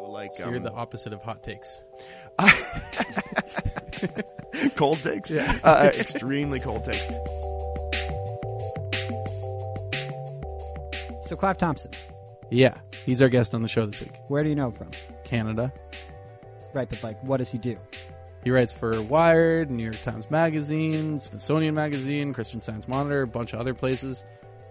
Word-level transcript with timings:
Like 0.00 0.32
So 0.36 0.48
you're 0.48 0.58
um, 0.58 0.62
the 0.62 0.72
opposite 0.72 1.12
of 1.12 1.20
hot 1.22 1.42
takes. 1.42 1.82
cold 4.76 5.02
takes, 5.02 5.30
uh, 5.32 5.92
extremely 5.96 6.60
cold 6.60 6.84
takes. 6.84 7.04
So 11.26 11.34
Clive 11.36 11.58
Thompson, 11.58 11.90
Yeah, 12.50 12.74
he's 13.04 13.20
our 13.20 13.28
guest 13.28 13.52
on 13.54 13.62
the 13.62 13.68
show 13.68 13.86
this 13.86 14.00
week. 14.00 14.12
where 14.28 14.44
do 14.44 14.48
you 14.48 14.54
know 14.54 14.68
him 14.68 14.72
from? 14.74 14.90
Canada. 15.24 15.72
Right, 16.72 16.88
but 16.88 17.02
like, 17.02 17.20
what 17.22 17.38
does 17.38 17.50
he 17.50 17.58
do? 17.58 17.76
He 18.44 18.50
writes 18.52 18.70
for 18.70 19.02
Wired, 19.02 19.68
New 19.70 19.82
York 19.82 20.00
Times 20.04 20.30
Magazine, 20.30 21.18
Smithsonian 21.18 21.74
Magazine, 21.74 22.32
Christian 22.32 22.60
Science 22.60 22.86
Monitor, 22.86 23.22
a 23.22 23.26
bunch 23.26 23.54
of 23.54 23.60
other 23.60 23.74
places. 23.74 24.22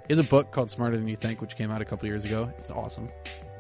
He 0.08 0.14
has 0.14 0.20
a 0.20 0.24
book 0.30 0.52
called 0.52 0.72
Smarter 0.72 0.98
Than 0.98 1.08
You 1.08 1.18
Think, 1.18 1.42
which 1.42 1.58
came 1.58 1.72
out 1.72 1.82
a 1.82 1.86
couple 1.86 2.08
years 2.08 2.24
ago. 2.24 2.50
It's 2.58 2.70
awesome. 2.70 3.10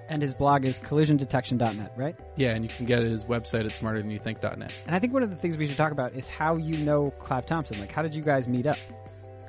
And 0.07 0.21
his 0.21 0.33
blog 0.33 0.65
is 0.65 0.77
collisiondetection.net, 0.79 1.93
right? 1.95 2.15
Yeah, 2.35 2.53
and 2.53 2.63
you 2.63 2.69
can 2.69 2.85
get 2.85 3.01
his 3.01 3.25
website 3.25 3.65
at 3.65 3.71
smarterthanyouthink.net. 3.71 4.73
And 4.85 4.95
I 4.95 4.99
think 4.99 5.13
one 5.13 5.23
of 5.23 5.29
the 5.31 5.35
things 5.35 5.57
we 5.57 5.65
should 5.65 5.77
talk 5.77 5.91
about 5.91 6.13
is 6.13 6.27
how 6.27 6.57
you 6.57 6.77
know 6.77 7.11
Clive 7.19 7.45
Thompson. 7.45 7.79
Like, 7.79 7.91
how 7.91 8.01
did 8.03 8.13
you 8.13 8.21
guys 8.21 8.47
meet 8.47 8.67
up? 8.67 8.77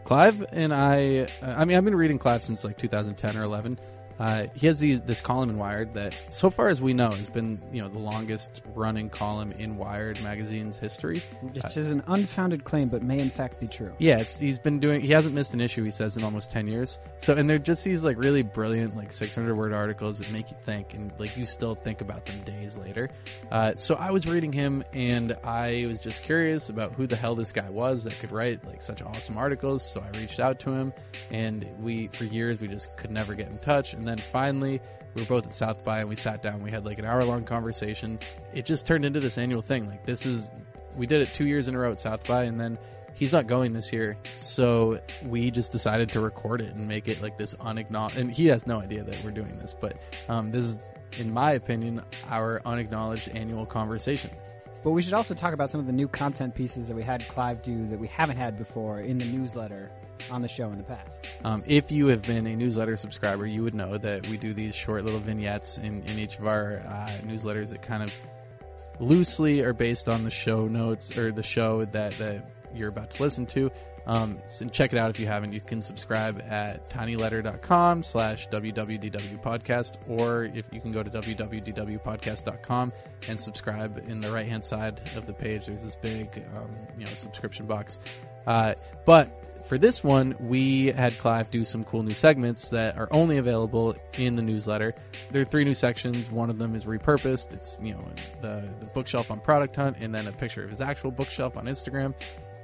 Clive 0.05 0.47
and 0.53 0.73
I, 0.73 1.27
uh, 1.43 1.55
I 1.57 1.65
mean, 1.65 1.77
I've 1.77 1.85
been 1.85 1.97
reading 1.97 2.19
Clive 2.19 2.45
since 2.45 2.63
like 2.65 2.79
2010 2.79 3.37
or 3.37 3.43
11. 3.43 3.77
Uh, 4.19 4.47
he 4.55 4.67
has 4.67 4.79
these, 4.79 5.03
this 5.03 5.21
column 5.21 5.51
in 5.51 5.59
Wired 5.59 5.95
that, 5.95 6.17
so 6.31 6.51
far 6.51 6.69
as 6.69 6.81
we 6.81 6.95
know, 6.95 7.11
has 7.11 7.29
been 7.29 7.61
you 7.73 7.83
know 7.83 7.89
the 7.89 7.99
longest 7.99 8.63
running 8.75 9.11
column 9.11 9.53
in 9.53 9.77
Wired 9.77 10.23
magazine's 10.23 10.79
history. 10.79 11.23
Which 11.43 11.77
is 11.77 11.91
an 11.91 12.03
unfounded 12.07 12.65
claim, 12.65 12.89
but 12.89 13.03
may 13.03 13.19
in 13.19 13.31
fact 13.31 13.61
be 13.61 13.67
true. 13.67 13.93
Yeah, 13.99 14.19
it's 14.19 14.39
he's 14.39 14.59
been 14.59 14.81
doing. 14.81 15.01
He 15.01 15.13
hasn't 15.13 15.35
missed 15.35 15.55
an 15.55 15.61
issue. 15.61 15.83
He 15.85 15.91
says 15.91 16.17
in 16.17 16.25
almost 16.25 16.51
ten 16.51 16.67
years. 16.67 16.99
So, 17.19 17.35
and 17.35 17.49
they're 17.49 17.59
just 17.59 17.85
these 17.85 18.05
like 18.05 18.17
really 18.19 18.43
brilliant, 18.43 18.97
like 18.97 19.13
six 19.13 19.35
hundred 19.35 19.57
word 19.57 19.73
articles 19.73 20.19
that 20.19 20.31
make 20.33 20.51
you 20.51 20.57
think, 20.65 20.95
and 20.95 21.13
like 21.19 21.37
you 21.37 21.47
still 21.47 21.75
think 21.75 22.01
about 22.01 22.25
them 22.25 22.41
days 22.43 22.77
later. 22.77 23.11
Uh, 23.51 23.75
so 23.75 23.95
I 23.97 24.11
was 24.11 24.27
reading 24.27 24.53
him, 24.53 24.83
and 24.93 25.37
I 25.45 25.85
was 25.87 26.01
just 26.01 26.23
curious 26.23 26.71
about 26.71 26.93
who 26.93 27.07
the 27.07 27.17
hell 27.17 27.35
this 27.35 27.53
guy 27.53 27.69
was 27.71 28.05
that 28.05 28.19
could 28.19 28.33
write 28.33 28.67
like 28.67 28.83
such 28.83 29.03
awesome 29.03 29.37
articles. 29.37 29.85
So 29.89 30.01
I 30.01 30.19
reached 30.19 30.41
out 30.41 30.61
to 30.61 30.73
him, 30.73 30.93
and 31.31 31.67
we 31.81 32.09
for 32.09 32.25
years 32.25 32.61
we 32.61 32.69
just 32.69 32.97
could 32.97 33.11
never 33.11 33.35
get 33.35 33.51
in 33.51 33.59
touch. 33.59 33.93
And 33.93 34.06
then 34.07 34.19
finally, 34.19 34.81
we 35.15 35.23
were 35.23 35.29
both 35.29 35.47
at 35.47 35.53
South 35.53 35.85
by, 35.85 36.01
and 36.01 36.09
we 36.09 36.17
sat 36.17 36.43
down. 36.43 36.63
We 36.63 36.71
had 36.71 36.85
like 36.85 36.99
an 36.99 37.05
hour 37.05 37.25
long 37.25 37.45
conversation. 37.45 38.19
It 38.53 38.67
just 38.67 38.87
turned 38.87 39.05
into 39.05 39.21
this 39.21 39.39
annual 39.39 39.63
thing. 39.63 39.89
Like 39.89 40.05
this 40.05 40.27
is 40.27 40.51
we 40.97 41.07
did 41.07 41.21
it 41.23 41.33
two 41.35 41.47
years 41.47 41.69
in 41.69 41.75
a 41.75 41.79
row 41.79 41.93
at 41.93 42.01
South 42.01 42.27
by, 42.27 42.45
and 42.45 42.59
then 42.59 42.79
he's 43.15 43.33
not 43.33 43.47
going 43.47 43.73
this 43.73 43.93
year, 43.93 44.17
so 44.37 45.01
we 45.25 45.51
just 45.51 45.73
decided 45.73 46.09
to 46.11 46.21
record 46.21 46.61
it 46.61 46.75
and 46.75 46.87
make 46.87 47.09
it 47.09 47.21
like 47.23 47.39
this 47.39 47.55
unacknowledged. 47.61 48.17
And 48.17 48.31
he 48.31 48.47
has 48.47 48.67
no 48.67 48.81
idea 48.81 49.03
that 49.03 49.23
we're 49.25 49.31
doing 49.31 49.59
this, 49.59 49.75
but 49.79 49.99
um, 50.29 50.53
this 50.53 50.65
is, 50.65 50.81
in 51.19 51.33
my 51.33 51.53
opinion, 51.53 52.03
our 52.29 52.61
unacknowledged 52.65 53.31
annual 53.31 53.67
conversation. 53.67 54.31
But 54.83 54.91
we 54.93 55.03
should 55.03 55.15
also 55.15 55.35
talk 55.35 55.53
about 55.53 55.71
some 55.71 55.81
of 55.81 55.87
the 55.87 55.93
new 55.93 56.07
content 56.07 56.55
pieces 56.55 56.87
that 56.89 56.95
we 56.95 57.03
had 57.03 57.27
Clive 57.27 57.63
do 57.63 57.87
that 57.87 57.99
we 57.99 58.07
haven't 58.07 58.37
had 58.37 58.57
before 58.57 59.01
in 59.01 59.19
the 59.19 59.25
newsletter 59.25 59.91
on 60.31 60.43
the 60.43 60.49
show 60.49 60.71
in 60.71 60.79
the 60.79 60.85
past. 60.85 61.27
Um, 61.45 61.63
if 61.67 61.91
you 61.91 62.09
have 62.09 62.23
been 62.23 62.47
a 62.47 62.57
newsletter 62.57 62.97
subscriber, 62.97 63.47
you 63.47 63.63
would 63.63 63.75
know 63.75 63.99
that 63.99 64.27
we 64.29 64.37
do 64.37 64.55
these 64.55 64.75
short 64.75 65.05
little 65.05 65.21
vignettes 65.21 65.79
in, 65.79 66.03
in 66.05 66.19
each 66.19 66.39
of 66.39 66.47
our 66.47 66.79
uh, 66.87 67.11
newsletters 67.25 67.71
that 67.71 67.83
kind 67.83 68.03
of 68.03 68.13
loosely 68.99 69.61
are 69.61 69.73
based 69.73 70.09
on 70.09 70.25
the 70.25 70.31
show 70.31 70.67
notes 70.67 71.17
or 71.17 71.33
the 71.33 71.43
show 71.43 71.85
that, 71.87 72.13
that 72.13 72.51
you're 72.75 72.89
about 72.89 73.11
to 73.11 73.23
listen 73.23 73.47
to. 73.47 73.71
Um, 74.07 74.39
so 74.47 74.67
check 74.67 74.93
it 74.93 74.99
out 74.99 75.11
if 75.11 75.19
you 75.19 75.27
haven't. 75.27 75.53
You 75.53 75.61
can 75.61 75.83
subscribe 75.83 76.41
at 76.49 76.89
tinyletter.com 76.89 78.05
slash 78.05 78.49
www 78.49 79.43
podcast, 79.43 79.97
or 80.09 80.45
if 80.45 80.65
you 80.73 80.81
can 80.81 80.93
go 80.93 81.03
to 81.03 81.11
www.podcast.com 81.11 82.93
and 83.29 83.41
subscribe 83.41 83.99
in 84.07 84.21
the 84.21 84.31
right 84.31 84.47
hand 84.47 84.63
side 84.63 85.01
of 85.17 85.27
the 85.27 85.33
page. 85.33 85.67
There's 85.67 85.83
this 85.83 85.97
big, 85.97 86.45
um, 86.57 86.71
you 86.97 87.05
know, 87.05 87.11
subscription 87.13 87.67
box. 87.67 87.99
Uh, 88.47 88.75
but 89.05 89.56
for 89.67 89.79
this 89.79 90.05
one, 90.05 90.37
we 90.39 90.87
had 90.87 91.19
Clive 91.19 91.51
do 91.51 91.65
some 91.65 91.85
cool 91.85 92.03
new 92.03 92.15
segments 92.15 92.71
that 92.71 92.97
are 92.97 93.09
only 93.11 93.39
available 93.39 93.97
in 94.17 94.37
the 94.37 94.43
newsletter. 94.43 94.95
There 95.31 95.43
are 95.43 95.45
three 95.45 95.65
new 95.65 95.75
sections. 95.75 96.31
One 96.31 96.51
of 96.51 96.59
them 96.59 96.75
is 96.75 96.85
repurposed. 96.85 97.53
It's, 97.53 97.79
you 97.83 97.95
know, 97.95 98.09
the, 98.41 98.69
the 98.81 98.87
bookshelf 98.87 99.31
on 99.31 99.41
Product 99.41 99.75
Hunt 99.75 99.97
and 100.01 100.15
then 100.15 100.27
a 100.29 100.33
picture 100.33 100.65
of 100.65 100.71
his 100.71 100.81
actual 100.81 101.11
bookshelf 101.11 101.57
on 101.57 101.65
Instagram. 101.65 102.15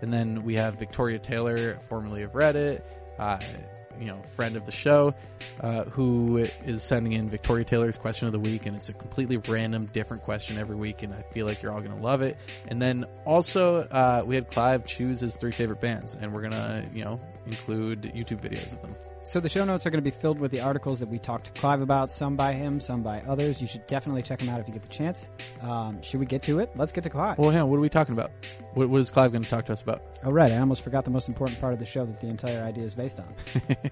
And 0.00 0.12
then 0.12 0.42
we 0.44 0.54
have 0.54 0.74
Victoria 0.74 1.18
Taylor, 1.18 1.78
formerly 1.88 2.22
of 2.22 2.32
Reddit, 2.32 2.82
uh, 3.18 3.38
you 4.02 4.08
know, 4.08 4.20
friend 4.34 4.56
of 4.56 4.66
the 4.66 4.72
show, 4.72 5.14
uh, 5.60 5.84
who 5.84 6.38
is 6.38 6.82
sending 6.82 7.12
in 7.12 7.28
Victoria 7.28 7.64
Taylor's 7.64 7.96
question 7.96 8.26
of 8.26 8.32
the 8.32 8.40
week, 8.40 8.66
and 8.66 8.74
it's 8.74 8.88
a 8.88 8.92
completely 8.92 9.36
random, 9.36 9.86
different 9.86 10.24
question 10.24 10.58
every 10.58 10.74
week, 10.74 11.04
and 11.04 11.14
I 11.14 11.22
feel 11.22 11.46
like 11.46 11.62
you're 11.62 11.72
all 11.72 11.80
gonna 11.80 12.00
love 12.00 12.20
it. 12.20 12.36
And 12.66 12.82
then 12.82 13.04
also, 13.24 13.76
uh, 13.76 14.24
we 14.26 14.34
had 14.34 14.50
Clive 14.50 14.84
choose 14.84 15.20
his 15.20 15.36
three 15.36 15.52
favorite 15.52 15.80
bands, 15.80 16.16
and 16.20 16.32
we're 16.32 16.42
gonna, 16.42 16.84
you 16.92 17.04
know, 17.04 17.20
include 17.46 18.02
YouTube 18.14 18.40
videos 18.40 18.72
of 18.72 18.82
them. 18.82 18.94
So 19.24 19.40
the 19.40 19.48
show 19.48 19.64
notes 19.64 19.86
are 19.86 19.90
going 19.90 20.02
to 20.02 20.10
be 20.10 20.14
filled 20.14 20.40
with 20.40 20.50
the 20.50 20.60
articles 20.60 21.00
that 21.00 21.08
we 21.08 21.18
talked 21.18 21.46
to 21.46 21.52
Clive 21.52 21.80
about, 21.80 22.12
some 22.12 22.36
by 22.36 22.52
him, 22.52 22.80
some 22.80 23.02
by 23.02 23.20
others. 23.20 23.60
You 23.60 23.66
should 23.66 23.86
definitely 23.86 24.22
check 24.22 24.40
them 24.40 24.48
out 24.48 24.60
if 24.60 24.66
you 24.66 24.74
get 24.74 24.82
the 24.82 24.88
chance. 24.88 25.28
Um, 25.62 26.02
should 26.02 26.20
we 26.20 26.26
get 26.26 26.42
to 26.42 26.58
it? 26.58 26.70
Let's 26.74 26.92
get 26.92 27.04
to 27.04 27.10
Clive. 27.10 27.38
Well, 27.38 27.50
hang 27.50 27.62
on, 27.62 27.70
what 27.70 27.76
are 27.76 27.80
we 27.80 27.88
talking 27.88 28.14
about? 28.14 28.30
What, 28.74 28.88
what 28.88 29.00
is 29.00 29.10
Clive 29.10 29.32
going 29.32 29.44
to 29.44 29.48
talk 29.48 29.64
to 29.66 29.72
us 29.72 29.80
about? 29.80 30.02
oh, 30.24 30.30
right. 30.30 30.50
I 30.50 30.58
almost 30.58 30.82
forgot 30.82 31.04
the 31.04 31.10
most 31.10 31.28
important 31.28 31.60
part 31.60 31.72
of 31.72 31.78
the 31.78 31.86
show 31.86 32.04
that 32.04 32.20
the 32.20 32.28
entire 32.28 32.62
idea 32.62 32.84
is 32.84 32.94
based 32.94 33.20
on. 33.20 33.28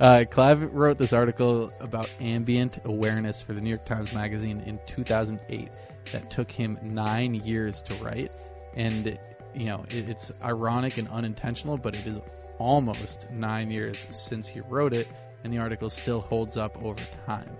Uh, 0.00 0.24
Clive 0.28 0.74
wrote 0.74 0.98
this 0.98 1.12
article 1.12 1.70
about 1.78 2.10
ambient 2.20 2.80
awareness 2.84 3.40
for 3.40 3.52
the 3.52 3.60
New 3.60 3.70
York 3.70 3.84
Times 3.84 4.12
Magazine 4.12 4.60
in 4.66 4.80
2008 4.86 5.68
that 6.10 6.30
took 6.30 6.50
him 6.50 6.76
nine 6.82 7.34
years 7.34 7.80
to 7.82 7.94
write. 8.02 8.32
And, 8.74 9.16
you 9.54 9.66
know, 9.66 9.84
it, 9.90 10.08
it's 10.08 10.32
ironic 10.42 10.98
and 10.98 11.06
unintentional, 11.08 11.78
but 11.78 11.94
it 11.94 12.08
is 12.08 12.18
almost 12.58 13.30
nine 13.30 13.70
years 13.70 14.06
since 14.10 14.48
he 14.48 14.60
wrote 14.60 14.92
it, 14.92 15.08
and 15.42 15.52
the 15.52 15.58
article 15.58 15.90
still 15.90 16.20
holds 16.20 16.56
up 16.56 16.82
over 16.82 17.02
time. 17.26 17.50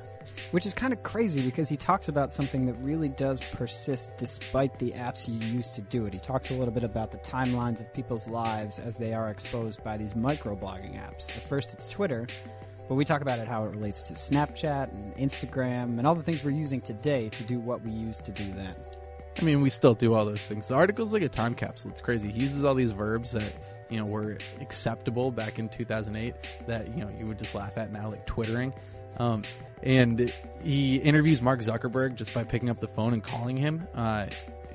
Which 0.51 0.67
is 0.67 0.75
kind 0.75 0.93
of 0.93 1.03
crazy 1.03 1.43
because 1.43 1.69
he 1.69 1.77
talks 1.77 2.09
about 2.09 2.33
something 2.33 2.67
that 2.67 2.75
really 2.75 3.09
does 3.09 3.41
persist 3.41 4.19
despite 4.19 4.79
the 4.79 4.93
apps 4.93 5.29
you 5.29 5.35
use 5.35 5.71
to 5.73 5.81
do 5.83 6.07
it. 6.07 6.13
He 6.13 6.19
talks 6.19 6.51
a 6.51 6.55
little 6.55 6.75
bit 6.75 6.85
about 6.85 7.13
the 7.13 7.19
timelines 7.19 7.81
of 7.81 7.93
people's 7.93 8.29
lives 8.29 8.79
as 8.79 8.97
they 8.97 9.13
are 9.13 9.31
exposed 9.31 9.85
by 9.85 9.97
these 9.97 10.15
microblogging 10.15 10.97
apps. 10.97 11.27
The 11.27 11.41
first, 11.41 11.73
it's 11.75 11.89
Twitter, 11.89 12.27
but 12.89 12.95
we 12.95 13.05
talk 13.05 13.21
about 13.21 13.39
it 13.39 13.49
how 13.49 13.65
it 13.65 13.71
relates 13.71 14.03
to 14.05 14.15
Snapchat 14.15 14.91
and 14.93 15.15
Instagram 15.17 15.99
and 15.99 16.07
all 16.07 16.15
the 16.15 16.23
things 16.23 16.45
we're 16.45 16.51
using 16.51 16.81
today 16.81 17.29
to 17.31 17.43
do 17.45 17.59
what 17.59 17.83
we 17.83 17.91
used 17.91 18.25
to 18.25 18.33
do 18.33 18.45
then. 18.55 18.75
I 19.39 19.43
mean, 19.43 19.63
we 19.63 19.71
still 19.71 19.95
do 19.95 20.15
all 20.15 20.25
those 20.25 20.47
things. 20.47 20.69
The 20.69 20.75
article's 20.75 21.13
like 21.13 21.23
a 21.23 21.29
time 21.29 21.55
capsule. 21.55 21.91
It's 21.91 22.01
crazy. 22.01 22.31
He 22.31 22.41
uses 22.41 22.65
all 22.65 22.75
these 22.75 22.93
verbs 22.93 23.33
that, 23.33 23.53
you 23.95 24.01
know, 24.01 24.07
were 24.07 24.39
acceptable 24.61 25.31
back 25.31 25.61
in 25.61 25.69
2008 25.69 26.35
that, 26.67 26.89
you 26.89 27.05
know, 27.05 27.11
you 27.17 27.27
would 27.27 27.39
just 27.39 27.55
laugh 27.55 27.79
at 27.79 27.93
now, 27.93 28.11
like 28.11 28.27
twittering. 28.27 28.75
Um, 29.19 29.43
and 29.85 30.33
he 30.65 30.97
interviews 30.97 31.41
Mark 31.41 31.61
Zuckerberg 31.61 32.17
just 32.17 32.35
by 32.35 32.43
picking 32.43 32.71
up 32.71 32.81
the 32.81 32.89
phone 32.89 33.13
and 33.13 33.23
calling 33.23 33.57
him. 33.57 33.87
Uh, 33.95 34.27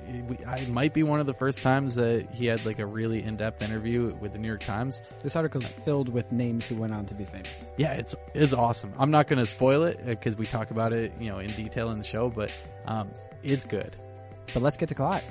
it, 0.08 0.68
might 0.70 0.94
be 0.94 1.02
one 1.02 1.20
of 1.20 1.26
the 1.26 1.34
first 1.34 1.60
times 1.60 1.96
that 1.96 2.26
he 2.32 2.46
had 2.46 2.64
like 2.64 2.78
a 2.78 2.86
really 2.86 3.22
in-depth 3.22 3.62
interview 3.62 4.16
with 4.20 4.32
the 4.32 4.38
New 4.38 4.48
York 4.48 4.60
Times. 4.60 5.02
This 5.22 5.36
article's 5.36 5.66
filled 5.66 6.08
with 6.08 6.32
names 6.32 6.66
who 6.66 6.76
went 6.76 6.94
on 6.94 7.04
to 7.06 7.14
be 7.14 7.24
famous. 7.24 7.70
Yeah, 7.76 7.92
it's 7.92 8.16
it's 8.34 8.54
awesome. 8.54 8.94
I'm 8.98 9.10
not 9.10 9.28
going 9.28 9.38
to 9.38 9.46
spoil 9.46 9.84
it 9.84 10.04
because 10.04 10.34
we 10.36 10.46
talk 10.46 10.70
about 10.70 10.94
it, 10.94 11.12
you 11.20 11.28
know, 11.28 11.38
in 11.38 11.50
detail 11.52 11.90
in 11.90 11.98
the 11.98 12.04
show, 12.04 12.30
but 12.30 12.50
um, 12.86 13.10
it's 13.42 13.64
good. 13.64 13.94
But 14.54 14.62
let's 14.62 14.78
get 14.78 14.88
to 14.88 14.94
Clive. 14.94 15.24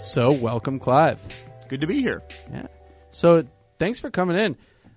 So, 0.00 0.32
welcome, 0.32 0.78
Clive. 0.78 1.18
Good 1.68 1.80
to 1.82 1.86
be 1.86 2.00
here. 2.00 2.22
Yeah. 2.50 2.66
So 3.10 3.44
thanks 3.78 4.00
for 4.00 4.10
coming 4.10 4.36
in. 4.36 4.56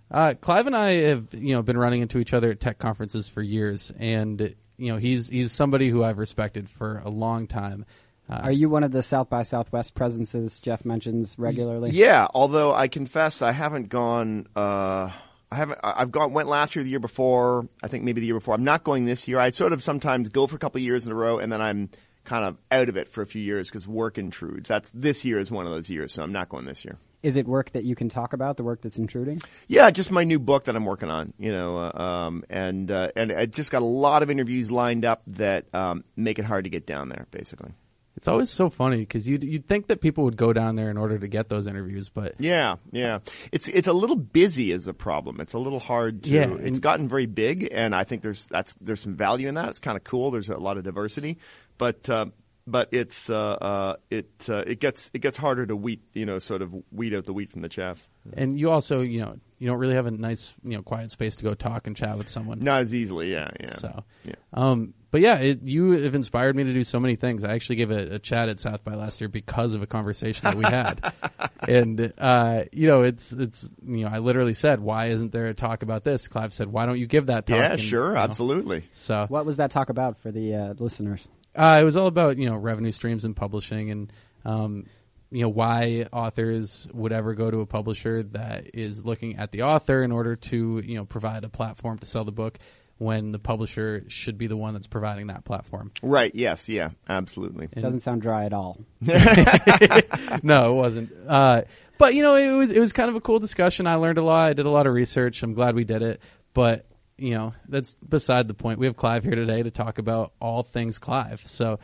Uh, 0.09 0.33
Clive 0.39 0.67
and 0.67 0.75
I 0.75 0.91
have, 1.07 1.27
you 1.33 1.53
know, 1.55 1.61
been 1.61 1.77
running 1.77 2.01
into 2.01 2.19
each 2.19 2.33
other 2.33 2.51
at 2.51 2.59
tech 2.59 2.77
conferences 2.77 3.27
for 3.29 3.41
years, 3.41 3.91
and 3.97 4.55
you 4.77 4.91
know, 4.91 4.97
he's 4.97 5.27
he's 5.27 5.51
somebody 5.51 5.89
who 5.89 6.03
I've 6.03 6.17
respected 6.17 6.69
for 6.69 7.01
a 7.03 7.09
long 7.09 7.47
time. 7.47 7.85
Uh, 8.29 8.41
Are 8.43 8.51
you 8.51 8.69
one 8.69 8.83
of 8.83 8.91
the 8.91 9.03
South 9.03 9.29
by 9.29 9.43
Southwest 9.43 9.95
presences 9.95 10.59
Jeff 10.59 10.85
mentions 10.85 11.37
regularly? 11.39 11.91
Yeah, 11.91 12.27
although 12.33 12.73
I 12.73 12.87
confess 12.87 13.41
I 13.41 13.51
haven't 13.51 13.89
gone. 13.89 14.47
Uh, 14.55 15.11
I 15.49 15.55
haven't. 15.55 15.79
I- 15.83 15.95
I've 15.97 16.11
gone. 16.11 16.33
Went 16.33 16.47
last 16.47 16.75
year, 16.75 16.83
the 16.83 16.89
year 16.89 16.99
before. 16.99 17.67
I 17.81 17.87
think 17.87 18.03
maybe 18.03 18.21
the 18.21 18.27
year 18.27 18.35
before. 18.35 18.53
I'm 18.53 18.63
not 18.63 18.83
going 18.83 19.05
this 19.05 19.27
year. 19.27 19.39
I 19.39 19.49
sort 19.49 19.73
of 19.73 19.81
sometimes 19.81 20.29
go 20.29 20.45
for 20.47 20.55
a 20.55 20.59
couple 20.59 20.79
of 20.79 20.83
years 20.83 21.05
in 21.05 21.11
a 21.11 21.15
row, 21.15 21.39
and 21.39 21.51
then 21.51 21.61
I'm 21.61 21.89
kind 22.31 22.45
of 22.45 22.57
out 22.71 22.87
of 22.87 22.95
it 22.95 23.11
for 23.11 23.21
a 23.21 23.25
few 23.25 23.41
years 23.41 23.67
because 23.69 23.85
work 23.85 24.17
intrudes. 24.17 24.69
That's 24.69 24.89
this 24.93 25.25
year 25.25 25.37
is 25.37 25.51
one 25.51 25.65
of 25.65 25.71
those 25.73 25.89
years, 25.89 26.13
so 26.13 26.23
I'm 26.23 26.31
not 26.31 26.47
going 26.47 26.63
this 26.63 26.85
year. 26.85 26.97
Is 27.23 27.35
it 27.35 27.45
work 27.45 27.71
that 27.71 27.83
you 27.83 27.93
can 27.93 28.07
talk 28.07 28.31
about, 28.31 28.55
the 28.55 28.63
work 28.63 28.81
that's 28.81 28.97
intruding? 28.97 29.41
Yeah, 29.67 29.91
just 29.91 30.11
my 30.11 30.23
new 30.23 30.39
book 30.39 30.63
that 30.63 30.75
I'm 30.77 30.85
working 30.85 31.11
on, 31.11 31.33
you 31.37 31.51
know, 31.51 31.75
uh, 31.77 32.01
um, 32.01 32.45
and 32.49 32.89
uh, 32.89 33.09
and 33.17 33.33
I 33.33 33.47
just 33.47 33.69
got 33.69 33.81
a 33.81 33.85
lot 33.85 34.23
of 34.23 34.29
interviews 34.29 34.71
lined 34.71 35.03
up 35.03 35.23
that 35.27 35.65
um, 35.75 36.05
make 36.15 36.39
it 36.39 36.45
hard 36.45 36.63
to 36.63 36.69
get 36.69 36.87
down 36.87 37.09
there, 37.09 37.27
basically. 37.31 37.73
It's 38.17 38.27
always 38.27 38.49
so 38.49 38.69
funny 38.69 38.97
because 38.97 39.27
you'd, 39.27 39.43
you'd 39.43 39.67
think 39.67 39.87
that 39.87 40.01
people 40.01 40.25
would 40.25 40.35
go 40.37 40.51
down 40.53 40.75
there 40.75 40.89
in 40.89 40.97
order 40.97 41.17
to 41.17 41.27
get 41.27 41.49
those 41.49 41.65
interviews, 41.65 42.09
but 42.09 42.35
Yeah, 42.39 42.75
yeah. 42.91 43.19
It's 43.51 43.67
it's 43.67 43.87
a 43.87 43.93
little 43.93 44.15
busy 44.15 44.71
is 44.71 44.85
the 44.85 44.93
problem. 44.93 45.39
It's 45.41 45.53
a 45.53 45.59
little 45.59 45.79
hard 45.79 46.23
to. 46.23 46.31
Yeah, 46.31 46.51
it's 46.53 46.77
and- 46.77 46.81
gotten 46.81 47.07
very 47.07 47.25
big, 47.25 47.69
and 47.71 47.93
I 47.93 48.03
think 48.03 48.21
there's 48.21 48.47
that's 48.47 48.73
there's 48.81 49.01
some 49.01 49.15
value 49.15 49.47
in 49.47 49.55
that. 49.55 49.69
It's 49.69 49.79
kind 49.79 49.97
of 49.97 50.03
cool. 50.03 50.31
There's 50.31 50.49
a 50.49 50.57
lot 50.57 50.77
of 50.77 50.83
diversity, 50.83 51.37
but 51.81 52.07
uh, 52.11 52.25
but 52.67 52.89
it's 52.91 53.27
uh, 53.27 53.35
uh, 53.35 53.95
it 54.11 54.29
uh, 54.47 54.63
it 54.67 54.79
gets 54.79 55.09
it 55.15 55.19
gets 55.19 55.35
harder 55.35 55.65
to 55.65 55.75
weed 55.75 56.01
you 56.13 56.27
know 56.27 56.37
sort 56.37 56.61
of 56.61 56.71
weed 56.91 57.15
out 57.15 57.25
the 57.25 57.33
wheat 57.33 57.51
from 57.51 57.63
the 57.63 57.69
chaff. 57.69 58.07
and 58.33 58.59
you 58.59 58.69
also 58.69 59.01
you 59.01 59.21
know 59.21 59.35
you 59.57 59.67
don't 59.67 59.79
really 59.79 59.95
have 59.95 60.05
a 60.05 60.11
nice 60.11 60.53
you 60.63 60.75
know 60.75 60.83
quiet 60.83 61.09
space 61.09 61.37
to 61.37 61.43
go 61.43 61.55
talk 61.55 61.87
and 61.87 61.97
chat 61.97 62.19
with 62.19 62.29
someone. 62.29 62.59
Not 62.59 62.81
as 62.81 62.93
easily. 62.93 63.31
Yeah, 63.31 63.49
yeah. 63.59 63.73
So, 63.73 64.03
yeah. 64.23 64.35
um, 64.53 64.93
but 65.09 65.21
yeah, 65.21 65.39
it, 65.39 65.63
you 65.63 66.03
have 66.03 66.13
inspired 66.13 66.55
me 66.55 66.63
to 66.65 66.73
do 66.73 66.83
so 66.83 66.99
many 66.99 67.15
things. 67.15 67.43
I 67.43 67.53
actually 67.53 67.77
gave 67.77 67.89
a, 67.89 68.15
a 68.15 68.19
chat 68.19 68.47
at 68.47 68.59
South 68.59 68.83
by 68.83 68.93
last 68.93 69.21
year 69.21 69.27
because 69.27 69.73
of 69.73 69.81
a 69.81 69.87
conversation 69.87 70.43
that 70.43 70.55
we 70.55 70.63
had, 70.63 71.13
and 71.67 72.13
uh, 72.17 72.63
you 72.71 72.87
know, 72.87 73.01
it's 73.01 73.31
it's 73.31 73.71
you 73.83 74.05
know, 74.05 74.09
I 74.11 74.19
literally 74.19 74.53
said, 74.53 74.79
"Why 74.79 75.07
isn't 75.07 75.31
there 75.31 75.47
a 75.47 75.55
talk 75.55 75.81
about 75.81 76.03
this?" 76.03 76.27
Clive 76.27 76.53
said, 76.53 76.67
"Why 76.67 76.85
don't 76.85 76.99
you 76.99 77.07
give 77.07 77.25
that 77.25 77.47
talk?" 77.47 77.57
Yeah, 77.57 77.71
And, 77.71 77.81
sure, 77.81 78.09
you 78.09 78.13
know, 78.13 78.19
absolutely. 78.21 78.83
So 78.91 79.25
What 79.29 79.47
was 79.47 79.57
that 79.57 79.71
talk 79.71 79.89
about 79.89 80.19
for 80.19 80.31
the 80.31 80.53
uh, 80.53 80.73
listeners? 80.77 81.27
Uh, 81.55 81.79
it 81.81 81.83
was 81.83 81.95
all 81.95 82.07
about 82.07 82.37
you 82.37 82.49
know 82.49 82.55
revenue 82.55 82.91
streams 82.91 83.25
and 83.25 83.35
publishing 83.35 83.91
and 83.91 84.13
um, 84.45 84.85
you 85.31 85.41
know 85.41 85.49
why 85.49 86.05
authors 86.11 86.87
would 86.93 87.11
ever 87.11 87.33
go 87.33 87.49
to 87.49 87.61
a 87.61 87.65
publisher 87.65 88.23
that 88.23 88.75
is 88.75 89.05
looking 89.05 89.37
at 89.37 89.51
the 89.51 89.63
author 89.63 90.03
in 90.03 90.11
order 90.11 90.35
to 90.35 90.81
you 90.83 90.95
know 90.95 91.05
provide 91.05 91.43
a 91.43 91.49
platform 91.49 91.97
to 91.99 92.05
sell 92.05 92.25
the 92.25 92.31
book 92.31 92.59
when 93.01 93.31
the 93.31 93.39
publisher 93.39 94.03
should 94.09 94.37
be 94.37 94.45
the 94.45 94.55
one 94.55 94.73
that's 94.75 94.85
providing 94.85 95.27
that 95.27 95.43
platform. 95.43 95.91
Right. 96.03 96.35
Yes. 96.35 96.69
Yeah. 96.69 96.91
Absolutely. 97.09 97.67
It 97.71 97.81
doesn't 97.81 98.01
sound 98.01 98.21
dry 98.21 98.45
at 98.45 98.53
all. 98.53 98.77
no, 99.01 100.71
it 100.71 100.75
wasn't. 100.75 101.11
Uh, 101.27 101.63
but 101.97 102.13
you 102.13 102.21
know, 102.21 102.35
it 102.35 102.51
was 102.51 102.69
it 102.69 102.79
was 102.79 102.93
kind 102.93 103.09
of 103.09 103.15
a 103.15 103.21
cool 103.21 103.39
discussion. 103.39 103.87
I 103.87 103.95
learned 103.95 104.19
a 104.19 104.23
lot. 104.23 104.49
I 104.49 104.53
did 104.53 104.67
a 104.67 104.69
lot 104.69 104.85
of 104.85 104.93
research. 104.93 105.41
I'm 105.41 105.55
glad 105.55 105.73
we 105.73 105.83
did 105.83 106.03
it. 106.03 106.21
But 106.53 106.85
you 107.21 107.35
know, 107.35 107.53
that's 107.67 107.93
beside 107.93 108.47
the 108.47 108.53
point. 108.53 108.79
We 108.79 108.87
have 108.87 108.95
Clive 108.95 109.23
here 109.23 109.35
today 109.35 109.63
to 109.63 109.71
talk 109.71 109.97
about 109.99 110.33
all 110.39 110.63
things 110.63 110.99
Clive. 110.99 111.45
So 111.45 111.79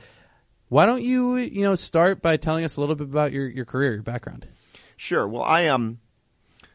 why 0.70 0.86
don't 0.86 1.04
you 1.04 1.38
you 1.38 1.62
know 1.62 1.76
start 1.76 2.22
by 2.22 2.38
telling 2.38 2.66
us 2.66 2.78
a 2.78 2.82
little 2.82 2.96
bit 2.96 3.08
about 3.08 3.32
your 3.32 3.48
your 3.48 3.66
career, 3.66 3.94
your 3.94 4.04
background? 4.04 4.48
Sure. 4.98 5.28
Well, 5.28 5.44
I 5.44 5.68
um, 5.68 6.00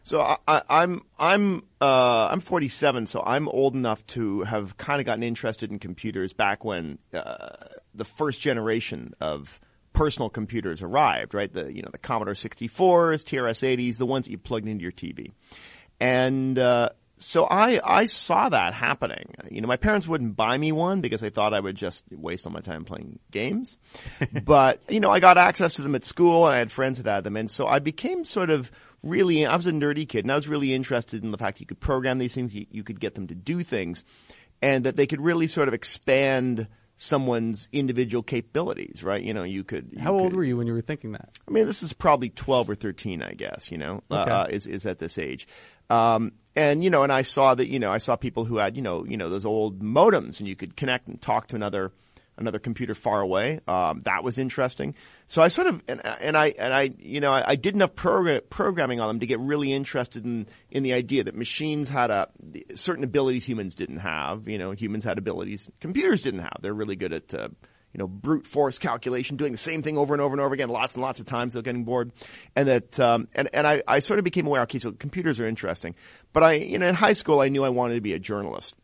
so 0.04 0.20
I, 0.20 0.36
I, 0.48 0.62
I'm 0.68 1.02
I'm 1.18 1.64
uh, 1.80 2.28
I'm 2.30 2.40
47, 2.40 3.06
so 3.06 3.22
I'm 3.24 3.48
old 3.48 3.74
enough 3.74 4.06
to 4.08 4.42
have 4.42 4.76
kind 4.76 5.00
of 5.00 5.06
gotten 5.06 5.22
interested 5.22 5.70
in 5.70 5.78
computers 5.78 6.32
back 6.32 6.64
when 6.64 6.98
uh, 7.12 7.50
the 7.94 8.04
first 8.04 8.40
generation 8.40 9.14
of 9.20 9.60
personal 9.92 10.30
computers 10.30 10.82
arrived. 10.82 11.34
Right, 11.34 11.52
the 11.52 11.72
you 11.72 11.82
know 11.82 11.90
the 11.92 11.98
Commodore 11.98 12.34
64s, 12.34 13.24
TRS-80s, 13.24 13.98
the 13.98 14.06
ones 14.06 14.26
that 14.26 14.32
you 14.32 14.38
plugged 14.38 14.66
into 14.66 14.82
your 14.82 14.92
TV, 14.92 15.32
and 16.00 16.58
uh, 16.58 16.90
so 17.22 17.44
I 17.44 17.80
I 17.84 18.06
saw 18.06 18.48
that 18.48 18.74
happening. 18.74 19.34
You 19.50 19.60
know, 19.60 19.68
my 19.68 19.76
parents 19.76 20.06
wouldn't 20.08 20.36
buy 20.36 20.56
me 20.58 20.72
one 20.72 21.00
because 21.00 21.20
they 21.20 21.30
thought 21.30 21.54
I 21.54 21.60
would 21.60 21.76
just 21.76 22.04
waste 22.10 22.46
all 22.46 22.52
my 22.52 22.60
time 22.60 22.84
playing 22.84 23.18
games. 23.30 23.78
but 24.44 24.80
you 24.88 25.00
know, 25.00 25.10
I 25.10 25.20
got 25.20 25.38
access 25.38 25.74
to 25.74 25.82
them 25.82 25.94
at 25.94 26.04
school, 26.04 26.46
and 26.46 26.54
I 26.54 26.58
had 26.58 26.72
friends 26.72 27.02
that 27.02 27.10
had 27.10 27.24
them, 27.24 27.36
and 27.36 27.50
so 27.50 27.66
I 27.66 27.78
became 27.78 28.24
sort 28.24 28.50
of 28.50 28.70
really. 29.02 29.46
I 29.46 29.56
was 29.56 29.66
a 29.66 29.72
nerdy 29.72 30.08
kid, 30.08 30.24
and 30.24 30.32
I 30.32 30.34
was 30.34 30.48
really 30.48 30.74
interested 30.74 31.22
in 31.24 31.30
the 31.30 31.38
fact 31.38 31.60
you 31.60 31.66
could 31.66 31.80
program 31.80 32.18
these 32.18 32.34
things, 32.34 32.54
you, 32.54 32.66
you 32.70 32.82
could 32.84 33.00
get 33.00 33.14
them 33.14 33.26
to 33.28 33.34
do 33.34 33.62
things, 33.62 34.04
and 34.60 34.84
that 34.84 34.96
they 34.96 35.06
could 35.06 35.20
really 35.20 35.46
sort 35.46 35.68
of 35.68 35.74
expand 35.74 36.66
someone's 36.96 37.68
individual 37.72 38.22
capabilities. 38.22 39.02
Right? 39.02 39.22
You 39.22 39.34
know, 39.34 39.42
you 39.42 39.64
could. 39.64 39.90
You 39.92 40.00
How 40.00 40.12
old 40.12 40.30
could- 40.30 40.36
were 40.36 40.44
you 40.44 40.56
when 40.56 40.66
you 40.66 40.72
were 40.72 40.82
thinking 40.82 41.12
that? 41.12 41.30
I 41.48 41.50
mean, 41.50 41.66
this 41.66 41.82
is 41.82 41.92
probably 41.92 42.30
12 42.30 42.70
or 42.70 42.74
13, 42.74 43.22
I 43.22 43.32
guess, 43.34 43.70
you 43.70 43.78
know, 43.78 44.02
Okay. 44.10 44.30
uh, 44.30 44.46
is, 44.46 44.66
is 44.66 44.86
at 44.86 44.98
this 44.98 45.18
age. 45.18 45.48
Um, 45.92 46.32
and, 46.56 46.82
you 46.82 46.88
know, 46.88 47.02
and 47.02 47.12
I 47.12 47.22
saw 47.22 47.54
that, 47.54 47.68
you 47.68 47.78
know, 47.78 47.90
I 47.90 47.98
saw 47.98 48.16
people 48.16 48.46
who 48.46 48.56
had, 48.56 48.76
you 48.76 48.82
know, 48.82 49.04
you 49.04 49.16
know, 49.16 49.28
those 49.28 49.44
old 49.44 49.80
modems 49.82 50.38
and 50.38 50.48
you 50.48 50.56
could 50.56 50.74
connect 50.74 51.06
and 51.06 51.20
talk 51.20 51.48
to 51.48 51.56
another, 51.56 51.92
another 52.38 52.58
computer 52.58 52.94
far 52.94 53.20
away. 53.20 53.60
Um, 53.68 54.00
that 54.00 54.24
was 54.24 54.38
interesting. 54.38 54.94
So 55.28 55.42
I 55.42 55.48
sort 55.48 55.66
of, 55.66 55.82
and, 55.88 56.00
and 56.04 56.36
I, 56.36 56.54
and 56.58 56.72
I, 56.72 56.94
you 56.98 57.20
know, 57.20 57.32
I, 57.32 57.52
I 57.52 57.56
did 57.56 57.74
enough 57.74 57.94
progr- 57.94 58.48
programming 58.48 59.00
on 59.00 59.08
them 59.08 59.20
to 59.20 59.26
get 59.26 59.38
really 59.40 59.72
interested 59.72 60.24
in, 60.24 60.46
in 60.70 60.82
the 60.82 60.94
idea 60.94 61.24
that 61.24 61.34
machines 61.34 61.90
had 61.90 62.10
a, 62.10 62.28
certain 62.74 63.04
abilities 63.04 63.44
humans 63.44 63.74
didn't 63.74 63.98
have. 63.98 64.48
You 64.48 64.58
know, 64.58 64.72
humans 64.72 65.04
had 65.04 65.18
abilities 65.18 65.70
computers 65.80 66.22
didn't 66.22 66.40
have. 66.40 66.58
They're 66.60 66.74
really 66.74 66.96
good 66.96 67.12
at, 67.12 67.34
uh, 67.34 67.48
you 67.92 67.98
know, 67.98 68.06
brute 68.06 68.46
force 68.46 68.78
calculation, 68.78 69.36
doing 69.36 69.52
the 69.52 69.58
same 69.58 69.82
thing 69.82 69.98
over 69.98 70.14
and 70.14 70.20
over 70.20 70.34
and 70.34 70.40
over 70.40 70.54
again, 70.54 70.68
lots 70.68 70.94
and 70.94 71.02
lots 71.02 71.20
of 71.20 71.26
times, 71.26 71.54
they're 71.54 71.62
getting 71.62 71.84
bored. 71.84 72.12
And 72.56 72.68
that, 72.68 73.00
um, 73.00 73.28
and, 73.34 73.48
and 73.52 73.66
I, 73.66 73.82
I 73.86 73.98
sort 73.98 74.18
of 74.18 74.24
became 74.24 74.46
aware, 74.46 74.62
okay, 74.62 74.78
so 74.78 74.92
computers 74.92 75.40
are 75.40 75.46
interesting. 75.46 75.94
But 76.32 76.42
I, 76.42 76.52
you 76.54 76.78
know, 76.78 76.86
in 76.86 76.94
high 76.94 77.12
school, 77.12 77.40
I 77.40 77.48
knew 77.48 77.64
I 77.64 77.68
wanted 77.68 77.94
to 77.94 78.00
be 78.00 78.14
a 78.14 78.18
journalist. 78.18 78.74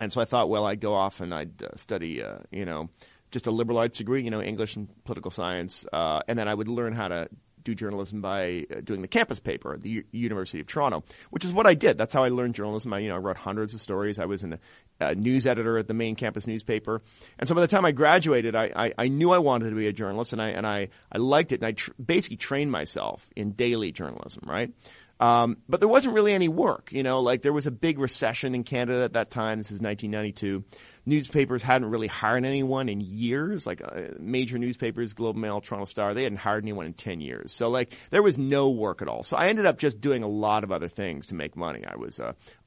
And 0.00 0.12
so 0.12 0.20
I 0.20 0.24
thought, 0.24 0.48
well, 0.48 0.66
I'd 0.66 0.80
go 0.80 0.94
off 0.94 1.20
and 1.20 1.34
I'd 1.34 1.62
uh, 1.62 1.76
study, 1.76 2.22
uh, 2.22 2.38
you 2.50 2.64
know, 2.64 2.88
just 3.30 3.46
a 3.46 3.50
liberal 3.50 3.78
arts 3.78 3.98
degree, 3.98 4.22
you 4.22 4.30
know, 4.30 4.42
English 4.42 4.76
and 4.76 4.88
political 5.04 5.30
science, 5.30 5.84
uh, 5.92 6.20
and 6.26 6.38
then 6.38 6.48
I 6.48 6.54
would 6.54 6.68
learn 6.68 6.92
how 6.92 7.08
to 7.08 7.28
do 7.62 7.74
journalism 7.74 8.20
by 8.20 8.66
uh, 8.74 8.80
doing 8.82 9.02
the 9.02 9.08
campus 9.08 9.38
paper 9.38 9.74
at 9.74 9.82
the 9.82 9.90
U- 9.90 10.04
University 10.12 10.60
of 10.60 10.66
Toronto, 10.66 11.04
which 11.30 11.44
is 11.44 11.52
what 11.52 11.66
I 11.66 11.74
did. 11.74 11.98
That's 11.98 12.14
how 12.14 12.24
I 12.24 12.30
learned 12.30 12.54
journalism. 12.54 12.92
I, 12.92 13.00
you 13.00 13.08
know, 13.08 13.16
I 13.16 13.18
wrote 13.18 13.36
hundreds 13.36 13.74
of 13.74 13.80
stories. 13.80 14.18
I 14.18 14.24
was 14.24 14.42
an 14.42 14.58
a 15.00 15.14
news 15.14 15.46
editor 15.46 15.78
at 15.78 15.88
the 15.88 15.94
main 15.94 16.16
campus 16.16 16.46
newspaper, 16.46 17.02
and 17.38 17.48
so 17.48 17.54
by 17.54 17.60
the 17.60 17.68
time 17.68 17.84
I 17.84 17.92
graduated, 17.92 18.54
I, 18.54 18.70
I, 18.74 18.92
I 18.98 19.08
knew 19.08 19.30
I 19.30 19.38
wanted 19.38 19.70
to 19.70 19.76
be 19.76 19.86
a 19.86 19.92
journalist, 19.92 20.32
and 20.32 20.40
I 20.40 20.50
and 20.50 20.66
I, 20.66 20.88
I 21.12 21.18
liked 21.18 21.52
it, 21.52 21.56
and 21.56 21.66
I 21.66 21.72
tr- 21.72 21.92
basically 22.04 22.36
trained 22.36 22.70
myself 22.70 23.28
in 23.36 23.52
daily 23.52 23.92
journalism, 23.92 24.44
right? 24.46 24.72
Um, 25.20 25.58
but 25.68 25.80
there 25.80 25.88
wasn't 25.88 26.14
really 26.14 26.32
any 26.32 26.48
work, 26.48 26.92
you 26.92 27.02
know, 27.02 27.20
like 27.20 27.42
there 27.42 27.52
was 27.52 27.66
a 27.66 27.70
big 27.70 27.98
recession 27.98 28.54
in 28.54 28.64
Canada 28.64 29.04
at 29.04 29.12
that 29.12 29.30
time. 29.30 29.58
This 29.58 29.70
is 29.70 29.80
1992. 29.80 30.64
Newspapers 31.04 31.62
hadn't 31.62 31.90
really 31.90 32.06
hired 32.06 32.46
anyone 32.46 32.88
in 32.88 33.02
years, 33.02 33.66
like 33.66 33.82
uh, 33.82 34.14
major 34.18 34.56
newspapers, 34.56 35.12
Globe 35.12 35.36
Mail, 35.36 35.60
Toronto 35.60 35.84
Star, 35.84 36.14
they 36.14 36.22
hadn't 36.22 36.38
hired 36.38 36.64
anyone 36.64 36.86
in 36.86 36.94
10 36.94 37.20
years. 37.20 37.52
So 37.52 37.68
like 37.68 37.94
there 38.08 38.22
was 38.22 38.38
no 38.38 38.70
work 38.70 39.02
at 39.02 39.08
all. 39.08 39.22
So 39.22 39.36
I 39.36 39.48
ended 39.48 39.66
up 39.66 39.76
just 39.76 40.00
doing 40.00 40.22
a 40.22 40.28
lot 40.28 40.64
of 40.64 40.72
other 40.72 40.88
things 40.88 41.26
to 41.26 41.34
make 41.34 41.54
money. 41.54 41.84
I 41.86 41.96
was 41.96 42.18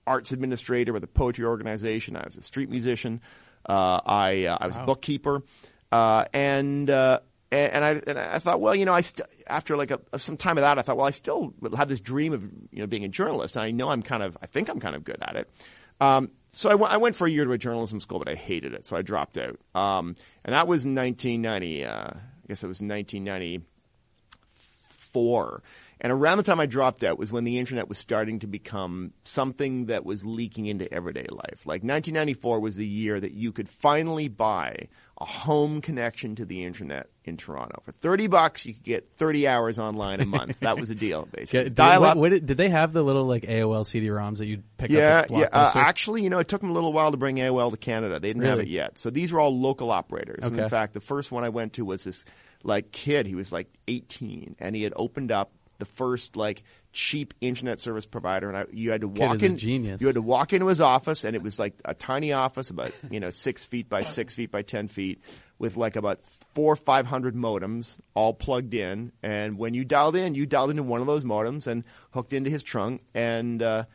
arts 0.06 0.32
administrator 0.32 0.94
with 0.94 1.04
a 1.04 1.08
poetry 1.08 1.46
organization. 1.46 2.16
I 2.16 2.24
was 2.26 2.38
a 2.38 2.42
street 2.42 2.70
musician. 2.70 3.22
Uh, 3.68 4.00
I, 4.06 4.46
uh, 4.46 4.58
I 4.60 4.68
was 4.68 4.76
a 4.76 4.84
bookkeeper. 4.86 5.42
Uh, 5.92 6.26
and, 6.34 6.90
uh, 6.90 7.20
and, 7.52 7.74
and 7.74 7.86
I 7.86 8.02
and 8.08 8.18
I 8.18 8.40
thought, 8.40 8.62
well, 8.62 8.74
you 8.76 8.86
know, 8.86 8.94
I 8.94 9.02
st- 9.02 9.30
after 9.48 9.78
like 9.78 9.92
a, 9.92 10.00
some 10.18 10.38
time 10.38 10.58
of 10.58 10.64
that, 10.64 10.80
I 10.80 10.82
thought, 10.82 10.98
well, 10.98 11.06
I 11.06 11.12
still 11.12 11.54
have 11.78 11.88
this 11.88 12.00
dream 12.00 12.34
of 12.34 12.42
you 12.72 12.80
know 12.80 12.88
being 12.88 13.06
a 13.06 13.10
journalist, 13.10 13.56
and 13.56 13.64
I 13.64 13.70
know 13.70 13.90
I'm 13.90 14.02
kind 14.02 14.24
of, 14.24 14.36
I 14.42 14.48
think 14.48 14.70
I'm 14.70 14.80
kind 14.80 14.96
of 14.96 15.04
good 15.04 15.20
at 15.22 15.36
it. 15.36 15.48
Um, 16.02 16.32
so 16.50 16.70
I, 16.70 16.72
w- 16.74 16.90
I 16.92 16.98
went 16.98 17.16
for 17.16 17.28
a 17.28 17.30
year 17.30 17.46
to 17.46 17.52
a 17.52 17.58
journalism 17.58 18.02
school, 18.02 18.18
but 18.20 18.28
I 18.28 18.34
hated 18.34 18.74
it, 18.74 18.88
so 18.88 18.96
I 18.96 19.04
dropped 19.04 19.38
out. 19.38 19.60
Um, 19.76 20.16
and 20.44 20.56
that 20.56 20.68
was 20.68 20.84
1990. 20.86 21.86
Uh, 21.86 21.92
I 21.94 22.14
guess 22.48 22.64
it 22.64 22.68
was 22.68 22.82
1994. 22.82 25.62
And 26.04 26.12
around 26.12 26.36
the 26.38 26.44
time 26.44 26.60
I 26.60 26.66
dropped 26.66 27.02
out 27.06 27.18
was 27.18 27.32
when 27.32 27.46
the 27.46 27.58
internet 27.58 27.88
was 27.88 27.98
starting 27.98 28.40
to 28.40 28.48
become 28.48 29.14
something 29.24 29.86
that 29.86 30.04
was 30.06 30.26
leaking 30.26 30.66
into 30.66 30.92
everyday 30.94 31.26
life. 31.30 31.66
Like 31.66 31.82
1994 31.82 32.60
was 32.60 32.76
the 32.76 32.86
year 32.86 33.18
that 33.18 33.32
you 33.32 33.54
could 33.54 33.70
finally 33.70 34.28
buy 34.28 34.90
a 35.18 35.24
home 35.24 35.80
connection 35.80 36.36
to 36.36 36.46
the 36.46 36.66
internet 36.66 37.08
in 37.24 37.38
Toronto. 37.38 37.82
For 37.86 37.94
30 37.94 38.28
bucks, 38.28 38.66
you 38.66 38.74
could 38.74 38.84
get 38.84 39.10
30 39.18 39.48
hours 39.48 39.80
online 39.80 40.20
a 40.20 40.26
month. 40.26 40.60
that 40.60 40.78
was 40.78 40.90
a 40.90 40.96
deal, 40.96 41.26
basically. 41.32 41.66
Did, 41.66 41.76
Dial 41.76 42.02
what- 42.02 42.10
up. 42.10 42.18
what 42.18 42.30
did, 42.32 42.46
did 42.48 42.58
they 42.58 42.68
have 42.70 42.92
the 42.92 43.02
little 43.02 43.24
like 43.26 43.44
AOL 43.44 43.86
CD-ROMs 43.86 44.40
that 44.40 44.48
you'd 44.48 44.64
pick 44.78 44.92
Yeah, 44.92 45.20
up? 45.20 45.30
yeah. 45.30 45.48
Uh, 45.54 45.72
actually, 45.76 46.24
you 46.24 46.30
know, 46.30 46.40
it 46.40 46.50
took 46.50 46.60
them 46.60 46.72
a 46.72 46.74
little 46.74 46.92
while 46.92 47.12
to 47.12 47.18
bring 47.18 47.38
AOL 47.38 47.72
to 47.72 47.78
Canada. 47.78 48.20
They 48.20 48.28
didn't 48.28 48.44
have 48.44 48.60
it 48.60 48.68
yet. 48.68 48.98
So 48.98 49.10
these 49.10 49.32
were 49.32 49.40
all 49.40 49.58
local 49.58 49.90
operators. 49.90 50.40
And 50.44 50.54
Okay. 50.56 50.64
in 50.64 50.70
fact, 50.70 50.94
the 50.94 51.00
first 51.00 51.32
one 51.32 51.46
I 51.46 51.50
went 51.50 51.74
to 51.74 51.86
was 51.86 52.04
this 52.04 52.26
like 52.64 52.92
kid. 52.92 53.26
He 53.26 53.36
was 53.36 53.54
like 53.54 53.68
18, 53.88 54.58
and 54.60 54.76
he 54.76 54.84
had 54.84 54.92
opened 54.98 55.32
up 55.32 55.52
the 55.84 55.90
first 55.94 56.36
like 56.36 56.64
cheap 56.92 57.34
internet 57.42 57.80
service 57.80 58.06
provider. 58.06 58.48
And 58.48 58.58
I, 58.58 58.66
you 58.72 58.92
had 58.92 59.02
to 59.02 59.08
walk 59.08 59.36
is 59.38 59.42
in. 59.44 59.58
genius. 59.58 60.00
You 60.02 60.08
had 60.08 60.16
to 60.16 60.22
walk 60.22 60.54
into 60.54 60.68
his 60.68 60.80
office, 60.82 61.24
and 61.24 61.36
it 61.36 61.42
was 61.42 61.60
like 61.60 61.74
a 61.84 61.94
tiny 61.94 62.32
office, 62.34 62.70
about 62.70 62.92
you 63.10 63.20
know 63.20 63.30
six 63.32 63.66
feet 63.66 63.90
by 63.90 64.04
six 64.04 64.36
feet 64.36 64.52
by 64.52 64.62
ten 64.62 64.88
feet, 64.88 65.22
with 65.60 65.76
like 65.78 65.96
about 65.96 66.20
four 66.56 66.76
five 66.76 67.06
hundred 67.06 67.36
modems 67.36 67.98
all 68.14 68.34
plugged 68.34 68.74
in. 68.74 69.12
And 69.22 69.58
when 69.58 69.74
you 69.74 69.84
dialed 69.84 70.16
in, 70.16 70.36
you 70.36 70.46
dialed 70.46 70.70
into 70.70 70.84
one 70.84 71.02
of 71.02 71.08
those 71.08 71.24
modems 71.24 71.68
and 71.68 71.84
hooked 72.12 72.34
into 72.34 72.50
his 72.50 72.64
trunk 72.64 73.02
and. 73.14 73.62
uh 73.62 73.86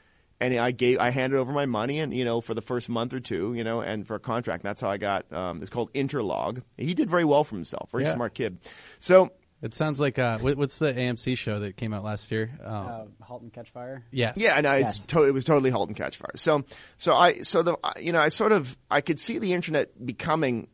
and 0.40 0.54
I 0.54 0.70
gave, 0.70 1.00
I 1.00 1.10
handed 1.10 1.36
over 1.36 1.50
my 1.50 1.66
money, 1.66 1.98
and 1.98 2.14
you 2.14 2.24
know, 2.24 2.40
for 2.40 2.54
the 2.54 2.62
first 2.62 2.88
month 2.88 3.12
or 3.12 3.18
two, 3.18 3.54
you 3.54 3.64
know, 3.64 3.80
and 3.80 4.06
for 4.06 4.14
a 4.14 4.20
contract. 4.20 4.62
And 4.62 4.68
that's 4.68 4.80
how 4.80 4.88
I 4.88 4.96
got. 4.96 5.32
Um, 5.32 5.62
it's 5.62 5.68
called 5.68 5.92
Interlog. 5.94 6.62
He 6.76 6.94
did 6.94 7.10
very 7.10 7.24
well 7.24 7.42
for 7.42 7.56
himself. 7.56 7.90
Very 7.90 8.04
Yeah. 8.04 8.14
smart 8.14 8.34
kid. 8.34 8.58
So 9.00 9.32
It 9.60 9.74
sounds 9.74 9.98
like 9.98 10.18
uh, 10.20 10.38
what, 10.38 10.56
what's 10.56 10.78
the 10.78 10.92
AMC 10.92 11.36
show 11.36 11.60
that 11.60 11.76
came 11.76 11.92
out 11.92 12.04
last 12.04 12.30
year? 12.30 12.50
Oh, 12.64 12.68
Uh, 12.68 13.06
halt 13.20 13.42
and 13.42 13.52
catch 13.52 13.70
fire. 13.70 14.04
yes. 14.12 14.36
Yeah, 14.36 14.54
and 14.56 14.66
I, 14.66 14.76
it's 14.78 14.98
Yes. 14.98 15.06
to, 15.06 15.24
it 15.24 15.32
was 15.32 15.44
totally 15.44 15.70
halt 15.70 15.88
and 15.88 15.96
catch 15.96 16.16
fire. 16.16 16.30
So, 16.36 16.64
so 16.96 17.12
I, 17.14 17.42
so 17.42 17.62
the, 17.62 17.76
you 18.00 18.12
know, 18.12 18.20
I 18.20 18.28
sort 18.28 18.52
of, 18.52 18.78
I 18.90 19.00
could 19.00 19.18
see 19.18 19.38
the 19.38 19.52
internet 19.54 19.90
becoming, 20.06 20.68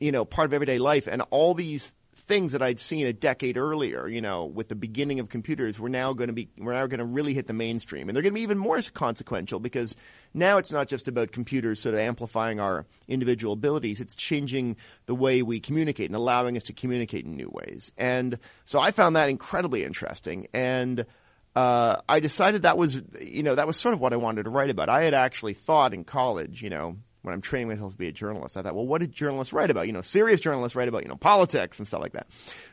you 0.00 0.10
know, 0.10 0.24
part 0.24 0.46
of 0.46 0.54
everyday 0.54 0.78
life, 0.78 1.06
and 1.06 1.22
all 1.30 1.54
these 1.54 1.94
things 2.26 2.52
that 2.52 2.62
I'd 2.62 2.80
seen 2.80 3.06
a 3.06 3.12
decade 3.12 3.56
earlier, 3.56 4.08
you 4.08 4.20
know, 4.20 4.46
with 4.46 4.68
the 4.68 4.74
beginning 4.74 5.20
of 5.20 5.28
computers, 5.28 5.78
were 5.78 5.88
now 5.88 6.12
going 6.12 6.26
to 6.26 6.32
be, 6.32 6.48
we're 6.58 6.72
now 6.72 6.86
going 6.86 6.98
to 6.98 7.04
really 7.04 7.34
hit 7.34 7.46
the 7.46 7.52
mainstream. 7.52 8.08
And 8.08 8.16
they're 8.16 8.22
going 8.22 8.34
to 8.34 8.38
be 8.38 8.42
even 8.42 8.58
more 8.58 8.80
consequential 8.92 9.60
because 9.60 9.94
now 10.34 10.58
it's 10.58 10.72
not 10.72 10.88
just 10.88 11.06
about 11.06 11.30
computers 11.30 11.80
sort 11.80 11.94
of 11.94 12.00
amplifying 12.00 12.58
our 12.58 12.84
individual 13.06 13.52
abilities. 13.52 14.00
It's 14.00 14.16
changing 14.16 14.76
the 15.06 15.14
way 15.14 15.42
we 15.42 15.60
communicate 15.60 16.06
and 16.10 16.16
allowing 16.16 16.56
us 16.56 16.64
to 16.64 16.72
communicate 16.72 17.24
in 17.24 17.36
new 17.36 17.48
ways. 17.50 17.92
And 17.96 18.38
so 18.64 18.80
I 18.80 18.90
found 18.90 19.14
that 19.14 19.28
incredibly 19.28 19.84
interesting. 19.84 20.48
And, 20.52 21.06
uh, 21.54 22.02
I 22.08 22.20
decided 22.20 22.62
that 22.62 22.76
was, 22.76 23.00
you 23.20 23.42
know, 23.42 23.54
that 23.54 23.66
was 23.66 23.78
sort 23.78 23.94
of 23.94 24.00
what 24.00 24.12
I 24.12 24.16
wanted 24.16 24.42
to 24.42 24.50
write 24.50 24.68
about. 24.68 24.88
I 24.88 25.04
had 25.04 25.14
actually 25.14 25.54
thought 25.54 25.94
in 25.94 26.04
college, 26.04 26.60
you 26.60 26.70
know, 26.70 26.98
when 27.26 27.34
I'm 27.34 27.40
training 27.40 27.66
myself 27.68 27.92
to 27.92 27.98
be 27.98 28.06
a 28.06 28.12
journalist, 28.12 28.56
I 28.56 28.62
thought, 28.62 28.76
well, 28.76 28.86
what 28.86 29.00
did 29.00 29.10
journalists 29.12 29.52
write 29.52 29.70
about? 29.70 29.88
You 29.88 29.92
know, 29.92 30.00
serious 30.00 30.40
journalists 30.40 30.76
write 30.76 30.86
about, 30.86 31.02
you 31.02 31.08
know, 31.08 31.16
politics 31.16 31.80
and 31.80 31.88
stuff 31.88 32.00
like 32.00 32.12
that. 32.12 32.28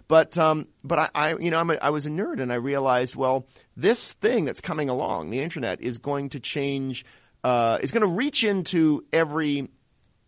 But, 0.07 0.37
um, 0.37 0.67
but 0.83 0.99
I, 0.99 1.09
I 1.15 1.37
you 1.37 1.49
know, 1.49 1.59
I'm 1.59 1.71
a, 1.71 1.73
I 1.81 1.89
was 1.89 2.05
a 2.05 2.09
nerd 2.09 2.39
and 2.39 2.53
I 2.53 2.57
realized, 2.57 3.15
well, 3.15 3.47
this 3.75 4.13
thing 4.13 4.45
that's 4.45 4.61
coming 4.61 4.89
along, 4.89 5.31
the 5.31 5.39
internet, 5.39 5.81
is 5.81 5.97
going 5.97 6.29
to 6.29 6.39
change, 6.39 7.03
uh, 7.43 7.79
is 7.81 7.89
going 7.89 8.01
to 8.01 8.07
reach 8.07 8.43
into 8.43 9.03
every 9.11 9.69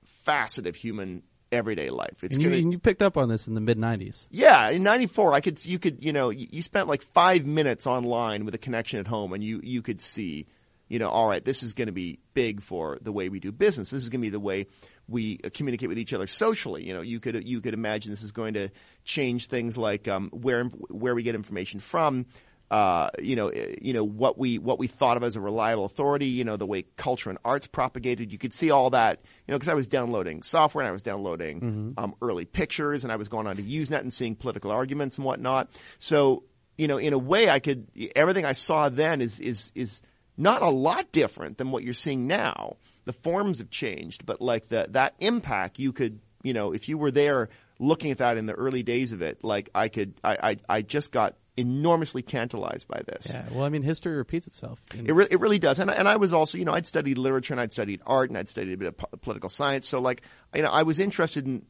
facet 0.04 0.66
of 0.66 0.76
human 0.76 1.22
everyday 1.52 1.90
life. 1.90 2.24
It's 2.24 2.36
And 2.36 2.44
you, 2.44 2.50
gonna, 2.50 2.62
and 2.62 2.72
you 2.72 2.80
picked 2.80 3.02
up 3.02 3.18
on 3.18 3.30
this 3.30 3.48
in 3.48 3.54
the 3.54 3.62
mid 3.62 3.78
'90s. 3.78 4.28
yeah, 4.32 4.70
in 4.70 4.84
'94, 4.84 5.34
I 5.34 5.42
could, 5.42 5.64
you 5.66 5.80
could, 5.80 6.04
you 6.04 6.14
know, 6.14 6.30
you 6.30 6.48
you 6.50 6.62
spent 6.62 6.88
like 6.88 7.02
five 7.02 7.46
minutes 7.46 7.88
online 7.88 8.46
with 8.46 8.56
a 8.56 8.58
connection 8.58 9.00
at 9.00 9.08
home, 9.08 9.34
and 9.34 9.44
you 9.44 9.62
you 9.64 9.82
could 9.82 10.02
see, 10.02 10.48
you 10.88 11.00
know, 11.00 11.10
all 11.10 11.28
right, 11.28 11.44
this 11.44 11.64
is 11.64 11.74
going 11.74 11.88
to 11.88 11.94
be 11.94 12.20
big 12.34 12.62
for 12.62 12.98
the 13.02 13.12
way 13.12 13.30
we 13.30 13.40
do 13.40 13.52
business. 13.52 13.90
This 13.90 14.04
is 14.04 14.10
going 14.10 14.22
to 14.22 14.26
be 14.26 14.30
the 14.30 14.40
way 14.40 14.68
we 15.08 15.40
uh, 15.44 15.50
communicate 15.54 15.90
with 15.90 15.98
each 15.98 16.14
other 16.14 16.28
socially. 16.28 16.86
You 16.86 16.94
know, 16.94 17.02
you 17.02 17.20
could 17.20 17.48
you 17.48 17.62
could 17.62 17.74
imagine 17.74 18.12
this 18.12 18.24
is 18.24 18.32
going 18.32 18.54
to 18.56 18.70
change 19.04 19.48
things 19.48 19.78
like 19.78 20.08
um, 20.08 20.30
where 20.32 20.66
where 20.66 21.16
we 21.16 21.24
get 21.24 21.36
information 21.36 21.80
from. 21.80 22.26
Uh, 22.72 23.12
you 23.22 23.36
know, 23.36 23.50
uh, 23.50 23.76
you 23.80 23.94
know 23.94 24.04
what 24.04 24.40
we 24.40 24.58
what 24.58 24.80
we 24.80 24.88
thought 24.88 25.18
of 25.18 25.24
as 25.24 25.36
a 25.36 25.42
reliable 25.42 25.86
authority. 25.86 26.28
You 26.28 26.44
know, 26.44 26.58
the 26.58 26.66
way 26.66 26.86
culture 26.98 27.30
and 27.30 27.38
arts 27.46 27.68
propagated. 27.68 28.32
You 28.32 28.38
could 28.38 28.54
see 28.54 28.72
all 28.72 28.92
that. 28.92 29.20
You 29.48 29.52
know, 29.52 29.58
because 29.58 29.70
I 29.70 29.76
was 29.76 29.88
downloading 29.88 30.42
software 30.44 30.84
and 30.84 30.90
I 30.90 30.92
was 30.92 31.04
downloading 31.04 31.94
um, 31.98 32.16
early 32.22 32.46
pictures 32.46 33.04
and 33.04 33.14
I 33.14 33.18
was 33.18 33.28
going 33.28 33.46
on 33.46 33.58
to 33.58 33.64
Usenet 33.64 34.00
and 34.00 34.14
seeing 34.14 34.36
political 34.36 34.72
arguments 34.72 35.18
and 35.18 35.26
whatnot. 35.26 35.70
So, 36.00 36.44
you 36.78 36.88
know, 36.88 36.98
in 36.98 37.14
a 37.14 37.20
way, 37.20 37.50
I 37.50 37.60
could 37.60 37.88
everything 38.16 38.46
I 38.46 38.54
saw 38.54 38.90
then 38.90 39.22
is 39.22 39.40
is 39.40 39.72
is 39.76 40.02
not 40.38 40.62
a 40.62 40.70
lot 40.70 41.12
different 41.12 41.58
than 41.58 41.72
what 41.72 41.84
you're 41.84 41.94
seeing 41.94 42.28
now. 42.28 42.78
The 43.06 43.14
forms 43.14 43.60
have 43.60 43.70
changed, 43.70 44.26
but 44.26 44.42
like 44.42 44.68
the 44.68 44.88
that 44.92 45.16
impact, 45.20 45.80
you 45.80 45.94
could, 45.94 46.20
you 46.44 46.54
know, 46.54 46.74
if 46.74 46.90
you 46.90 46.98
were 46.98 47.12
there 47.12 47.50
looking 47.80 48.12
at 48.12 48.18
that 48.20 48.38
in 48.38 48.46
the 48.46 48.54
early 48.54 48.84
days 48.84 49.12
of 49.12 49.22
it, 49.22 49.44
like 49.44 49.70
I 49.76 49.88
could, 49.90 50.14
I 50.24 50.38
I, 50.42 50.58
I 50.78 50.82
just 50.82 51.12
got 51.12 51.36
enormously 51.58 52.22
tantalized 52.22 52.88
by 52.88 53.02
this. 53.08 53.28
Yeah. 53.30 53.46
Well, 53.52 53.64
I 53.66 53.70
mean, 53.70 53.82
history 53.82 54.14
repeats 54.16 54.46
itself. 54.48 54.82
It, 54.94 55.12
re- 55.14 55.28
it 55.32 55.40
really 55.40 55.60
does. 55.60 55.80
And, 55.80 55.90
I- 55.90 55.94
and 55.96 56.08
I 56.08 56.18
was 56.18 56.34
also, 56.34 56.58
you 56.58 56.66
know, 56.66 56.74
I'd 56.74 56.86
studied 56.86 57.18
literature 57.18 57.54
and 57.54 57.62
I'd 57.62 57.72
studied 57.72 58.02
art 58.06 58.30
and 58.30 58.38
I'd 58.38 58.50
studied 58.50 58.74
a 58.74 58.78
bit 58.78 58.88
of 58.90 58.98
po- 58.98 59.18
political 59.22 59.50
science. 59.50 59.88
So 59.88 60.00
like, 60.00 60.22
you 60.54 60.62
know, 60.62 60.70
I 60.70 60.84
was 60.84 61.00
interested 61.00 61.46
in, 61.46 61.66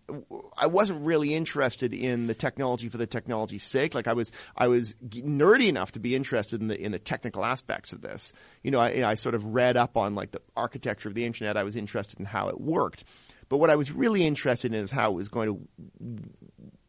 I 0.58 0.68
wasn't 0.68 1.06
really 1.06 1.34
interested 1.36 1.94
in 1.94 2.28
the 2.28 2.34
technology 2.34 2.90
for 2.90 2.98
the 2.98 3.08
technology's 3.08 3.64
sake. 3.64 3.94
Like 3.94 4.08
I 4.08 4.14
was, 4.14 4.32
I 4.58 4.68
was 4.68 4.96
nerdy 5.04 5.68
enough 5.68 5.92
to 5.94 6.00
be 6.00 6.16
interested 6.16 6.62
in 6.62 6.68
the, 6.68 6.80
in 6.82 6.92
the 6.92 7.00
technical 7.00 7.46
aspects 7.46 7.94
of 7.94 8.02
this. 8.02 8.34
You 8.64 8.72
know, 8.72 8.80
I, 8.80 9.08
I 9.10 9.14
sort 9.16 9.36
of 9.36 9.46
read 9.54 9.78
up 9.78 9.98
on 9.98 10.16
like 10.16 10.32
the 10.32 10.42
architecture 10.56 11.10
of 11.10 11.16
the 11.16 11.26
internet. 11.26 11.58
I 11.58 11.64
was 11.64 11.76
interested 11.76 12.20
in 12.20 12.26
how 12.26 12.50
it 12.50 12.60
worked. 12.60 13.04
But 13.50 13.58
what 13.58 13.70
I 13.70 13.76
was 13.76 13.92
really 13.92 14.26
interested 14.26 14.74
in 14.74 14.82
is 14.82 14.92
how 14.92 15.12
it 15.12 15.16
was 15.16 15.30
going 15.30 15.48
to 15.50 16.30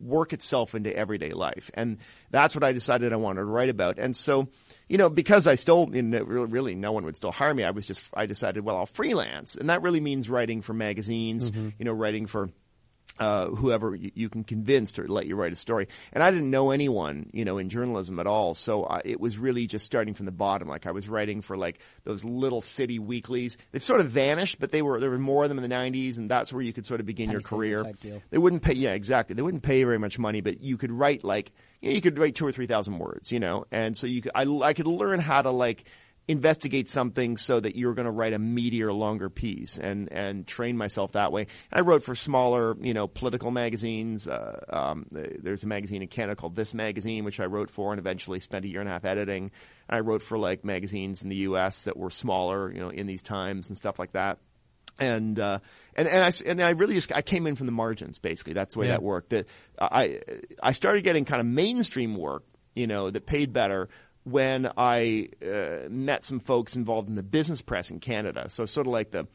work 0.00 0.32
itself 0.32 0.74
into 0.74 0.94
everyday 0.96 1.30
life. 1.30 1.70
And 1.74 1.98
that's 2.30 2.54
what 2.54 2.64
I 2.64 2.72
decided 2.72 3.12
I 3.12 3.16
wanted 3.16 3.40
to 3.40 3.44
write 3.46 3.68
about. 3.68 3.98
And 3.98 4.14
so, 4.14 4.48
you 4.88 4.98
know, 4.98 5.10
because 5.10 5.46
I 5.46 5.54
still, 5.54 5.88
you 5.92 6.02
know, 6.02 6.22
really, 6.22 6.46
really 6.46 6.74
no 6.74 6.92
one 6.92 7.04
would 7.04 7.16
still 7.16 7.32
hire 7.32 7.54
me, 7.54 7.64
I 7.64 7.70
was 7.70 7.86
just, 7.86 8.08
I 8.14 8.26
decided, 8.26 8.64
well, 8.64 8.76
I'll 8.76 8.86
freelance. 8.86 9.56
And 9.56 9.70
that 9.70 9.82
really 9.82 10.00
means 10.00 10.30
writing 10.30 10.62
for 10.62 10.74
magazines, 10.74 11.50
mm-hmm. 11.50 11.70
you 11.78 11.84
know, 11.84 11.92
writing 11.92 12.26
for, 12.26 12.50
uh, 13.18 13.48
whoever 13.48 13.94
you, 13.94 14.10
you 14.14 14.28
can 14.28 14.44
convince 14.44 14.92
to 14.92 15.02
let 15.02 15.26
you 15.26 15.36
write 15.36 15.52
a 15.52 15.56
story. 15.56 15.88
And 16.12 16.22
I 16.22 16.30
didn't 16.30 16.50
know 16.50 16.70
anyone, 16.70 17.30
you 17.32 17.44
know, 17.44 17.58
in 17.58 17.68
journalism 17.68 18.18
at 18.18 18.26
all. 18.26 18.54
So 18.54 18.84
uh, 18.84 19.00
it 19.04 19.20
was 19.20 19.38
really 19.38 19.66
just 19.66 19.84
starting 19.84 20.14
from 20.14 20.26
the 20.26 20.32
bottom. 20.32 20.68
Like 20.68 20.86
I 20.86 20.92
was 20.92 21.08
writing 21.08 21.42
for 21.42 21.56
like 21.56 21.78
those 22.04 22.24
little 22.24 22.60
city 22.60 22.98
weeklies. 22.98 23.56
They've 23.72 23.82
sort 23.82 24.00
of 24.00 24.10
vanished, 24.10 24.60
but 24.60 24.70
they 24.72 24.82
were, 24.82 25.00
there 25.00 25.10
were 25.10 25.18
more 25.18 25.44
of 25.44 25.48
them 25.48 25.58
in 25.58 25.68
the 25.68 25.74
90s 25.74 26.18
and 26.18 26.30
that's 26.30 26.52
where 26.52 26.62
you 26.62 26.72
could 26.72 26.86
sort 26.86 27.00
of 27.00 27.06
begin 27.06 27.30
your 27.30 27.40
career. 27.40 27.82
They 28.30 28.38
wouldn't 28.38 28.62
pay, 28.62 28.74
yeah, 28.74 28.92
exactly. 28.92 29.34
They 29.34 29.42
wouldn't 29.42 29.62
pay 29.62 29.80
you 29.80 29.86
very 29.86 29.98
much 29.98 30.18
money, 30.18 30.40
but 30.40 30.60
you 30.62 30.76
could 30.76 30.92
write 30.92 31.24
like, 31.24 31.52
you, 31.80 31.90
know, 31.90 31.94
you 31.94 32.00
could 32.00 32.18
write 32.18 32.34
two 32.34 32.46
or 32.46 32.52
three 32.52 32.66
thousand 32.66 32.98
words, 32.98 33.30
you 33.30 33.40
know, 33.40 33.66
and 33.70 33.96
so 33.96 34.06
you 34.06 34.22
could, 34.22 34.32
I, 34.34 34.44
I 34.62 34.72
could 34.72 34.86
learn 34.86 35.20
how 35.20 35.42
to 35.42 35.50
like 35.50 35.84
investigate 36.28 36.90
something 36.90 37.36
so 37.36 37.60
that 37.60 37.76
you're 37.76 37.94
going 37.94 38.06
to 38.06 38.10
write 38.10 38.32
a 38.32 38.38
meatier, 38.38 38.92
longer 38.96 39.30
piece 39.30 39.78
and, 39.78 40.12
and 40.12 40.46
train 40.46 40.76
myself 40.76 41.12
that 41.12 41.30
way. 41.30 41.42
And 41.70 41.78
I 41.78 41.80
wrote 41.82 42.02
for 42.02 42.14
smaller, 42.16 42.76
you 42.80 42.94
know, 42.94 43.06
political 43.06 43.52
magazines. 43.52 44.26
Uh, 44.26 44.58
um, 44.68 45.06
there's 45.10 45.62
a 45.62 45.68
magazine 45.68 46.02
in 46.02 46.08
Canada 46.08 46.34
called 46.34 46.56
This 46.56 46.74
Magazine, 46.74 47.24
which 47.24 47.38
I 47.38 47.46
wrote 47.46 47.70
for 47.70 47.92
and 47.92 48.00
eventually 48.00 48.40
spent 48.40 48.64
a 48.64 48.68
year 48.68 48.80
and 48.80 48.88
a 48.88 48.92
half 48.92 49.04
editing. 49.04 49.52
And 49.88 49.96
I 49.96 50.00
wrote 50.00 50.22
for 50.22 50.36
like 50.36 50.64
magazines 50.64 51.22
in 51.22 51.28
the 51.28 51.36
U.S. 51.36 51.84
that 51.84 51.96
were 51.96 52.10
smaller, 52.10 52.72
you 52.72 52.80
know, 52.80 52.88
in 52.90 53.06
these 53.06 53.22
times 53.22 53.68
and 53.68 53.76
stuff 53.76 53.98
like 53.98 54.12
that 54.12 54.38
and 54.98 55.38
uh, 55.38 55.58
and 55.94 56.08
and 56.08 56.24
I 56.24 56.32
and 56.46 56.62
I 56.62 56.70
really 56.70 56.94
just 56.94 57.12
I 57.14 57.20
came 57.20 57.46
in 57.46 57.54
from 57.54 57.66
the 57.66 57.72
margins 57.72 58.18
basically. 58.18 58.54
That's 58.54 58.72
the 58.74 58.80
way 58.80 58.86
Yeah. 58.86 58.92
that 58.92 59.02
worked. 59.02 59.28
That 59.28 59.46
I 59.78 60.20
I 60.62 60.72
started 60.72 61.04
getting 61.04 61.26
kind 61.26 61.40
of 61.40 61.46
mainstream 61.46 62.16
work, 62.16 62.44
you 62.74 62.86
know, 62.86 63.10
that 63.10 63.26
paid 63.26 63.52
better 63.52 63.90
when 64.26 64.68
I 64.76 65.28
uh, 65.40 65.88
met 65.88 66.24
some 66.24 66.40
folks 66.40 66.74
involved 66.74 67.08
in 67.08 67.14
the 67.14 67.22
business 67.22 67.62
press 67.62 67.92
in 67.92 68.00
Canada. 68.00 68.50
So 68.50 68.66
sort 68.66 68.88
of 68.88 68.92
like 68.92 69.12
the 69.12 69.28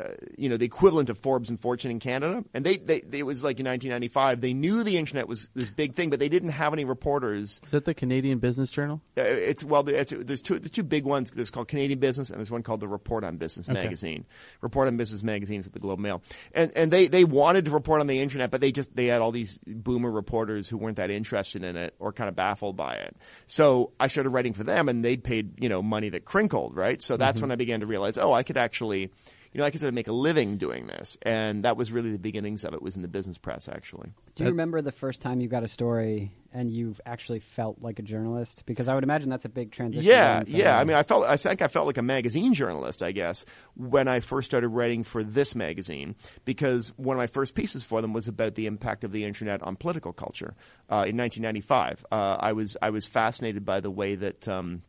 uh, 0.00 0.08
you 0.36 0.48
know, 0.48 0.56
the 0.56 0.64
equivalent 0.64 1.10
of 1.10 1.18
Forbes 1.18 1.50
and 1.50 1.58
Fortune 1.60 1.90
in 1.90 2.00
Canada. 2.00 2.44
And 2.52 2.64
they, 2.64 2.76
they, 2.78 3.02
it 3.12 3.24
was 3.24 3.44
like 3.44 3.60
in 3.60 3.66
1995, 3.66 4.40
they 4.40 4.52
knew 4.52 4.82
the 4.82 4.96
internet 4.96 5.28
was 5.28 5.48
this 5.54 5.70
big 5.70 5.94
thing, 5.94 6.10
but 6.10 6.18
they 6.18 6.28
didn't 6.28 6.48
have 6.50 6.72
any 6.72 6.84
reporters 6.84 7.60
Is 7.64 7.70
that 7.70 7.84
the 7.84 7.94
Canadian 7.94 8.38
Business 8.38 8.70
Journal? 8.72 9.00
uh, 9.18 9.22
it's 9.22 9.62
well, 9.62 9.88
it's, 9.88 10.12
there's 10.16 10.42
two 10.42 10.58
the 10.58 10.68
two 10.68 10.82
big 10.82 11.04
ones. 11.04 11.30
There's 11.30 11.50
called 11.50 11.68
Canadian 11.68 11.98
Business, 12.00 12.30
and 12.30 12.38
there's 12.38 12.50
one 12.50 12.62
called 12.62 12.80
the 12.80 12.88
Report 12.88 13.24
on 13.24 13.36
Business 13.36 13.68
Okay. 13.68 13.82
magazine. 13.82 14.24
Report 14.60 14.88
on 14.88 14.96
Business 14.96 15.22
magazine 15.22 15.62
for 15.62 15.70
the 15.70 15.78
Globe 15.78 15.98
Mail, 15.98 16.22
and 16.54 16.72
and 16.76 16.90
they 16.90 17.06
they 17.06 17.24
wanted 17.24 17.66
to 17.66 17.70
report 17.70 18.00
on 18.00 18.06
the 18.06 18.18
internet, 18.20 18.50
but 18.50 18.60
they 18.60 18.72
just 18.72 18.94
they 18.96 19.06
had 19.06 19.20
all 19.20 19.32
these 19.32 19.58
boomer 19.66 20.10
reporters 20.10 20.68
who 20.68 20.76
weren't 20.76 20.96
that 20.96 21.10
interested 21.10 21.62
in 21.62 21.76
it 21.76 21.94
or 21.98 22.12
kind 22.12 22.28
of 22.28 22.36
baffled 22.36 22.76
by 22.76 22.94
it. 22.94 23.16
So 23.46 23.92
I 24.00 24.08
started 24.08 24.30
writing 24.30 24.52
for 24.54 24.64
them, 24.64 24.88
and 24.88 25.04
they 25.04 25.16
paid 25.16 25.60
you 25.62 25.68
know 25.68 25.82
money 25.82 26.08
that 26.10 26.24
crinkled, 26.24 26.74
right? 26.76 27.00
So 27.00 27.16
that's 27.16 27.40
when 27.40 27.50
I 27.52 27.56
began 27.56 27.80
to 27.80 27.86
realize, 27.86 28.18
oh, 28.18 28.32
I 28.32 28.42
could 28.42 28.56
actually. 28.56 29.10
You 29.54 29.60
know, 29.60 29.66
I 29.66 29.70
could 29.70 29.80
sort 29.80 29.88
of 29.88 29.94
make 29.94 30.08
a 30.08 30.12
living 30.12 30.58
doing 30.58 30.88
this, 30.88 31.16
and 31.22 31.64
that 31.64 31.76
was 31.76 31.92
really 31.92 32.10
the 32.10 32.18
beginnings 32.18 32.64
of 32.64 32.74
it. 32.74 32.82
Was 32.82 32.96
in 32.96 33.02
the 33.02 33.08
business 33.08 33.38
press, 33.38 33.68
actually. 33.68 34.10
Do 34.34 34.42
you 34.42 34.50
remember 34.50 34.82
the 34.82 34.90
first 34.90 35.20
time 35.20 35.40
you 35.40 35.46
got 35.46 35.62
a 35.62 35.68
story 35.68 36.32
and 36.52 36.68
you've 36.68 37.00
actually 37.06 37.38
felt 37.38 37.80
like 37.80 38.00
a 38.00 38.02
journalist? 38.02 38.64
Because 38.66 38.88
I 38.88 38.96
would 38.96 39.04
imagine 39.04 39.30
that's 39.30 39.44
a 39.44 39.48
big 39.48 39.70
transition. 39.70 40.10
Yeah, 40.10 40.42
yeah. 40.48 40.76
I 40.76 40.82
mean, 40.82 40.96
I 40.96 41.04
felt. 41.04 41.24
I 41.24 41.36
think 41.36 41.62
I 41.62 41.68
felt 41.68 41.86
like 41.86 41.98
a 41.98 42.02
magazine 42.02 42.52
journalist, 42.52 43.00
I 43.00 43.12
guess, 43.12 43.44
when 43.76 44.08
I 44.08 44.18
first 44.18 44.46
started 44.46 44.70
writing 44.70 45.04
for 45.04 45.22
this 45.22 45.54
magazine, 45.54 46.16
because 46.44 46.92
one 46.96 47.16
of 47.16 47.18
my 47.18 47.28
first 47.28 47.54
pieces 47.54 47.84
for 47.84 48.02
them 48.02 48.12
was 48.12 48.26
about 48.26 48.56
the 48.56 48.66
impact 48.66 49.04
of 49.04 49.12
the 49.12 49.22
internet 49.22 49.62
on 49.62 49.76
political 49.76 50.12
culture 50.12 50.56
uh, 50.90 51.06
in 51.06 51.16
1995. 51.16 52.04
Uh, 52.10 52.38
I 52.40 52.54
was 52.54 52.76
I 52.82 52.90
was 52.90 53.06
fascinated 53.06 53.64
by 53.64 53.78
the 53.78 53.90
way 53.90 54.16
that. 54.16 54.48
Um, 54.48 54.82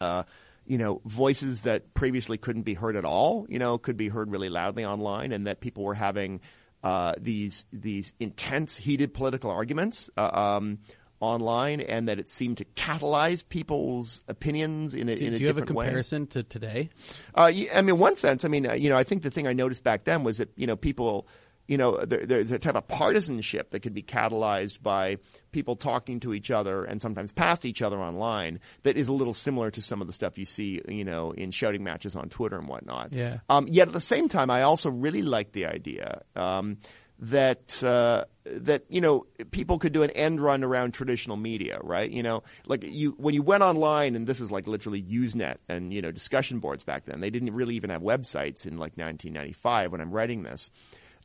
uh, 0.00 0.24
you 0.70 0.78
know, 0.78 1.00
voices 1.04 1.62
that 1.62 1.94
previously 1.94 2.38
couldn't 2.38 2.62
be 2.62 2.74
heard 2.74 2.94
at 2.94 3.04
all, 3.04 3.44
you 3.48 3.58
know, 3.58 3.76
could 3.76 3.96
be 3.96 4.08
heard 4.08 4.30
really 4.30 4.48
loudly 4.48 4.84
online, 4.84 5.32
and 5.32 5.48
that 5.48 5.58
people 5.58 5.82
were 5.82 5.94
having 5.94 6.40
uh, 6.84 7.12
these 7.20 7.64
these 7.72 8.12
intense, 8.20 8.76
heated 8.76 9.12
political 9.12 9.50
arguments 9.50 10.10
uh, 10.16 10.30
um, 10.32 10.78
online, 11.18 11.80
and 11.80 12.06
that 12.06 12.20
it 12.20 12.28
seemed 12.28 12.58
to 12.58 12.64
catalyze 12.76 13.42
people's 13.48 14.22
opinions 14.28 14.94
in 14.94 15.08
a, 15.08 15.16
Do, 15.16 15.26
in 15.26 15.34
a 15.34 15.36
do 15.38 15.42
you 15.42 15.48
have 15.48 15.56
a 15.56 15.62
different 15.62 15.76
way. 15.76 15.86
comparison 15.86 16.28
to 16.28 16.44
today? 16.44 16.90
Uh, 17.34 17.50
I 17.74 17.82
mean, 17.82 17.98
one 17.98 18.14
sense, 18.14 18.44
I 18.44 18.48
mean, 18.48 18.64
uh, 18.70 18.74
you 18.74 18.90
know, 18.90 18.96
I 18.96 19.02
think 19.02 19.24
the 19.24 19.30
thing 19.32 19.48
I 19.48 19.54
noticed 19.54 19.82
back 19.82 20.04
then 20.04 20.22
was 20.22 20.38
that 20.38 20.50
you 20.54 20.68
know 20.68 20.76
people, 20.76 21.26
you 21.70 21.78
know, 21.78 22.04
there, 22.04 22.26
there's 22.26 22.50
a 22.50 22.58
type 22.58 22.74
of 22.74 22.88
partisanship 22.88 23.70
that 23.70 23.80
could 23.80 23.94
be 23.94 24.02
catalyzed 24.02 24.82
by 24.82 25.18
people 25.52 25.76
talking 25.76 26.18
to 26.18 26.34
each 26.34 26.50
other 26.50 26.82
and 26.82 27.00
sometimes 27.00 27.30
past 27.30 27.64
each 27.64 27.80
other 27.80 28.00
online 28.00 28.58
that 28.82 28.96
is 28.96 29.06
a 29.06 29.12
little 29.12 29.32
similar 29.32 29.70
to 29.70 29.80
some 29.80 30.00
of 30.00 30.08
the 30.08 30.12
stuff 30.12 30.36
you 30.36 30.44
see, 30.44 30.82
you 30.88 31.04
know, 31.04 31.30
in 31.30 31.52
shouting 31.52 31.84
matches 31.84 32.16
on 32.16 32.28
Twitter 32.28 32.58
and 32.58 32.66
whatnot. 32.66 33.12
Yeah. 33.12 33.38
Um, 33.48 33.68
yet 33.68 33.86
at 33.86 33.94
the 33.94 34.00
same 34.00 34.28
time, 34.28 34.50
I 34.50 34.62
also 34.62 34.90
really 34.90 35.22
like 35.22 35.52
the 35.52 35.66
idea. 35.66 36.22
Um, 36.34 36.78
that 37.20 37.84
uh, 37.84 38.24
that 38.44 38.84
you 38.88 39.02
know 39.02 39.26
people 39.50 39.78
could 39.78 39.92
do 39.92 40.02
an 40.02 40.08
end 40.10 40.40
run 40.40 40.64
around 40.64 40.92
traditional 40.92 41.36
media, 41.36 41.78
right? 41.82 42.10
You 42.10 42.22
know, 42.22 42.42
like 42.66 42.82
you 42.82 43.14
when 43.18 43.34
you 43.34 43.42
went 43.42 43.62
online, 43.62 44.16
and 44.16 44.26
this 44.26 44.40
was 44.40 44.50
like 44.50 44.66
literally 44.66 45.02
Usenet 45.02 45.56
and 45.68 45.92
you 45.92 46.00
know 46.00 46.10
discussion 46.10 46.60
boards 46.60 46.82
back 46.82 47.04
then. 47.04 47.20
They 47.20 47.28
didn't 47.28 47.52
really 47.52 47.76
even 47.76 47.90
have 47.90 48.00
websites 48.00 48.64
in 48.66 48.78
like 48.78 48.96
1995 48.96 49.92
when 49.92 50.00
I'm 50.00 50.10
writing 50.10 50.44
this. 50.44 50.70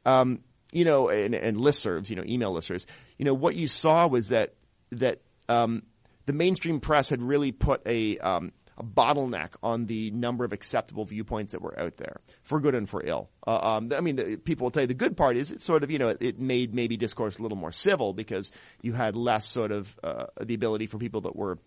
Um, 0.05 0.41
you 0.71 0.83
know, 0.83 1.09
and, 1.09 1.33
and 1.33 1.57
listservs, 1.57 2.09
you 2.09 2.15
know, 2.15 2.24
email 2.25 2.53
listservs, 2.53 2.85
you 3.17 3.25
know, 3.25 3.33
what 3.33 3.55
you 3.55 3.67
saw 3.67 4.07
was 4.07 4.29
that 4.29 4.55
that 4.91 5.21
um, 5.47 5.83
the 6.25 6.33
mainstream 6.33 6.79
press 6.79 7.09
had 7.09 7.21
really 7.21 7.51
put 7.51 7.81
a 7.85 8.17
um, 8.19 8.51
a 8.77 8.83
bottleneck 8.83 9.51
on 9.63 9.85
the 9.85 10.12
number 10.12 10.43
of 10.43 10.51
acceptable 10.51 11.05
viewpoints 11.05 11.53
that 11.53 11.62
were 11.62 11.79
out 11.79 11.97
there, 11.97 12.19
for 12.43 12.59
good 12.59 12.75
and 12.75 12.89
for 12.89 13.01
ill. 13.05 13.29
Uh, 13.47 13.77
um, 13.77 13.89
I 13.95 14.01
mean, 14.01 14.17
the, 14.17 14.35
people 14.35 14.65
will 14.65 14.71
tell 14.71 14.83
you 14.83 14.88
the 14.88 14.93
good 14.93 15.15
part 15.15 15.38
is 15.38 15.51
it 15.51 15.62
sort 15.62 15.83
of, 15.83 15.91
you 15.91 16.00
know, 16.00 16.09
it 16.19 16.39
made 16.39 16.74
maybe 16.74 16.97
discourse 16.97 17.39
a 17.39 17.41
little 17.41 17.57
more 17.57 17.71
civil 17.71 18.13
because 18.13 18.51
you 18.81 18.93
had 18.93 19.15
less 19.15 19.45
sort 19.45 19.71
of 19.71 19.97
uh, 20.03 20.25
the 20.41 20.55
ability 20.55 20.88
for 20.88 20.97
people 20.97 21.21
that 21.21 21.35
were 21.35 21.57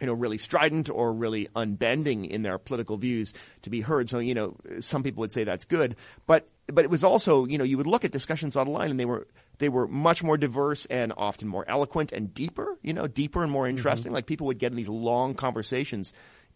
you 0.00 0.06
know, 0.06 0.12
really 0.12 0.38
strident 0.38 0.90
or 0.90 1.12
really 1.12 1.48
unbending 1.54 2.24
in 2.24 2.42
their 2.42 2.58
political 2.58 2.96
views 2.96 3.32
to 3.62 3.70
be 3.70 3.80
heard. 3.80 4.10
So, 4.10 4.18
you 4.18 4.34
know, 4.34 4.56
some 4.80 5.04
people 5.04 5.20
would 5.20 5.32
say 5.32 5.44
that's 5.44 5.64
good, 5.64 5.96
but 6.26 6.48
but 6.66 6.84
it 6.84 6.90
was 6.90 7.04
also, 7.04 7.44
you 7.46 7.58
know, 7.58 7.64
you 7.64 7.76
would 7.76 7.86
look 7.86 8.04
at 8.04 8.10
discussions 8.10 8.56
online 8.56 8.90
and 8.90 8.98
they 8.98 9.04
were 9.04 9.26
they 9.58 9.68
were 9.68 9.86
much 9.86 10.22
more 10.22 10.36
diverse 10.36 10.86
and 10.86 11.12
often 11.16 11.48
more 11.48 11.64
eloquent 11.68 12.12
and 12.12 12.32
deeper, 12.32 12.78
you 12.82 12.92
know, 12.92 13.06
deeper 13.06 13.42
and 13.42 13.52
more 13.52 13.68
interesting. 13.68 14.06
Mm-hmm. 14.06 14.14
Like 14.14 14.26
people 14.26 14.46
would 14.46 14.58
get 14.58 14.72
in 14.72 14.76
these 14.76 14.88
long 14.88 15.34
conversations 15.34 16.12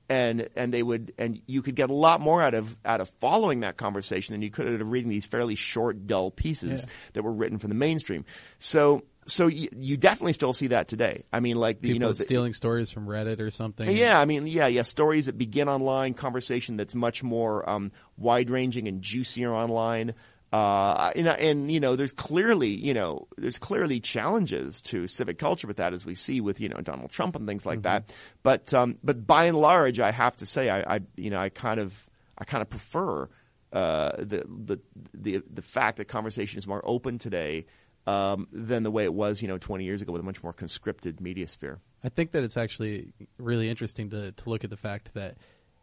and 0.09 0.49
and 0.57 0.73
they 0.73 0.83
would 0.83 1.13
and 1.19 1.41
you 1.47 1.63
could 1.63 1.75
get 1.75 1.91
a 1.91 1.95
lot 1.95 2.21
more 2.21 2.43
out 2.43 2.55
of 2.55 2.77
out 2.85 3.01
of 3.01 3.09
following 3.21 3.61
that 3.61 3.77
conversation 3.77 4.33
than 4.33 4.43
you 4.43 4.51
could 4.51 4.67
out 4.67 4.81
of 4.81 4.91
reading 4.91 5.11
these 5.11 5.27
fairly 5.27 5.55
short, 5.55 6.07
dull 6.07 6.31
pieces 6.31 6.85
yeah. 6.87 6.93
that 7.13 7.23
were 7.23 7.33
written 7.33 7.59
for 7.59 7.69
the 7.69 7.75
mainstream. 7.75 8.25
So 8.59 9.03
so 9.29 9.47
you, 9.47 9.69
you, 9.77 9.97
definitely 9.97 10.33
still 10.33 10.53
see 10.53 10.69
that 10.69 10.89
today. 10.89 11.25
I 11.33 11.41
mean, 11.41 11.57
like 11.57 11.81
the, 11.81 11.89
you 11.89 11.99
know, 11.99 12.13
the, 12.13 12.25
stealing 12.25 12.53
stories 12.53 12.91
from 12.91 13.07
Reddit 13.07 13.41
or 13.41 13.51
something. 13.51 13.91
Yeah, 13.91 14.19
I 14.19 14.25
mean, 14.25 14.47
yeah, 14.47 14.67
yeah, 14.67 14.83
stories 14.83 15.27
that 15.27 15.39
begin 15.39 15.69
online, 15.69 16.15
conversation 16.15 16.77
that's 16.77 16.95
much 16.95 17.23
more 17.23 17.69
um, 17.69 17.93
wide 18.17 18.51
ranging 18.51 18.89
and 18.89 19.03
juicier 19.03 19.53
online. 19.53 20.15
Uh, 20.51 21.11
and, 21.15 21.29
and, 21.29 21.71
you 21.71 21.79
know, 21.79 21.95
there's 21.95 22.13
clearly, 22.13 22.71
you 22.71 22.95
know, 22.95 23.29
there's 23.37 23.59
clearly 23.59 24.01
challenges 24.01 24.81
to 24.81 25.07
civic 25.07 25.39
culture 25.39 25.67
with 25.67 25.77
that, 25.77 25.93
as 25.93 26.07
we 26.07 26.15
see 26.15 26.41
with, 26.41 26.59
you 26.61 26.71
know, 26.71 26.81
Donald 26.81 27.11
Trump 27.11 27.37
and 27.37 27.47
things 27.47 27.67
like 27.67 27.81
mm-hmm. 27.81 28.05
that. 28.05 28.15
But, 28.43 28.73
um, 28.73 28.97
but 29.05 29.27
by 29.27 29.45
and 29.45 29.59
large, 29.59 30.01
I 30.01 30.11
have 30.11 30.37
to 30.39 30.47
say, 30.47 30.71
I, 30.71 30.97
I 30.97 31.01
you 31.17 31.29
know, 31.29 31.39
I 31.39 31.51
kind 31.51 31.79
of, 31.79 31.93
I 32.39 32.45
kind 32.45 32.63
of 32.63 32.71
prefer, 32.71 33.29
uh, 33.75 34.13
the, 34.17 34.47
the, 34.49 34.81
the, 35.13 35.43
the 35.53 35.63
fact 35.63 35.99
that 35.99 36.07
conversation 36.07 36.59
is 36.59 36.67
more 36.67 36.81
open 36.83 37.19
today, 37.19 37.67
um, 38.09 38.49
than 38.53 38.83
the 38.83 38.91
way 38.91 39.05
it 39.05 39.13
was, 39.13 39.43
you 39.43 39.49
know, 39.49 39.59
20 39.59 39.85
years 39.85 40.01
ago 40.01 40.13
with 40.13 40.23
a 40.23 40.25
much 40.25 40.43
more 40.43 40.55
conscripted 40.55 41.21
media 41.21 41.47
sphere. 41.47 41.79
I 42.03 42.09
think 42.09 42.31
that 42.33 42.43
it's 42.43 42.57
actually 42.57 43.13
really 43.39 43.69
interesting 43.69 44.11
to, 44.11 44.33
to 44.33 44.51
look 44.51 44.65
at 44.65 44.71
the 44.71 44.77
fact 44.77 45.13
that, 45.15 45.37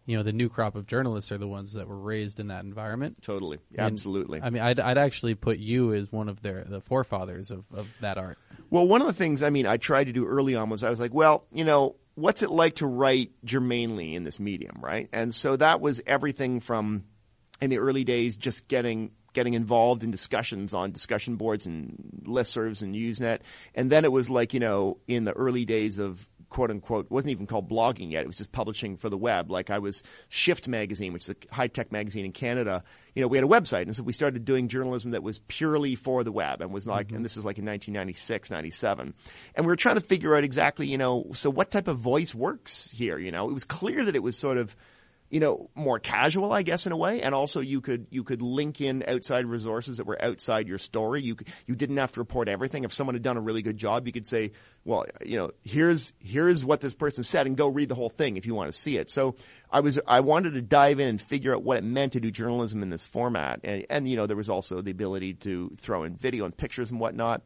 you 0.08 0.15
know 0.15 0.22
the 0.22 0.32
new 0.32 0.50
crop 0.50 0.75
of 0.75 0.86
journalists 0.86 1.32
are 1.32 1.39
the 1.39 1.48
ones 1.48 1.74
that 1.74 1.88
were 1.88 1.98
raised 1.98 2.39
in 2.39 2.50
that 2.50 2.63
environment. 2.63 3.24
Totally, 3.24 3.58
absolutely. 3.75 4.39
I 4.39 4.51
mean, 4.51 4.62
I'd, 4.62 4.79
I'd 4.79 5.00
actually 5.00 5.34
put 5.34 5.58
you 5.58 5.96
as 5.96 6.12
one 6.12 6.29
of 6.29 6.44
their 6.44 6.63
the 6.63 6.79
forefathers 6.79 7.50
of, 7.50 7.65
of 7.74 7.88
that 8.01 8.20
art. 8.20 8.38
Well, 8.70 8.88
one 8.88 9.01
of 9.01 9.08
the 9.08 9.13
things 9.13 9.41
I 9.41 9.50
mean 9.50 9.65
I 9.65 9.77
tried 9.77 10.03
to 10.03 10.13
do 10.13 10.27
early 10.27 10.55
on 10.55 10.70
was 10.70 10.84
I 10.84 10.91
was 10.91 11.00
like, 11.00 11.12
well, 11.12 11.48
you 11.51 11.63
know, 11.63 11.96
what's 12.13 12.44
it 12.44 12.51
like 12.51 12.75
to 12.75 12.86
write 12.86 13.32
germanely 13.44 14.13
in 14.13 14.24
this 14.24 14.39
medium, 14.39 14.77
right? 14.79 15.10
And 15.12 15.34
so 15.34 15.55
that 15.55 15.82
was 15.82 16.03
everything 16.05 16.60
from 16.60 17.05
in 17.60 17.72
the 17.72 17.79
early 17.79 18.03
days 18.03 18.36
just 18.36 18.67
getting 18.67 19.10
getting 19.36 19.54
involved 19.54 20.01
in 20.01 20.10
discussions 20.10 20.74
on 20.74 20.92
discussion 20.92 21.36
boards 21.36 21.68
and 21.68 22.24
listservs 22.25 22.82
and 22.82 22.96
Usenet. 22.96 23.42
And 23.75 23.92
then 23.92 24.04
it 24.04 24.12
was 24.12 24.30
like, 24.30 24.56
you 24.56 24.60
know, 24.60 24.98
in 25.08 25.25
the 25.25 25.34
early 25.34 25.65
days 25.65 26.00
of 26.00 26.27
quote 26.50 26.72
unquote 26.72 27.12
wasn't 27.12 27.32
even 27.32 27.46
called 27.46 27.70
blogging 27.70 28.12
yet. 28.12 28.24
It 28.24 28.27
was 28.27 28.38
just 28.38 28.51
publishing 28.51 28.96
for 28.96 29.10
the 29.10 29.18
web. 29.18 29.51
Like 29.51 29.70
I 29.70 29.80
was 29.80 30.04
Shift 30.30 30.68
magazine, 30.68 31.12
which 31.12 31.27
is 31.27 31.36
a 31.36 31.54
high 31.54 31.68
tech 31.68 31.92
magazine 31.92 32.24
in 32.24 32.32
Canada. 32.32 32.84
You 33.13 33.22
know, 33.22 33.27
we 33.27 33.38
had 33.38 33.44
a 33.44 33.48
website, 33.48 33.84
and 33.84 33.96
so 33.96 34.04
we 34.04 34.13
started 34.13 34.46
doing 34.46 34.70
journalism 34.70 35.12
that 35.12 35.24
was 35.24 35.39
purely 35.48 35.96
for 35.96 36.24
the 36.24 36.32
web, 36.32 36.62
and 36.62 36.72
was 36.72 36.88
like, 36.88 37.08
mm-hmm. 37.08 37.18
and 37.18 37.25
this 37.25 37.38
is 37.38 37.46
like 37.46 37.58
in 37.58 37.65
1996, 37.65 38.50
97, 38.50 39.13
and 39.56 39.65
we 39.65 39.70
were 39.70 39.75
trying 39.75 39.96
to 39.96 40.01
figure 40.01 40.36
out 40.36 40.44
exactly, 40.44 40.88
you 40.88 40.98
know, 40.98 41.27
so 41.34 41.50
what 41.50 41.72
type 41.72 41.88
of 41.88 41.98
voice 41.98 42.34
works 42.34 42.89
here. 42.92 43.18
You 43.18 43.32
know, 43.32 43.50
it 43.50 43.54
was 43.54 43.63
clear 43.63 44.06
that 44.06 44.15
it 44.15 44.24
was 44.24 44.38
sort 44.38 44.58
of 44.58 44.75
you 45.29 45.39
know, 45.39 45.70
more 45.74 46.00
casual, 46.00 46.51
I 46.51 46.62
guess, 46.62 46.86
in 46.86 46.91
a 46.91 46.98
way. 46.98 47.22
And 47.22 47.34
also 47.34 47.60
you 47.60 47.82
could, 47.82 48.08
you 48.12 48.24
could 48.24 48.41
link 48.41 48.79
in 48.79 49.03
outside 49.08 49.46
resources 49.46 49.98
that 49.98 50.05
were 50.05 50.24
outside 50.24 50.67
your 50.67 50.77
story. 50.77 51.22
You, 51.22 51.36
you 51.65 51.75
didn't 51.75 51.98
have 51.98 52.12
to 52.13 52.20
report 52.20 52.48
everything. 52.48 52.84
If 52.84 52.94
someone 52.94 53.15
had 53.15 53.24
done 53.24 53.36
a 53.36 53.41
really 53.41 53.63
good 53.63 53.78
job, 53.78 54.06
you 54.06 54.13
could 54.13 54.28
say, 54.28 54.52
well, 54.84 55.06
you 55.26 55.38
know, 55.38 55.52
here's, 55.63 56.13
here's 56.19 56.63
what 56.63 56.80
this 56.80 56.93
person 56.93 57.23
said 57.23 57.47
and 57.47 57.58
go 57.58 57.67
read 57.67 57.89
the 57.89 57.95
whole 57.95 58.10
thing 58.10 58.38
if 58.38 58.45
you 58.45 58.54
want 58.54 58.71
to 58.71 58.78
see 58.78 58.97
it. 58.97 59.10
So 59.10 59.36
I 59.71 59.80
was, 59.80 59.99
I 60.08 60.19
wanted 60.19 60.54
to 60.54 60.62
dive 60.62 60.99
in 60.99 61.08
and 61.08 61.19
figure 61.19 61.56
out 61.56 61.63
what 61.63 61.78
it 61.78 61.84
meant 61.84 62.13
to 62.13 62.19
do 62.19 62.30
journalism 62.30 62.84
in 62.84 62.91
this 62.91 63.06
format. 63.06 63.62
And, 63.63 63.86
and 63.89 64.08
you 64.08 64.15
know, 64.15 64.28
there 64.28 64.38
was 64.38 64.49
also 64.49 64.82
the 64.82 64.91
ability 64.91 65.34
to 65.36 65.76
throw 65.78 66.04
in 66.04 66.15
video 66.15 66.45
and 66.45 66.56
pictures 66.56 66.91
and 66.91 66.99
whatnot. 66.99 67.41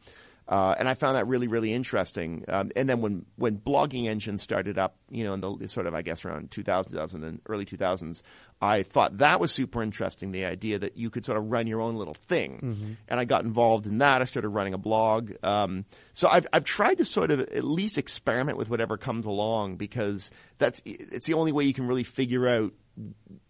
Uh, 0.49 0.73
and 0.79 0.89
I 0.89 0.95
found 0.95 1.15
that 1.15 1.27
really, 1.27 1.47
really 1.47 1.71
interesting. 1.71 2.43
Um, 2.47 2.71
and 2.75 2.89
then 2.89 3.01
when, 3.01 3.27
when 3.35 3.59
blogging 3.59 4.07
engines 4.07 4.41
started 4.41 4.79
up, 4.79 4.95
you 5.11 5.23
know, 5.23 5.33
in 5.35 5.41
the 5.41 5.67
sort 5.67 5.85
of, 5.85 5.93
I 5.93 6.01
guess, 6.01 6.25
around 6.25 6.49
2000, 6.49 6.91
2000 6.91 7.23
and 7.23 7.39
early 7.47 7.65
2000s, 7.65 8.23
I 8.59 8.81
thought 8.81 9.19
that 9.19 9.39
was 9.39 9.51
super 9.51 9.83
interesting. 9.83 10.31
The 10.31 10.45
idea 10.45 10.79
that 10.79 10.97
you 10.97 11.11
could 11.11 11.23
sort 11.23 11.37
of 11.37 11.51
run 11.51 11.67
your 11.67 11.81
own 11.81 11.97
little 11.97 12.15
thing. 12.27 12.59
Mm-hmm. 12.63 12.93
And 13.07 13.19
I 13.19 13.25
got 13.25 13.43
involved 13.43 13.85
in 13.85 13.99
that. 13.99 14.23
I 14.23 14.25
started 14.25 14.49
running 14.49 14.73
a 14.73 14.79
blog. 14.79 15.33
Um, 15.43 15.85
so 16.13 16.27
I've, 16.27 16.47
I've 16.51 16.63
tried 16.63 16.97
to 16.97 17.05
sort 17.05 17.29
of 17.29 17.41
at 17.41 17.63
least 17.63 17.99
experiment 17.99 18.57
with 18.57 18.71
whatever 18.71 18.97
comes 18.97 19.27
along 19.27 19.75
because 19.75 20.31
that's, 20.57 20.81
it's 20.83 21.27
the 21.27 21.35
only 21.35 21.51
way 21.51 21.65
you 21.65 21.75
can 21.75 21.85
really 21.85 22.03
figure 22.03 22.47
out 22.47 22.73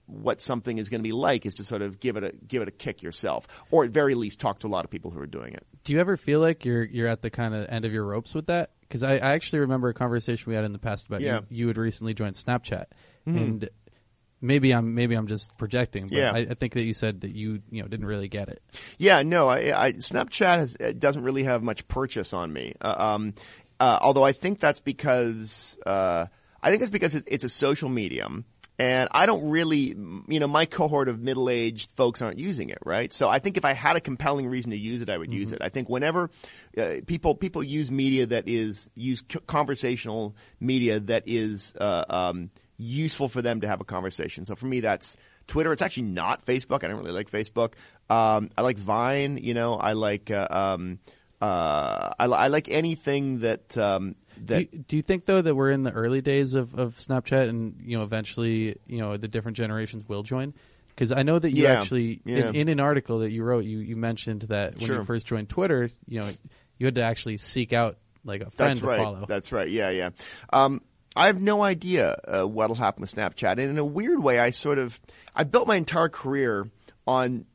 what 0.09 0.41
something 0.41 0.77
is 0.77 0.89
going 0.89 0.99
to 0.99 1.07
be 1.07 1.11
like 1.11 1.45
is 1.45 1.55
to 1.55 1.63
sort 1.63 1.81
of 1.81 1.99
give 1.99 2.17
it 2.17 2.23
a 2.23 2.33
give 2.47 2.61
it 2.61 2.67
a 2.67 2.71
kick 2.71 3.03
yourself, 3.03 3.47
or 3.71 3.85
at 3.85 3.91
very 3.91 4.15
least 4.15 4.39
talk 4.39 4.59
to 4.59 4.67
a 4.67 4.69
lot 4.69 4.85
of 4.85 4.91
people 4.91 5.11
who 5.11 5.19
are 5.19 5.27
doing 5.27 5.53
it. 5.53 5.65
Do 5.83 5.93
you 5.93 5.99
ever 5.99 6.17
feel 6.17 6.39
like 6.39 6.65
you're 6.65 6.83
you're 6.83 7.07
at 7.07 7.21
the 7.21 7.29
kind 7.29 7.53
of 7.53 7.67
end 7.69 7.85
of 7.85 7.93
your 7.93 8.05
ropes 8.05 8.33
with 8.33 8.47
that? 8.47 8.71
Because 8.81 9.03
I, 9.03 9.13
I, 9.15 9.33
actually 9.33 9.59
remember 9.59 9.89
a 9.89 9.93
conversation 9.93 10.49
we 10.49 10.55
had 10.55 10.65
in 10.65 10.73
the 10.73 10.79
past 10.79 11.05
about 11.07 11.21
yeah. 11.21 11.41
you, 11.49 11.57
you 11.57 11.67
had 11.67 11.77
recently 11.77 12.15
joined 12.15 12.33
Snapchat, 12.33 12.85
mm-hmm. 13.27 13.37
and 13.37 13.69
maybe 14.41 14.73
I'm 14.73 14.95
maybe 14.95 15.15
I'm 15.15 15.27
just 15.27 15.57
projecting, 15.57 16.07
but 16.07 16.17
yeah. 16.17 16.31
I, 16.31 16.39
I, 16.39 16.53
think 16.55 16.73
that 16.73 16.83
you 16.83 16.93
said 16.93 17.21
that 17.21 17.35
you 17.35 17.61
you 17.69 17.81
know 17.81 17.87
didn't 17.87 18.07
really 18.07 18.27
get 18.27 18.49
it. 18.49 18.63
Yeah, 18.97 19.21
no, 19.23 19.47
I, 19.47 19.85
I 19.85 19.91
Snapchat 19.93 20.57
has, 20.57 20.73
doesn't 20.97 21.23
really 21.23 21.43
have 21.43 21.61
much 21.61 21.87
purchase 21.87 22.33
on 22.33 22.51
me. 22.51 22.73
Uh, 22.81 22.95
um, 22.97 23.33
uh, 23.79 23.99
although 24.01 24.23
I 24.23 24.31
think 24.31 24.59
that's 24.59 24.79
because 24.79 25.77
uh, 25.85 26.25
I 26.61 26.69
think 26.69 26.81
it's 26.81 26.91
because 26.91 27.15
it, 27.15 27.25
it's 27.27 27.43
a 27.43 27.49
social 27.49 27.89
medium 27.89 28.45
and 28.79 29.09
I 29.11 29.25
don't 29.25 29.49
really, 29.49 29.93
you 30.29 30.39
know, 30.39 30.47
my 30.47 30.65
cohort 30.65 31.09
of 31.09 31.19
middle-aged 31.19 31.91
folks 31.91 32.21
aren't 32.21 32.39
using 32.39 32.69
it, 32.69 32.77
right? 32.85 33.11
So 33.11 33.27
I 33.27 33.39
think 33.39 33.57
if 33.57 33.65
I 33.65 33.73
had 33.73 33.97
a 33.97 33.99
compelling 33.99 34.47
reason 34.47 34.71
to 34.71 34.77
use 34.77 35.01
it, 35.01 35.09
I 35.09 35.17
would 35.17 35.29
mm-hmm. 35.29 35.39
use 35.39 35.51
it. 35.51 35.57
I 35.61 35.67
think 35.67 35.89
whenever 35.89 36.29
uh, 36.77 37.01
people 37.05 37.35
people 37.35 37.61
use 37.61 37.91
media 37.91 38.25
that 38.27 38.47
is 38.47 38.89
use 38.95 39.21
conversational 39.47 40.37
media 40.61 41.01
that 41.01 41.23
is 41.25 41.73
uh, 41.79 42.05
um, 42.09 42.51
useful 42.77 43.27
for 43.27 43.41
them 43.41 43.59
to 43.61 43.67
have 43.67 43.81
a 43.81 43.83
conversation. 43.85 44.45
So 44.45 44.55
for 44.55 44.65
me, 44.65 44.79
that's 44.79 45.17
Twitter. 45.47 45.73
It's 45.73 45.81
actually 45.81 46.03
not 46.03 46.45
Facebook. 46.45 46.85
I 46.85 46.87
don't 46.87 46.99
really 46.99 47.11
like 47.11 47.29
Facebook. 47.29 47.73
Um, 48.09 48.49
I 48.57 48.61
like 48.61 48.77
Vine. 48.77 49.37
You 49.37 49.55
know, 49.55 49.75
I 49.75 49.91
like. 49.91 50.31
Uh, 50.31 50.47
um, 50.49 50.99
uh, 51.41 52.11
I, 52.19 52.25
I, 52.25 52.47
like 52.47 52.69
anything 52.69 53.39
that 53.39 53.77
um, 53.77 54.15
that. 54.45 54.71
Do 54.71 54.77
you, 54.77 54.83
do 54.83 54.95
you, 54.97 55.01
think 55.01 55.25
though 55.25 55.41
that 55.41 55.55
we're 55.55 55.71
in 55.71 55.83
the 55.83 55.91
early 55.91 56.21
days 56.21 56.53
of, 56.53 56.77
of 56.77 56.95
Snapchat, 56.95 57.47
and 57.47 57.77
you 57.81 57.97
know, 57.97 58.03
eventually, 58.03 58.75
you 58.87 58.99
know, 58.99 59.15
the 59.15 59.29
different 59.29 59.55
generations 59.55 60.07
will 60.07 60.23
join? 60.23 60.53
Because 60.89 61.13
I 61.13 61.23
know 61.23 61.39
that 61.39 61.55
you 61.55 61.63
yeah, 61.63 61.79
actually, 61.79 62.21
yeah. 62.25 62.49
In, 62.49 62.55
in, 62.55 62.67
an 62.67 62.81
article 62.81 63.19
that 63.19 63.31
you 63.31 63.43
wrote, 63.43 63.63
you, 63.63 63.79
you 63.79 63.95
mentioned 63.95 64.41
that 64.43 64.75
when 64.77 64.87
sure. 64.87 64.97
you 64.97 65.03
first 65.05 65.27
joined 65.27 65.47
Twitter, 65.47 65.89
you 66.05 66.19
know, 66.19 66.29
you 66.77 66.87
had 66.87 66.95
to 66.95 67.03
actually 67.03 67.37
seek 67.37 67.71
out 67.71 67.97
like 68.25 68.41
a 68.41 68.51
friend 68.51 68.75
That's 68.75 68.81
right. 68.81 68.97
to 68.97 69.03
follow. 69.03 69.25
That's 69.25 69.53
right. 69.53 69.69
Yeah, 69.69 69.91
yeah. 69.91 70.09
Um, 70.51 70.81
I 71.15 71.27
have 71.27 71.39
no 71.39 71.63
idea 71.63 72.17
uh, 72.27 72.43
what'll 72.45 72.75
happen 72.75 72.99
with 72.99 73.15
Snapchat, 73.15 73.51
and 73.53 73.61
in 73.61 73.77
a 73.77 73.85
weird 73.85 74.21
way, 74.21 74.39
I 74.39 74.49
sort 74.49 74.77
of 74.77 74.99
I 75.33 75.45
built 75.45 75.69
my 75.69 75.77
entire 75.77 76.09
career 76.09 76.69
on 77.07 77.45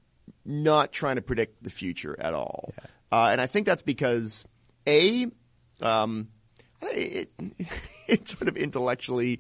not 0.44 0.92
trying 0.92 1.16
to 1.16 1.22
predict 1.22 1.62
the 1.62 1.70
future 1.70 2.16
at 2.18 2.32
all. 2.32 2.72
Yeah. 2.78 2.86
Uh, 3.14 3.28
and 3.30 3.40
I 3.40 3.46
think 3.46 3.64
that's 3.64 3.82
because 3.82 4.44
a 4.88 5.28
um, 5.80 6.26
it, 6.82 7.30
it's 8.08 8.36
sort 8.36 8.48
of 8.48 8.56
intellectually 8.56 9.38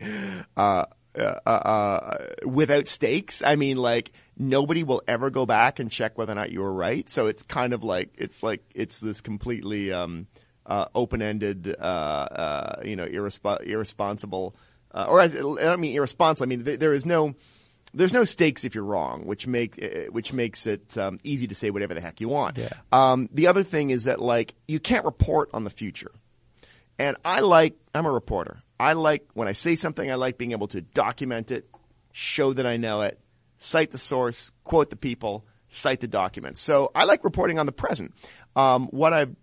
uh, 0.56 0.84
uh, 1.18 1.40
uh, 1.44 2.18
without 2.46 2.86
stakes. 2.86 3.42
I 3.44 3.56
mean, 3.56 3.76
like 3.76 4.12
nobody 4.38 4.84
will 4.84 5.02
ever 5.08 5.28
go 5.28 5.44
back 5.44 5.80
and 5.80 5.90
check 5.90 6.16
whether 6.16 6.30
or 6.30 6.36
not 6.36 6.52
you 6.52 6.60
were 6.60 6.72
right. 6.72 7.10
So 7.10 7.26
it's 7.26 7.42
kind 7.42 7.72
of 7.72 7.82
like 7.82 8.10
it's 8.16 8.44
like 8.44 8.62
it's 8.76 9.00
this 9.00 9.20
completely 9.20 9.92
um, 9.92 10.28
uh, 10.64 10.84
open-ended, 10.94 11.74
uh, 11.76 12.76
you 12.84 12.94
know, 12.94 13.06
irresp- 13.06 13.66
irresponsible, 13.66 14.54
or 14.94 15.20
I, 15.20 15.24
I 15.24 15.28
don't 15.30 15.80
mean 15.80 15.96
irresponsible. 15.96 16.46
I 16.46 16.48
mean 16.48 16.64
th- 16.64 16.78
there 16.78 16.92
is 16.92 17.04
no 17.04 17.34
there's 17.94 18.12
no 18.12 18.24
stakes 18.24 18.64
if 18.64 18.74
you're 18.74 18.84
wrong, 18.84 19.24
which 19.26 19.46
make 19.46 19.82
uh, 19.82 20.10
which 20.10 20.32
makes 20.32 20.66
it 20.66 20.96
um, 20.98 21.18
easy 21.22 21.46
to 21.46 21.54
say 21.54 21.70
whatever 21.70 21.94
the 21.94 22.00
heck 22.00 22.20
you 22.20 22.28
want. 22.28 22.58
Yeah. 22.58 22.70
Um, 22.92 23.28
the 23.32 23.46
other 23.46 23.62
thing 23.62 23.90
is 23.90 24.04
that 24.04 24.20
like 24.20 24.54
you 24.66 24.80
can't 24.80 25.04
report 25.04 25.50
on 25.54 25.64
the 25.64 25.70
future, 25.70 26.12
and 26.98 27.16
I 27.24 27.40
like 27.40 27.76
I'm 27.94 28.06
a 28.06 28.12
reporter. 28.12 28.62
I 28.78 28.94
like 28.94 29.26
when 29.34 29.48
I 29.48 29.52
say 29.52 29.76
something, 29.76 30.10
I 30.10 30.16
like 30.16 30.36
being 30.36 30.52
able 30.52 30.68
to 30.68 30.80
document 30.80 31.50
it, 31.50 31.68
show 32.12 32.52
that 32.52 32.66
I 32.66 32.76
know 32.76 33.02
it, 33.02 33.20
cite 33.56 33.92
the 33.92 33.98
source, 33.98 34.50
quote 34.64 34.90
the 34.90 34.96
people, 34.96 35.46
cite 35.68 36.00
the 36.00 36.08
documents. 36.08 36.60
So 36.60 36.90
I 36.94 37.04
like 37.04 37.24
reporting 37.24 37.58
on 37.58 37.66
the 37.66 37.72
present. 37.72 38.14
Um, 38.56 38.88
what 38.88 39.12
I've 39.12 39.34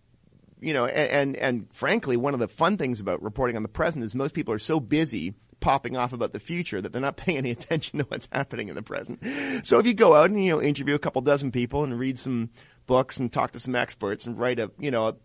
you 0.62 0.76
know, 0.76 0.86
and, 0.86 1.10
and, 1.10 1.38
and 1.38 1.74
frankly, 1.74 2.18
one 2.18 2.36
of 2.36 2.40
the 2.40 2.48
fun 2.48 2.78
things 2.78 3.00
about 3.00 3.24
reporting 3.24 3.58
on 3.58 3.64
the 3.64 3.70
present 3.70 4.06
is 4.06 4.14
most 4.14 4.36
people 4.36 4.54
are 4.54 4.60
so 4.60 4.80
busy 4.80 5.34
popping 5.62 5.96
off 5.96 6.12
about 6.12 6.34
the 6.34 6.40
future 6.40 6.82
that 6.82 6.92
they're 6.92 7.02
not 7.02 7.16
paying 7.16 7.38
any 7.38 7.52
attention 7.52 8.00
to 8.00 8.06
what's 8.06 8.28
happening 8.34 8.68
in 8.68 8.76
the 8.76 8.84
present. 8.84 9.24
So 9.66 9.80
if 9.80 9.86
you 9.86 9.94
go 9.94 10.14
out 10.16 10.30
and, 10.30 10.44
you 10.44 10.52
know, 10.52 10.62
interview 10.62 10.96
a 10.96 11.00
couple 11.00 11.22
dozen 11.22 11.52
people 11.52 11.84
and 11.86 11.98
read 11.98 12.20
some 12.20 12.50
books 12.88 13.18
and 13.18 13.32
talk 13.32 13.52
to 13.52 13.60
some 13.60 13.76
experts 13.76 14.26
and 14.26 14.38
write 14.38 14.60
a, 14.60 14.72
you 14.78 14.92
know, 14.92 15.08
a 15.08 15.16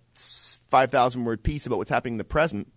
5,000 0.70 1.24
word 1.24 1.42
piece 1.42 1.66
about 1.66 1.78
what's 1.78 1.90
happening 1.90 2.14
in 2.14 2.18
the 2.18 2.24
present, 2.24 2.72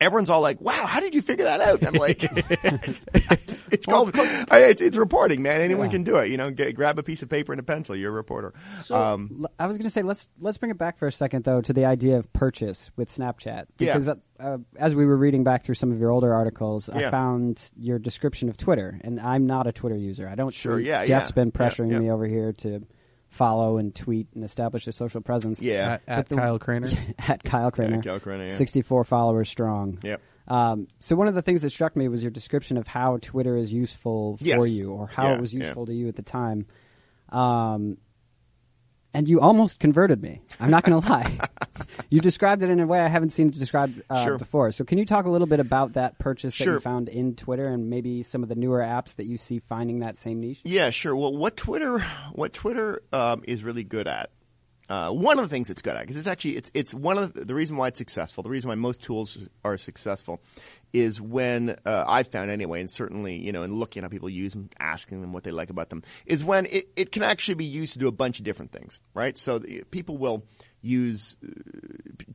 everyone's 0.00 0.30
all 0.30 0.40
like, 0.40 0.60
"Wow, 0.60 0.86
how 0.86 1.00
did 1.00 1.14
you 1.14 1.22
figure 1.22 1.44
that 1.44 1.60
out?" 1.60 1.78
And 1.80 1.88
I'm 1.88 1.94
like, 1.94 2.22
"It's 3.70 3.86
called 3.86 4.10
I, 4.18 4.60
it's, 4.64 4.80
it's 4.80 4.96
reporting, 4.96 5.42
man. 5.42 5.60
Anyone 5.60 5.86
Yeah. 5.86 5.92
can 5.92 6.02
do 6.04 6.16
it. 6.16 6.30
You 6.30 6.36
know, 6.36 6.50
get, 6.50 6.74
grab 6.74 6.98
a 6.98 7.02
piece 7.02 7.22
of 7.22 7.28
paper 7.28 7.52
and 7.52 7.60
a 7.60 7.62
pencil. 7.62 7.96
You're 7.96 8.10
a 8.10 8.14
reporter." 8.14 8.54
So 8.76 8.96
um, 8.96 9.46
I 9.58 9.66
was 9.66 9.76
going 9.76 9.84
to 9.84 9.90
say 9.90 10.02
let's 10.02 10.28
let's 10.40 10.56
bring 10.58 10.70
it 10.70 10.78
back 10.78 10.98
for 10.98 11.06
a 11.06 11.12
second 11.12 11.44
though 11.44 11.60
to 11.60 11.72
the 11.72 11.84
idea 11.84 12.18
of 12.18 12.32
purchase 12.32 12.90
with 12.96 13.08
Snapchat 13.14 13.66
because 13.76 14.08
uh, 14.08 14.14
uh, 14.40 14.58
as 14.76 14.94
we 14.94 15.04
were 15.06 15.16
reading 15.16 15.44
back 15.44 15.64
through 15.64 15.74
some 15.74 15.92
of 15.92 15.98
your 15.98 16.10
older 16.10 16.32
articles, 16.34 16.88
I 16.88 17.00
Yeah. 17.00 17.10
found 17.10 17.62
your 17.76 17.98
description 17.98 18.48
of 18.48 18.56
Twitter, 18.56 18.98
and 19.02 19.20
I'm 19.20 19.46
not 19.46 19.66
a 19.66 19.72
Twitter 19.72 19.96
user. 19.96 20.28
I 20.28 20.34
don't. 20.34 20.52
Sure, 20.54 20.78
yeah, 20.78 21.04
Jeff's 21.06 21.30
yeah, 21.30 21.34
been 21.34 21.52
yeah, 21.54 21.68
pressuring 21.68 21.92
yeah. 21.92 21.98
me 21.98 22.10
over 22.10 22.26
here 22.26 22.52
to 22.58 22.86
follow 23.28 23.76
and 23.78 23.94
tweet 23.94 24.28
and 24.34 24.42
establish 24.44 24.86
a 24.86 24.92
social 24.92 25.20
presence. 25.20 25.60
yeah, 25.60 25.98
At, 26.06 26.18
at 26.18 26.28
the- 26.28 26.36
Kyle 26.36 26.58
Craner. 26.58 26.96
at 27.28 27.42
Kyle 27.44 27.70
Craner, 27.70 27.96
Yeah, 28.04 28.18
Kyle 28.18 28.20
Craner, 28.20 28.48
yeah. 28.50 28.56
64 28.56 29.04
followers 29.04 29.48
strong. 29.48 29.98
Yep. 30.02 30.20
Um, 30.48 30.88
so 30.98 31.14
one 31.14 31.28
of 31.28 31.34
the 31.34 31.42
things 31.42 31.60
that 31.62 31.70
struck 31.70 31.94
me 31.94 32.08
was 32.08 32.22
your 32.22 32.30
description 32.30 32.78
of 32.78 32.86
how 32.86 33.18
Twitter 33.20 33.54
is 33.56 33.70
useful 33.72 34.38
for 34.38 34.44
Yes. 34.44 34.70
you, 34.70 34.92
or 34.92 35.06
how 35.06 35.28
Yeah, 35.28 35.34
it 35.34 35.40
was 35.42 35.52
yeah. 35.52 35.64
useful 35.66 35.84
to 35.86 35.92
you 35.94 36.08
at 36.08 36.16
the 36.16 36.22
time. 36.22 36.66
Um, 37.28 37.98
and 39.14 39.28
you 39.28 39.40
almost 39.40 39.80
converted 39.80 40.22
me. 40.22 40.40
I'm 40.60 40.70
not 40.70 40.84
going 40.84 41.00
to 41.00 41.08
lie. 41.08 41.38
you 42.10 42.20
described 42.20 42.62
it 42.62 42.70
in 42.70 42.78
a 42.80 42.86
way 42.86 43.00
I 43.00 43.08
haven't 43.08 43.30
seen 43.30 43.48
it 43.48 43.54
described 43.54 44.02
uh, 44.10 44.24
Sure. 44.24 44.38
before. 44.38 44.70
So 44.72 44.84
can 44.84 44.98
you 44.98 45.06
talk 45.06 45.24
a 45.26 45.30
little 45.30 45.46
bit 45.46 45.60
about 45.60 45.94
that 45.94 46.18
purchase 46.18 46.56
that 46.58 46.64
you 46.64 46.80
found 46.80 47.08
in 47.08 47.34
Twitter, 47.34 47.66
and 47.68 47.88
maybe 47.90 48.22
some 48.22 48.42
of 48.42 48.48
the 48.48 48.54
newer 48.54 48.80
apps 48.80 49.16
that 49.16 49.26
you 49.26 49.36
see 49.38 49.60
finding 49.60 50.00
that 50.00 50.16
same 50.16 50.40
niche? 50.40 50.60
Yeah, 50.64 50.90
sure. 50.90 51.16
Well, 51.16 51.36
what 51.36 51.56
Twitter, 51.56 52.00
what 52.32 52.52
Twitter 52.52 53.02
um, 53.12 53.42
is 53.46 53.64
really 53.64 53.84
good 53.84 54.06
at, 54.08 54.30
uh, 54.88 55.10
one 55.10 55.38
of 55.38 55.44
the 55.44 55.50
things 55.50 55.68
it's 55.68 55.82
good 55.82 55.94
at, 55.96 56.00
because 56.00 56.16
it's 56.16 56.26
actually 56.26 56.56
it's 56.56 56.70
it's 56.72 56.94
one 56.94 57.18
of 57.18 57.34
the, 57.34 57.44
the 57.44 57.54
reason 57.54 57.76
why 57.76 57.88
it's 57.88 57.98
successful. 57.98 58.42
The 58.42 58.48
reason 58.48 58.68
why 58.68 58.74
most 58.74 59.02
tools 59.02 59.36
are 59.62 59.76
successful 59.76 60.40
is 60.92 61.20
when 61.20 61.76
uh, 61.84 62.04
I 62.06 62.22
found 62.22 62.50
anyway, 62.50 62.80
and 62.80 62.90
certainly 62.90 63.36
you 63.36 63.52
know, 63.52 63.62
in 63.62 63.74
looking 63.74 64.00
at 64.00 64.04
how 64.04 64.08
people 64.08 64.30
use 64.30 64.52
them, 64.52 64.70
asking 64.78 65.20
them 65.20 65.32
what 65.32 65.44
they 65.44 65.50
like 65.50 65.70
about 65.70 65.90
them, 65.90 66.02
is 66.26 66.44
when 66.44 66.66
it, 66.66 66.88
it 66.96 67.12
can 67.12 67.22
actually 67.22 67.54
be 67.54 67.64
used 67.64 67.92
to 67.94 67.98
do 67.98 68.08
a 68.08 68.12
bunch 68.12 68.38
of 68.38 68.44
different 68.44 68.72
things, 68.72 69.00
right? 69.14 69.36
So 69.36 69.58
the, 69.58 69.84
people 69.90 70.16
will 70.16 70.44
use 70.80 71.36
uh, 71.44 71.50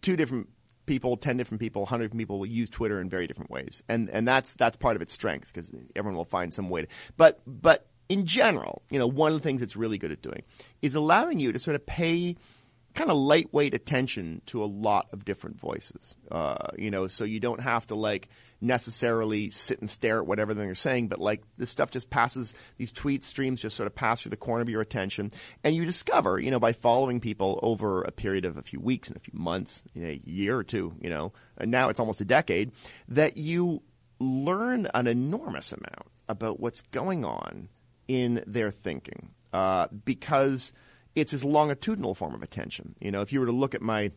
two 0.01 0.15
different 0.15 0.49
people, 0.85 1.17
ten 1.17 1.37
different 1.37 1.61
people, 1.61 1.85
hundred 1.85 2.15
people 2.17 2.39
will 2.39 2.45
use 2.45 2.69
Twitter 2.69 2.99
in 2.99 3.09
very 3.09 3.27
different 3.27 3.51
ways, 3.51 3.83
and 3.89 4.09
and 4.09 4.27
that's 4.27 4.53
that's 4.55 4.77
part 4.77 4.95
of 4.95 5.01
its 5.01 5.13
strength 5.13 5.51
because 5.53 5.71
everyone 5.95 6.17
will 6.17 6.25
find 6.25 6.53
some 6.53 6.69
way 6.69 6.83
to. 6.83 6.87
But 7.17 7.41
but 7.47 7.87
in 8.09 8.25
general, 8.25 8.83
you 8.89 8.99
know, 8.99 9.07
one 9.07 9.33
of 9.33 9.41
the 9.41 9.43
things 9.43 9.61
it's 9.61 9.75
really 9.75 9.97
good 9.97 10.11
at 10.11 10.21
doing 10.21 10.43
is 10.81 10.95
allowing 10.95 11.39
you 11.39 11.51
to 11.51 11.59
sort 11.59 11.75
of 11.75 11.85
pay 11.85 12.35
kind 12.93 13.09
of 13.09 13.17
lightweight 13.17 13.73
attention 13.73 14.41
to 14.47 14.63
a 14.63 14.65
lot 14.65 15.07
of 15.13 15.25
different 15.25 15.59
voices. 15.59 16.15
Uh, 16.31 16.67
you 16.77 16.91
know, 16.91 17.07
so 17.07 17.23
you 17.23 17.39
don't 17.39 17.61
have 17.61 17.87
to 17.87 17.95
like 17.95 18.29
necessarily 18.61 19.49
sit 19.49 19.79
and 19.79 19.89
stare 19.89 20.19
at 20.19 20.25
whatever 20.25 20.53
they're 20.53 20.73
saying, 20.73 21.09
but 21.09 21.19
like 21.19 21.43
this 21.57 21.69
stuff 21.69 21.91
just 21.91 22.09
passes, 22.09 22.53
these 22.77 22.91
tweet 22.91 23.23
streams 23.23 23.59
just 23.61 23.75
sort 23.75 23.87
of 23.87 23.95
pass 23.95 24.21
through 24.21 24.29
the 24.29 24.37
corner 24.37 24.61
of 24.61 24.69
your 24.69 24.81
attention. 24.81 25.31
And 25.63 25.75
you 25.75 25.85
discover, 25.85 26.39
you 26.39 26.49
know, 26.49 26.59
by 26.59 26.71
following 26.71 27.19
people 27.19 27.59
over 27.61 28.03
a 28.03 28.11
period 28.11 28.45
of 28.45 28.57
a 28.57 28.61
few 28.61 28.79
weeks 28.79 29.09
and 29.09 29.17
a 29.17 29.19
few 29.19 29.37
months, 29.37 29.83
you 29.93 30.03
know, 30.03 30.09
a 30.09 30.21
year 30.23 30.57
or 30.57 30.63
two, 30.63 30.93
you 31.01 31.09
know, 31.09 31.33
and 31.57 31.71
now 31.71 31.89
it's 31.89 31.99
almost 31.99 32.21
a 32.21 32.25
decade, 32.25 32.71
that 33.09 33.37
you 33.37 33.81
learn 34.19 34.87
an 34.93 35.07
enormous 35.07 35.73
amount 35.73 36.07
about 36.29 36.59
what's 36.59 36.81
going 36.81 37.25
on 37.25 37.67
in 38.07 38.43
their 38.47 38.71
thinking. 38.71 39.31
Uh, 39.51 39.87
because 40.05 40.71
it's 41.15 41.31
this 41.31 41.43
longitudinal 41.43 42.15
form 42.15 42.33
of 42.33 42.43
attention. 42.43 42.95
You 42.99 43.11
know, 43.11 43.21
if 43.21 43.31
you 43.31 43.39
were 43.39 43.45
to 43.45 43.51
look 43.51 43.75
at 43.75 43.81
my 43.81 44.11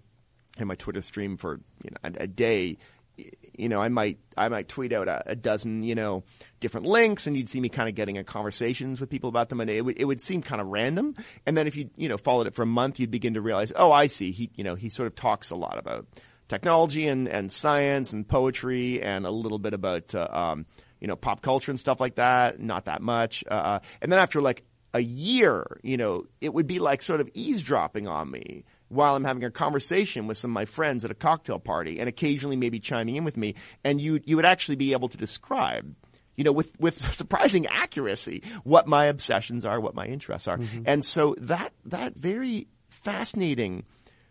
my 0.58 0.74
Twitter 0.74 1.02
stream 1.02 1.36
for 1.36 1.60
you 1.84 1.90
know 1.90 1.96
a, 2.02 2.24
a 2.24 2.26
day, 2.26 2.78
you 3.16 3.68
know, 3.68 3.80
I 3.80 3.88
might 3.88 4.18
I 4.36 4.48
might 4.48 4.68
tweet 4.68 4.92
out 4.92 5.08
a, 5.08 5.22
a 5.30 5.36
dozen 5.36 5.82
you 5.82 5.94
know 5.94 6.24
different 6.60 6.86
links, 6.86 7.26
and 7.26 7.36
you'd 7.36 7.48
see 7.48 7.60
me 7.60 7.68
kind 7.68 7.88
of 7.88 7.94
getting 7.94 8.16
in 8.16 8.24
conversations 8.24 9.00
with 9.00 9.10
people 9.10 9.28
about 9.28 9.48
them, 9.48 9.60
and 9.60 9.70
it 9.70 9.84
would 9.84 9.98
it 9.98 10.04
would 10.04 10.20
seem 10.20 10.42
kind 10.42 10.60
of 10.60 10.68
random. 10.68 11.14
And 11.44 11.56
then 11.56 11.66
if 11.66 11.76
you 11.76 11.90
you 11.96 12.08
know 12.08 12.18
followed 12.18 12.46
it 12.46 12.54
for 12.54 12.62
a 12.62 12.66
month, 12.66 12.98
you'd 12.98 13.10
begin 13.10 13.34
to 13.34 13.40
realize, 13.40 13.72
oh, 13.76 13.92
I 13.92 14.06
see. 14.06 14.32
He 14.32 14.50
you 14.54 14.64
know 14.64 14.74
he 14.74 14.88
sort 14.88 15.06
of 15.06 15.14
talks 15.14 15.50
a 15.50 15.56
lot 15.56 15.78
about 15.78 16.06
technology 16.48 17.08
and 17.08 17.28
and 17.28 17.50
science 17.50 18.12
and 18.12 18.26
poetry 18.26 19.02
and 19.02 19.26
a 19.26 19.30
little 19.30 19.58
bit 19.58 19.74
about 19.74 20.14
uh, 20.14 20.28
um, 20.30 20.66
you 21.00 21.08
know 21.08 21.16
pop 21.16 21.42
culture 21.42 21.70
and 21.70 21.80
stuff 21.80 22.00
like 22.00 22.16
that. 22.16 22.60
Not 22.60 22.86
that 22.86 23.02
much. 23.02 23.44
Uh, 23.46 23.80
and 24.00 24.10
then 24.10 24.18
after 24.18 24.40
like 24.40 24.64
a 24.96 25.00
year, 25.00 25.78
you 25.82 25.98
know, 25.98 26.24
it 26.40 26.54
would 26.54 26.66
be 26.66 26.78
like 26.78 27.02
sort 27.02 27.20
of 27.20 27.28
eavesdropping 27.34 28.08
on 28.08 28.30
me 28.30 28.64
while 28.88 29.14
I'm 29.14 29.24
having 29.24 29.44
a 29.44 29.50
conversation 29.50 30.26
with 30.26 30.38
some 30.38 30.52
of 30.52 30.54
my 30.54 30.64
friends 30.64 31.04
at 31.04 31.10
a 31.10 31.14
cocktail 31.14 31.58
party 31.58 32.00
and 32.00 32.08
occasionally 32.08 32.56
maybe 32.56 32.80
chiming 32.80 33.16
in 33.16 33.24
with 33.24 33.36
me. 33.36 33.56
And 33.84 34.00
you, 34.00 34.20
you 34.24 34.36
would 34.36 34.46
actually 34.46 34.76
be 34.76 34.92
able 34.92 35.10
to 35.10 35.18
describe, 35.18 35.94
you 36.34 36.44
know, 36.44 36.52
with, 36.52 36.80
with 36.80 37.12
surprising 37.14 37.66
accuracy 37.66 38.42
what 38.64 38.86
my 38.86 39.06
obsessions 39.06 39.66
are, 39.66 39.78
what 39.78 39.94
my 39.94 40.06
interests 40.06 40.48
are. 40.48 40.56
Mm-hmm. 40.56 40.84
And 40.86 41.04
so 41.04 41.34
that, 41.40 41.74
that 41.84 42.14
very 42.16 42.66
fascinating 42.88 43.84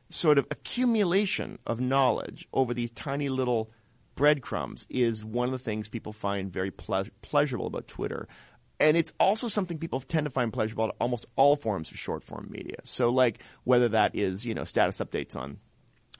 sort 0.10 0.40
of 0.40 0.48
accumulation 0.50 1.60
of 1.68 1.80
knowledge 1.80 2.48
over 2.52 2.74
these 2.74 2.90
tiny 2.90 3.30
little 3.30 3.70
breadcrumbs 4.16 4.88
is 4.90 5.24
one 5.24 5.46
of 5.46 5.52
the 5.52 5.60
things 5.60 5.90
people 5.90 6.14
find 6.14 6.52
very 6.52 6.72
ple- 6.72 7.06
pleasurable 7.22 7.68
about 7.68 7.88
Twitter. 7.88 8.28
And 8.80 8.98
it's 8.98 9.14
also 9.20 9.48
something 9.48 9.78
people 9.78 10.02
tend 10.02 10.26
to 10.26 10.32
find 10.32 10.52
pleasurable 10.52 10.86
at 10.86 10.96
almost 11.00 11.26
all 11.36 11.56
forms 11.56 11.92
of 11.92 11.98
short 11.98 12.24
form 12.24 12.48
media. 12.50 12.78
So 12.84 13.10
like 13.10 13.40
whether 13.64 13.90
that 13.90 14.16
is, 14.16 14.46
you 14.46 14.54
know, 14.54 14.66
status 14.66 14.98
updates 14.98 15.36
on 15.36 15.60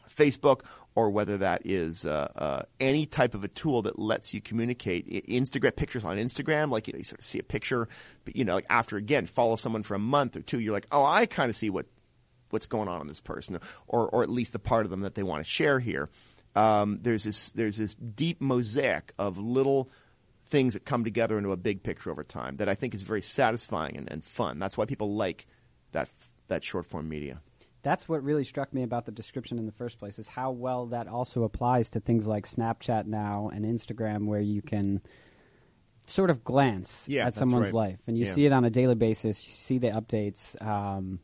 Facebook 0.10 0.62
or 0.96 1.10
whether 1.10 1.38
that 1.40 1.64
is 1.66 2.06
uh, 2.06 2.32
uh, 2.36 2.62
any 2.80 3.06
type 3.06 3.36
of 3.36 3.44
a 3.44 3.50
tool 3.50 3.82
that 3.84 4.00
lets 4.00 4.34
you 4.34 4.42
communicate 4.42 5.28
Instagram 5.28 5.76
pictures 5.76 6.06
on 6.06 6.18
Instagram, 6.18 6.72
like 6.72 6.88
you 6.88 6.94
know 6.94 6.98
you 6.98 7.04
sort 7.04 7.20
of 7.20 7.26
see 7.26 7.40
a 7.40 7.44
picture, 7.44 7.90
but 8.24 8.36
you 8.36 8.46
know 8.46 8.56
like 8.56 8.66
after 8.70 8.96
again 8.96 9.26
follow 9.26 9.58
someone 9.58 9.84
for 9.84 9.96
a 9.96 10.00
month 10.00 10.36
or 10.38 10.42
two, 10.42 10.60
you're 10.60 10.74
like, 10.74 10.88
oh, 10.92 11.04
I 11.04 11.26
kind 11.26 11.50
of 11.50 11.56
see 11.56 11.70
what 11.70 11.86
what's 12.50 12.68
going 12.68 12.88
on 12.88 13.02
in 13.02 13.08
this 13.08 13.20
person, 13.20 13.60
or 13.88 14.08
or 14.08 14.24
at 14.24 14.30
least 14.30 14.54
the 14.54 14.60
part 14.60 14.86
of 14.86 14.90
them 14.90 15.02
that 15.02 15.16
they 15.16 15.24
want 15.24 15.44
to 15.44 15.50
share 15.50 15.80
here. 15.80 16.10
Um, 16.56 16.98
there's 17.02 17.26
this 17.26 17.52
there's 17.52 17.78
this 17.78 17.96
deep 17.96 18.40
mosaic 18.40 19.14
of 19.20 19.38
little 19.38 19.92
things 20.46 20.74
that 20.74 20.86
come 20.86 21.04
together 21.04 21.38
into 21.38 21.52
a 21.52 21.58
big 21.58 21.84
picture 21.84 22.12
over 22.12 22.24
time 22.24 22.58
that 22.58 22.70
I 22.70 22.76
think 22.76 22.94
is 22.94 23.02
very 23.02 23.22
satisfying 23.22 23.98
and, 23.98 24.12
and 24.12 24.24
fun. 24.24 24.60
That's 24.60 24.78
why 24.78 24.86
people 24.86 25.16
like 25.16 25.48
that 25.92 26.10
that 26.48 26.64
short 26.64 26.86
form 26.86 27.10
media. 27.10 27.42
That's 27.82 28.10
what 28.10 28.24
really 28.24 28.44
struck 28.44 28.74
me 28.74 28.82
about 28.84 29.06
the 29.06 29.12
description 29.12 29.60
in 29.60 29.66
the 29.68 29.72
first 29.72 30.00
place 30.00 30.18
is 30.18 30.28
how 30.28 30.52
well 30.52 30.88
that 30.88 31.08
also 31.08 31.44
applies 31.44 31.90
to 31.92 32.00
things 32.00 32.26
like 32.26 32.48
Snapchat 32.48 33.06
now 33.06 33.50
and 33.54 33.64
Instagram, 33.64 34.26
where 34.26 34.40
you 34.42 34.62
can 34.64 35.02
sort 36.08 36.30
of 36.30 36.44
glance 36.44 37.06
Yeah, 37.08 37.28
at 37.28 37.36
someone's 37.36 37.66
right. 37.68 37.90
life 37.92 38.00
and 38.08 38.18
you 38.18 38.26
Yeah. 38.26 38.34
see 38.34 38.46
it 38.46 38.52
on 38.52 38.66
a 38.66 38.70
daily 38.70 38.96
basis. 38.96 39.46
You 39.48 39.54
see 39.54 39.78
the 39.80 39.90
updates. 39.90 40.60
Um, 40.66 41.20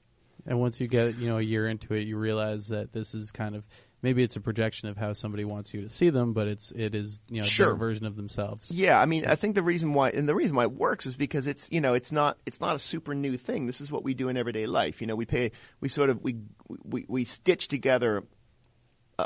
And 0.46 0.60
once 0.60 0.80
you 0.80 0.88
get 0.88 1.18
you 1.18 1.28
know 1.28 1.38
a 1.38 1.42
year 1.42 1.68
into 1.68 1.94
it, 1.94 2.08
you 2.08 2.18
realize 2.18 2.68
that 2.70 2.92
this 2.92 3.14
is 3.14 3.30
kind 3.32 3.56
of 3.56 3.68
maybe 4.02 4.24
it's 4.24 4.36
a 4.36 4.42
projection 4.42 4.90
of 4.90 4.98
how 4.98 5.14
somebody 5.14 5.46
wants 5.46 5.74
you 5.74 5.82
to 5.82 5.90
see 5.90 6.10
them, 6.10 6.34
but 6.34 6.48
it's 6.48 6.72
it 6.72 6.96
is 6.96 7.22
you 7.30 7.42
know 7.42 7.48
Sure. 7.48 7.68
their 7.68 7.76
version 7.76 8.06
of 8.06 8.16
themselves. 8.16 8.72
Yeah, 8.72 9.00
I 9.00 9.06
mean, 9.06 9.26
I 9.26 9.36
think 9.36 9.56
the 9.56 9.64
reason 9.64 9.94
why, 9.94 10.10
and 10.10 10.28
the 10.28 10.36
reason 10.36 10.56
why 10.56 10.64
it 10.64 10.72
works 10.72 11.06
is 11.06 11.16
because 11.16 11.48
it's, 11.48 11.72
you 11.72 11.82
know, 11.82 11.94
it's 11.94 12.12
not, 12.12 12.38
it's 12.46 12.60
not 12.60 12.76
a 12.76 12.80
super 12.80 13.14
new 13.14 13.38
thing. 13.38 13.68
This 13.68 13.82
is 13.82 13.92
what 13.92 14.04
we 14.04 14.14
do 14.14 14.30
in 14.30 14.38
everyday 14.38 14.66
life. 14.66 15.02
You 15.02 15.08
know, 15.08 15.16
we 15.16 15.26
pay, 15.26 15.52
we 15.80 15.90
sort 15.90 16.10
of, 16.10 16.22
we, 16.22 16.38
we, 16.84 17.06
we 17.08 17.26
stitch 17.26 17.68
together 17.68 18.24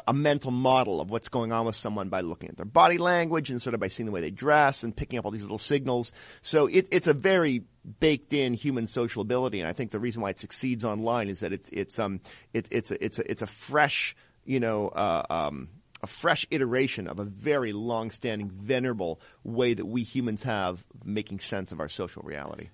a, 0.07 0.13
mental 0.13 0.51
model 0.51 0.99
of 0.99 1.09
what's 1.09 1.29
going 1.29 1.51
on 1.53 1.65
with 1.65 1.75
someone 1.75 2.09
by 2.09 2.21
looking 2.21 2.49
at 2.49 2.57
their 2.57 2.65
body 2.65 2.97
language 2.97 3.49
and 3.49 3.61
sort 3.61 3.73
of 3.73 3.79
by 3.79 3.87
seeing 3.87 4.05
the 4.05 4.11
way 4.11 4.21
they 4.21 4.31
dress 4.31 4.83
and 4.83 4.95
picking 4.95 5.17
up 5.19 5.25
all 5.25 5.31
these 5.31 5.43
little 5.43 5.57
signals. 5.57 6.11
So 6.41 6.67
it, 6.67 6.87
it's 6.91 7.07
a 7.07 7.13
very 7.13 7.63
baked 7.99 8.33
in 8.33 8.53
human 8.53 8.87
social 8.87 9.21
ability. 9.21 9.59
And 9.59 9.69
I 9.69 9.73
think 9.73 9.91
the 9.91 9.99
reason 9.99 10.21
why 10.21 10.31
it 10.31 10.39
succeeds 10.39 10.83
online 10.83 11.29
is 11.29 11.41
that 11.41 11.53
it's, 11.53 11.69
it's, 11.71 11.99
um, 11.99 12.19
it, 12.53 12.67
it's 12.71 12.91
a, 12.91 13.03
it's 13.03 13.19
a, 13.19 13.31
it's 13.31 13.41
a 13.41 13.47
fresh, 13.47 14.15
you 14.45 14.59
know, 14.59 14.89
uh, 14.89 15.23
um, 15.29 15.69
a 16.01 16.07
fresh 16.07 16.45
iteration 16.51 17.07
of 17.07 17.19
a 17.19 17.23
very 17.23 17.73
long-standing, 17.73 18.49
venerable 18.49 19.19
way 19.43 19.73
that 19.73 19.85
we 19.85 20.03
humans 20.03 20.43
have 20.43 20.85
making 21.03 21.39
sense 21.39 21.71
of 21.71 21.79
our 21.79 21.89
social 21.89 22.21
reality. 22.23 22.69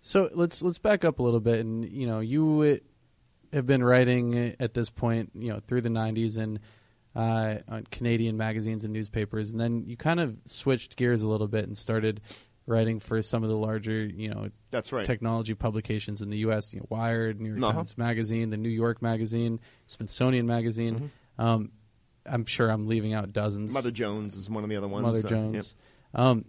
So 0.00 0.30
let's 0.32 0.62
let's 0.62 0.78
back 0.78 1.04
up 1.04 1.18
a 1.18 1.22
little 1.22 1.40
bit, 1.40 1.58
and 1.58 1.84
you 1.84 2.06
know 2.06 2.20
you 2.20 2.80
have 3.52 3.66
been 3.66 3.82
writing 3.82 4.54
at 4.60 4.72
this 4.72 4.88
point, 4.88 5.32
you 5.34 5.52
know, 5.52 5.60
through 5.66 5.80
the 5.80 5.88
'90s 5.88 6.36
and 6.36 6.60
uh, 7.16 7.56
on 7.68 7.84
Canadian 7.90 8.36
magazines 8.36 8.84
and 8.84 8.92
newspapers, 8.92 9.50
and 9.50 9.60
then 9.60 9.84
you 9.86 9.96
kind 9.96 10.20
of 10.20 10.36
switched 10.44 10.94
gears 10.94 11.22
a 11.22 11.28
little 11.28 11.48
bit 11.48 11.64
and 11.64 11.76
started 11.76 12.20
writing 12.66 12.98
for 13.00 13.22
some 13.22 13.42
of 13.44 13.48
the 13.48 13.56
larger, 13.56 14.04
you 14.04 14.28
know, 14.28 14.48
That's 14.70 14.92
right. 14.92 15.06
technology 15.06 15.54
publications 15.54 16.20
in 16.22 16.30
the 16.30 16.38
U.S. 16.38 16.72
You 16.72 16.80
know, 16.80 16.86
Wired, 16.88 17.40
New 17.40 17.50
York 17.50 17.62
Uh-huh. 17.62 17.72
Times 17.78 17.96
Magazine, 17.96 18.50
the 18.50 18.56
New 18.56 18.68
York 18.68 19.00
Magazine, 19.02 19.60
Smithsonian 19.86 20.46
Magazine. 20.46 21.10
Mm-hmm. 21.38 21.42
Um, 21.42 21.72
I'm 22.24 22.44
sure 22.44 22.68
I'm 22.68 22.88
leaving 22.88 23.14
out 23.14 23.32
dozens. 23.32 23.72
Mother 23.72 23.92
Jones 23.92 24.34
is 24.34 24.50
one 24.50 24.64
of 24.64 24.70
the 24.70 24.76
other 24.76 24.88
ones. 24.88 25.04
Mother 25.04 25.26
uh, 25.26 25.30
Jones. 25.30 25.74
Um, 26.14 26.44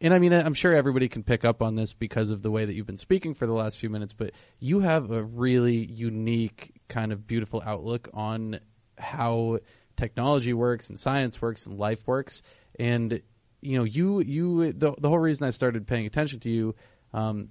and 0.00 0.12
I 0.12 0.18
mean, 0.18 0.32
I'm 0.32 0.54
sure 0.54 0.74
everybody 0.74 1.08
can 1.08 1.22
pick 1.22 1.44
up 1.44 1.62
on 1.62 1.74
this 1.74 1.94
because 1.94 2.30
of 2.30 2.42
the 2.42 2.50
way 2.50 2.64
that 2.64 2.74
you've 2.74 2.86
been 2.86 2.96
speaking 2.98 3.34
for 3.34 3.46
the 3.46 3.52
last 3.52 3.78
few 3.78 3.88
minutes, 3.88 4.12
but 4.12 4.32
you 4.58 4.80
have 4.80 5.10
a 5.10 5.22
really 5.22 5.76
unique, 5.76 6.72
kind 6.88 7.12
of 7.12 7.26
beautiful 7.26 7.62
outlook 7.64 8.08
on 8.12 8.60
how 8.98 9.60
technology 9.96 10.52
works 10.52 10.90
and 10.90 10.98
science 10.98 11.40
works 11.40 11.66
and 11.66 11.78
life 11.78 12.06
works. 12.06 12.42
And, 12.78 13.22
you 13.60 13.78
know, 13.78 13.84
you, 13.84 14.20
you, 14.20 14.72
the, 14.72 14.94
the 14.98 15.08
whole 15.08 15.18
reason 15.18 15.46
I 15.46 15.50
started 15.50 15.86
paying 15.86 16.06
attention 16.06 16.40
to 16.40 16.50
you, 16.50 16.74
um, 17.12 17.48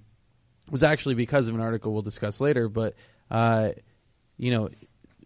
was 0.70 0.82
actually 0.82 1.14
because 1.14 1.48
of 1.48 1.54
an 1.54 1.60
article 1.60 1.92
we'll 1.92 2.02
discuss 2.02 2.40
later, 2.40 2.68
but, 2.68 2.94
uh, 3.30 3.70
you 4.36 4.50
know, 4.50 4.68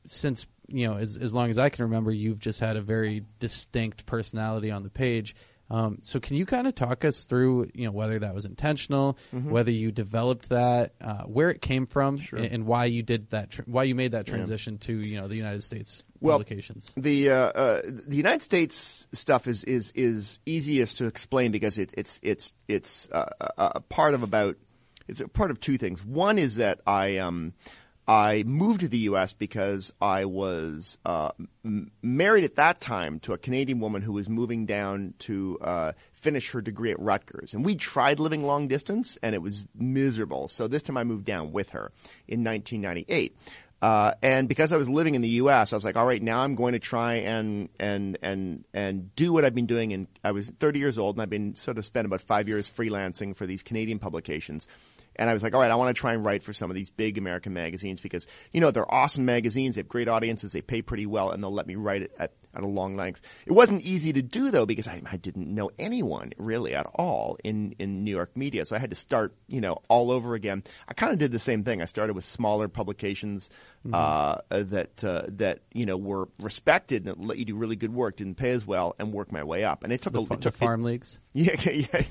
since 0.05 0.47
you 0.69 0.87
know 0.87 0.97
as 0.97 1.16
as 1.16 1.35
long 1.35 1.51
as 1.51 1.59
I 1.59 1.69
can 1.69 1.85
remember, 1.85 2.12
you've 2.12 2.40
just 2.40 2.61
had 2.61 2.77
a 2.77 2.81
very 2.81 3.25
distinct 3.38 4.07
personality 4.07 4.71
on 4.71 4.83
the 4.83 4.90
page. 4.90 5.35
Um, 5.70 5.98
so 6.02 6.18
can 6.18 6.37
you 6.37 6.46
kind 6.46 6.66
of 6.66 6.74
talk 6.74 7.04
us 7.04 7.24
through 7.24 7.70
you 7.74 7.85
know 7.87 7.92
whether 7.92 8.18
that 8.18 8.35
was 8.35 8.44
intentional, 8.44 9.16
Mm-hmm. 9.33 9.50
whether 9.50 9.70
you 9.70 9.92
developed 9.92 10.48
that, 10.48 10.94
uh, 11.00 11.22
where 11.22 11.48
it 11.50 11.62
came 11.62 11.87
from, 11.87 12.18
and, 12.33 12.44
and 12.46 12.66
why 12.66 12.87
you 12.87 13.02
did 13.02 13.30
that, 13.30 13.50
tr- 13.50 13.62
why 13.66 13.85
you 13.85 13.94
made 13.94 14.12
that 14.12 14.26
transition 14.26 14.78
to 14.78 14.92
you 14.92 15.20
know 15.20 15.28
the 15.28 15.37
United 15.37 15.62
States 15.62 16.04
Well, 16.20 16.38
publications. 16.38 16.92
The 16.96 17.30
uh, 17.30 17.35
uh, 17.37 17.83
the 17.85 18.16
United 18.16 18.42
States 18.42 19.06
stuff 19.12 19.46
is 19.46 19.62
is 19.64 19.92
is 19.94 20.40
easiest 20.44 20.98
to 20.98 21.06
explain 21.06 21.52
because 21.52 21.78
it, 21.78 21.94
it's 21.96 22.18
it's 22.22 22.52
it's 22.66 23.09
uh, 23.12 23.26
a, 23.40 23.72
a 23.76 23.80
part 23.80 24.14
of 24.14 24.22
about 24.24 24.56
it's 25.06 25.20
a 25.20 25.28
part 25.28 25.50
of 25.50 25.61
two 25.61 25.78
things. 25.78 26.04
One 26.04 26.38
is 26.38 26.56
that 26.56 26.80
I 26.87 27.18
um 27.18 27.52
I 28.11 28.42
moved 28.42 28.81
to 28.81 28.88
the 28.88 28.99
U.S. 28.99 29.35
because 29.35 29.92
I 30.01 30.25
was 30.25 30.99
uh, 31.07 31.31
m- 31.64 31.92
married 32.03 32.42
at 32.42 32.57
that 32.57 32.81
time 32.81 33.20
to 33.20 33.35
a 33.35 33.38
Canadian 33.38 33.79
woman 33.79 34.03
who 34.03 34.11
was 34.11 34.29
moving 34.29 34.66
down 34.66 35.14
to 35.20 35.57
uh, 35.61 35.92
finish 36.11 36.51
her 36.51 36.61
degree 36.61 36.90
at 36.90 36.99
Rutgers, 36.99 37.55
and 37.55 37.64
we 37.64 37.77
tried 37.77 38.18
living 38.18 38.42
long 38.42 38.66
distance, 38.66 39.16
and 39.23 39.33
it 39.33 39.40
was 39.40 39.64
miserable. 39.77 40.49
So 40.49 40.66
this 40.66 40.83
time 40.83 40.96
I 40.96 41.05
moved 41.05 41.25
down 41.25 41.53
with 41.53 41.70
her 41.70 41.92
in 42.27 42.42
1998. 42.42 43.37
Uh, 43.81 44.12
and 44.23 44.49
because 44.49 44.73
I 44.73 44.77
was 44.77 44.90
living 44.90 45.14
in 45.14 45.23
the 45.23 45.29
U.S., 45.29 45.73
I 45.73 45.77
was 45.77 45.85
like, 45.85 45.96
all 45.96 46.05
right, 46.05 46.20
now 46.20 46.40
I'm 46.40 46.57
going 46.57 46.73
to 46.73 46.81
try 46.81 47.14
and 47.14 47.68
and 47.79 48.18
and 48.23 48.64
and 48.75 49.14
do 49.14 49.33
what 49.33 49.44
I've 49.44 49.55
been 49.55 49.66
doing. 49.66 49.92
And 49.92 50.07
I 50.23 50.33
was 50.33 50.51
30 50.51 50.81
years 50.81 50.99
old, 50.99 51.14
and 51.14 51.23
I've 51.23 51.31
been 51.31 51.55
sort 51.55 51.79
of 51.79 51.85
spent 51.85 52.07
about 52.07 52.20
five 52.23 52.49
years 52.49 52.68
freelancing 52.68 53.37
for 53.37 53.46
these 53.46 53.62
Canadian 53.62 54.01
publications. 54.01 54.66
And 55.20 55.28
I 55.28 55.35
was 55.35 55.42
like, 55.42 55.54
all 55.54 55.61
right, 55.61 55.70
I 55.70 55.74
want 55.74 55.94
to 55.94 56.00
try 56.00 56.14
and 56.14 56.24
write 56.24 56.42
for 56.42 56.54
some 56.54 56.70
of 56.70 56.74
these 56.74 56.90
big 56.90 57.18
American 57.18 57.52
magazines 57.52 58.00
because, 58.00 58.26
you 58.52 58.61
know, 58.62 58.70
they're 58.70 58.92
awesome 58.92 59.26
magazines. 59.26 59.74
They 59.74 59.80
have 59.80 59.88
great 59.88 60.09
audiences. 60.09 60.52
They 60.52 60.62
pay 60.62 60.80
pretty 60.80 61.04
well 61.04 61.30
and 61.30 61.42
they'll 61.42 61.52
let 61.52 61.66
me 61.66 61.74
write 61.74 62.00
it 62.00 62.12
at, 62.18 62.33
at 62.54 62.62
a 62.62 62.66
long 62.66 62.96
length. 62.96 63.20
It 63.44 63.52
wasn't 63.52 63.83
easy 63.83 64.14
to 64.14 64.22
do 64.22 64.50
though 64.50 64.64
because 64.64 64.88
I, 64.88 65.02
I 65.04 65.18
didn't 65.18 65.54
know 65.54 65.70
anyone 65.78 66.33
really 66.38 66.74
at 66.74 66.87
all 66.94 67.37
in, 67.44 67.76
in 67.78 68.02
New 68.02 68.11
York 68.11 68.35
media. 68.35 68.64
So 68.64 68.74
I 68.74 68.78
had 68.78 68.90
to 68.90 68.96
start, 68.96 69.35
you 69.46 69.61
know, 69.61 69.83
all 69.90 70.11
over 70.11 70.35
again. 70.35 70.64
I 70.88 70.94
kind 70.94 71.12
of 71.12 71.18
did 71.18 71.33
the 71.33 71.38
same 71.38 71.64
thing. 71.64 71.83
I 71.83 71.85
started 71.85 72.14
with 72.14 72.24
smaller 72.24 72.68
publications, 72.68 73.50
uh, 73.92 74.38
that, 74.50 75.04
uh, 75.04 75.22
that, 75.28 75.61
you 75.72 75.85
know, 75.85 75.96
were 75.98 76.28
respected 76.40 77.06
and 77.06 77.26
let 77.26 77.37
you 77.37 77.44
do 77.44 77.56
really 77.56 77.76
good 77.76 77.92
work, 77.92 78.16
didn't 78.16 78.37
pay 78.37 78.50
as 78.52 78.66
well 78.66 78.96
and 78.98 79.12
work 79.12 79.33
my 79.33 79.44
way 79.44 79.64
up. 79.64 79.85
And 79.85 79.92
it 79.92 80.00
took 80.00 80.16
a, 80.16 80.24
Fa- 80.24 80.35
it 80.35 80.40
took, 80.40 80.54
the 80.54 80.59
farm 80.59 80.83
leagues. 80.83 81.18
yeah, 81.33 81.55
yeah. 81.71 82.03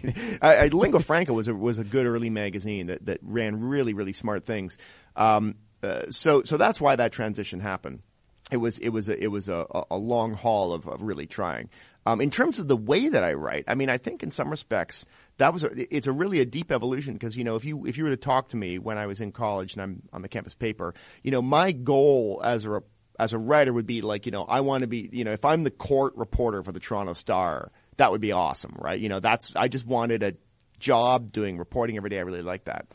I, 0.41 0.55
I, 0.55 0.67
Lingua 0.67 1.01
Franca 1.01 1.33
was 1.33 1.47
a 1.49 1.53
was 1.53 1.77
a 1.77 1.83
good 1.83 2.05
early 2.05 2.29
magazine 2.29 2.87
that, 2.87 3.05
that 3.05 3.19
ran 3.21 3.59
really 3.59 3.93
really 3.93 4.13
smart 4.13 4.45
things. 4.45 4.77
Um, 5.15 5.55
uh, 5.83 6.09
so 6.09 6.43
so 6.43 6.55
that's 6.57 6.79
why 6.79 6.95
that 6.95 7.11
transition 7.11 7.59
happened. 7.59 8.01
It 8.49 8.57
was 8.57 8.79
it 8.79 8.89
was 8.89 9.09
a, 9.09 9.21
it 9.21 9.27
was 9.27 9.49
a, 9.49 9.65
a- 9.91 9.97
long 9.97 10.33
haul 10.33 10.73
of, 10.73 10.87
of 10.87 11.01
really 11.01 11.27
trying. 11.27 11.69
Um, 12.05 12.21
in 12.21 12.31
terms 12.31 12.59
of 12.59 12.67
the 12.67 12.77
way 12.77 13.09
that 13.09 13.23
I 13.23 13.33
write, 13.33 13.65
I 13.67 13.75
mean, 13.75 13.89
I 13.89 13.97
think 13.97 14.23
in 14.23 14.31
some 14.31 14.49
respects 14.49 15.05
that 15.37 15.53
was 15.53 15.63
a, 15.63 15.95
it's 15.95 16.07
a 16.07 16.11
really 16.11 16.39
a 16.39 16.45
deep 16.45 16.71
evolution 16.71 17.13
because 17.13 17.35
you 17.35 17.43
know 17.43 17.55
if 17.55 17.65
you 17.65 17.85
if 17.85 17.97
you 17.97 18.05
were 18.05 18.09
to 18.11 18.17
talk 18.17 18.49
to 18.49 18.57
me 18.57 18.79
when 18.79 18.97
I 18.97 19.07
was 19.07 19.19
in 19.19 19.31
college 19.31 19.73
and 19.73 19.81
I'm 19.81 20.01
on 20.13 20.21
the 20.21 20.29
campus 20.29 20.55
paper, 20.55 20.93
you 21.23 21.31
know, 21.31 21.41
my 21.41 21.73
goal 21.73 22.41
as 22.43 22.65
a 22.65 22.81
as 23.19 23.33
a 23.33 23.37
writer 23.37 23.73
would 23.73 23.85
be 23.85 24.01
like 24.01 24.25
you 24.25 24.31
know 24.31 24.43
I 24.43 24.61
want 24.61 24.83
to 24.83 24.87
be 24.87 25.09
you 25.11 25.25
know 25.25 25.31
if 25.31 25.43
I'm 25.43 25.63
the 25.63 25.71
court 25.71 26.15
reporter 26.15 26.63
for 26.63 26.71
the 26.71 26.79
Toronto 26.79 27.13
Star, 27.13 27.71
that 27.99 28.11
would 28.11 28.21
be 28.21 28.31
awesome, 28.31 28.75
right? 28.79 28.99
You 28.99 29.09
know, 29.09 29.19
that's 29.19 29.55
I 29.55 29.67
just 29.67 29.85
wanted 29.85 30.23
a 30.23 30.33
job 30.79 31.31
doing 31.31 31.57
reporting 31.57 31.97
every 31.97 32.09
day. 32.09 32.17
I 32.17 32.21
really 32.21 32.41
like 32.41 32.63
that. 32.65 32.87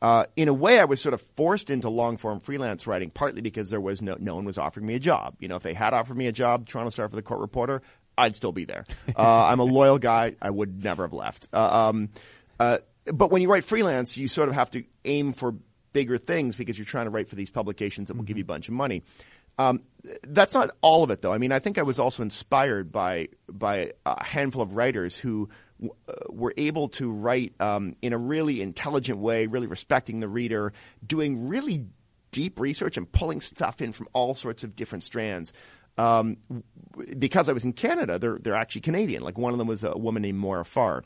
Uh, 0.00 0.26
in 0.36 0.48
a 0.48 0.52
way, 0.52 0.78
I 0.78 0.84
was 0.84 1.00
sort 1.00 1.12
of 1.12 1.20
forced 1.20 1.70
into 1.70 1.88
long 1.88 2.16
form 2.16 2.40
freelance 2.40 2.86
writing, 2.86 3.10
partly 3.10 3.40
because 3.40 3.70
there 3.70 3.80
was 3.80 4.02
no 4.02 4.16
no 4.18 4.34
one 4.34 4.44
was 4.44 4.58
offering 4.58 4.86
me 4.86 4.94
a 4.94 5.00
job. 5.00 5.36
You 5.38 5.48
know, 5.48 5.56
if 5.56 5.62
they 5.62 5.74
had 5.74 5.94
offered 5.94 6.16
me 6.16 6.26
a 6.26 6.32
job, 6.32 6.66
Toronto 6.66 6.90
Star 6.90 7.08
for 7.08 7.16
the 7.16 7.22
court 7.22 7.40
reporter, 7.40 7.82
I'd 8.16 8.36
still 8.36 8.52
be 8.52 8.64
there. 8.64 8.84
Uh, 9.16 9.46
I'm 9.50 9.60
a 9.60 9.64
loyal 9.64 9.98
guy. 9.98 10.36
I 10.42 10.50
would 10.50 10.82
never 10.82 11.04
have 11.04 11.12
left. 11.12 11.48
Uh, 11.52 11.88
um, 11.88 12.10
uh, 12.58 12.78
but 13.06 13.30
when 13.30 13.42
you 13.42 13.50
write 13.50 13.64
freelance, 13.64 14.16
you 14.16 14.28
sort 14.28 14.48
of 14.48 14.56
have 14.56 14.72
to 14.72 14.84
aim 15.04 15.32
for 15.32 15.54
bigger 15.92 16.18
things 16.18 16.56
because 16.56 16.76
you're 16.76 16.84
trying 16.84 17.06
to 17.06 17.10
write 17.10 17.28
for 17.28 17.36
these 17.36 17.50
publications 17.50 18.08
that 18.08 18.16
will 18.16 18.24
give 18.24 18.36
you 18.36 18.44
a 18.44 18.46
bunch 18.46 18.68
of 18.68 18.74
money. 18.74 19.02
Um, 19.58 19.82
that's 20.22 20.54
not 20.54 20.70
all 20.80 21.02
of 21.02 21.10
it, 21.10 21.22
though. 21.22 21.32
I 21.32 21.38
mean, 21.38 21.52
I 21.52 21.58
think 21.58 21.78
I 21.78 21.82
was 21.82 21.98
also 21.98 22.22
inspired 22.22 22.92
by 22.92 23.28
by 23.48 23.92
a 24.06 24.24
handful 24.24 24.62
of 24.62 24.74
writers 24.74 25.16
who 25.16 25.48
w- 25.80 25.94
uh, 26.08 26.12
were 26.30 26.54
able 26.56 26.88
to 26.90 27.10
write 27.10 27.54
um, 27.60 27.96
in 28.00 28.12
a 28.12 28.18
really 28.18 28.62
intelligent 28.62 29.18
way, 29.18 29.46
really 29.46 29.66
respecting 29.66 30.20
the 30.20 30.28
reader, 30.28 30.72
doing 31.04 31.48
really 31.48 31.86
deep 32.30 32.60
research 32.60 32.96
and 32.96 33.10
pulling 33.10 33.40
stuff 33.40 33.82
in 33.82 33.92
from 33.92 34.08
all 34.12 34.34
sorts 34.34 34.62
of 34.64 34.76
different 34.76 35.02
strands. 35.02 35.52
Um, 35.96 36.36
because 37.18 37.48
I 37.48 37.52
was 37.52 37.64
in 37.64 37.72
Canada, 37.72 38.18
they're 38.18 38.38
they're 38.38 38.54
actually 38.54 38.82
Canadian. 38.82 39.22
Like 39.22 39.36
one 39.36 39.52
of 39.52 39.58
them 39.58 39.66
was 39.66 39.82
a 39.82 39.98
woman 39.98 40.22
named 40.22 40.38
Moira 40.38 40.64
Farr 40.64 41.02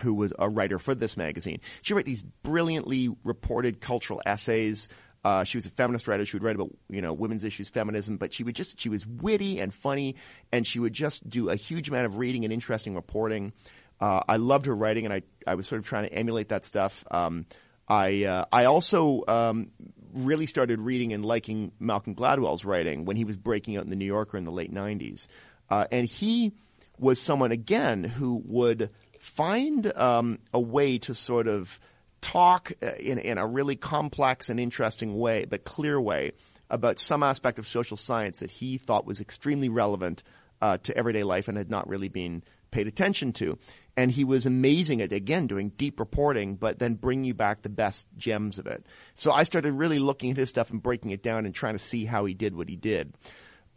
who 0.00 0.14
was 0.14 0.32
a 0.38 0.48
writer 0.48 0.78
for 0.78 0.94
this 0.94 1.16
magazine. 1.16 1.60
She 1.82 1.94
wrote 1.94 2.04
these 2.04 2.22
brilliantly 2.22 3.14
reported 3.22 3.80
cultural 3.80 4.20
essays. 4.26 4.88
Uh, 5.24 5.42
she 5.42 5.56
was 5.56 5.64
a 5.64 5.70
feminist 5.70 6.06
writer. 6.06 6.26
She 6.26 6.36
would 6.36 6.42
write 6.42 6.54
about 6.54 6.70
you 6.88 7.00
know 7.00 7.12
women's 7.12 7.44
issues, 7.44 7.70
feminism, 7.70 8.18
but 8.18 8.32
she 8.32 8.44
would 8.44 8.54
just 8.54 8.78
she 8.78 8.88
was 8.88 9.06
witty 9.06 9.58
and 9.58 9.72
funny, 9.72 10.16
and 10.52 10.66
she 10.66 10.78
would 10.78 10.92
just 10.92 11.28
do 11.28 11.48
a 11.48 11.56
huge 11.56 11.88
amount 11.88 12.06
of 12.06 12.18
reading 12.18 12.44
and 12.44 12.52
interesting 12.52 12.94
reporting. 12.94 13.52
Uh, 14.00 14.22
I 14.28 14.36
loved 14.36 14.66
her 14.66 14.74
writing, 14.74 15.06
and 15.06 15.14
I 15.14 15.22
I 15.46 15.54
was 15.54 15.66
sort 15.66 15.78
of 15.78 15.86
trying 15.86 16.04
to 16.04 16.12
emulate 16.12 16.50
that 16.50 16.64
stuff. 16.64 17.04
Um, 17.10 17.46
I 17.88 18.24
uh, 18.24 18.44
I 18.52 18.66
also 18.66 19.24
um, 19.26 19.70
really 20.12 20.46
started 20.46 20.80
reading 20.80 21.12
and 21.14 21.24
liking 21.24 21.72
Malcolm 21.78 22.14
Gladwell's 22.14 22.64
writing 22.64 23.06
when 23.06 23.16
he 23.16 23.24
was 23.24 23.38
breaking 23.38 23.76
out 23.78 23.84
in 23.84 23.90
the 23.90 23.96
New 23.96 24.04
Yorker 24.04 24.36
in 24.36 24.44
the 24.44 24.52
late 24.52 24.72
'90s, 24.72 25.26
uh, 25.70 25.86
and 25.90 26.06
he 26.06 26.52
was 26.98 27.18
someone 27.18 27.50
again 27.50 28.04
who 28.04 28.42
would 28.44 28.90
find 29.18 29.90
um, 29.96 30.38
a 30.52 30.60
way 30.60 30.98
to 30.98 31.14
sort 31.14 31.48
of 31.48 31.80
talk 32.24 32.72
uh, 32.82 32.92
in, 32.98 33.18
in 33.18 33.36
a 33.36 33.46
really 33.46 33.76
complex 33.76 34.48
and 34.48 34.58
interesting 34.58 35.16
way, 35.18 35.44
but 35.44 35.64
clear 35.64 36.00
way, 36.00 36.32
about 36.70 36.98
some 36.98 37.22
aspect 37.22 37.58
of 37.58 37.66
social 37.66 37.96
science 37.96 38.40
that 38.40 38.50
he 38.50 38.78
thought 38.78 39.06
was 39.06 39.20
extremely 39.20 39.68
relevant 39.68 40.22
uh, 40.62 40.78
to 40.78 40.96
everyday 40.96 41.22
life 41.22 41.46
and 41.46 41.58
had 41.58 41.70
not 41.70 41.86
really 41.86 42.08
been 42.08 42.42
paid 42.70 42.86
attention 42.86 43.32
to. 43.34 43.58
And 43.96 44.10
he 44.10 44.24
was 44.24 44.46
amazing 44.46 45.02
at, 45.02 45.12
again, 45.12 45.46
doing 45.46 45.68
deep 45.76 46.00
reporting, 46.00 46.56
but 46.56 46.78
then 46.78 46.94
bringing 46.94 47.26
you 47.26 47.34
back 47.34 47.60
the 47.60 47.68
best 47.68 48.06
gems 48.16 48.58
of 48.58 48.66
it. 48.66 48.86
So 49.14 49.30
I 49.30 49.44
started 49.44 49.74
really 49.74 49.98
looking 49.98 50.30
at 50.30 50.38
his 50.38 50.48
stuff 50.48 50.70
and 50.70 50.82
breaking 50.82 51.10
it 51.10 51.22
down 51.22 51.44
and 51.44 51.54
trying 51.54 51.74
to 51.74 51.78
see 51.78 52.06
how 52.06 52.24
he 52.24 52.32
did 52.32 52.56
what 52.56 52.68
he 52.68 52.76
did. 52.76 53.14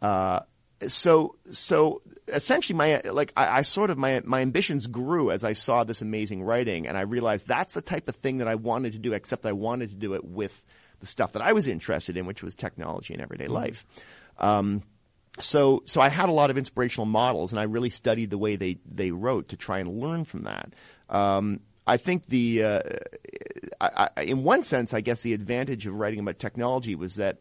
Uh, 0.00 0.40
so 0.86 1.36
so 1.50 2.02
essentially 2.28 2.76
my 2.76 3.00
like 3.10 3.32
I, 3.36 3.58
I 3.58 3.62
sort 3.62 3.90
of 3.90 3.98
my 3.98 4.22
my 4.24 4.40
ambitions 4.40 4.86
grew 4.86 5.30
as 5.30 5.42
I 5.42 5.52
saw 5.52 5.84
this 5.84 6.02
amazing 6.02 6.42
writing 6.42 6.86
and 6.86 6.96
I 6.96 7.02
realized 7.02 7.48
that's 7.48 7.72
the 7.72 7.82
type 7.82 8.08
of 8.08 8.16
thing 8.16 8.38
that 8.38 8.48
I 8.48 8.54
wanted 8.54 8.92
to 8.92 8.98
do 8.98 9.12
except 9.12 9.44
I 9.46 9.52
wanted 9.52 9.90
to 9.90 9.96
do 9.96 10.14
it 10.14 10.24
with 10.24 10.64
the 11.00 11.06
stuff 11.06 11.32
that 11.32 11.42
I 11.42 11.52
was 11.52 11.66
interested 11.66 12.16
in 12.16 12.26
which 12.26 12.42
was 12.42 12.54
technology 12.54 13.14
and 13.14 13.22
everyday 13.22 13.48
life. 13.48 13.86
Um, 14.38 14.82
so 15.40 15.82
so 15.84 16.00
I 16.00 16.08
had 16.08 16.28
a 16.28 16.32
lot 16.32 16.50
of 16.50 16.58
inspirational 16.58 17.06
models 17.06 17.52
and 17.52 17.58
I 17.58 17.64
really 17.64 17.90
studied 17.90 18.30
the 18.30 18.38
way 18.38 18.56
they 18.56 18.78
they 18.86 19.10
wrote 19.10 19.48
to 19.48 19.56
try 19.56 19.80
and 19.80 20.00
learn 20.00 20.24
from 20.24 20.42
that. 20.42 20.72
Um, 21.08 21.60
I 21.86 21.96
think 21.96 22.26
the 22.26 22.62
uh, 22.62 22.80
I, 23.80 24.10
I, 24.16 24.22
in 24.22 24.44
one 24.44 24.62
sense 24.62 24.94
I 24.94 25.00
guess 25.00 25.22
the 25.22 25.34
advantage 25.34 25.86
of 25.86 25.94
writing 25.94 26.20
about 26.20 26.38
technology 26.38 26.94
was 26.94 27.16
that 27.16 27.38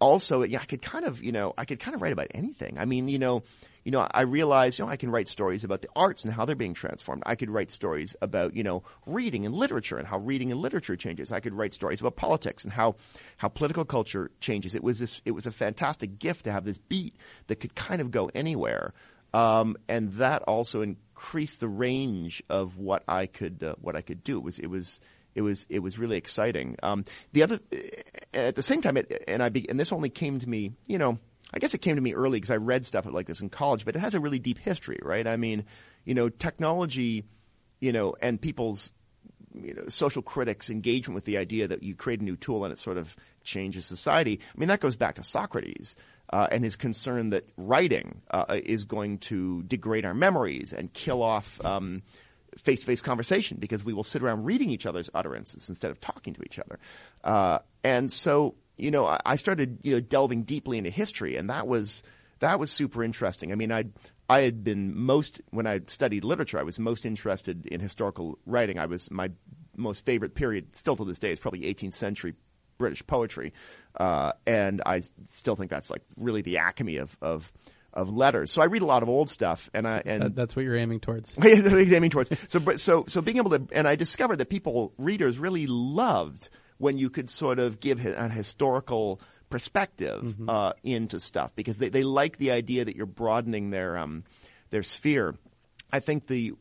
also, 0.00 0.42
yeah, 0.42 0.60
I 0.60 0.64
could 0.64 0.82
kind 0.82 1.04
of, 1.04 1.22
you 1.22 1.32
know, 1.32 1.54
I 1.56 1.64
could 1.64 1.80
kind 1.80 1.94
of 1.94 2.02
write 2.02 2.12
about 2.12 2.28
anything. 2.34 2.78
I 2.78 2.84
mean, 2.84 3.08
you 3.08 3.18
know, 3.18 3.42
you 3.84 3.92
know, 3.92 4.06
I 4.10 4.22
realized, 4.22 4.78
you 4.78 4.84
know, 4.84 4.90
I 4.90 4.96
can 4.96 5.10
write 5.10 5.28
stories 5.28 5.62
about 5.64 5.82
the 5.82 5.88
arts 5.94 6.24
and 6.24 6.32
how 6.32 6.44
they're 6.46 6.56
being 6.56 6.74
transformed. 6.74 7.22
I 7.26 7.34
could 7.34 7.50
write 7.50 7.70
stories 7.70 8.16
about, 8.22 8.54
you 8.56 8.62
know, 8.62 8.82
reading 9.06 9.46
and 9.46 9.54
literature 9.54 9.98
and 9.98 10.06
how 10.08 10.18
reading 10.18 10.50
and 10.52 10.60
literature 10.60 10.96
changes. 10.96 11.30
I 11.30 11.40
could 11.40 11.52
write 11.54 11.74
stories 11.74 12.00
about 12.00 12.16
politics 12.16 12.64
and 12.64 12.72
how, 12.72 12.96
how 13.36 13.48
political 13.48 13.84
culture 13.84 14.30
changes. 14.40 14.74
It 14.74 14.82
was 14.82 14.98
this, 14.98 15.22
it 15.24 15.32
was 15.32 15.46
a 15.46 15.52
fantastic 15.52 16.18
gift 16.18 16.44
to 16.44 16.52
have 16.52 16.64
this 16.64 16.78
beat 16.78 17.14
that 17.46 17.56
could 17.56 17.74
kind 17.74 18.00
of 18.00 18.10
go 18.10 18.30
anywhere. 18.34 18.94
um, 19.34 19.76
and 19.88 20.12
that 20.14 20.42
also 20.42 20.80
increased 20.80 21.60
the 21.60 21.68
range 21.68 22.42
of 22.48 22.78
what 22.78 23.02
I 23.08 23.26
could 23.26 23.62
uh, 23.62 23.74
what 23.80 23.96
I 23.96 24.00
could 24.00 24.22
do. 24.22 24.38
It 24.38 24.44
was 24.44 24.58
it 24.60 24.68
was 24.68 25.00
it 25.34 25.42
was 25.42 25.66
it 25.68 25.80
was 25.80 25.98
really 25.98 26.16
exciting. 26.16 26.76
Um, 26.82 27.04
the 27.32 27.42
other 27.42 27.60
at 28.32 28.54
the 28.54 28.62
same 28.62 28.82
time, 28.82 28.96
it, 28.96 29.24
and 29.28 29.42
I 29.42 29.48
be, 29.48 29.68
and 29.68 29.78
this 29.78 29.92
only 29.92 30.10
came 30.10 30.40
to 30.40 30.48
me, 30.48 30.72
you 30.86 30.98
know. 30.98 31.18
I 31.52 31.58
guess 31.60 31.72
it 31.72 31.82
came 31.82 31.94
to 31.94 32.02
me 32.02 32.14
early 32.14 32.38
because 32.38 32.50
I 32.50 32.56
read 32.56 32.84
stuff 32.84 33.06
like 33.06 33.28
this 33.28 33.40
in 33.40 33.48
college, 33.48 33.84
but 33.84 33.94
it 33.94 34.00
has 34.00 34.14
a 34.14 34.18
really 34.18 34.40
deep 34.40 34.58
history, 34.58 34.98
right? 35.02 35.24
I 35.24 35.36
mean, 35.36 35.66
you 36.04 36.12
know, 36.12 36.28
technology, 36.28 37.26
you 37.78 37.92
know, 37.92 38.16
and 38.20 38.40
people's 38.40 38.90
you 39.54 39.74
know, 39.74 39.84
social 39.88 40.22
critics' 40.22 40.70
engagement 40.70 41.14
with 41.14 41.24
the 41.24 41.38
idea 41.38 41.68
that 41.68 41.82
you 41.82 41.94
create 41.94 42.20
a 42.20 42.24
new 42.24 42.36
tool 42.36 42.64
and 42.64 42.72
it 42.72 42.78
sort 42.78 42.98
of 42.98 43.14
changes 43.44 43.86
society. 43.86 44.40
I 44.42 44.58
mean, 44.58 44.68
that 44.68 44.80
goes 44.80 44.96
back 44.96 45.16
to 45.16 45.22
Socrates 45.22 45.96
uh, 46.30 46.48
and 46.50 46.64
his 46.64 46.76
concern 46.76 47.30
that 47.30 47.48
writing 47.56 48.22
uh, 48.30 48.58
is 48.64 48.84
going 48.84 49.18
to 49.18 49.62
degrade 49.62 50.04
our 50.04 50.14
memories 50.14 50.72
and 50.72 50.92
kill 50.92 51.22
off 51.22 51.64
um, 51.64 52.02
face-to-face 52.58 53.00
conversation 53.00 53.58
because 53.60 53.84
we 53.84 53.92
will 53.92 54.04
sit 54.04 54.22
around 54.22 54.44
reading 54.44 54.70
each 54.70 54.86
other's 54.86 55.10
utterances 55.14 55.68
instead 55.68 55.90
of 55.90 56.00
talking 56.00 56.34
to 56.34 56.42
each 56.42 56.58
other. 56.58 56.78
Uh, 57.22 57.58
and 57.82 58.12
so, 58.12 58.54
you 58.76 58.90
know, 58.90 59.06
I, 59.06 59.20
I 59.24 59.36
started, 59.36 59.78
you 59.82 59.94
know, 59.94 60.00
delving 60.00 60.42
deeply 60.42 60.78
into 60.78 60.90
history, 60.90 61.36
and 61.36 61.50
that 61.50 61.66
was 61.66 62.02
that 62.40 62.58
was 62.58 62.70
super 62.70 63.02
interesting. 63.02 63.52
I 63.52 63.54
mean, 63.54 63.72
I 63.72 63.84
I 64.28 64.40
had 64.40 64.64
been 64.64 64.96
most 64.96 65.40
when 65.50 65.66
I 65.66 65.80
studied 65.86 66.24
literature, 66.24 66.58
I 66.58 66.62
was 66.62 66.78
most 66.78 67.04
interested 67.04 67.66
in 67.66 67.80
historical 67.80 68.38
writing. 68.46 68.78
I 68.78 68.86
was 68.86 69.10
my 69.10 69.30
most 69.76 70.04
favorite 70.04 70.34
period, 70.34 70.76
still 70.76 70.96
to 70.96 71.04
this 71.04 71.18
day, 71.18 71.32
is 71.32 71.40
probably 71.40 71.60
18th 71.62 71.94
century 71.94 72.34
British 72.78 73.06
poetry, 73.06 73.52
uh, 73.96 74.32
and 74.46 74.82
I 74.84 75.02
still 75.28 75.56
think 75.56 75.70
that's 75.70 75.90
like 75.90 76.02
really 76.16 76.42
the 76.42 76.58
acme 76.58 76.96
of 76.96 77.16
of 77.20 77.52
of 77.94 78.10
letters. 78.12 78.50
So 78.50 78.60
I 78.60 78.66
read 78.66 78.82
a 78.82 78.86
lot 78.86 79.02
of 79.02 79.08
old 79.08 79.30
stuff, 79.30 79.70
and 79.72 79.86
I 79.86 80.02
and 80.04 80.22
That- 80.22 80.34
that's 80.34 80.54
what 80.56 80.64
you're 80.64 80.76
aiming 80.76 81.00
towards. 81.00 81.34
aiming 81.42 82.10
towards. 82.10 82.30
So, 82.48 82.60
so, 82.76 83.04
so 83.08 83.22
being 83.22 83.38
able 83.38 83.50
to, 83.50 83.66
and 83.72 83.88
I 83.88 83.96
discovered 83.96 84.36
that 84.36 84.50
people, 84.50 84.92
readers, 84.98 85.38
really 85.38 85.66
loved 85.66 86.48
when 86.78 86.98
you 86.98 87.08
could 87.08 87.30
sort 87.30 87.58
of 87.58 87.80
give 87.80 88.04
a 88.04 88.28
historical 88.28 89.20
perspective 89.48 90.36
uh, 90.48 90.72
into 90.82 91.20
stuff 91.20 91.54
because 91.54 91.76
they, 91.76 91.88
they 91.88 92.02
like 92.02 92.38
the 92.38 92.50
idea 92.50 92.84
that 92.84 92.96
you're 92.96 93.06
broadening 93.06 93.70
their 93.70 93.96
um, 93.96 94.24
their 94.70 94.82
sphere. 94.82 95.34
I 95.92 96.00
think 96.00 96.26
the 96.26 96.54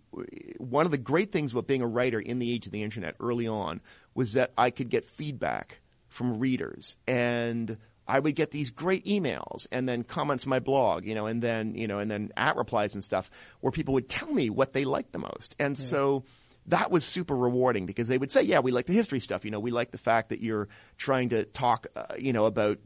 one 0.59 0.85
of 0.85 0.91
the 0.91 0.99
great 0.99 1.31
things 1.31 1.51
about 1.51 1.65
being 1.65 1.81
a 1.81 1.87
writer 1.87 2.19
in 2.19 2.37
the 2.37 2.51
age 2.53 2.67
of 2.67 2.71
the 2.71 2.83
internet 2.83 3.15
early 3.19 3.47
on 3.47 3.81
was 4.13 4.33
that 4.33 4.51
I 4.57 4.69
could 4.69 4.89
get 4.89 5.05
feedback 5.05 5.79
from 6.07 6.37
readers 6.37 6.95
and 7.07 7.77
I 8.07 8.19
would 8.19 8.35
get 8.35 8.51
these 8.51 8.69
great 8.69 9.05
emails 9.05 9.67
and 9.71 9.87
then 9.87 10.03
comments 10.03 10.45
on 10.45 10.49
my 10.49 10.59
blog, 10.59 11.05
you 11.05 11.15
know, 11.15 11.25
and 11.25 11.41
then, 11.41 11.75
you 11.75 11.87
know, 11.87 11.99
and 11.99 12.11
then 12.11 12.31
at 12.35 12.55
replies 12.55 12.95
and 12.95 13.03
stuff 13.03 13.31
where 13.61 13.71
people 13.71 13.93
would 13.93 14.09
tell 14.09 14.31
me 14.31 14.49
what 14.49 14.73
they 14.73 14.85
liked 14.85 15.13
the 15.13 15.19
most. 15.19 15.55
And 15.59 15.77
so 15.77 16.25
that 16.67 16.91
was 16.91 17.05
super 17.05 17.35
rewarding 17.35 17.85
because 17.85 18.07
they 18.07 18.17
would 18.17 18.31
say, 18.31 18.41
yeah, 18.43 18.59
we 18.59 18.71
like 18.71 18.85
the 18.85 18.93
history 18.93 19.19
stuff. 19.19 19.45
You 19.45 19.51
know, 19.51 19.59
we 19.59 19.71
like 19.71 19.91
the 19.91 19.97
fact 19.97 20.29
that 20.29 20.41
you're 20.41 20.67
trying 20.97 21.29
to 21.29 21.45
talk, 21.45 21.87
uh, 21.95 22.15
you 22.17 22.33
know, 22.33 22.45
about 22.45 22.79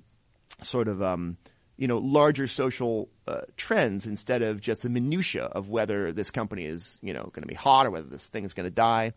sort 0.62 0.88
of, 0.88 1.02
um, 1.02 1.38
you 1.78 1.88
know, 1.88 1.98
larger 1.98 2.48
social 2.48 3.10
uh, 3.28 3.42
trends 3.56 4.06
instead 4.06 4.42
of 4.42 4.62
just 4.62 4.82
the 4.82 4.90
minutia 4.90 5.46
of 5.46 5.70
whether 5.70 6.12
this 6.12 6.32
company 6.32 6.66
is, 6.66 7.00
you 7.02 7.14
know, 7.14 7.24
going 7.24 7.42
to 7.42 7.48
be 7.48 7.56
hot 7.56 7.86
or 7.86 7.92
whether 7.92 8.08
this 8.08 8.28
thing 8.28 8.46
is 8.46 8.54
going 8.54 8.66
to 8.66 8.74
die. 8.74 9.14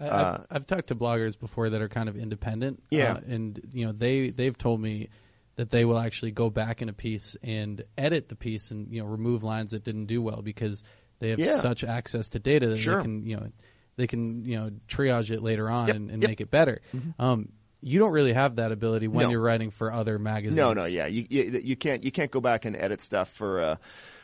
I've, 0.00 0.46
I've 0.50 0.66
talked 0.66 0.88
to 0.88 0.96
bloggers 0.96 1.38
before 1.38 1.70
that 1.70 1.80
are 1.80 1.88
kind 1.88 2.08
of 2.08 2.16
independent. 2.16 2.82
Yeah. 2.90 3.14
uh, 3.14 3.20
and 3.28 3.60
you 3.72 3.86
know 3.86 3.92
they 3.92 4.30
they've 4.30 4.56
told 4.56 4.80
me 4.80 5.10
that 5.56 5.70
they 5.70 5.84
will 5.84 5.98
actually 5.98 6.30
go 6.32 6.48
back 6.50 6.80
in 6.82 6.88
a 6.88 6.92
piece 6.92 7.36
and 7.42 7.84
edit 7.98 8.28
the 8.28 8.36
piece 8.36 8.70
and 8.70 8.92
you 8.92 9.00
know 9.02 9.06
remove 9.06 9.42
lines 9.44 9.72
that 9.72 9.84
didn't 9.84 10.06
do 10.06 10.22
well 10.22 10.42
because 10.42 10.82
they 11.18 11.30
have 11.30 11.38
Yeah. 11.38 11.60
such 11.60 11.84
access 11.84 12.30
to 12.30 12.38
data 12.38 12.68
that 12.68 12.78
Sure. 12.78 12.96
they 12.96 13.02
can 13.02 13.26
you 13.26 13.36
know 13.36 13.48
they 13.96 14.06
can 14.06 14.44
you 14.44 14.58
know 14.58 14.70
triage 14.88 15.30
it 15.30 15.42
later 15.42 15.68
on 15.70 15.88
Yep, 15.88 15.96
and, 15.96 16.10
and 16.10 16.22
yep. 16.22 16.28
Mm-hmm. 16.28 16.30
make 16.30 16.40
it 16.40 16.50
better. 16.50 16.80
Um, 17.18 17.50
you 17.82 17.98
don't 17.98 18.12
really 18.12 18.32
have 18.32 18.56
that 18.56 18.72
ability 18.72 19.08
when 19.08 19.24
No. 19.26 19.30
you're 19.30 19.40
writing 19.42 19.70
for 19.70 19.92
other 19.92 20.18
magazines. 20.18 20.56
No, 20.56 20.72
no, 20.72 20.84
yeah, 20.84 21.06
you, 21.06 21.26
you 21.28 21.60
you 21.64 21.76
can't 21.76 22.04
you 22.04 22.12
can't 22.12 22.30
go 22.30 22.40
back 22.40 22.64
and 22.64 22.76
edit 22.76 23.00
stuff 23.02 23.28
for 23.28 23.60
uh, 23.60 23.76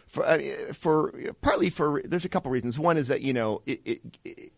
for 0.06 0.24
uh, 0.24 0.38
for 0.72 1.12
partly 1.42 1.68
for 1.68 2.00
there's 2.04 2.24
a 2.24 2.28
couple 2.28 2.50
reasons. 2.52 2.78
One 2.78 2.96
is 2.96 3.08
that 3.08 3.20
you 3.20 3.32
know 3.32 3.62
it, 3.66 3.80
it, 3.84 4.00
it, 4.24 4.52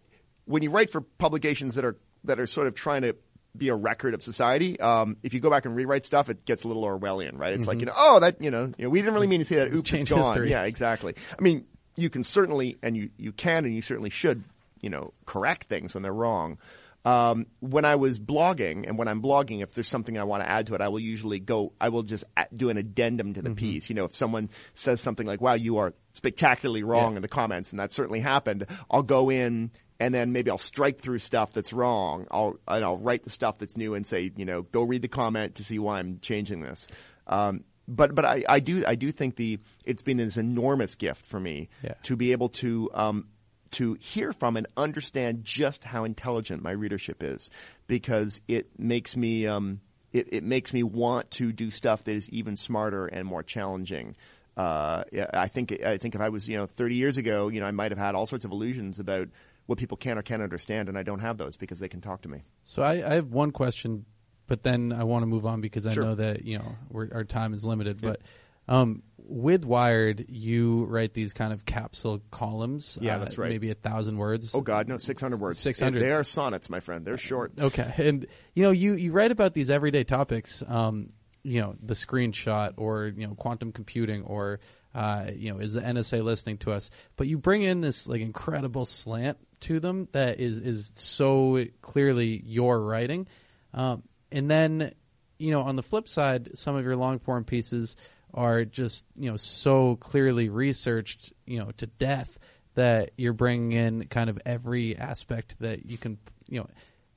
when 0.45 0.63
you 0.63 0.71
write 0.71 0.91
for 0.91 1.01
publications 1.01 1.75
that 1.77 1.85
are 1.85 1.97
that 2.25 2.39
are 2.39 2.47
sort 2.47 2.67
of 2.67 2.75
trying 2.75 3.03
to 3.03 3.17
be 3.57 3.69
a 3.69 3.75
record 3.75 4.15
of 4.15 4.23
society, 4.23 4.79
um, 4.81 5.17
if 5.23 5.35
you 5.35 5.41
go 5.41 5.51
back 5.51 5.65
and 5.67 5.75
rewrite 5.75 6.05
stuff, 6.05 6.29
it 6.29 6.45
gets 6.45 6.65
a 6.65 6.69
little 6.69 6.85
Orwellian, 6.85 7.39
right? 7.39 7.53
It's 7.53 7.67
like 7.67 7.81
you 7.81 7.87
know, 7.87 7.93
oh, 7.97 8.21
that 8.21 8.41
you 8.43 8.51
know, 8.51 8.73
you 8.79 8.85
know, 8.85 8.91
we 8.91 9.01
didn't 9.01 9.15
really 9.15 9.27
mean 9.27 9.41
to 9.41 9.45
say 9.45 9.57
that. 9.57 9.75
Oops, 9.75 9.93
it's 9.93 10.05
gone. 10.05 10.35
history. 10.35 10.51
Yeah, 10.51 10.65
exactly. 10.65 11.15
I 11.39 11.43
mean, 11.43 11.65
you 11.97 12.11
can 12.11 12.25
certainly 12.25 12.79
and 12.83 12.97
you 12.97 13.11
you 13.17 13.33
can 13.33 13.65
and 13.65 13.75
you 13.75 13.83
certainly 13.83 14.11
should, 14.11 14.45
you 14.83 14.91
know, 14.91 15.13
correct 15.27 15.69
things 15.69 15.95
when 15.95 16.03
they're 16.03 16.13
wrong. 16.13 16.59
Um, 17.03 17.47
when 17.61 17.87
I 17.87 17.97
was 17.97 18.19
blogging, 18.19 18.87
and 18.87 18.99
when 18.99 19.09
I'm 19.09 19.23
blogging, 19.23 19.63
if 19.63 19.73
there's 19.73 19.89
something 19.89 20.19
I 20.19 20.25
want 20.25 20.43
to 20.43 20.51
add 20.51 20.67
to 20.67 20.75
it, 20.75 20.83
I 20.83 20.89
will 20.89 21.01
usually 21.01 21.41
go. 21.41 21.73
I 21.81 21.89
will 21.89 22.03
just 22.03 22.25
do 22.53 22.69
an 22.69 22.77
addendum 22.77 23.33
to 23.35 23.43
the 23.43 23.55
piece. 23.55 23.89
You 23.89 23.95
know, 23.95 24.05
if 24.05 24.15
someone 24.15 24.51
says 24.75 25.01
something 25.01 25.27
like, 25.27 25.41
"Wow, 25.41 25.55
you 25.55 25.79
are 25.79 25.95
spectacularly 26.13 26.83
wrong" 26.83 27.13
Yeah. 27.13 27.17
in 27.17 27.23
the 27.23 27.29
comments, 27.29 27.71
and 27.71 27.81
that 27.81 27.91
certainly 27.91 28.21
happened, 28.21 28.67
I'll 28.91 29.03
go 29.03 29.31
in 29.31 29.71
and 30.01 30.13
then 30.15 30.33
maybe 30.33 30.51
I'll 30.51 30.59
strike 30.59 30.99
through 30.99 31.19
stuff 31.21 31.53
that's 31.53 31.73
wrong. 31.73 32.27
I'll 32.31 32.57
and 32.67 32.85
I'll 32.85 32.99
write 32.99 33.23
the 33.23 33.31
stuff 33.31 33.59
that's 33.59 33.77
new 33.77 33.95
and 33.95 34.05
say, 34.07 34.33
you 34.37 34.45
know, 34.45 34.63
go 34.63 34.83
read 34.83 35.03
the 35.03 35.09
comment 35.09 35.57
to 35.57 35.65
see 35.65 35.79
why 35.79 36.01
I'm 36.01 36.19
changing 36.21 36.61
this. 36.61 36.89
Um, 37.29 37.65
but 37.87 38.15
but 38.15 38.25
I, 38.25 38.45
I 38.49 38.61
do 38.61 38.83
I 38.87 38.95
do 38.97 39.13
think 39.13 39.37
the 39.37 39.59
it's 39.85 40.03
been 40.03 40.17
this 40.17 40.37
enormous 40.37 40.95
gift 40.97 41.25
for 41.27 41.39
me 41.39 41.69
Yeah. 41.85 41.95
to 42.05 42.17
be 42.17 42.33
able 42.33 42.49
to 42.51 42.91
um, 42.95 43.29
to 43.73 43.95
hear 44.01 44.33
from 44.33 44.57
and 44.57 44.67
understand 44.77 45.45
just 45.45 45.85
how 45.85 46.05
intelligent 46.05 46.63
my 46.63 46.73
readership 46.73 47.23
is 47.23 47.51
because 47.87 48.41
it 48.49 48.79
makes 48.79 49.17
me 49.17 49.47
um, 49.47 49.81
it, 50.13 50.29
it 50.33 50.43
makes 50.45 50.73
me 50.73 50.83
want 50.83 51.31
to 51.33 51.53
do 51.53 51.71
stuff 51.71 52.03
that 52.05 52.15
is 52.17 52.29
even 52.31 52.57
smarter 52.57 53.07
and 53.07 53.27
more 53.27 53.43
challenging. 53.45 54.17
Uh, 54.57 55.05
I 55.33 55.49
think 55.49 55.73
I 55.85 55.97
think 55.97 56.15
if 56.15 56.21
I 56.21 56.29
was 56.29 56.49
you 56.49 56.57
know 56.57 56.67
30 56.67 56.95
years 56.97 57.17
ago, 57.17 57.49
you 57.49 57.61
know, 57.61 57.67
I 57.67 57.71
might 57.71 57.93
have 57.93 57.99
had 57.99 58.15
all 58.15 58.27
sorts 58.27 58.45
of 58.45 58.51
illusions 58.51 58.99
about 58.99 59.29
what 59.71 59.79
people 59.79 59.97
can 59.97 60.19
or 60.19 60.23
can't 60.23 60.43
understand, 60.43 60.89
and 60.89 60.99
I 60.99 61.05
don't 61.05 61.21
have 61.21 61.39
those 61.39 61.57
because 61.57 61.79
they 61.79 61.89
can 61.89 62.01
talk 62.01 62.23
to 62.23 62.29
me. 62.29 62.43
So 62.65 62.83
I, 62.83 63.09
I 63.09 63.15
have 63.15 63.29
one 63.29 63.53
question, 63.53 64.05
but 64.49 64.65
then 64.65 64.93
I 64.93 65.05
want 65.05 65.23
to 65.23 65.27
move 65.29 65.47
on 65.47 65.61
because 65.61 65.87
I 65.87 65.95
Sure. 65.95 66.03
know 66.03 66.15
that 66.17 66.45
you 66.45 66.59
know 66.59 66.75
we're, 66.89 67.09
our 67.15 67.23
time 67.23 67.55
is 67.55 67.65
limited. 67.65 68.03
But 68.03 68.21
um, 68.67 69.05
with 69.17 69.65
Wired, 69.65 70.27
you 70.29 70.87
write 70.87 71.15
these 71.15 71.33
kind 71.33 71.53
of 71.53 71.65
capsule 71.65 72.21
columns. 72.33 72.99
Yeah, 73.01 73.15
uh, 73.15 73.19
that's 73.21 73.39
right. 73.39 73.49
Maybe 73.49 73.71
a 73.71 73.77
thousand 73.77 74.17
words. 74.19 74.53
Oh 74.57 74.61
God, 74.61 74.89
no, 74.89 74.99
600 74.99 75.39
words. 75.39 75.61
600. 75.61 76.03
They 76.03 76.11
are 76.11 76.25
sonnets, 76.25 76.69
my 76.69 76.81
friend. 76.81 77.05
They're 77.05 77.17
short. 77.17 77.53
Okay, 77.57 77.95
and 77.99 78.27
you 78.55 78.65
know 78.65 78.73
you 78.73 78.95
you 78.95 79.13
write 79.13 79.31
about 79.31 79.55
these 79.55 79.71
everyday 79.71 80.03
topics. 80.03 80.65
Um, 80.67 81.11
you 81.45 81.61
know 81.61 81.77
the 81.81 81.95
screenshot, 81.95 82.75
or 82.77 83.07
you 83.07 83.29
know 83.29 83.37
quantum 83.37 83.71
computing, 83.71 84.25
or 84.25 84.59
uh, 84.95 85.27
you 85.35 85.53
know 85.53 85.61
is 85.61 85.75
the 85.75 85.81
NSA 85.81 86.23
listening 86.23 86.59
to 86.59 86.73
us? 86.73 86.91
But 87.17 87.27
you 87.27 87.39
bring 87.39 87.63
in 87.63 87.81
this 87.81 88.09
like 88.09 88.21
incredible 88.21 88.85
slant 88.85 89.39
to 89.61 89.81
them 89.81 90.09
that 90.13 90.41
is 90.41 90.59
is 90.61 90.93
so 90.95 91.65
clearly 91.83 92.43
your 92.45 92.81
writing. 92.81 93.27
Um, 93.75 94.03
and 94.33 94.51
then 94.51 94.93
you 95.39 95.51
know 95.53 95.61
on 95.63 95.77
the 95.77 95.83
flip 95.83 96.09
side, 96.09 96.51
some 96.59 96.77
of 96.77 96.85
your 96.85 96.97
long 96.97 97.19
form 97.19 97.45
pieces 97.45 97.97
are 98.33 98.65
just 98.65 99.05
you 99.17 99.31
know 99.31 99.37
so 99.37 99.97
clearly 99.97 100.49
researched, 100.49 101.33
you 101.47 101.59
know 101.59 101.71
to 101.79 101.87
death 101.87 102.39
that 102.75 103.11
you're 103.17 103.33
bringing 103.33 103.73
in 103.73 104.07
kind 104.07 104.31
of 104.31 104.39
every 104.47 104.97
aspect 104.97 105.59
that 105.59 105.87
you 105.91 105.99
can 105.99 106.19
you 106.49 106.61
know 106.61 106.69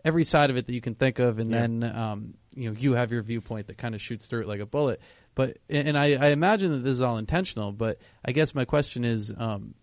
every 0.03 0.23
side 0.23 0.49
of 0.49 0.57
it 0.57 0.65
that 0.65 0.73
you 0.73 0.81
can 0.81 0.95
think 0.95 1.19
of, 1.19 1.39
and 1.39 1.49
Yeah. 1.51 1.61
then 1.61 1.83
um, 1.83 2.33
you 2.55 2.69
know 2.69 2.75
you 2.77 2.93
have 2.93 3.11
your 3.11 3.21
viewpoint 3.21 3.67
that 3.67 3.77
kind 3.77 3.95
of 3.95 4.01
shoots 4.01 4.27
through 4.27 4.41
it 4.41 4.47
like 4.47 4.59
a 4.59 4.65
bullet. 4.65 4.99
But 5.35 5.57
and 5.69 5.97
I, 5.97 6.13
I 6.13 6.27
imagine 6.29 6.71
that 6.71 6.79
this 6.79 6.91
is 6.93 7.01
all 7.01 7.17
intentional. 7.17 7.71
But 7.71 7.99
I 8.23 8.31
guess 8.33 8.53
my 8.53 8.65
question 8.65 9.03
is, 9.03 9.33
um, 9.35 9.73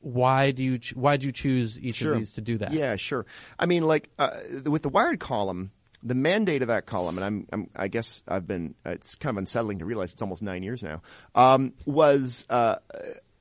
why 0.00 0.50
do 0.52 0.62
you 0.64 0.78
ch- 0.78 0.94
why 0.94 1.16
do 1.16 1.26
you 1.26 1.32
choose 1.32 1.78
each 1.78 1.96
Sure. 1.96 2.12
of 2.12 2.18
these 2.18 2.32
to 2.34 2.40
do 2.40 2.58
that? 2.58 2.72
Yeah, 2.72 2.96
sure. 2.96 3.26
I 3.58 3.66
mean, 3.66 3.82
like 3.86 4.08
uh, 4.18 4.30
with 4.64 4.82
the 4.82 4.88
Wired 4.88 5.20
column, 5.20 5.72
the 6.02 6.14
mandate 6.14 6.62
of 6.62 6.68
that 6.68 6.86
column, 6.86 7.18
and 7.18 7.24
I'm, 7.24 7.46
I'm 7.52 7.70
I 7.76 7.88
guess 7.88 8.22
I've 8.26 8.46
been. 8.46 8.74
uh, 8.86 8.90
It's 8.90 9.14
kind 9.16 9.34
of 9.36 9.38
unsettling 9.38 9.80
to 9.80 9.84
realize 9.84 10.12
it's 10.12 10.22
almost 10.22 10.42
nine 10.42 10.62
years 10.62 10.82
now. 10.82 11.02
Um, 11.34 11.74
was 11.84 12.46
uh, 12.48 12.76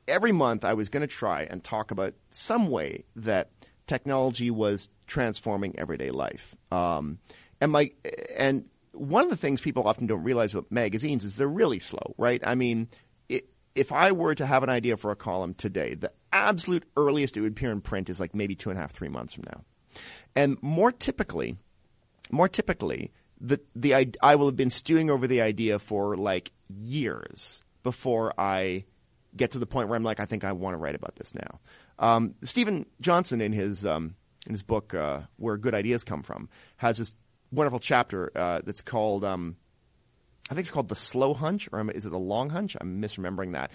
every 0.07 0.33
month 0.33 0.65
I 0.65 0.73
was 0.73 0.89
going 0.89 1.01
to 1.01 1.07
try 1.07 1.43
and 1.43 1.63
talk 1.63 1.91
about 1.91 2.15
some 2.31 2.67
way 2.67 3.05
that 3.15 3.51
technology 3.87 4.51
was 4.51 4.89
transforming 5.07 5.79
everyday 5.79 6.11
life. 6.11 6.55
Um, 6.71 7.19
and 7.61 7.71
my 7.71 7.91
and 8.37 8.65
one 8.99 9.23
of 9.23 9.29
the 9.29 9.37
things 9.37 9.61
people 9.61 9.87
often 9.87 10.07
don't 10.07 10.23
realize 10.23 10.53
about 10.53 10.71
magazines 10.71 11.23
is 11.23 11.37
they're 11.37 11.47
really 11.47 11.79
slow, 11.79 12.15
right? 12.17 12.41
I 12.45 12.55
mean, 12.55 12.89
it, 13.29 13.49
if 13.75 13.91
I 13.91 14.11
were 14.11 14.35
to 14.35 14.45
have 14.45 14.63
an 14.63 14.69
idea 14.69 14.97
for 14.97 15.11
a 15.11 15.15
column 15.15 15.53
today, 15.53 15.95
the 15.95 16.11
absolute 16.33 16.83
earliest 16.97 17.37
it 17.37 17.41
would 17.41 17.53
appear 17.53 17.71
in 17.71 17.81
print 17.81 18.09
is 18.09 18.19
like 18.19 18.35
maybe 18.35 18.55
two 18.55 18.69
and 18.69 18.77
a 18.77 18.81
half, 18.81 18.91
three 18.91 19.07
months 19.07 19.33
from 19.33 19.45
now. 19.45 19.63
And 20.35 20.61
more 20.61 20.91
typically, 20.91 21.57
more 22.31 22.47
typically, 22.47 23.11
the 23.41 23.59
the 23.75 23.95
I, 23.95 24.11
I 24.21 24.35
will 24.35 24.47
have 24.47 24.57
been 24.57 24.69
stewing 24.69 25.09
over 25.09 25.27
the 25.27 25.41
idea 25.41 25.79
for 25.79 26.17
like 26.17 26.51
years 26.67 27.63
before 27.83 28.33
I 28.37 28.85
get 29.35 29.51
to 29.51 29.59
the 29.59 29.65
point 29.65 29.87
where 29.87 29.95
I'm 29.95 30.03
like, 30.03 30.19
I 30.19 30.25
think 30.25 30.43
I 30.43 30.51
want 30.51 30.73
to 30.73 30.77
write 30.77 30.95
about 30.95 31.15
this 31.15 31.33
now. 31.33 31.59
Um, 31.97 32.35
Steven 32.43 32.85
Johnson, 33.01 33.41
in 33.41 33.53
his 33.53 33.85
um, 33.85 34.15
in 34.45 34.53
his 34.53 34.63
book 34.63 34.93
uh, 34.93 35.21
"Where 35.37 35.57
Good 35.57 35.73
Ideas 35.73 36.03
Come 36.03 36.23
From," 36.23 36.49
has 36.77 36.97
this 36.97 37.13
wonderful 37.51 37.79
chapter 37.79 38.31
uh, 38.35 38.61
that's 38.63 38.81
called. 38.81 39.23
Um, 39.23 39.55
I 40.49 40.55
think 40.55 40.61
it's 40.61 40.71
called 40.71 40.89
the 40.89 40.95
slow 40.95 41.33
hunch, 41.35 41.69
or 41.71 41.91
is 41.91 42.05
it 42.05 42.09
the 42.09 42.17
long 42.17 42.49
hunch? 42.49 42.75
I'm 42.79 43.01
misremembering 43.01 43.53
that. 43.53 43.71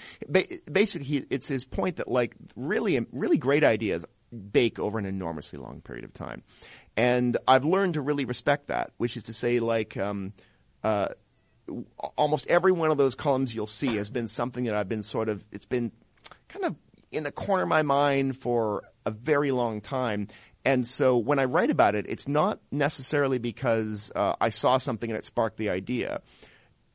Basically, 0.70 1.25
it's 1.31 1.47
his 1.47 1.64
point 1.64 1.97
that 1.97 2.09
like 2.09 2.35
really, 2.57 2.99
really 3.12 3.39
great 3.39 3.62
ideas 3.62 4.05
bake 4.51 4.81
over 4.81 4.99
an 4.99 5.07
enormously 5.07 5.59
long 5.59 5.81
period 5.81 6.05
of 6.05 6.12
time, 6.12 6.43
and 6.97 7.37
I've 7.47 7.64
learned 7.64 7.95
to 7.95 8.01
really 8.01 8.25
respect 8.25 8.68
that. 8.68 8.91
Which 8.97 9.16
is 9.16 9.25
to 9.25 9.33
say, 9.33 9.61
like, 9.61 9.97
um, 9.97 10.33
uh, 10.83 11.09
almost 12.16 12.49
every 12.49 12.72
one 12.72 12.91
of 12.91 12.99
those 12.99 13.14
columns 13.14 13.55
you'll 13.55 13.66
see 13.68 13.97
has 13.97 14.11
been 14.11 14.27
something 14.27 14.64
that 14.64 14.75
I've 14.75 14.89
been 14.89 15.05
sort 15.05 15.29
of. 15.29 15.47
It's 15.53 15.66
been 15.66 15.93
kind 16.49 16.64
of 16.64 16.75
in 17.12 17.22
the 17.22 17.33
corner 17.33 17.62
of 17.62 17.68
my 17.68 17.83
mind 17.83 18.37
for 18.37 18.83
a 19.07 19.11
very 19.11 19.53
long 19.53 19.81
time. 19.81 20.29
And 20.64 20.86
so 20.86 21.18
when 21.18 21.38
I 21.38 21.44
write 21.44 21.70
about 21.70 21.94
it, 21.94 22.06
it's 22.08 22.26
not 22.26 22.58
necessarily 22.70 23.38
because 23.38 24.10
uh, 24.14 24.34
I 24.40 24.48
saw 24.48 24.78
something 24.78 25.10
and 25.10 25.18
it 25.18 25.24
sparked 25.24 25.58
the 25.58 25.70
idea 25.70 26.22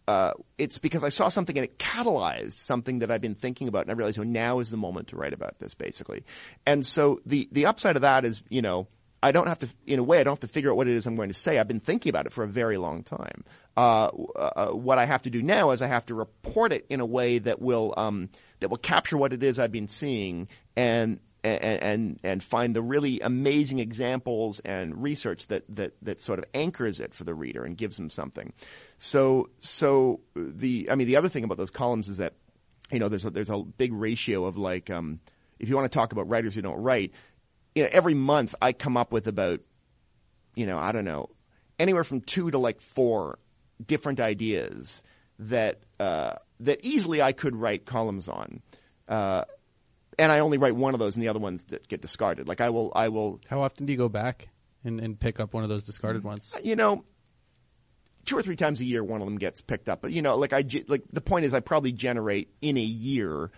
uh, 0.09 0.33
it's 0.57 0.79
because 0.79 1.03
I 1.03 1.09
saw 1.09 1.29
something 1.29 1.55
and 1.55 1.63
it 1.63 1.77
catalyzed 1.77 2.53
something 2.53 2.99
that 2.99 3.11
I've 3.11 3.21
been 3.21 3.35
thinking 3.35 3.67
about, 3.67 3.83
and 3.83 3.91
I 3.91 3.93
realized, 3.93 4.17
oh, 4.17 4.23
now 4.23 4.57
is 4.57 4.71
the 4.71 4.77
moment 4.77 5.09
to 5.09 5.15
write 5.15 5.33
about 5.33 5.59
this, 5.59 5.75
basically. 5.75 6.23
And 6.65 6.83
so 6.83 7.21
the 7.27 7.47
the 7.51 7.67
upside 7.67 7.95
of 7.95 8.01
that 8.01 8.25
is, 8.25 8.41
you 8.49 8.63
know, 8.63 8.87
I 9.21 9.31
don't 9.31 9.45
have 9.45 9.59
to, 9.59 9.67
in 9.85 9.99
a 9.99 10.03
way, 10.03 10.19
I 10.19 10.23
don't 10.23 10.31
have 10.31 10.39
to 10.39 10.47
figure 10.47 10.71
out 10.71 10.77
what 10.77 10.87
it 10.87 10.95
is 10.95 11.05
I'm 11.05 11.13
going 11.13 11.29
to 11.29 11.35
say. 11.35 11.59
I've 11.59 11.67
been 11.67 11.79
thinking 11.79 12.09
about 12.09 12.25
it 12.25 12.33
for 12.33 12.43
a 12.43 12.47
very 12.47 12.77
long 12.77 13.03
time. 13.03 13.43
Uh, 13.77 14.07
uh, 14.35 14.71
what 14.71 14.97
I 14.97 15.05
have 15.05 15.21
to 15.23 15.29
do 15.29 15.43
now 15.43 15.69
is 15.69 15.83
I 15.83 15.87
have 15.87 16.07
to 16.07 16.15
report 16.15 16.73
it 16.73 16.87
in 16.89 17.01
a 17.01 17.05
way 17.05 17.37
that 17.37 17.61
will 17.61 17.93
um, 17.95 18.29
that 18.61 18.69
will 18.69 18.77
capture 18.77 19.15
what 19.15 19.31
it 19.31 19.43
is 19.43 19.59
I've 19.59 19.71
been 19.71 19.87
seeing 19.87 20.47
and 20.75 21.19
and, 21.43 21.63
and 21.63 22.19
and 22.23 22.43
find 22.43 22.75
the 22.75 22.81
really 22.81 23.19
amazing 23.21 23.79
examples 23.79 24.59
and 24.59 25.01
research 25.01 25.47
that 25.47 25.63
that 25.69 25.93
that 26.01 26.19
sort 26.19 26.39
of 26.39 26.45
anchors 26.53 26.99
it 26.99 27.13
for 27.13 27.23
the 27.23 27.33
reader 27.33 27.63
and 27.63 27.77
gives 27.77 27.95
them 27.95 28.09
something. 28.09 28.53
So, 28.97 29.49
so 29.59 30.19
the, 30.35 30.89
I 30.91 30.95
mean, 30.95 31.07
the 31.07 31.15
other 31.15 31.29
thing 31.29 31.45
about 31.45 31.57
those 31.57 31.71
columns 31.71 32.09
is 32.09 32.17
that, 32.17 32.33
you 32.91 32.99
know, 32.99 33.07
there's 33.07 33.23
a, 33.23 33.29
there's 33.29 33.49
a 33.49 33.57
big 33.59 33.93
ratio 33.93 34.43
of 34.43 34.57
like, 34.57 34.89
um, 34.89 35.21
if 35.57 35.69
you 35.69 35.75
want 35.75 35.89
to 35.89 35.95
talk 35.97 36.11
about 36.11 36.27
writers 36.27 36.53
who 36.53 36.61
don't 36.61 36.81
write, 36.81 37.13
you 37.75 37.83
know, 37.83 37.89
every 37.91 38.13
month 38.13 38.55
I 38.61 38.73
come 38.73 38.97
up 38.97 39.13
with 39.13 39.27
about, 39.27 39.61
you 40.53 40.65
know, 40.65 40.77
I 40.77 40.91
don't 40.91 41.05
know, 41.05 41.29
anywhere 41.77 42.03
from 42.03 42.19
two 42.19 42.51
to 42.51 42.57
like 42.57 42.81
four 42.81 43.39
different 43.85 44.19
ideas 44.19 45.01
that, 45.39 45.79
uh, 45.97 46.33
that 46.59 46.83
easily 46.83 47.21
I 47.21 47.31
could 47.31 47.55
write 47.55 47.85
columns 47.85 48.27
on. 48.27 48.61
Uh, 49.07 49.45
and 50.19 50.31
I 50.31 50.39
only 50.39 50.57
write 50.57 50.75
one 50.75 50.93
of 50.93 50.99
those 50.99 51.15
and 51.15 51.23
the 51.23 51.29
other 51.29 51.39
ones 51.39 51.63
that 51.65 51.87
get 51.87 52.01
discarded. 52.01 52.47
Like 52.47 52.61
I 52.61 52.69
will, 52.69 52.91
I 52.95 53.09
will. 53.09 53.39
How 53.49 53.61
often 53.61 53.85
do 53.85 53.93
you 53.93 53.97
go 53.97 54.09
back 54.09 54.49
and, 54.83 54.99
and 54.99 55.19
pick 55.19 55.39
up 55.39 55.53
one 55.53 55.63
of 55.63 55.69
those 55.69 55.83
discarded 55.83 56.23
ones? 56.23 56.53
You 56.63 56.75
know, 56.75 57.05
two 58.25 58.37
or 58.37 58.41
three 58.41 58.55
times 58.55 58.81
a 58.81 58.85
year 58.85 59.03
one 59.03 59.21
of 59.21 59.27
them 59.27 59.37
gets 59.37 59.61
picked 59.61 59.89
up. 59.89 60.01
But 60.01 60.11
you 60.11 60.21
know, 60.21 60.37
like 60.37 60.53
I 60.53 60.63
like 60.87 61.03
the 61.11 61.21
point 61.21 61.45
is 61.45 61.53
I 61.53 61.61
probably 61.61 61.91
generate 61.91 62.49
in 62.61 62.77
a 62.77 62.81
year 62.81 63.51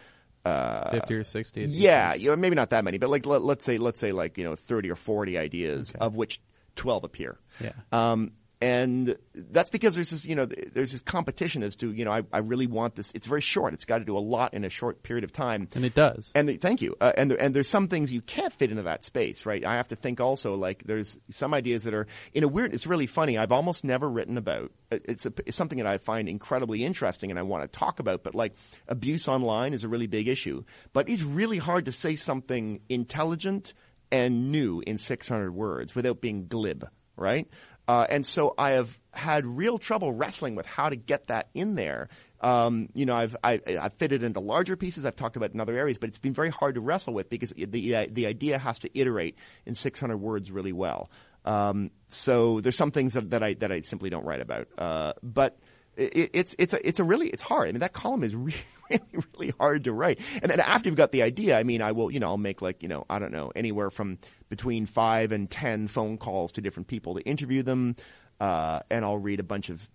uh, 0.45 0.89
50 0.89 1.14
or 1.14 1.24
60 1.24 1.66
yeah 1.66 2.16
you 2.16 2.32
know, 2.32 2.36
maybe 2.36 2.55
not 2.55 2.72
that 2.72 2.84
many 2.84 2.97
but 2.97 3.12
like 3.12 3.28
let, 3.28 3.43
us 3.43 3.64
say 3.64 3.78
let's 3.78 3.99
say 3.99 4.12
like 4.12 4.39
you 4.39 4.43
know 4.43 4.55
30 4.55 4.89
or 4.89 4.95
40 4.95 5.38
ideas 5.38 5.91
okay. 5.91 5.99
of 5.99 6.16
which 6.16 6.41
12 6.78 7.03
appear 7.03 7.38
yeah 7.59 7.74
um, 7.91 8.32
and 8.62 9.16
that's 9.34 9.72
because 9.72 9.95
there's 9.95 10.12
this, 10.12 10.26
you 10.26 10.36
know, 10.36 10.45
there's 10.45 10.91
this 10.91 11.01
competition 11.01 11.64
as 11.64 11.76
to, 11.78 11.91
you 11.91 12.05
know, 12.05 12.12
I, 12.12 12.22
I 12.32 12.39
really 12.39 12.68
want 12.68 12.95
this. 12.95 13.12
It's 13.16 13.26
very 13.26 13.41
short. 13.41 13.74
It's 13.74 13.86
got 13.86 13.97
to 13.97 14.05
do 14.05 14.16
a 14.16 14.20
lot 14.20 14.53
in 14.53 14.64
a 14.64 14.70
short 14.70 15.01
period 15.01 15.24
of 15.24 15.34
time. 15.34 15.68
And 15.74 15.84
it 15.84 15.95
does. 15.95 16.32
And 16.36 16.47
the, 16.47 16.57
thank 16.57 16.80
you. 16.80 16.95
Uh, 17.01 17.12
and 17.18 17.32
the, 17.32 17.41
and 17.41 17.55
there's 17.55 17.68
some 17.68 17.88
things 17.88 18.12
you 18.12 18.22
can't 18.22 18.53
fit 18.53 18.70
into 18.70 18.84
that 18.84 19.03
space, 19.03 19.47
right? 19.47 19.66
I 19.66 19.78
have 19.78 19.88
to 19.88 19.95
think 19.95 20.22
also 20.22 20.53
like 20.53 20.84
there's 20.84 21.18
some 21.32 21.55
ideas 21.55 21.86
that 21.86 21.95
are 21.95 22.05
in 22.34 22.43
a 22.43 22.47
weird. 22.47 22.76
It's 22.76 22.86
really 22.86 23.07
funny. 23.07 23.36
I've 23.36 23.51
almost 23.51 23.84
never 23.84 24.07
written 24.07 24.38
about. 24.38 24.72
Uh, 24.91 24.99
it's, 25.05 25.26
a, 25.26 25.34
it's 25.47 25.57
something 25.57 25.80
that 25.80 25.88
I 25.88 25.97
find 25.97 26.30
incredibly 26.30 26.86
interesting 26.86 27.32
and 27.32 27.39
I 27.39 27.43
want 27.43 27.64
to 27.64 27.80
talk 27.80 27.99
about. 27.99 28.24
But 28.24 28.36
like 28.36 28.53
abuse 28.88 29.28
online 29.28 29.74
is 29.74 29.84
a 29.84 29.88
really 29.88 30.07
big 30.07 30.28
issue. 30.28 30.64
But 30.93 31.09
it's 31.09 31.24
really 31.24 31.57
hard 31.57 31.86
to 31.86 31.91
say 31.91 32.16
something 32.16 32.82
intelligent 32.89 33.74
and 34.12 34.51
new 34.51 34.84
in 34.86 34.99
600 34.99 35.51
words 35.51 35.95
without 35.95 36.22
being 36.22 36.47
glib, 36.47 36.88
right? 37.16 37.47
Uh, 37.92 38.08
and 38.10 38.26
so 38.26 38.54
I 38.58 38.72
have 38.72 38.98
had 39.14 39.46
real 39.46 39.78
trouble 39.78 40.14
wrestling 40.14 40.56
with 40.56 40.66
how 40.66 40.88
to 40.88 40.96
get 40.96 41.28
that 41.28 41.50
in 41.54 41.76
there. 41.76 42.08
Um, 42.39 42.88
you 42.94 43.06
know, 43.06 43.14
I've, 43.14 43.36
I, 43.44 43.52
have 43.52 43.62
i 43.68 43.72
have 43.84 43.94
fitted 43.96 44.24
into 44.24 44.39
larger 44.39 44.78
pieces. 44.78 45.06
I've 45.06 45.18
talked 45.18 45.36
about 45.36 45.52
in 45.52 45.60
other 45.60 45.78
areas, 45.78 45.98
but 45.98 46.08
it's 46.08 46.18
been 46.18 46.34
very 46.34 46.52
hard 46.52 46.76
to 46.76 46.82
wrestle 46.82 47.14
with 47.14 47.30
because 47.30 47.50
the 47.50 47.96
uh, 47.96 48.08
the 48.10 48.28
idea 48.28 48.58
has 48.58 48.80
to 48.80 48.98
iterate 48.98 49.36
in 49.66 49.76
600 49.76 50.16
words 50.16 50.54
really 50.54 50.72
well. 50.72 51.12
Um, 51.44 51.92
so 52.08 52.62
there's 52.62 52.78
some 52.78 52.92
things 52.92 53.12
that, 53.12 53.32
that, 53.32 53.44
I 53.44 53.56
that 53.56 53.74
I 53.74 53.82
simply 53.82 54.10
don't 54.10 54.24
write 54.24 54.39
about. 54.39 54.70
Uh, 54.78 55.12
but 55.22 55.60
it, 55.98 56.30
it's 56.32 56.56
it's 56.58 56.72
a 56.72 56.88
it's 56.88 57.02
a 57.02 57.04
really 57.04 57.28
it's 57.28 57.44
hard. 57.44 57.68
I 57.68 57.74
mean, 57.74 57.82
that 57.82 57.92
column 57.92 58.24
is 58.24 58.34
really 58.38 58.56
really 58.92 59.26
really 59.38 59.54
hard 59.60 59.84
to 59.86 59.94
write. 59.94 60.20
And 60.42 60.52
then 60.52 60.60
after 60.60 60.89
you've 60.89 60.98
got 60.98 61.12
the 61.12 61.24
idea, 61.24 61.58
I 61.58 61.64
mean, 61.64 61.82
I 61.82 61.92
will 61.92 62.12
you 62.12 62.20
know 62.20 62.28
I'll 62.28 62.38
make 62.38 62.62
like 62.62 62.84
you 62.84 62.89
know 62.89 63.06
I 63.10 63.20
don't 63.20 63.32
know 63.32 63.52
anywhere 63.56 63.89
from 63.89 64.18
between 64.50 64.86
five 64.86 65.32
and 65.32 65.50
ten 65.50 65.88
phone 65.88 66.18
calls 66.18 66.54
to 66.54 66.62
different 66.62 66.88
people 66.88 67.16
to 67.16 67.22
interview 67.22 67.64
them, 67.64 67.96
uh, 68.39 68.82
and 68.89 69.06
I'll 69.06 69.18
read 69.18 69.39
a 69.39 69.44
bunch 69.44 69.70
of 69.70 69.89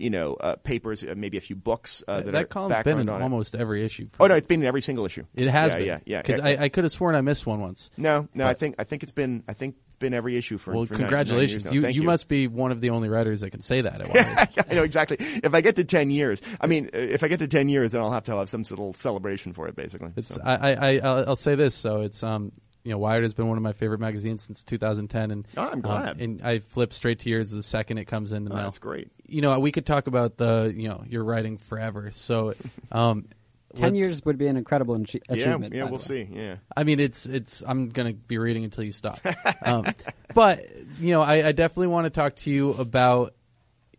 you 0.00 0.10
know 0.10 0.34
uh, 0.34 0.56
papers, 0.56 1.04
uh, 1.04 1.14
maybe 1.16 1.36
a 1.36 1.40
few 1.40 1.56
books 1.56 2.02
uh, 2.08 2.16
that, 2.16 2.26
that 2.26 2.34
are 2.34 2.44
column's 2.44 2.82
been 2.82 2.98
in 2.98 3.08
almost 3.08 3.54
every 3.54 3.84
issue. 3.84 4.08
Oh 4.18 4.26
no, 4.26 4.34
it's 4.34 4.46
been 4.46 4.62
in 4.62 4.66
every 4.66 4.80
single 4.80 5.04
issue. 5.04 5.24
It 5.34 5.48
has 5.48 5.72
yeah, 5.72 5.78
been. 5.78 5.86
Yeah, 5.86 5.98
yeah. 6.06 6.22
Because 6.22 6.40
I, 6.40 6.56
I 6.64 6.68
could 6.68 6.84
have 6.84 6.92
sworn 6.92 7.14
I 7.14 7.20
missed 7.20 7.46
one 7.46 7.60
once. 7.60 7.90
No, 7.96 8.28
no, 8.34 8.44
but, 8.44 8.46
I 8.46 8.54
think 8.54 8.74
I 8.78 8.84
think 8.84 9.02
it's 9.02 9.12
been 9.12 9.44
I 9.46 9.52
think 9.52 9.76
been 10.00 10.12
every 10.12 10.36
issue 10.36 10.58
for. 10.58 10.74
Well, 10.74 10.86
for 10.86 10.96
congratulations! 10.96 11.66
Nine, 11.66 11.74
nine 11.74 11.82
you, 11.82 11.88
you, 11.88 12.00
you 12.00 12.02
must 12.02 12.26
be 12.26 12.48
one 12.48 12.72
of 12.72 12.80
the 12.80 12.90
only 12.90 13.08
writers 13.08 13.42
that 13.42 13.50
can 13.50 13.60
say 13.60 13.82
that. 13.82 14.66
I 14.70 14.74
know 14.74 14.82
exactly. 14.82 15.18
If 15.20 15.54
I 15.54 15.60
get 15.60 15.76
to 15.76 15.84
ten 15.84 16.10
years, 16.10 16.40
I 16.60 16.66
mean, 16.66 16.90
if 16.92 17.22
I 17.22 17.28
get 17.28 17.38
to 17.38 17.48
ten 17.48 17.68
years, 17.68 17.92
then 17.92 18.00
I'll 18.00 18.10
have 18.10 18.24
to 18.24 18.34
have 18.36 18.48
some 18.48 18.64
sort 18.64 18.80
of 18.80 18.96
celebration 18.96 19.52
for 19.52 19.68
it, 19.68 19.76
basically. 19.76 20.10
It's 20.16 20.34
so. 20.34 20.40
I 20.44 20.72
I 20.72 20.98
I'll 20.98 21.36
say 21.36 21.54
this. 21.54 21.76
So 21.76 22.00
it's 22.00 22.22
um 22.24 22.50
you 22.84 22.92
know, 22.92 22.98
Wired 22.98 23.24
has 23.24 23.34
been 23.34 23.46
one 23.48 23.58
of 23.58 23.62
my 23.62 23.72
favorite 23.72 24.00
magazines 24.00 24.42
since 24.42 24.62
2010, 24.62 25.30
and 25.30 25.46
oh, 25.56 25.62
I'm 25.62 25.72
um, 25.74 25.80
glad. 25.80 26.08
Um, 26.12 26.20
and 26.20 26.42
I 26.42 26.60
flip 26.60 26.92
straight 26.92 27.18
to 27.20 27.30
yours 27.30 27.50
the 27.50 27.62
second 27.62 27.98
it 27.98 28.06
comes 28.06 28.32
in 28.32 28.44
the 28.44 28.52
oh, 28.52 28.54
mail. 28.54 28.64
That's 28.64 28.78
great. 28.78 29.10
You 29.26 29.42
know, 29.42 29.58
we 29.60 29.70
could 29.70 29.86
talk 29.86 30.06
about 30.06 30.36
the 30.36 30.72
you 30.74 30.88
know 30.88 31.04
your 31.06 31.24
writing 31.24 31.58
forever. 31.58 32.10
So, 32.10 32.54
um, 32.90 33.26
ten 33.74 33.94
years 33.94 34.24
would 34.24 34.38
be 34.38 34.46
an 34.46 34.56
incredible 34.56 34.94
achievement. 34.94 35.74
Yeah, 35.74 35.84
yeah, 35.84 35.90
we'll 35.90 35.98
see. 35.98 36.28
Yeah. 36.30 36.56
I 36.76 36.84
mean, 36.84 37.00
it's 37.00 37.26
it's. 37.26 37.62
I'm 37.66 37.88
gonna 37.88 38.12
be 38.12 38.38
reading 38.38 38.64
until 38.64 38.84
you 38.84 38.92
stop. 38.92 39.20
um, 39.62 39.86
but 40.34 40.66
you 40.98 41.12
know, 41.12 41.22
I, 41.22 41.48
I 41.48 41.52
definitely 41.52 41.88
want 41.88 42.06
to 42.06 42.10
talk 42.10 42.36
to 42.36 42.50
you 42.50 42.70
about 42.70 43.34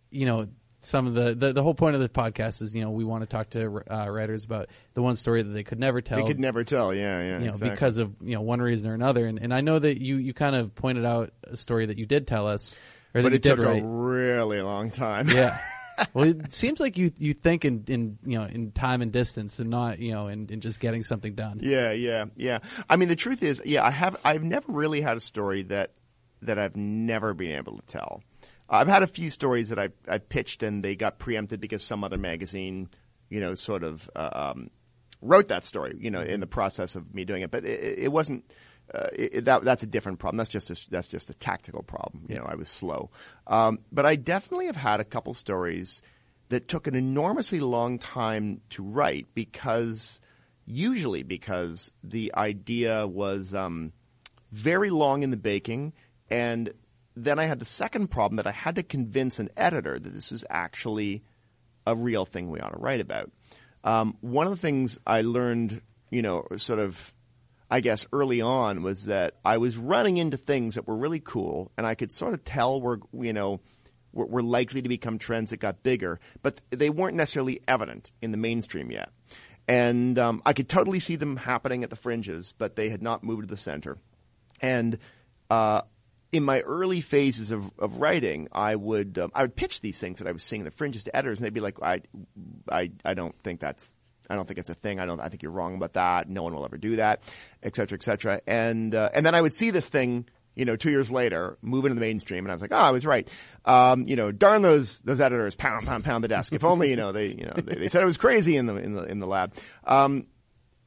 you 0.09 0.25
know 0.25 0.47
some 0.81 1.05
of 1.05 1.13
the, 1.13 1.35
the, 1.35 1.53
the 1.53 1.63
whole 1.63 1.75
point 1.75 1.95
of 1.95 2.01
the 2.01 2.09
podcast 2.09 2.61
is 2.61 2.75
you 2.75 2.83
know 2.83 2.89
we 2.89 3.03
want 3.03 3.21
to 3.21 3.27
talk 3.27 3.51
to 3.51 3.83
uh, 3.89 4.09
writers 4.09 4.43
about 4.43 4.67
the 4.93 5.01
one 5.01 5.15
story 5.15 5.43
that 5.43 5.49
they 5.49 5.63
could 5.63 5.79
never 5.79 6.01
tell. 6.01 6.19
They 6.21 6.27
could 6.27 6.39
never 6.39 6.63
tell, 6.63 6.93
yeah, 6.93 7.21
yeah, 7.21 7.39
you 7.39 7.45
know, 7.45 7.53
exactly. 7.53 7.69
because 7.69 7.97
of 7.97 8.13
you 8.21 8.35
know 8.35 8.41
one 8.41 8.61
reason 8.61 8.91
or 8.91 8.95
another. 8.95 9.25
And, 9.25 9.39
and 9.39 9.53
I 9.53 9.61
know 9.61 9.77
that 9.77 10.01
you 10.01 10.17
you 10.17 10.33
kind 10.33 10.55
of 10.55 10.75
pointed 10.75 11.05
out 11.05 11.31
a 11.43 11.55
story 11.55 11.85
that 11.85 11.97
you 11.97 12.05
did 12.05 12.27
tell 12.27 12.47
us, 12.47 12.73
or 13.13 13.21
but 13.21 13.31
that 13.31 13.35
it 13.35 13.45
you 13.45 13.51
took 13.51 13.59
did 13.59 13.67
write. 13.67 13.83
a 13.83 13.85
really 13.85 14.61
long 14.61 14.91
time. 14.91 15.29
Yeah. 15.29 15.57
well, 16.13 16.25
it 16.25 16.51
seems 16.51 16.79
like 16.79 16.97
you 16.97 17.11
you 17.17 17.33
think 17.33 17.65
in, 17.65 17.83
in 17.87 18.17
you 18.25 18.37
know 18.37 18.45
in 18.45 18.71
time 18.71 19.01
and 19.01 19.11
distance, 19.11 19.59
and 19.59 19.69
not 19.69 19.99
you 19.99 20.11
know 20.11 20.27
in, 20.27 20.47
in 20.49 20.61
just 20.61 20.79
getting 20.79 21.03
something 21.03 21.35
done. 21.35 21.59
Yeah, 21.61 21.91
yeah, 21.91 22.25
yeah. 22.35 22.59
I 22.89 22.95
mean, 22.95 23.09
the 23.09 23.15
truth 23.15 23.43
is, 23.43 23.61
yeah, 23.65 23.83
I 23.85 23.91
have 23.91 24.17
I've 24.23 24.43
never 24.43 24.71
really 24.71 25.01
had 25.01 25.17
a 25.17 25.21
story 25.21 25.63
that 25.63 25.91
that 26.41 26.57
I've 26.57 26.75
never 26.75 27.33
been 27.33 27.51
able 27.51 27.77
to 27.77 27.85
tell. 27.85 28.23
I've 28.69 28.87
had 28.87 29.03
a 29.03 29.07
few 29.07 29.29
stories 29.29 29.69
that 29.69 29.79
I 29.79 29.89
I 30.07 30.17
pitched 30.17 30.63
and 30.63 30.83
they 30.83 30.95
got 30.95 31.19
preempted 31.19 31.59
because 31.59 31.83
some 31.83 32.03
other 32.03 32.17
magazine, 32.17 32.89
you 33.29 33.39
know, 33.39 33.55
sort 33.55 33.83
of 33.83 34.09
uh, 34.15 34.53
um, 34.55 34.69
wrote 35.21 35.49
that 35.49 35.63
story, 35.63 35.95
you 35.99 36.11
know, 36.11 36.21
in 36.21 36.39
the 36.39 36.47
process 36.47 36.95
of 36.95 37.13
me 37.13 37.25
doing 37.25 37.41
it. 37.41 37.51
But 37.51 37.65
it, 37.65 37.99
it 37.99 38.11
wasn't. 38.11 38.45
Uh, 38.93 39.07
it, 39.13 39.45
that 39.45 39.63
that's 39.63 39.83
a 39.83 39.87
different 39.87 40.19
problem. 40.19 40.37
That's 40.37 40.49
just 40.49 40.69
a, 40.69 40.89
that's 40.89 41.07
just 41.07 41.29
a 41.29 41.33
tactical 41.33 41.83
problem. 41.83 42.25
You 42.27 42.35
know, 42.35 42.45
I 42.45 42.55
was 42.55 42.69
slow. 42.69 43.09
Um, 43.47 43.79
but 43.91 44.05
I 44.05 44.15
definitely 44.15 44.65
have 44.65 44.75
had 44.75 44.99
a 44.99 45.05
couple 45.05 45.33
stories 45.33 46.01
that 46.49 46.67
took 46.67 46.87
an 46.87 46.95
enormously 46.95 47.61
long 47.61 47.99
time 47.99 48.61
to 48.71 48.83
write 48.83 49.27
because 49.33 50.19
usually 50.65 51.23
because 51.23 51.91
the 52.03 52.33
idea 52.35 53.07
was 53.07 53.53
um, 53.53 53.93
very 54.51 54.89
long 54.89 55.23
in 55.23 55.31
the 55.31 55.37
baking 55.37 55.93
and 56.29 56.73
then 57.15 57.39
I 57.39 57.45
had 57.45 57.59
the 57.59 57.65
second 57.65 58.07
problem 58.07 58.37
that 58.37 58.47
I 58.47 58.51
had 58.51 58.75
to 58.75 58.83
convince 58.83 59.39
an 59.39 59.49
editor 59.57 59.99
that 59.99 60.13
this 60.13 60.31
was 60.31 60.45
actually 60.49 61.23
a 61.85 61.95
real 61.95 62.25
thing 62.25 62.49
we 62.49 62.59
ought 62.59 62.73
to 62.73 62.79
write 62.79 63.01
about. 63.01 63.31
Um, 63.83 64.17
one 64.21 64.47
of 64.47 64.51
the 64.51 64.61
things 64.61 64.97
I 65.05 65.21
learned, 65.21 65.81
you 66.09 66.21
know, 66.21 66.45
sort 66.57 66.79
of, 66.79 67.13
I 67.71 67.79
guess 67.79 68.05
early 68.11 68.41
on 68.41 68.83
was 68.83 69.05
that 69.05 69.35
I 69.45 69.57
was 69.57 69.77
running 69.77 70.17
into 70.17 70.35
things 70.35 70.75
that 70.75 70.85
were 70.87 70.97
really 70.97 71.21
cool, 71.21 71.71
and 71.77 71.87
I 71.87 71.95
could 71.95 72.11
sort 72.11 72.33
of 72.33 72.43
tell 72.43 72.81
were, 72.81 72.99
you 73.13 73.31
know, 73.31 73.61
were, 74.11 74.25
were 74.25 74.43
likely 74.43 74.81
to 74.81 74.89
become 74.89 75.17
trends 75.17 75.51
that 75.51 75.61
got 75.61 75.81
bigger, 75.81 76.19
but 76.43 76.59
they 76.69 76.89
weren't 76.89 77.15
necessarily 77.15 77.61
evident 77.69 78.11
in 78.21 78.31
the 78.31 78.37
mainstream 78.37 78.91
yet. 78.91 79.09
and 79.67 80.19
um, 80.19 80.41
I 80.45 80.53
could 80.53 80.67
totally 80.67 80.99
see 80.99 81.15
them 81.15 81.37
happening 81.37 81.83
at 81.83 81.89
the 81.89 81.95
fringes, 81.95 82.53
but 82.57 82.75
they 82.75 82.89
had 82.89 83.01
not 83.01 83.23
moved 83.23 83.43
to 83.43 83.47
the 83.47 83.55
center. 83.55 83.97
And 84.59 84.97
uh, 85.49 85.83
in 86.31 86.43
my 86.43 86.61
early 86.61 87.01
phases 87.01 87.51
of, 87.51 87.71
of 87.79 87.97
writing, 88.01 88.47
I 88.51 88.75
would 88.75 89.17
um, 89.17 89.31
I 89.33 89.43
would 89.43 89.55
pitch 89.55 89.81
these 89.81 89.99
things 89.99 90.19
that 90.19 90.27
I 90.27 90.31
was 90.31 90.43
seeing 90.43 90.61
in 90.61 90.65
the 90.65 90.71
fringes 90.71 91.05
to 91.05 91.15
editors, 91.15 91.39
and 91.39 91.45
they'd 91.45 91.53
be 91.53 91.61
like, 91.61 91.81
"I, 91.81 92.01
I, 92.69 92.91
I 93.05 93.13
don't 93.13 93.35
think 93.43 93.59
that's." 93.59 93.95
I 94.31 94.35
don't 94.35 94.47
think 94.47 94.59
it's 94.59 94.69
a 94.69 94.75
thing. 94.75 94.99
I 94.99 95.05
don't. 95.05 95.19
I 95.19 95.29
think 95.29 95.43
you're 95.43 95.51
wrong 95.51 95.75
about 95.75 95.93
that. 95.93 96.29
No 96.29 96.43
one 96.43 96.53
will 96.53 96.65
ever 96.65 96.77
do 96.77 96.95
that, 96.97 97.21
et 97.61 97.75
cetera, 97.75 97.97
et 97.97 98.03
cetera. 98.03 98.41
And 98.47 98.95
uh, 98.95 99.09
and 99.13 99.25
then 99.25 99.35
I 99.35 99.41
would 99.41 99.53
see 99.53 99.71
this 99.71 99.87
thing 99.87 100.25
you 100.55 100.65
know, 100.65 100.75
two 100.75 100.89
years 100.89 101.11
later, 101.11 101.57
move 101.61 101.85
into 101.85 101.95
the 101.95 102.01
mainstream, 102.01 102.43
and 102.45 102.51
I 102.51 102.55
was 102.55 102.61
like, 102.61 102.73
oh, 102.73 102.77
I 102.77 102.91
was 102.91 103.05
right. 103.05 103.27
Um, 103.63 104.07
you 104.07 104.15
know, 104.15 104.31
darn 104.31 104.61
those 104.61 104.99
those 104.99 105.21
editors, 105.21 105.55
pound, 105.55 105.87
pound, 105.87 106.03
pound 106.03 106.23
the 106.23 106.27
desk. 106.27 106.51
If 106.53 106.63
only 106.63 106.89
you 106.89 106.95
know 106.95 107.11
they 107.11 107.27
you 107.27 107.45
know 107.45 107.53
they, 107.55 107.75
they 107.75 107.87
said 107.87 108.01
it 108.01 108.05
was 108.05 108.17
crazy 108.17 108.57
in 108.57 108.65
the 108.65 108.75
in 108.75 108.93
the 108.93 109.03
in 109.03 109.19
the 109.19 109.27
lab. 109.27 109.53
Um, 109.83 110.27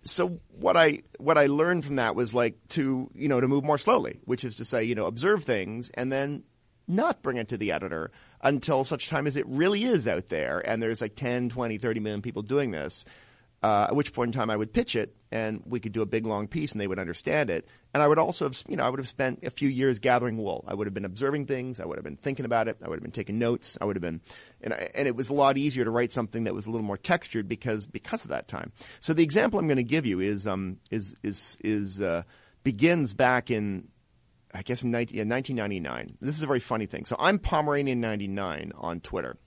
so 0.03 0.41
what 0.51 0.77
I 0.77 1.03
what 1.19 1.39
I 1.39 1.47
learned 1.47 1.85
from 1.85 1.97
that 1.97 2.15
was 2.15 2.35
like 2.35 2.57
to 2.71 3.11
you 3.15 3.29
know 3.29 3.41
to 3.41 3.49
move 3.49 3.65
more 3.65 3.79
slowly, 3.79 4.21
which 4.25 4.45
is 4.45 4.57
to 4.57 4.65
say 4.65 4.85
you 4.85 4.95
know 4.95 5.07
observe 5.07 5.45
things 5.45 5.91
and 5.95 6.13
then 6.13 6.45
not 6.87 7.23
bring 7.23 7.39
it 7.39 7.49
to 7.49 7.57
the 7.57 7.73
editor 7.73 8.11
until 8.43 8.85
such 8.85 9.09
time 9.09 9.27
as 9.27 9.37
it 9.37 9.47
really 9.49 9.85
is 9.85 10.07
out 10.07 10.29
there 10.29 10.59
and 10.69 10.83
there's 10.83 11.01
like 11.01 11.17
10, 11.17 11.49
20, 11.49 11.79
30 11.79 12.01
million 12.01 12.21
people 12.21 12.43
doing 12.43 12.73
this. 12.73 13.07
Uh, 13.65 13.87
at 13.89 13.97
which 13.97 14.13
point 14.13 14.29
in 14.29 14.39
time 14.39 14.51
I 14.51 14.59
would 14.59 14.75
pitch 14.75 14.95
it 14.95 15.17
and 15.33 15.63
we 15.65 15.81
could 15.81 15.93
do 15.93 16.03
a 16.03 16.07
big 16.07 16.27
long 16.27 16.49
piece 16.49 16.73
and 16.73 16.81
they 16.83 16.87
would 16.87 16.99
understand 16.99 17.49
it. 17.49 17.67
And 17.95 18.03
I 18.03 18.07
would 18.07 18.19
also 18.19 18.45
have, 18.45 18.63
you 18.69 18.77
know, 18.77 18.85
I 18.85 18.91
would 18.91 19.01
have 19.01 19.09
spent 19.09 19.43
a 19.43 19.49
few 19.49 19.71
years 19.71 20.01
gathering 20.01 20.37
wool. 20.37 20.67
I 20.69 20.75
would 20.75 20.87
have 20.87 20.93
been 20.93 21.07
observing 21.07 21.47
things. 21.47 21.81
I 21.81 21.87
would 21.87 21.97
have 21.97 22.05
been 22.05 22.19
thinking 22.19 22.45
about 22.45 22.69
it. 22.69 22.77
I 22.85 22.91
would 22.91 22.97
have 22.97 23.03
been 23.03 23.11
taking 23.11 23.39
notes. 23.39 23.79
I 23.81 23.87
would 23.87 23.97
have 23.97 24.03
been, 24.03 24.21
and, 24.61 24.75
I, 24.75 24.91
and 24.95 25.09
it 25.09 25.17
was 25.17 25.31
a 25.31 25.33
lot 25.33 25.57
easier 25.57 25.83
to 25.83 25.91
write 25.91 26.13
something 26.13 26.45
that 26.45 26.53
was 26.53 26.67
a 26.67 26.71
little 26.71 26.87
more 26.87 26.99
textured 26.99 27.49
because, 27.49 27.87
because 27.87 28.23
of 28.23 28.29
that 28.29 28.49
time. 28.49 28.71
So 29.01 29.15
the 29.15 29.23
example 29.23 29.59
I'm 29.59 29.67
going 29.67 29.79
to 29.79 29.83
give 29.83 30.05
you 30.05 30.21
is, 30.21 30.47
um, 30.47 30.77
is, 30.91 31.17
is, 31.23 31.57
is, 31.65 32.03
uh, 32.03 32.25
begins 32.65 33.15
back 33.15 33.51
in, 33.51 33.89
I 34.53 34.61
guess 34.61 34.83
in 34.83 34.91
19, 34.91 35.17
yeah, 35.17 35.25
1999. 35.25 36.19
This 36.21 36.37
is 36.37 36.43
a 36.43 36.47
very 36.47 36.61
funny 36.61 36.85
thing. 36.85 37.07
So 37.07 37.17
I'm 37.19 37.39
Pomeranian99 37.39 38.73
on 38.77 39.01
Twitter. 39.01 39.39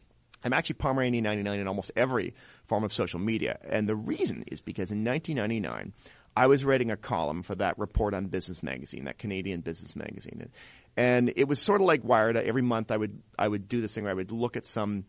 I'm 0.43 0.53
actually 0.53 0.76
Pomeranian99 0.76 1.59
in 1.59 1.68
almost 1.68 1.91
every 1.95 2.34
form 2.68 2.84
of 2.84 2.93
social 2.93 3.20
media. 3.20 3.57
And 3.68 3.88
the 3.88 3.95
reason 3.95 4.43
is 4.47 4.61
because 4.61 4.91
in 4.91 5.03
1999, 5.03 5.93
I 6.36 6.47
was 6.47 6.63
writing 6.63 6.91
a 6.91 6.97
column 6.97 7.41
for 7.41 7.55
that 7.55 7.80
report 7.80 8.13
on 8.13 8.28
Business 8.28 8.61
Magazine, 8.61 9.05
that 9.05 9.18
Canadian 9.18 9.61
business 9.61 9.95
magazine. 9.95 10.49
And 10.95 11.34
it 11.36 11.47
was 11.47 11.59
sort 11.59 11.82
of 11.82 11.88
like 11.88 12.03
Wired. 12.03 12.38
Every 12.38 12.61
month 12.61 12.91
I 12.91 12.97
would, 12.97 13.22
I 13.39 13.47
would 13.47 13.68
do 13.68 13.82
this 13.82 13.95
thing 13.95 14.03
where 14.03 14.11
I 14.11 14.15
would 14.15 14.32
look 14.32 14.55
at 14.55 14.65
some 14.65 15.05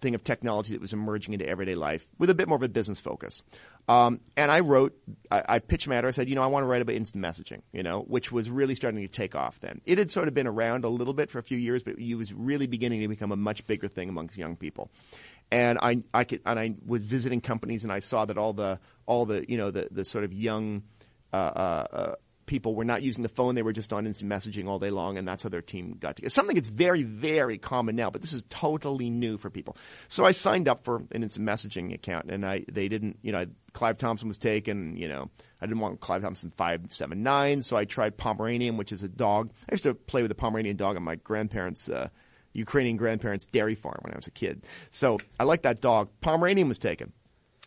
thing 0.00 0.14
of 0.14 0.22
technology 0.22 0.72
that 0.72 0.80
was 0.80 0.92
emerging 0.92 1.34
into 1.34 1.48
everyday 1.48 1.74
life 1.74 2.06
with 2.18 2.30
a 2.30 2.34
bit 2.34 2.48
more 2.48 2.56
of 2.56 2.62
a 2.62 2.68
business 2.68 3.00
focus. 3.00 3.42
Um, 3.88 4.20
and 4.36 4.50
I 4.50 4.60
wrote, 4.60 4.96
I, 5.30 5.42
I 5.48 5.58
pitched 5.60 5.88
matter. 5.88 6.08
I 6.08 6.10
said, 6.10 6.28
you 6.28 6.34
know, 6.34 6.42
I 6.42 6.48
want 6.48 6.64
to 6.64 6.66
write 6.66 6.82
about 6.82 6.94
instant 6.94 7.24
messaging, 7.24 7.62
you 7.72 7.82
know, 7.82 8.00
which 8.00 8.30
was 8.30 8.50
really 8.50 8.74
starting 8.74 9.00
to 9.00 9.08
take 9.08 9.34
off 9.34 9.60
then. 9.60 9.80
It 9.86 9.98
had 9.98 10.10
sort 10.10 10.28
of 10.28 10.34
been 10.34 10.46
around 10.46 10.84
a 10.84 10.88
little 10.88 11.14
bit 11.14 11.30
for 11.30 11.38
a 11.38 11.42
few 11.42 11.56
years, 11.56 11.82
but 11.82 11.98
it 11.98 12.14
was 12.14 12.32
really 12.32 12.66
beginning 12.66 13.00
to 13.00 13.08
become 13.08 13.32
a 13.32 13.36
much 13.36 13.66
bigger 13.66 13.88
thing 13.88 14.08
amongst 14.08 14.36
young 14.36 14.56
people 14.56 14.90
and 15.50 15.78
I, 15.80 16.02
I 16.12 16.24
could, 16.24 16.40
and 16.44 16.58
I 16.58 16.74
was 16.84 17.02
visiting 17.02 17.40
companies 17.40 17.84
and 17.84 17.92
I 17.92 18.00
saw 18.00 18.24
that 18.24 18.38
all 18.38 18.52
the, 18.52 18.80
all 19.06 19.26
the, 19.26 19.44
you 19.48 19.56
know, 19.56 19.70
the, 19.70 19.88
the 19.90 20.04
sort 20.04 20.24
of 20.24 20.32
young, 20.32 20.82
uh, 21.32 21.36
uh, 21.36 21.86
uh, 21.92 22.14
people 22.46 22.74
were 22.74 22.84
not 22.84 23.02
using 23.02 23.22
the 23.22 23.28
phone; 23.28 23.54
they 23.54 23.62
were 23.62 23.72
just 23.72 23.92
on 23.92 24.06
instant 24.06 24.30
messaging 24.30 24.66
all 24.66 24.78
day 24.78 24.90
long, 24.90 25.18
and 25.18 25.26
that's 25.26 25.42
how 25.42 25.48
their 25.48 25.60
team 25.60 25.96
got 25.98 26.16
together. 26.16 26.30
Something 26.30 26.54
that's 26.54 26.68
very, 26.68 27.02
very 27.02 27.58
common 27.58 27.96
now, 27.96 28.10
but 28.10 28.22
this 28.22 28.32
is 28.32 28.44
totally 28.48 29.10
new 29.10 29.36
for 29.36 29.50
people. 29.50 29.76
So 30.08 30.24
I 30.24 30.32
signed 30.32 30.68
up 30.68 30.84
for 30.84 31.02
an 31.12 31.22
instant 31.22 31.46
messaging 31.46 31.92
account, 31.92 32.30
and 32.30 32.46
I 32.46 32.64
they 32.70 32.88
didn't, 32.88 33.18
you 33.22 33.32
know, 33.32 33.46
Clive 33.72 33.98
Thompson 33.98 34.28
was 34.28 34.38
taken. 34.38 34.96
You 34.96 35.08
know, 35.08 35.30
I 35.60 35.66
didn't 35.66 35.80
want 35.80 36.00
Clive 36.00 36.22
Thompson 36.22 36.52
five 36.56 36.82
seven 36.90 37.22
nine, 37.22 37.62
so 37.62 37.76
I 37.76 37.84
tried 37.84 38.16
Pomeranian, 38.16 38.76
which 38.76 38.92
is 38.92 39.02
a 39.02 39.08
dog. 39.08 39.52
I 39.68 39.74
used 39.74 39.84
to 39.84 39.94
play 39.94 40.22
with 40.22 40.30
a 40.30 40.36
Pomeranian 40.36 40.76
dog 40.76 40.96
on 40.96 41.02
my 41.02 41.16
grandparents' 41.16 41.88
uh, 41.88 42.08
Ukrainian 42.56 42.96
grandparents' 42.96 43.46
dairy 43.46 43.74
farm 43.74 43.98
when 44.02 44.12
I 44.12 44.16
was 44.16 44.26
a 44.26 44.30
kid. 44.32 44.64
So 44.90 45.18
I 45.38 45.44
liked 45.44 45.64
that 45.64 45.80
dog. 45.80 46.08
Pomeranian 46.20 46.68
was 46.68 46.78
taken. 46.78 47.12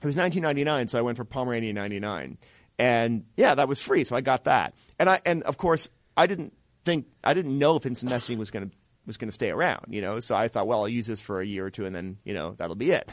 It 0.02 0.06
was 0.06 0.16
1999, 0.16 0.88
so 0.88 0.98
I 0.98 1.02
went 1.02 1.18
for 1.18 1.26
Pomeranian 1.26 1.76
99. 1.76 2.38
And 2.78 3.26
yeah, 3.36 3.56
that 3.56 3.68
was 3.68 3.82
free, 3.82 4.06
so 4.06 4.16
I 4.16 4.22
got 4.22 4.46
that. 4.46 4.74
And 4.98 5.10
I 5.10 5.22
and 5.26 5.44
of 5.44 5.58
course 5.58 5.90
I 6.16 6.28
didn't 6.28 6.54
think 6.86 7.08
I 7.24 7.34
didn't 7.34 7.58
know 7.58 7.76
if 7.76 7.86
instant 7.86 8.12
messaging 8.12 8.38
was 8.38 8.52
going 8.52 8.70
to 8.70 8.76
was 9.06 9.18
going 9.18 9.28
to 9.28 9.34
stay 9.34 9.50
around, 9.50 9.88
you 9.90 10.02
know. 10.02 10.20
So 10.20 10.36
I 10.36 10.48
thought, 10.48 10.68
well, 10.68 10.82
I'll 10.82 10.88
use 10.88 11.08
this 11.08 11.20
for 11.20 11.42
a 11.42 11.46
year 11.46 11.66
or 11.66 11.70
two, 11.70 11.86
and 11.86 11.94
then 11.94 12.18
you 12.24 12.34
know 12.34 12.56
that'll 12.58 12.76
be 12.76 12.92
it. 12.92 13.12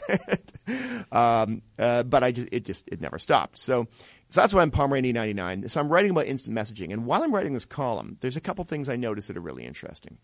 um, 1.11 1.61
uh, 1.77 2.03
but 2.03 2.23
I 2.23 2.31
just 2.31 2.49
it 2.51 2.63
just 2.63 2.87
it 2.87 3.01
never 3.01 3.19
stopped. 3.19 3.57
So 3.57 3.87
so 4.29 4.41
that's 4.41 4.53
why 4.53 4.61
I'm 4.61 4.71
Pomeranian 4.71 5.15
99. 5.15 5.69
So 5.69 5.79
I'm 5.79 5.89
writing 5.89 6.11
about 6.11 6.27
instant 6.27 6.55
messaging, 6.55 6.93
and 6.93 7.05
while 7.05 7.23
I'm 7.23 7.33
writing 7.33 7.53
this 7.53 7.65
column, 7.65 8.17
there's 8.21 8.37
a 8.37 8.41
couple 8.41 8.63
things 8.63 8.87
I 8.87 8.95
noticed 8.95 9.27
that 9.27 9.37
are 9.37 9.41
really 9.41 9.65
interesting. 9.65 10.17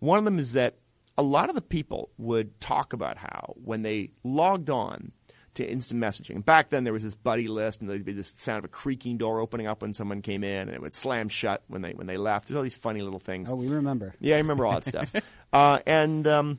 One 0.00 0.18
of 0.18 0.24
them 0.24 0.38
is 0.38 0.54
that 0.54 0.76
a 1.18 1.22
lot 1.22 1.48
of 1.48 1.56
the 1.56 1.60
people 1.60 2.10
would 2.16 2.60
talk 2.60 2.92
about 2.92 3.18
how 3.18 3.54
when 3.62 3.82
they 3.82 4.12
logged 4.22 4.70
on 4.70 5.12
to 5.54 5.68
instant 5.68 6.00
messaging. 6.00 6.44
Back 6.44 6.70
then, 6.70 6.84
there 6.84 6.92
was 6.92 7.02
this 7.02 7.16
buddy 7.16 7.48
list, 7.48 7.80
and 7.80 7.90
there'd 7.90 8.04
be 8.04 8.12
this 8.12 8.32
sound 8.38 8.60
of 8.60 8.64
a 8.64 8.68
creaking 8.68 9.18
door 9.18 9.40
opening 9.40 9.66
up 9.66 9.82
when 9.82 9.92
someone 9.92 10.22
came 10.22 10.44
in, 10.44 10.68
and 10.68 10.70
it 10.70 10.80
would 10.80 10.94
slam 10.94 11.28
shut 11.28 11.64
when 11.66 11.82
they 11.82 11.92
when 11.92 12.06
they 12.06 12.16
left. 12.16 12.46
There's 12.46 12.56
all 12.56 12.62
these 12.62 12.76
funny 12.76 13.02
little 13.02 13.18
things. 13.18 13.50
Oh, 13.50 13.56
we 13.56 13.66
remember. 13.66 14.14
Yeah, 14.20 14.36
I 14.36 14.38
remember 14.38 14.64
all 14.64 14.72
that 14.72 14.84
stuff. 14.86 15.12
Uh, 15.50 15.78
and 15.86 16.26
um, 16.26 16.58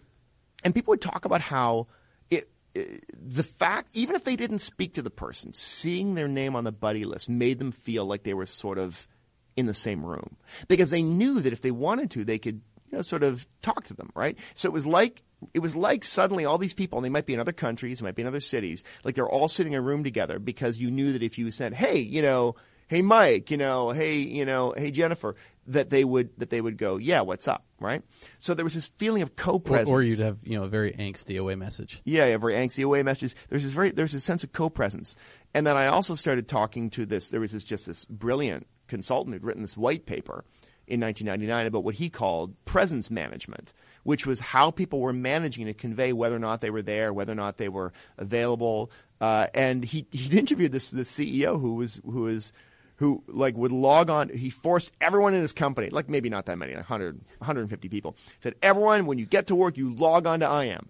and 0.63 0.73
people 0.73 0.93
would 0.93 1.01
talk 1.01 1.25
about 1.25 1.41
how 1.41 1.85
it, 2.31 2.49
it, 2.73 3.05
the 3.13 3.43
fact, 3.43 3.89
even 3.93 4.15
if 4.15 4.23
they 4.23 4.35
didn't 4.35 4.57
speak 4.57 4.95
to 4.95 5.03
the 5.03 5.11
person, 5.11 5.53
seeing 5.53 6.15
their 6.15 6.27
name 6.27 6.55
on 6.55 6.63
the 6.63 6.71
buddy 6.71 7.05
list 7.05 7.29
made 7.29 7.59
them 7.59 7.71
feel 7.71 8.05
like 8.05 8.23
they 8.23 8.33
were 8.33 8.47
sort 8.47 8.79
of 8.79 9.07
in 9.55 9.65
the 9.65 9.73
same 9.73 10.03
room 10.03 10.37
because 10.67 10.89
they 10.89 11.03
knew 11.03 11.39
that 11.41 11.53
if 11.53 11.61
they 11.61 11.69
wanted 11.69 12.09
to, 12.11 12.25
they 12.25 12.39
could 12.39 12.61
you 12.91 12.97
know, 12.97 13.01
sort 13.01 13.23
of 13.23 13.47
talk 13.61 13.83
to 13.85 13.93
them, 13.93 14.11
right? 14.15 14.37
So 14.55 14.67
it 14.67 14.73
was 14.73 14.85
like 14.85 15.23
it 15.53 15.59
was 15.59 15.75
like 15.75 16.03
suddenly 16.03 16.45
all 16.45 16.57
these 16.57 16.73
people, 16.73 16.97
and 16.97 17.05
they 17.05 17.09
might 17.09 17.25
be 17.25 17.33
in 17.33 17.39
other 17.39 17.51
countries, 17.53 18.01
might 18.01 18.15
be 18.15 18.21
in 18.21 18.27
other 18.27 18.39
cities, 18.39 18.83
like 19.03 19.15
they're 19.15 19.29
all 19.29 19.47
sitting 19.47 19.73
in 19.73 19.79
a 19.79 19.81
room 19.81 20.03
together 20.03 20.39
because 20.39 20.77
you 20.77 20.91
knew 20.91 21.13
that 21.13 21.23
if 21.23 21.37
you 21.37 21.51
said, 21.51 21.73
"Hey, 21.73 21.99
you 21.99 22.21
know, 22.21 22.55
hey 22.87 23.01
Mike, 23.01 23.51
you 23.51 23.57
know, 23.57 23.91
hey, 23.91 24.17
you 24.17 24.45
know, 24.45 24.73
hey 24.75 24.91
Jennifer," 24.91 25.35
that 25.67 25.89
they 25.89 26.03
would 26.03 26.37
that 26.39 26.49
they 26.49 26.59
would 26.59 26.77
go, 26.77 26.97
"Yeah, 26.97 27.21
what's 27.21 27.47
up?" 27.47 27.65
Right? 27.79 28.03
So 28.39 28.53
there 28.53 28.65
was 28.65 28.73
this 28.73 28.87
feeling 28.97 29.21
of 29.21 29.35
co-presence, 29.35 29.89
or, 29.89 29.99
or 29.99 30.01
you'd 30.01 30.19
have 30.19 30.39
you 30.43 30.57
know 30.57 30.63
a 30.63 30.69
very 30.69 30.91
angsty 30.93 31.39
away 31.39 31.55
message. 31.55 32.01
Yeah, 32.03 32.25
a 32.25 32.39
very 32.39 32.53
angsty 32.53 32.83
away 32.83 33.03
message. 33.03 33.35
There's 33.49 33.63
this 33.63 33.73
very 33.73 33.91
there's 33.91 34.13
a 34.13 34.19
sense 34.19 34.43
of 34.43 34.51
co-presence, 34.51 35.15
and 35.53 35.65
then 35.65 35.77
I 35.77 35.87
also 35.87 36.15
started 36.15 36.47
talking 36.47 36.89
to 36.91 37.05
this. 37.05 37.29
There 37.29 37.39
was 37.39 37.51
this 37.51 37.63
just 37.63 37.85
this 37.85 38.05
brilliant 38.05 38.67
consultant 38.87 39.35
who'd 39.35 39.43
written 39.43 39.61
this 39.61 39.77
white 39.77 40.05
paper 40.05 40.43
in 40.89 40.99
1999 40.99 41.67
about 41.67 41.83
what 41.83 41.95
he 41.95 42.09
called 42.09 42.53
presence 42.65 43.11
management, 43.11 43.73
which 44.03 44.25
was 44.25 44.39
how 44.39 44.71
people 44.71 44.99
were 44.99 45.13
managing 45.13 45.67
to 45.67 45.73
convey 45.73 46.13
whether 46.13 46.35
or 46.35 46.39
not 46.39 46.61
they 46.61 46.71
were 46.71 46.81
there, 46.81 47.13
whether 47.13 47.31
or 47.31 47.35
not 47.35 47.57
they 47.57 47.69
were 47.69 47.93
available. 48.17 48.91
Uh, 49.21 49.47
and 49.53 49.83
he 49.83 50.07
he 50.11 50.37
interviewed 50.37 50.71
this 50.71 50.91
the 50.91 51.03
CEO 51.03 51.59
who 51.61 51.75
was 51.75 52.01
who 52.03 52.21
was 52.23 52.51
who 52.95 53.23
like 53.27 53.55
would 53.55 53.71
log 53.71 54.09
on. 54.09 54.29
He 54.29 54.49
forced 54.49 54.91
everyone 54.99 55.33
in 55.33 55.41
his 55.41 55.53
company, 55.53 55.89
like 55.89 56.09
maybe 56.09 56.29
not 56.29 56.47
that 56.47 56.57
many, 56.57 56.73
like 56.73 56.89
100, 56.89 57.21
150 57.37 57.87
people, 57.87 58.15
said 58.41 58.55
everyone 58.61 59.05
when 59.05 59.17
you 59.17 59.25
get 59.25 59.47
to 59.47 59.55
work 59.55 59.77
you 59.77 59.93
log 59.93 60.25
on 60.25 60.39
to 60.41 60.63
IM, 60.63 60.89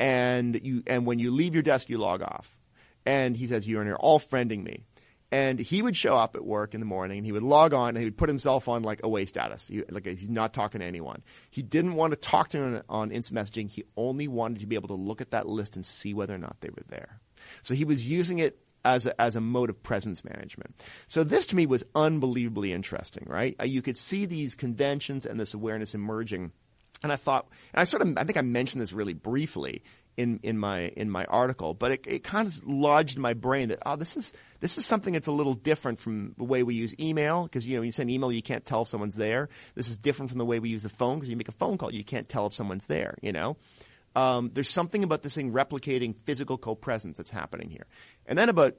and 0.00 0.60
you 0.62 0.82
and 0.86 1.06
when 1.06 1.18
you 1.18 1.30
leave 1.30 1.54
your 1.54 1.62
desk 1.62 1.88
you 1.88 1.98
log 1.98 2.20
off. 2.20 2.58
And 3.06 3.36
he 3.36 3.46
says 3.46 3.68
you're 3.68 3.94
all 3.96 4.18
friending 4.18 4.64
me. 4.64 4.82
And 5.32 5.58
he 5.58 5.82
would 5.82 5.96
show 5.96 6.16
up 6.16 6.36
at 6.36 6.44
work 6.44 6.72
in 6.72 6.80
the 6.80 6.86
morning 6.86 7.18
and 7.18 7.26
he 7.26 7.32
would 7.32 7.42
log 7.42 7.74
on 7.74 7.90
and 7.90 7.98
he 7.98 8.04
would 8.04 8.16
put 8.16 8.28
himself 8.28 8.68
on 8.68 8.82
like 8.82 9.00
away 9.02 9.24
status. 9.26 9.66
He, 9.66 9.82
like 9.90 10.06
he's 10.06 10.30
not 10.30 10.54
talking 10.54 10.80
to 10.80 10.86
anyone. 10.86 11.22
He 11.50 11.62
didn't 11.62 11.94
want 11.94 12.12
to 12.12 12.16
talk 12.16 12.50
to 12.50 12.58
anyone 12.58 12.82
on 12.88 13.10
instant 13.10 13.38
messaging. 13.38 13.68
He 13.68 13.84
only 13.96 14.28
wanted 14.28 14.60
to 14.60 14.66
be 14.66 14.76
able 14.76 14.88
to 14.88 14.94
look 14.94 15.20
at 15.20 15.32
that 15.32 15.48
list 15.48 15.74
and 15.74 15.84
see 15.84 16.14
whether 16.14 16.34
or 16.34 16.38
not 16.38 16.60
they 16.60 16.70
were 16.70 16.84
there. 16.88 17.20
So 17.62 17.74
he 17.74 17.84
was 17.84 18.08
using 18.08 18.38
it 18.38 18.58
as 18.84 19.04
a, 19.04 19.20
as 19.20 19.34
a 19.34 19.40
mode 19.40 19.68
of 19.68 19.82
presence 19.82 20.24
management. 20.24 20.80
So 21.08 21.24
this 21.24 21.46
to 21.46 21.56
me 21.56 21.66
was 21.66 21.84
unbelievably 21.94 22.72
interesting, 22.72 23.24
right? 23.26 23.56
Uh, 23.60 23.64
you 23.64 23.82
could 23.82 23.96
see 23.96 24.26
these 24.26 24.54
conventions 24.54 25.26
and 25.26 25.40
this 25.40 25.54
awareness 25.54 25.94
emerging. 25.94 26.52
And 27.02 27.12
I 27.12 27.16
thought, 27.16 27.48
and 27.74 27.80
I 27.80 27.84
sort 27.84 28.02
of, 28.02 28.16
I 28.16 28.22
think 28.22 28.38
I 28.38 28.42
mentioned 28.42 28.80
this 28.80 28.92
really 28.92 29.12
briefly 29.12 29.82
in, 30.16 30.40
in 30.42 30.58
my 30.58 30.88
in 30.96 31.10
my 31.10 31.24
article, 31.26 31.74
but 31.74 31.92
it, 31.92 32.04
it 32.06 32.24
kind 32.24 32.48
of 32.48 32.66
lodged 32.66 33.16
in 33.16 33.22
my 33.22 33.34
brain 33.34 33.68
that 33.68 33.78
oh 33.84 33.96
this 33.96 34.16
is 34.16 34.32
this 34.60 34.78
is 34.78 34.86
something 34.86 35.12
that's 35.12 35.26
a 35.26 35.32
little 35.32 35.54
different 35.54 35.98
from 35.98 36.34
the 36.38 36.44
way 36.44 36.62
we 36.62 36.74
use 36.74 36.94
email 36.98 37.44
because 37.44 37.66
you 37.66 37.74
know 37.74 37.80
when 37.80 37.86
you 37.86 37.92
send 37.92 38.10
email 38.10 38.32
you 38.32 38.42
can't 38.42 38.64
tell 38.64 38.82
if 38.82 38.88
someone's 38.88 39.16
there. 39.16 39.48
This 39.74 39.88
is 39.88 39.96
different 39.96 40.30
from 40.30 40.38
the 40.38 40.44
way 40.44 40.58
we 40.58 40.68
use 40.68 40.82
the 40.82 40.88
phone 40.88 41.16
because 41.16 41.28
you 41.28 41.36
make 41.36 41.48
a 41.48 41.52
phone 41.52 41.78
call 41.78 41.92
you 41.92 42.04
can't 42.04 42.28
tell 42.28 42.46
if 42.46 42.54
someone's 42.54 42.86
there. 42.86 43.16
You 43.20 43.32
know, 43.32 43.56
um, 44.14 44.50
there's 44.54 44.70
something 44.70 45.04
about 45.04 45.22
this 45.22 45.34
thing 45.34 45.52
replicating 45.52 46.16
physical 46.16 46.56
co-presence 46.56 47.18
that's 47.18 47.30
happening 47.30 47.70
here. 47.70 47.86
And 48.26 48.38
then 48.38 48.48
about 48.48 48.76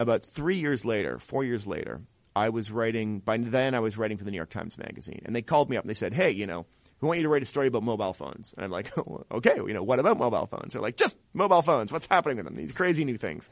about 0.00 0.24
three 0.24 0.56
years 0.56 0.84
later, 0.84 1.18
four 1.18 1.44
years 1.44 1.66
later, 1.66 2.00
I 2.34 2.48
was 2.48 2.70
writing. 2.70 3.20
By 3.20 3.36
then, 3.36 3.74
I 3.74 3.80
was 3.80 3.96
writing 3.96 4.16
for 4.16 4.24
the 4.24 4.30
New 4.30 4.38
York 4.38 4.50
Times 4.50 4.78
Magazine, 4.78 5.22
and 5.24 5.36
they 5.36 5.42
called 5.42 5.70
me 5.70 5.76
up 5.76 5.84
and 5.84 5.90
they 5.90 5.94
said, 5.94 6.14
"Hey, 6.14 6.30
you 6.30 6.46
know." 6.46 6.66
We 7.00 7.06
want 7.06 7.18
you 7.18 7.22
to 7.22 7.28
write 7.28 7.42
a 7.42 7.46
story 7.46 7.66
about 7.66 7.82
mobile 7.82 8.12
phones. 8.12 8.52
And 8.54 8.64
I'm 8.64 8.70
like, 8.70 8.92
okay, 9.32 9.56
you 9.56 9.72
know, 9.72 9.82
what 9.82 9.98
about 9.98 10.18
mobile 10.18 10.46
phones? 10.46 10.74
They're 10.74 10.82
like, 10.82 10.96
just 10.96 11.16
mobile 11.32 11.62
phones. 11.62 11.92
What's 11.92 12.06
happening 12.06 12.36
with 12.36 12.46
them? 12.46 12.56
These 12.56 12.72
crazy 12.72 13.04
new 13.04 13.16
things. 13.16 13.48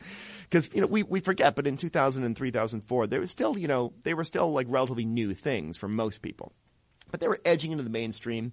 Cause, 0.51 0.69
you 0.75 0.81
know, 0.81 0.87
we, 0.87 1.03
we 1.03 1.21
forget, 1.21 1.57
but 1.57 1.67
in 1.67 1.77
2003, 1.77 2.51
2004, 2.51 3.07
there 3.07 3.21
was 3.21 3.31
still, 3.31 3.59
you 3.59 3.69
know, 3.69 3.93
they 4.03 4.15
were 4.15 4.25
still 4.25 4.53
like 4.53 4.67
relatively 4.69 5.07
new 5.07 5.35
things 5.35 5.77
for 5.77 5.89
most 5.89 6.21
people. 6.21 6.53
But 7.11 7.21
they 7.21 7.29
were 7.29 7.41
edging 7.45 7.73
into 7.73 7.85
the 7.85 7.91
mainstream. 7.91 8.53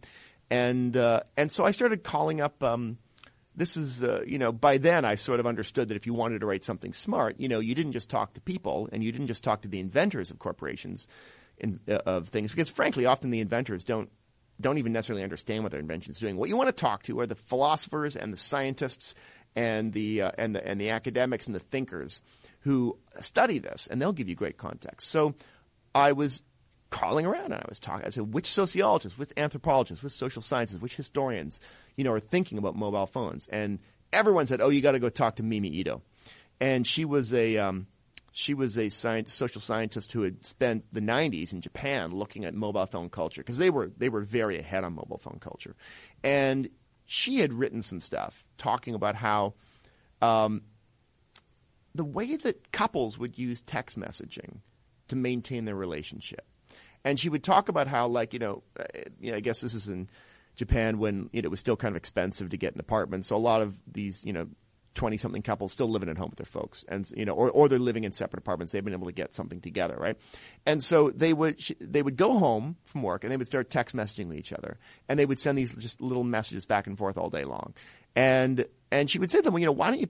And, 0.49 0.95
uh, 0.95 1.21
and 1.35 1.51
so 1.51 1.65
I 1.65 1.71
started 1.71 2.03
calling 2.03 2.39
up, 2.39 2.63
um, 2.63 2.97
this 3.53 3.75
is, 3.75 4.01
uh, 4.01 4.23
you 4.25 4.37
know, 4.37 4.51
by 4.51 4.77
then 4.77 5.03
I 5.03 5.15
sort 5.15 5.39
of 5.39 5.47
understood 5.47 5.89
that 5.89 5.95
if 5.95 6.05
you 6.05 6.13
wanted 6.13 6.39
to 6.39 6.45
write 6.45 6.63
something 6.63 6.93
smart, 6.93 7.39
you 7.39 7.49
know, 7.49 7.59
you 7.59 7.75
didn't 7.75 7.93
just 7.93 8.09
talk 8.09 8.33
to 8.35 8.41
people 8.41 8.87
and 8.91 9.03
you 9.03 9.11
didn't 9.11 9.27
just 9.27 9.43
talk 9.43 9.61
to 9.63 9.67
the 9.67 9.79
inventors 9.79 10.31
of 10.31 10.39
corporations 10.39 11.07
in, 11.57 11.79
uh, 11.87 11.99
of 12.05 12.29
things 12.29 12.51
because 12.51 12.69
frankly, 12.69 13.05
often 13.05 13.29
the 13.29 13.39
inventors 13.39 13.83
don't 13.83 14.09
don't 14.59 14.77
even 14.77 14.93
necessarily 14.93 15.23
understand 15.23 15.63
what 15.63 15.71
their 15.71 15.81
invention 15.81 16.11
is 16.11 16.19
doing. 16.19 16.37
What 16.37 16.49
you 16.49 16.57
want 16.57 16.69
to 16.69 16.73
talk 16.73 17.03
to 17.03 17.19
are 17.19 17.27
the 17.27 17.35
philosophers 17.35 18.15
and 18.15 18.31
the 18.31 18.37
scientists 18.37 19.15
and 19.55 19.93
the 19.93 20.23
uh, 20.23 20.31
and 20.37 20.55
the 20.55 20.67
and 20.67 20.79
the 20.79 20.89
academics 20.91 21.47
and 21.47 21.55
the 21.55 21.59
thinkers 21.59 22.21
who 22.61 22.97
study 23.21 23.59
this, 23.59 23.87
and 23.87 24.01
they'll 24.01 24.13
give 24.13 24.27
you 24.27 24.35
great 24.35 24.57
context. 24.57 25.09
So, 25.09 25.35
I 25.93 26.13
was 26.13 26.41
calling 26.89 27.25
around 27.25 27.51
and 27.51 27.55
I 27.55 27.65
was 27.67 27.79
talking. 27.79 28.05
I 28.05 28.09
said, 28.09 28.33
which 28.33 28.47
sociologists, 28.47 29.17
which 29.17 29.31
anthropologists, 29.37 30.03
which 30.03 30.13
social 30.13 30.41
sciences, 30.41 30.79
which 30.79 30.95
historians, 30.95 31.59
you 31.95 32.03
know, 32.03 32.11
are 32.13 32.19
thinking 32.19 32.57
about 32.57 32.75
mobile 32.75 33.05
phones? 33.05 33.47
And 33.47 33.79
everyone 34.13 34.47
said, 34.47 34.61
oh, 34.61 34.69
you 34.69 34.81
got 34.81 34.93
to 34.93 34.99
go 34.99 35.09
talk 35.09 35.35
to 35.35 35.43
Mimi 35.43 35.69
Ito, 35.69 36.01
and 36.59 36.87
she 36.87 37.05
was 37.05 37.33
a 37.33 37.57
um, 37.57 37.87
she 38.37 38.53
was 38.53 38.77
a 38.77 38.89
science, 38.89 39.33
social 39.33 39.61
scientist 39.61 40.11
who 40.11 40.23
had 40.23 40.45
spent 40.45 40.83
the 40.91 40.99
90s 40.99 41.53
in 41.53 41.61
Japan 41.61 42.11
looking 42.11 42.43
at 42.43 42.53
mobile 42.53 42.85
phone 42.85 43.09
culture 43.09 43.39
because 43.39 43.57
they 43.57 43.69
were 43.69 43.89
they 43.95 44.09
were 44.09 44.19
very 44.19 44.59
ahead 44.59 44.83
on 44.83 44.91
mobile 44.91 45.17
phone 45.17 45.39
culture, 45.39 45.73
and 46.21 46.67
she 47.05 47.37
had 47.37 47.53
written 47.53 47.81
some 47.81 48.01
stuff 48.01 48.45
talking 48.57 48.93
about 48.93 49.15
how 49.15 49.53
um, 50.21 50.63
the 51.93 52.03
way 52.03 52.35
that 52.35 52.73
couples 52.73 53.17
would 53.17 53.37
use 53.37 53.61
text 53.61 53.97
messaging 53.97 54.57
to 55.07 55.15
maintain 55.15 55.63
their 55.63 55.73
relationship, 55.73 56.45
and 57.05 57.17
she 57.17 57.29
would 57.29 57.41
talk 57.41 57.69
about 57.69 57.87
how 57.87 58.05
like 58.05 58.33
you 58.33 58.39
know, 58.39 58.63
uh, 58.77 58.83
you 59.17 59.31
know 59.31 59.37
I 59.37 59.39
guess 59.39 59.61
this 59.61 59.73
is 59.73 59.87
in 59.87 60.09
Japan 60.57 60.99
when 60.99 61.29
you 61.31 61.41
know, 61.41 61.47
it 61.47 61.51
was 61.51 61.61
still 61.61 61.77
kind 61.77 61.93
of 61.93 61.97
expensive 61.97 62.49
to 62.49 62.57
get 62.57 62.73
an 62.73 62.81
apartment, 62.81 63.25
so 63.25 63.33
a 63.33 63.37
lot 63.37 63.61
of 63.61 63.77
these 63.87 64.25
you 64.25 64.33
know 64.33 64.47
20 64.95 65.17
something 65.17 65.41
couples 65.41 65.71
still 65.71 65.87
living 65.87 66.09
at 66.09 66.17
home 66.17 66.29
with 66.29 66.37
their 66.37 66.45
folks. 66.45 66.83
And 66.87 67.09
you 67.15 67.25
know 67.25 67.33
or, 67.33 67.51
or 67.51 67.69
they're 67.69 67.79
living 67.79 68.03
in 68.03 68.11
separate 68.11 68.39
apartments. 68.39 68.71
They've 68.71 68.83
been 68.83 68.93
able 68.93 69.07
to 69.07 69.13
get 69.13 69.33
something 69.33 69.61
together 69.61 69.95
right? 69.97 70.17
And 70.65 70.83
so 70.83 71.11
they 71.11 71.33
would 71.33 71.63
they 71.79 72.01
would 72.01 72.17
go 72.17 72.39
home 72.39 72.77
from 72.85 73.03
work 73.03 73.23
and 73.23 73.31
they 73.31 73.37
would 73.37 73.47
start 73.47 73.69
text 73.69 73.95
messaging 73.95 74.27
with 74.27 74.37
each 74.37 74.53
other. 74.53 74.77
And 75.07 75.19
they 75.19 75.25
would 75.25 75.39
send 75.39 75.57
these 75.57 75.73
just 75.75 76.01
little 76.01 76.23
messages 76.23 76.65
back 76.65 76.87
and 76.87 76.97
forth 76.97 77.17
all 77.17 77.29
day 77.29 77.43
long. 77.43 77.73
And 78.15 78.65
and 78.91 79.09
she 79.09 79.19
would 79.19 79.29
say 79.29 79.39
to 79.39 79.43
them 79.43 79.53
well, 79.53 79.59
you 79.59 79.65
know 79.67 79.71
why 79.73 79.89
don't 79.89 79.99
you 79.99 80.09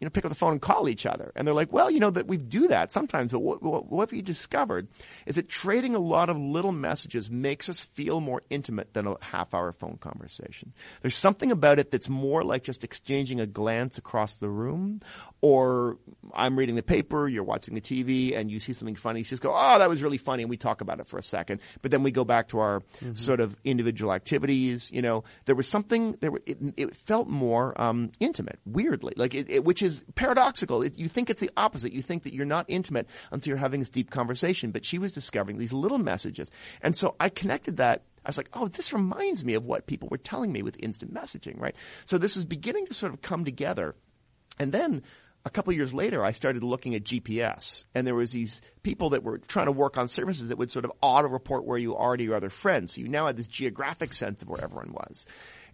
you 0.00 0.04
know, 0.04 0.10
pick 0.10 0.24
up 0.24 0.28
the 0.30 0.36
phone 0.36 0.52
and 0.52 0.60
call 0.60 0.88
each 0.88 1.06
other. 1.06 1.32
And 1.34 1.46
they're 1.46 1.54
like, 1.54 1.72
well, 1.72 1.90
you 1.90 2.00
know, 2.00 2.10
that 2.10 2.26
we 2.26 2.36
do 2.36 2.68
that 2.68 2.90
sometimes, 2.90 3.32
but 3.32 3.38
what, 3.38 3.62
what, 3.62 3.90
what 3.90 4.10
have 4.10 4.16
you 4.16 4.22
discovered 4.22 4.88
is 5.24 5.36
that 5.36 5.48
trading 5.48 5.94
a 5.94 5.98
lot 5.98 6.28
of 6.28 6.36
little 6.36 6.72
messages 6.72 7.30
makes 7.30 7.68
us 7.68 7.80
feel 7.80 8.20
more 8.20 8.42
intimate 8.50 8.92
than 8.92 9.06
a 9.06 9.16
half 9.22 9.54
hour 9.54 9.72
phone 9.72 9.96
conversation. 9.96 10.74
There's 11.00 11.14
something 11.14 11.50
about 11.50 11.78
it 11.78 11.90
that's 11.90 12.08
more 12.08 12.42
like 12.42 12.62
just 12.62 12.84
exchanging 12.84 13.40
a 13.40 13.46
glance 13.46 13.96
across 13.96 14.34
the 14.34 14.50
room 14.50 15.00
or 15.40 15.96
I'm 16.34 16.58
reading 16.58 16.76
the 16.76 16.82
paper, 16.82 17.26
you're 17.26 17.44
watching 17.44 17.74
the 17.74 17.80
TV 17.80 18.36
and 18.36 18.50
you 18.50 18.60
see 18.60 18.74
something 18.74 18.96
funny. 18.96 19.20
You 19.20 19.24
just 19.24 19.42
go, 19.42 19.52
oh, 19.54 19.78
that 19.78 19.88
was 19.88 20.02
really 20.02 20.18
funny. 20.18 20.42
And 20.42 20.50
we 20.50 20.58
talk 20.58 20.82
about 20.82 21.00
it 21.00 21.06
for 21.06 21.18
a 21.18 21.22
second, 21.22 21.60
but 21.80 21.90
then 21.90 22.02
we 22.02 22.10
go 22.10 22.24
back 22.24 22.48
to 22.48 22.58
our 22.58 22.80
mm-hmm. 22.80 23.14
sort 23.14 23.40
of 23.40 23.56
individual 23.64 24.12
activities. 24.12 24.90
You 24.90 25.00
know, 25.00 25.24
there 25.46 25.54
was 25.54 25.68
something, 25.68 26.16
there, 26.20 26.32
it, 26.44 26.58
it 26.76 26.96
felt 26.96 27.28
more, 27.28 27.80
um, 27.80 28.12
intimate, 28.20 28.58
weirdly, 28.66 29.14
like 29.16 29.34
it, 29.34 29.48
it 29.48 29.64
which 29.64 29.82
is 29.82 29.85
paradoxical. 30.14 30.82
It, 30.82 30.98
you 30.98 31.08
think 31.08 31.30
it's 31.30 31.40
the 31.40 31.50
opposite. 31.56 31.92
You 31.92 32.02
think 32.02 32.22
that 32.24 32.34
you're 32.34 32.46
not 32.46 32.66
intimate 32.68 33.06
until 33.30 33.50
you're 33.50 33.58
having 33.58 33.80
this 33.80 33.88
deep 33.88 34.10
conversation. 34.10 34.70
But 34.70 34.84
she 34.84 34.98
was 34.98 35.12
discovering 35.12 35.58
these 35.58 35.72
little 35.72 35.98
messages. 35.98 36.50
And 36.82 36.96
so 36.96 37.16
I 37.20 37.28
connected 37.28 37.78
that 37.78 38.02
I 38.24 38.28
was 38.28 38.36
like, 38.36 38.50
oh, 38.54 38.66
this 38.66 38.92
reminds 38.92 39.44
me 39.44 39.54
of 39.54 39.64
what 39.64 39.86
people 39.86 40.08
were 40.10 40.18
telling 40.18 40.50
me 40.50 40.62
with 40.62 40.76
instant 40.80 41.14
messaging, 41.14 41.60
right? 41.60 41.76
So 42.04 42.18
this 42.18 42.34
was 42.34 42.44
beginning 42.44 42.86
to 42.86 42.94
sort 42.94 43.12
of 43.12 43.22
come 43.22 43.44
together. 43.44 43.94
And 44.58 44.72
then 44.72 45.02
a 45.44 45.50
couple 45.50 45.72
years 45.72 45.94
later, 45.94 46.24
I 46.24 46.32
started 46.32 46.64
looking 46.64 46.96
at 46.96 47.04
GPS, 47.04 47.84
and 47.94 48.04
there 48.04 48.16
was 48.16 48.32
these 48.32 48.62
people 48.82 49.10
that 49.10 49.22
were 49.22 49.38
trying 49.38 49.66
to 49.66 49.72
work 49.72 49.96
on 49.96 50.08
services 50.08 50.48
that 50.48 50.58
would 50.58 50.72
sort 50.72 50.84
of 50.84 50.90
auto 51.00 51.28
report 51.28 51.64
where 51.64 51.78
you 51.78 51.94
are 51.94 52.16
to 52.16 52.24
your 52.24 52.34
other 52.34 52.50
friends. 52.50 52.94
So 52.94 53.00
you 53.00 53.06
now 53.06 53.28
had 53.28 53.36
this 53.36 53.46
geographic 53.46 54.12
sense 54.12 54.42
of 54.42 54.48
where 54.48 54.62
everyone 54.62 54.92
was. 54.92 55.24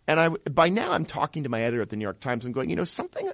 And 0.06 0.20
I, 0.20 0.28
by 0.28 0.68
now, 0.68 0.92
I'm 0.92 1.06
talking 1.06 1.44
to 1.44 1.48
my 1.48 1.62
editor 1.62 1.80
at 1.80 1.88
the 1.88 1.96
New 1.96 2.04
York 2.04 2.20
Times. 2.20 2.44
I'm 2.44 2.52
going, 2.52 2.68
you 2.68 2.76
know, 2.76 2.84
something 2.84 3.30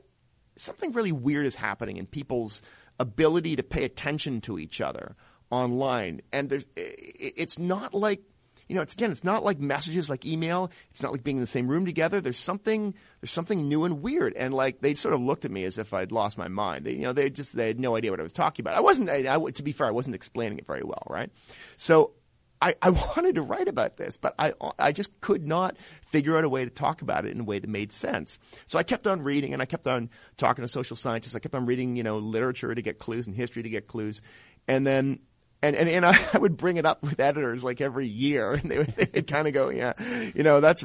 something 0.59 0.93
really 0.93 1.13
weird 1.13 1.47
is 1.47 1.55
happening 1.57 1.97
in 1.97 2.07
people's 2.07 2.63
ability 2.99 3.57
to 3.57 3.63
pay 3.63 3.85
attention 3.85 4.41
to 4.43 4.59
each 4.59 4.81
other 4.81 5.17
online. 5.51 6.21
And 6.33 6.51
there's, 6.51 6.67
it's 6.77 7.59
not 7.59 7.95
like, 7.95 8.23
you 8.69 8.75
know, 8.75 8.83
it's 8.83 8.93
again, 8.93 9.11
it's 9.11 9.25
not 9.25 9.45
like 9.45 9.59
messages 9.59 10.11
like 10.11 10.27
email. 10.27 10.71
It's 10.91 11.03
not 11.03 11.11
like 11.13 11.25
being 11.25 11.39
in 11.39 11.41
the 11.41 11.47
same 11.47 11.69
room 11.69 11.87
together. 11.87 12.21
There's 12.21 12.39
something, 12.39 12.95
there's 13.21 13.31
something 13.31 13.67
new 13.67 13.85
and 13.85 14.03
weird. 14.03 14.35
And 14.35 14.53
like, 14.53 14.83
they 14.83 14.95
sort 14.95 15.15
of 15.15 15.21
looked 15.21 15.47
at 15.47 15.51
me 15.51 15.65
as 15.65 15.79
if 15.79 15.95
I'd 15.95 16.13
lost 16.13 16.37
my 16.37 16.49
mind. 16.49 16.85
They, 16.85 16.93
you 16.93 17.03
know, 17.03 17.15
they 17.15 17.31
just, 17.31 17.57
they 17.57 17.69
had 17.69 17.81
no 17.81 17.97
idea 17.97 18.11
what 18.11 18.21
I 18.21 18.25
was 18.25 18.33
talking 18.35 18.63
about. 18.63 18.77
I 18.77 18.81
wasn't, 18.81 19.09
I, 19.09 19.35
I, 19.35 19.51
to 19.53 19.63
be 19.63 19.73
fair, 19.73 19.87
I 19.87 19.93
wasn't 19.93 20.17
explaining 20.17 20.59
it 20.59 20.67
very 20.67 20.83
well, 20.83 21.03
right? 21.09 21.31
So 21.79 22.13
I, 22.61 22.75
I 22.83 22.91
wanted 23.17 23.37
to 23.37 23.43
write 23.43 23.69
about 23.69 23.97
this, 23.97 24.17
but 24.17 24.35
I, 24.39 24.55
I 24.79 24.93
just 24.93 25.21
could 25.21 25.47
not 25.47 25.77
figure 26.07 26.37
out 26.37 26.45
a 26.45 26.49
way 26.49 26.65
to 26.65 26.71
talk 26.71 27.03
about 27.03 27.25
it 27.25 27.33
in 27.33 27.41
a 27.41 27.45
way 27.45 27.59
that 27.59 27.69
made 27.69 27.93
sense. 27.93 28.39
So 28.67 28.79
I 28.79 28.83
kept 28.83 29.07
on 29.07 29.23
reading 29.23 29.53
and 29.53 29.63
I 29.63 29.67
kept 29.67 29.87
on 29.87 30.11
talking 30.37 30.63
to 30.63 30.69
social 30.69 30.97
scientists. 30.97 31.35
I 31.35 31.39
kept 31.39 31.55
on 31.55 31.67
reading, 31.67 31.97
you 31.97 32.03
know, 32.03 32.19
literature 32.19 32.75
to 32.75 32.83
get 32.83 32.99
clues 32.99 33.27
and 33.27 33.37
history 33.37 33.63
to 33.63 33.71
get 33.71 33.87
clues. 33.87 34.23
And 34.67 34.87
then, 34.87 35.21
and, 35.63 35.77
and, 35.77 35.89
and 35.89 36.07
I 36.35 36.39
would 36.39 36.57
bring 36.57 36.77
it 36.77 36.87
up 36.87 37.03
with 37.03 37.21
editors 37.21 37.65
like 37.65 37.81
every 37.81 38.07
year 38.07 38.53
and 38.63 38.71
they 38.71 38.79
would, 38.79 38.89
they 38.89 39.11
would 39.15 39.27
kind 39.27 39.47
of 39.47 39.55
go, 39.55 39.71
yeah, 39.71 39.95
you 40.35 40.43
know, 40.43 40.61
that's 40.61 40.85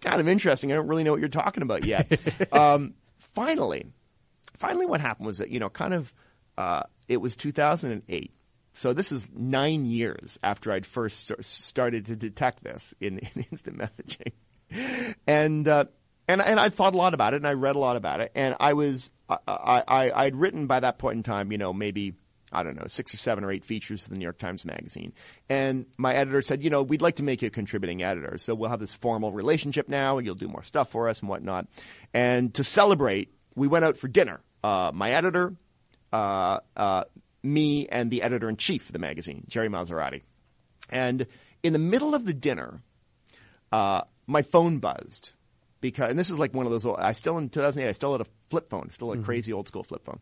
kind 0.00 0.20
of 0.20 0.28
interesting. 0.28 0.72
I 0.72 0.76
don't 0.76 0.88
really 0.88 1.04
know 1.04 1.12
what 1.12 1.20
you're 1.20 1.28
talking 1.28 1.62
about 1.62 1.84
yet. 1.84 2.20
um, 2.52 2.94
finally, 3.18 3.86
finally 4.56 4.86
what 4.86 5.00
happened 5.00 5.26
was 5.26 5.38
that, 5.38 5.50
you 5.50 5.60
know, 5.60 5.70
kind 5.70 5.94
of, 5.94 6.12
uh, 6.58 6.82
it 7.08 7.16
was 7.16 7.34
2008 7.36 8.32
so 8.72 8.92
this 8.92 9.12
is 9.12 9.28
nine 9.34 9.84
years 9.84 10.38
after 10.42 10.72
I'd 10.72 10.86
first 10.86 11.32
started 11.42 12.06
to 12.06 12.16
detect 12.16 12.64
this 12.64 12.94
in, 13.00 13.18
in 13.34 13.46
instant 13.50 13.78
messaging, 13.78 15.14
and 15.26 15.66
uh, 15.68 15.84
and 16.28 16.40
and 16.40 16.58
I 16.58 16.68
thought 16.68 16.94
a 16.94 16.96
lot 16.96 17.14
about 17.14 17.34
it, 17.34 17.36
and 17.36 17.46
I 17.46 17.52
read 17.52 17.76
a 17.76 17.80
lot 17.80 17.96
about 17.96 18.20
it, 18.20 18.32
and 18.34 18.56
I 18.60 18.72
was 18.74 19.10
I, 19.28 19.82
I 19.86 20.12
I'd 20.12 20.36
written 20.36 20.66
by 20.66 20.80
that 20.80 20.98
point 20.98 21.16
in 21.16 21.22
time, 21.22 21.52
you 21.52 21.58
know, 21.58 21.72
maybe 21.72 22.14
I 22.52 22.62
don't 22.62 22.76
know, 22.76 22.86
six 22.86 23.14
or 23.14 23.16
seven 23.16 23.44
or 23.44 23.50
eight 23.50 23.64
features 23.64 24.02
for 24.02 24.10
the 24.10 24.16
New 24.16 24.24
York 24.24 24.38
Times 24.38 24.64
Magazine. 24.64 25.12
And 25.48 25.86
my 25.96 26.14
editor 26.14 26.42
said, 26.42 26.62
you 26.62 26.70
know, 26.70 26.82
we'd 26.82 27.00
like 27.00 27.16
to 27.16 27.22
make 27.22 27.40
you 27.40 27.48
a 27.48 27.50
contributing 27.50 28.02
editor. 28.02 28.36
So 28.36 28.54
we'll 28.54 28.68
have 28.68 28.80
this 28.80 28.92
formal 28.92 29.32
relationship 29.32 29.88
now. 29.88 30.18
and 30.18 30.26
You'll 30.26 30.34
do 30.34 30.48
more 30.48 30.62
stuff 30.62 30.90
for 30.90 31.08
us 31.08 31.20
and 31.20 31.28
whatnot. 31.30 31.66
And 32.12 32.52
to 32.54 32.64
celebrate, 32.64 33.32
we 33.54 33.68
went 33.68 33.84
out 33.86 33.96
for 33.96 34.06
dinner. 34.06 34.40
Uh, 34.62 34.92
my 34.94 35.12
editor, 35.12 35.54
uh, 36.12 36.60
uh, 36.76 37.04
me 37.42 37.86
and 37.88 38.10
the 38.10 38.22
editor 38.22 38.48
in 38.48 38.56
chief 38.56 38.86
of 38.86 38.92
the 38.92 38.98
magazine, 38.98 39.44
Gerry 39.48 39.68
Marzorati. 39.68 40.22
And 40.90 41.26
in 41.62 41.72
the 41.72 41.78
middle 41.78 42.14
of 42.14 42.24
the 42.24 42.34
dinner, 42.34 42.80
uh, 43.70 44.02
my 44.26 44.42
phone 44.42 44.78
buzzed 44.78 45.32
because, 45.80 46.10
and 46.10 46.18
this 46.18 46.30
is 46.30 46.38
like 46.38 46.54
one 46.54 46.66
of 46.66 46.72
those. 46.72 46.84
Old, 46.84 46.98
I 46.98 47.12
still 47.12 47.38
in 47.38 47.48
2008, 47.48 47.88
I 47.88 47.92
still 47.92 48.12
had 48.12 48.20
a 48.20 48.26
flip 48.48 48.70
phone, 48.70 48.90
still 48.90 49.12
a 49.12 49.16
mm-hmm. 49.16 49.24
crazy 49.24 49.52
old 49.52 49.68
school 49.68 49.82
flip 49.82 50.04
phone, 50.04 50.20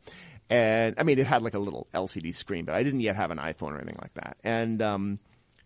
and 0.49 0.95
I 0.99 1.03
mean 1.03 1.19
it 1.19 1.27
had 1.27 1.43
like 1.43 1.55
a 1.55 1.59
little 1.59 1.87
LCD 1.95 2.35
screen, 2.35 2.65
but 2.65 2.75
I 2.75 2.83
didn't 2.83 3.01
yet 3.01 3.17
have 3.17 3.31
an 3.31 3.39
iPhone 3.39 3.73
or 3.73 3.77
anything 3.77 3.99
like 4.01 4.15
that. 4.15 4.37
And 4.43 4.81
um, 4.81 5.19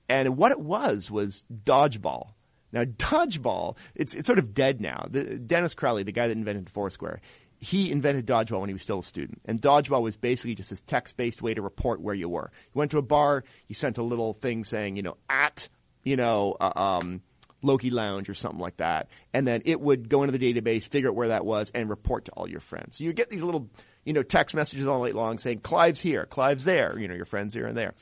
and 0.08 0.36
what 0.36 0.52
it 0.52 0.60
was 0.60 1.10
was 1.10 1.44
dodgeball. 1.64 2.30
Now 2.72 2.84
dodgeball, 2.84 3.76
it's 3.94 4.14
it's 4.14 4.26
sort 4.26 4.38
of 4.38 4.52
dead 4.52 4.80
now. 4.80 5.06
The, 5.08 5.38
Dennis 5.38 5.74
Crowley, 5.74 6.02
the 6.02 6.12
guy 6.12 6.28
that 6.28 6.36
invented 6.36 6.68
Foursquare, 6.70 7.20
he 7.60 7.90
invented 7.90 8.26
dodgeball 8.26 8.60
when 8.60 8.68
he 8.68 8.74
was 8.74 8.82
still 8.82 9.00
a 9.00 9.02
student. 9.04 9.40
And 9.44 9.60
dodgeball 9.60 10.02
was 10.02 10.16
basically 10.16 10.54
just 10.54 10.70
this 10.70 10.80
text 10.82 11.16
based 11.16 11.42
way 11.42 11.54
to 11.54 11.62
report 11.62 12.00
where 12.00 12.14
you 12.14 12.28
were. 12.28 12.50
You 12.74 12.78
went 12.78 12.90
to 12.90 12.98
a 12.98 13.02
bar, 13.02 13.44
you 13.68 13.74
sent 13.74 13.98
a 13.98 14.02
little 14.02 14.34
thing 14.34 14.64
saying, 14.64 14.96
you 14.96 15.02
know, 15.02 15.16
at, 15.28 15.68
you 16.02 16.16
know, 16.16 16.56
uh, 16.60 16.72
um, 16.74 17.22
Loki 17.62 17.90
Lounge 17.90 18.28
or 18.28 18.34
something 18.34 18.60
like 18.60 18.76
that. 18.76 19.08
And 19.32 19.46
then 19.46 19.62
it 19.64 19.80
would 19.80 20.08
go 20.08 20.22
into 20.22 20.36
the 20.36 20.54
database, 20.54 20.86
figure 20.86 21.08
out 21.08 21.16
where 21.16 21.28
that 21.28 21.46
was, 21.46 21.70
and 21.74 21.88
report 21.88 22.26
to 22.26 22.32
all 22.32 22.48
your 22.48 22.60
friends. 22.60 22.98
So 22.98 23.04
you 23.04 23.12
get 23.12 23.30
these 23.30 23.42
little, 23.42 23.70
you 24.04 24.12
know, 24.12 24.22
text 24.22 24.54
messages 24.54 24.86
all 24.86 25.02
night 25.02 25.14
long 25.14 25.38
saying, 25.38 25.60
Clive's 25.60 26.00
here, 26.00 26.26
Clive's 26.26 26.64
there, 26.64 26.98
you 26.98 27.08
know, 27.08 27.14
your 27.14 27.24
friends 27.24 27.54
here 27.54 27.66
and 27.66 27.76
there. 27.76 27.94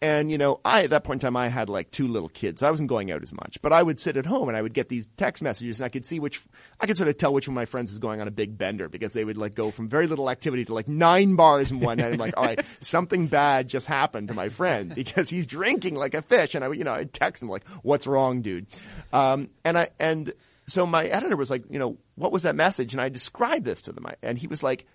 And 0.00 0.30
you 0.30 0.38
know, 0.38 0.60
I 0.64 0.84
at 0.84 0.90
that 0.90 1.02
point 1.02 1.22
in 1.22 1.26
time 1.26 1.36
I 1.36 1.48
had 1.48 1.68
like 1.68 1.90
two 1.90 2.06
little 2.06 2.28
kids. 2.28 2.62
I 2.62 2.70
wasn't 2.70 2.88
going 2.88 3.10
out 3.10 3.22
as 3.22 3.32
much, 3.32 3.60
but 3.62 3.72
I 3.72 3.82
would 3.82 3.98
sit 3.98 4.16
at 4.16 4.26
home 4.26 4.48
and 4.48 4.56
I 4.56 4.62
would 4.62 4.74
get 4.74 4.88
these 4.88 5.08
text 5.16 5.42
messages, 5.42 5.80
and 5.80 5.86
I 5.86 5.88
could 5.88 6.06
see 6.06 6.20
which 6.20 6.40
I 6.80 6.86
could 6.86 6.96
sort 6.96 7.08
of 7.08 7.16
tell 7.16 7.32
which 7.32 7.48
one 7.48 7.54
of 7.54 7.56
my 7.56 7.64
friends 7.64 7.90
was 7.90 7.98
going 7.98 8.20
on 8.20 8.28
a 8.28 8.30
big 8.30 8.56
bender 8.56 8.88
because 8.88 9.12
they 9.12 9.24
would 9.24 9.36
like 9.36 9.54
go 9.54 9.70
from 9.70 9.88
very 9.88 10.06
little 10.06 10.30
activity 10.30 10.64
to 10.66 10.74
like 10.74 10.86
nine 10.86 11.34
bars 11.34 11.70
in 11.70 11.80
one 11.80 11.98
night. 11.98 12.12
I'm 12.12 12.18
like, 12.18 12.36
all 12.36 12.44
right, 12.44 12.64
something 12.80 13.26
bad 13.26 13.68
just 13.68 13.86
happened 13.86 14.28
to 14.28 14.34
my 14.34 14.50
friend 14.50 14.94
because 14.94 15.28
he's 15.28 15.46
drinking 15.46 15.96
like 15.96 16.14
a 16.14 16.22
fish, 16.22 16.54
and 16.54 16.64
I 16.64 16.68
would 16.68 16.78
you 16.78 16.84
know 16.84 16.94
I'd 16.94 17.12
text 17.12 17.42
him 17.42 17.48
like, 17.48 17.66
what's 17.82 18.06
wrong, 18.06 18.42
dude? 18.42 18.66
Um, 19.12 19.50
and 19.64 19.76
I 19.76 19.88
and 19.98 20.32
so 20.68 20.86
my 20.86 21.06
editor 21.06 21.34
was 21.34 21.50
like, 21.50 21.64
you 21.70 21.78
know, 21.78 21.96
what 22.14 22.30
was 22.30 22.42
that 22.44 22.54
message? 22.54 22.92
And 22.92 23.00
I 23.00 23.08
described 23.08 23.64
this 23.64 23.80
to 23.82 23.92
them, 23.92 24.06
and 24.22 24.38
he 24.38 24.46
was 24.46 24.62
like 24.62 24.86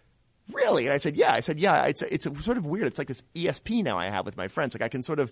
really? 0.52 0.86
And 0.86 0.94
I 0.94 0.98
said, 0.98 1.16
yeah. 1.16 1.34
I 1.34 1.40
said, 1.40 1.60
yeah. 1.60 1.86
It's 1.86 2.02
it's 2.02 2.26
sort 2.44 2.58
of 2.58 2.66
weird. 2.66 2.88
It's 2.88 2.98
like 2.98 3.08
this 3.08 3.24
ESP 3.36 3.84
now 3.84 3.98
I 3.98 4.08
have 4.08 4.26
with 4.26 4.38
my 4.38 4.48
friends. 4.48 4.74
Like 4.74 4.82
I 4.82 4.90
can 4.90 5.04
sort 5.04 5.20
of, 5.20 5.32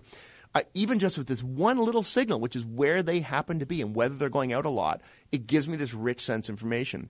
even 0.74 1.00
just 1.00 1.18
with 1.18 1.28
this 1.28 1.44
one 1.44 1.78
little 1.78 2.04
signal, 2.04 2.40
which 2.40 2.56
is 2.56 2.66
where 2.66 3.04
they 3.04 3.20
happen 3.20 3.60
to 3.60 3.66
be 3.66 3.82
and 3.82 3.96
whether 3.96 4.16
they're 4.16 4.30
going 4.30 4.54
out 4.54 4.66
a 4.66 4.70
lot, 4.70 5.02
it 5.32 5.48
gives 5.48 5.68
me 5.68 5.78
this 5.78 5.94
rich 5.94 6.24
sense 6.24 6.50
information. 6.50 7.10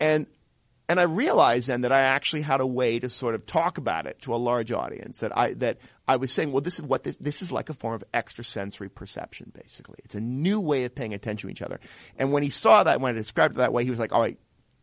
And 0.00 0.26
and 0.88 1.00
I 1.00 1.04
realized 1.04 1.68
then 1.68 1.82
that 1.82 1.92
I 1.92 2.00
actually 2.00 2.42
had 2.42 2.60
a 2.60 2.66
way 2.66 2.98
to 2.98 3.08
sort 3.08 3.34
of 3.34 3.46
talk 3.46 3.78
about 3.78 4.06
it 4.06 4.20
to 4.22 4.34
a 4.34 4.36
large 4.36 4.72
audience. 4.72 5.20
That 5.20 5.36
I 5.36 5.54
that 5.54 5.78
I 6.06 6.16
was 6.16 6.32
saying, 6.32 6.52
well, 6.52 6.60
this 6.60 6.78
is 6.78 6.82
what 6.82 7.04
this 7.04 7.16
this 7.16 7.40
is 7.40 7.52
like 7.52 7.70
a 7.70 7.74
form 7.74 7.94
of 7.94 8.04
extrasensory 8.12 8.88
perception. 8.88 9.52
Basically, 9.54 9.98
it's 10.04 10.14
a 10.14 10.20
new 10.20 10.60
way 10.60 10.84
of 10.84 10.94
paying 10.94 11.14
attention 11.14 11.48
to 11.48 11.52
each 11.52 11.62
other. 11.62 11.80
And 12.18 12.32
when 12.32 12.42
he 12.42 12.50
saw 12.50 12.82
that, 12.84 13.00
when 13.00 13.14
I 13.14 13.14
described 13.14 13.54
it 13.54 13.58
that 13.58 13.72
way, 13.72 13.84
he 13.84 13.90
was 13.90 13.98
like, 13.98 14.12
all 14.12 14.20
right, 14.20 14.38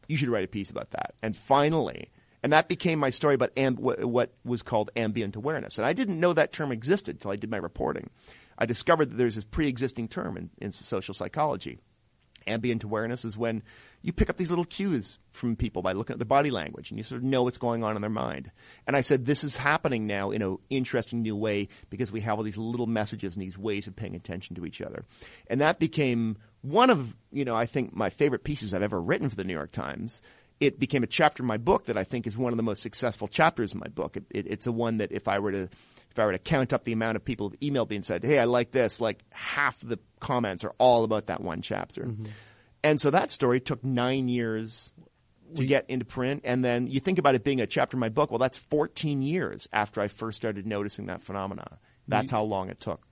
you 0.07 0.17
should 0.17 0.29
write 0.29 0.45
a 0.45 0.47
piece 0.47 0.71
about 0.71 0.91
that. 0.91 1.13
And 1.21 1.35
finally, 1.35 2.09
and 2.43 2.53
that 2.53 2.67
became 2.67 2.99
my 2.99 3.09
story 3.09 3.35
about 3.35 3.55
amb- 3.55 3.79
what 3.79 4.33
was 4.43 4.61
called 4.61 4.91
ambient 4.95 5.35
awareness. 5.35 5.77
And 5.77 5.85
I 5.85 5.93
didn't 5.93 6.19
know 6.19 6.33
that 6.33 6.53
term 6.53 6.71
existed 6.71 7.15
until 7.15 7.31
I 7.31 7.35
did 7.35 7.51
my 7.51 7.57
reporting. 7.57 8.09
I 8.57 8.65
discovered 8.65 9.11
that 9.11 9.15
there's 9.15 9.35
this 9.35 9.45
pre-existing 9.45 10.07
term 10.07 10.37
in, 10.37 10.49
in 10.59 10.71
social 10.71 11.13
psychology. 11.13 11.79
Ambient 12.47 12.83
awareness 12.83 13.25
is 13.25 13.37
when 13.37 13.63
you 14.01 14.13
pick 14.13 14.29
up 14.29 14.37
these 14.37 14.49
little 14.49 14.65
cues 14.65 15.19
from 15.33 15.55
people 15.57 15.81
by 15.81 15.91
looking 15.91 16.13
at 16.13 16.19
their 16.19 16.25
body 16.25 16.51
language 16.51 16.89
and 16.89 16.97
you 16.97 17.03
sort 17.03 17.21
of 17.21 17.25
know 17.25 17.43
what's 17.43 17.57
going 17.57 17.83
on 17.83 17.95
in 17.95 18.01
their 18.01 18.09
mind. 18.09 18.51
And 18.87 18.95
I 18.95 19.01
said, 19.01 19.25
this 19.25 19.43
is 19.43 19.57
happening 19.57 20.07
now 20.07 20.31
in 20.31 20.41
an 20.41 20.57
interesting 20.69 21.21
new 21.21 21.35
way 21.35 21.67
because 21.89 22.11
we 22.11 22.21
have 22.21 22.37
all 22.37 22.43
these 22.43 22.57
little 22.57 22.87
messages 22.87 23.35
and 23.35 23.43
these 23.43 23.57
ways 23.57 23.87
of 23.87 23.95
paying 23.95 24.15
attention 24.15 24.55
to 24.55 24.65
each 24.65 24.81
other. 24.81 25.03
And 25.47 25.59
that 25.59 25.79
became 25.79 26.37
one 26.61 26.89
of, 26.89 27.15
you 27.31 27.45
know, 27.45 27.55
I 27.55 27.65
think 27.65 27.93
my 27.93 28.09
favorite 28.09 28.43
pieces 28.43 28.73
I've 28.73 28.81
ever 28.81 29.01
written 29.01 29.29
for 29.29 29.35
the 29.35 29.43
New 29.43 29.53
York 29.53 29.71
Times 29.71 30.21
it 30.59 30.79
became 30.79 31.03
a 31.03 31.07
chapter 31.07 31.43
in 31.43 31.47
my 31.47 31.57
book 31.57 31.85
that 31.85 31.97
I 31.97 32.03
think 32.03 32.27
is 32.27 32.37
one 32.37 32.51
of 32.53 32.57
the 32.57 32.63
most 32.63 32.81
successful 32.81 33.27
chapters 33.27 33.73
in 33.73 33.79
my 33.79 33.87
book. 33.87 34.17
It, 34.17 34.25
it, 34.29 34.47
it's 34.47 34.67
a 34.67 34.71
one 34.71 34.97
that 34.97 35.11
if 35.11 35.27
I 35.27 35.39
were 35.39 35.51
to 35.51 35.69
if 36.11 36.17
I 36.17 36.25
were 36.25 36.31
to 36.31 36.39
count 36.39 36.73
up 36.73 36.83
the 36.83 36.91
amount 36.91 37.15
of 37.17 37.23
people 37.23 37.49
who've 37.49 37.59
emailed 37.59 37.89
me 37.89 37.97
and 37.97 38.05
said, 38.05 38.23
"Hey, 38.23 38.39
I 38.39 38.45
like 38.45 38.71
this," 38.71 38.99
like 38.99 39.19
half 39.31 39.79
the 39.81 39.99
comments 40.19 40.63
are 40.63 40.73
all 40.77 41.03
about 41.03 41.27
that 41.27 41.41
one 41.41 41.61
chapter. 41.61 42.03
Mm-hmm. 42.03 42.25
And 42.83 42.99
so 42.99 43.11
that 43.11 43.29
story 43.29 43.59
took 43.59 43.83
nine 43.83 44.27
years 44.27 44.91
to 45.55 45.65
get 45.65 45.85
into 45.89 46.05
print, 46.05 46.41
and 46.45 46.63
then 46.63 46.87
you 46.87 46.99
think 46.99 47.19
about 47.19 47.35
it 47.35 47.43
being 47.43 47.61
a 47.61 47.67
chapter 47.67 47.95
in 47.95 47.99
my 47.99 48.09
book. 48.09 48.31
Well, 48.31 48.39
that's 48.39 48.57
14 48.57 49.21
years 49.21 49.67
after 49.73 50.01
I 50.01 50.07
first 50.07 50.37
started 50.37 50.65
noticing 50.65 51.07
that 51.07 51.21
phenomena. 51.21 51.79
That's 52.07 52.31
how 52.31 52.43
long 52.43 52.69
it 52.69 52.79
took. 52.79 53.05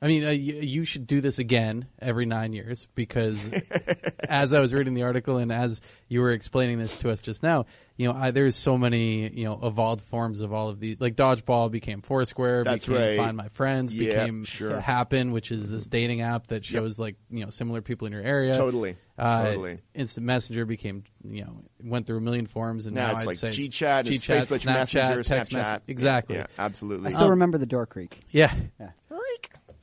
I 0.00 0.08
mean, 0.08 0.26
uh, 0.26 0.30
you, 0.30 0.54
you 0.56 0.84
should 0.84 1.06
do 1.06 1.22
this 1.22 1.38
again 1.38 1.86
every 2.00 2.26
nine 2.26 2.52
years 2.52 2.86
because, 2.94 3.38
as 4.28 4.52
I 4.52 4.60
was 4.60 4.74
reading 4.74 4.92
the 4.92 5.04
article 5.04 5.38
and 5.38 5.50
as 5.50 5.80
you 6.08 6.20
were 6.20 6.32
explaining 6.32 6.78
this 6.78 6.98
to 6.98 7.10
us 7.10 7.22
just 7.22 7.42
now, 7.42 7.64
you 7.96 8.06
know, 8.06 8.14
I, 8.14 8.30
there's 8.30 8.56
so 8.56 8.76
many, 8.76 9.26
you 9.30 9.44
know, 9.44 9.58
evolved 9.62 10.02
forms 10.02 10.42
of 10.42 10.52
all 10.52 10.68
of 10.68 10.80
these. 10.80 11.00
Like 11.00 11.16
dodgeball 11.16 11.70
became 11.70 12.02
Foursquare, 12.02 12.62
That's 12.62 12.84
became 12.84 13.00
right. 13.00 13.16
Find 13.16 13.36
My 13.38 13.48
Friends, 13.48 13.94
Yeah, 13.94 14.08
became 14.10 14.44
sure. 14.44 14.78
Happn, 14.78 15.32
which 15.32 15.50
is 15.50 15.70
this 15.70 15.86
dating 15.86 16.20
app 16.20 16.48
that 16.48 16.62
shows 16.62 16.98
like 16.98 17.16
you 17.30 17.42
know 17.42 17.50
similar 17.50 17.80
people 17.80 18.06
in 18.06 18.12
your 18.12 18.22
area. 18.22 18.54
Totally. 18.54 18.98
Uh, 19.18 19.44
Totally. 19.44 19.78
Instant 19.94 20.26
Messenger 20.26 20.66
became, 20.66 21.04
you 21.24 21.42
know, 21.42 21.62
went 21.82 22.06
through 22.06 22.18
a 22.18 22.20
million 22.20 22.44
forms, 22.44 22.84
and 22.84 22.94
Now 22.94 23.06
now, 23.06 23.12
it's 23.12 23.22
I'd 23.22 23.26
like 23.28 23.36
say 23.38 23.48
GChat, 23.48 24.00
and 24.00 24.08
GChat, 24.08 24.46
Facebook 24.46 24.60
Snapchat, 24.60 24.74
Messenger, 24.74 25.22
text 25.22 25.52
Snapchat. 25.52 25.54
mess- 25.54 25.80
exactly. 25.86 26.36
Yeah, 26.36 26.46
absolutely. 26.58 27.06
I 27.06 27.10
still 27.12 27.30
remember 27.30 27.56
the 27.56 27.64
Door 27.64 27.86
Creak. 27.86 28.20
Yeah. 28.30 28.52
Yeah. 28.78 28.90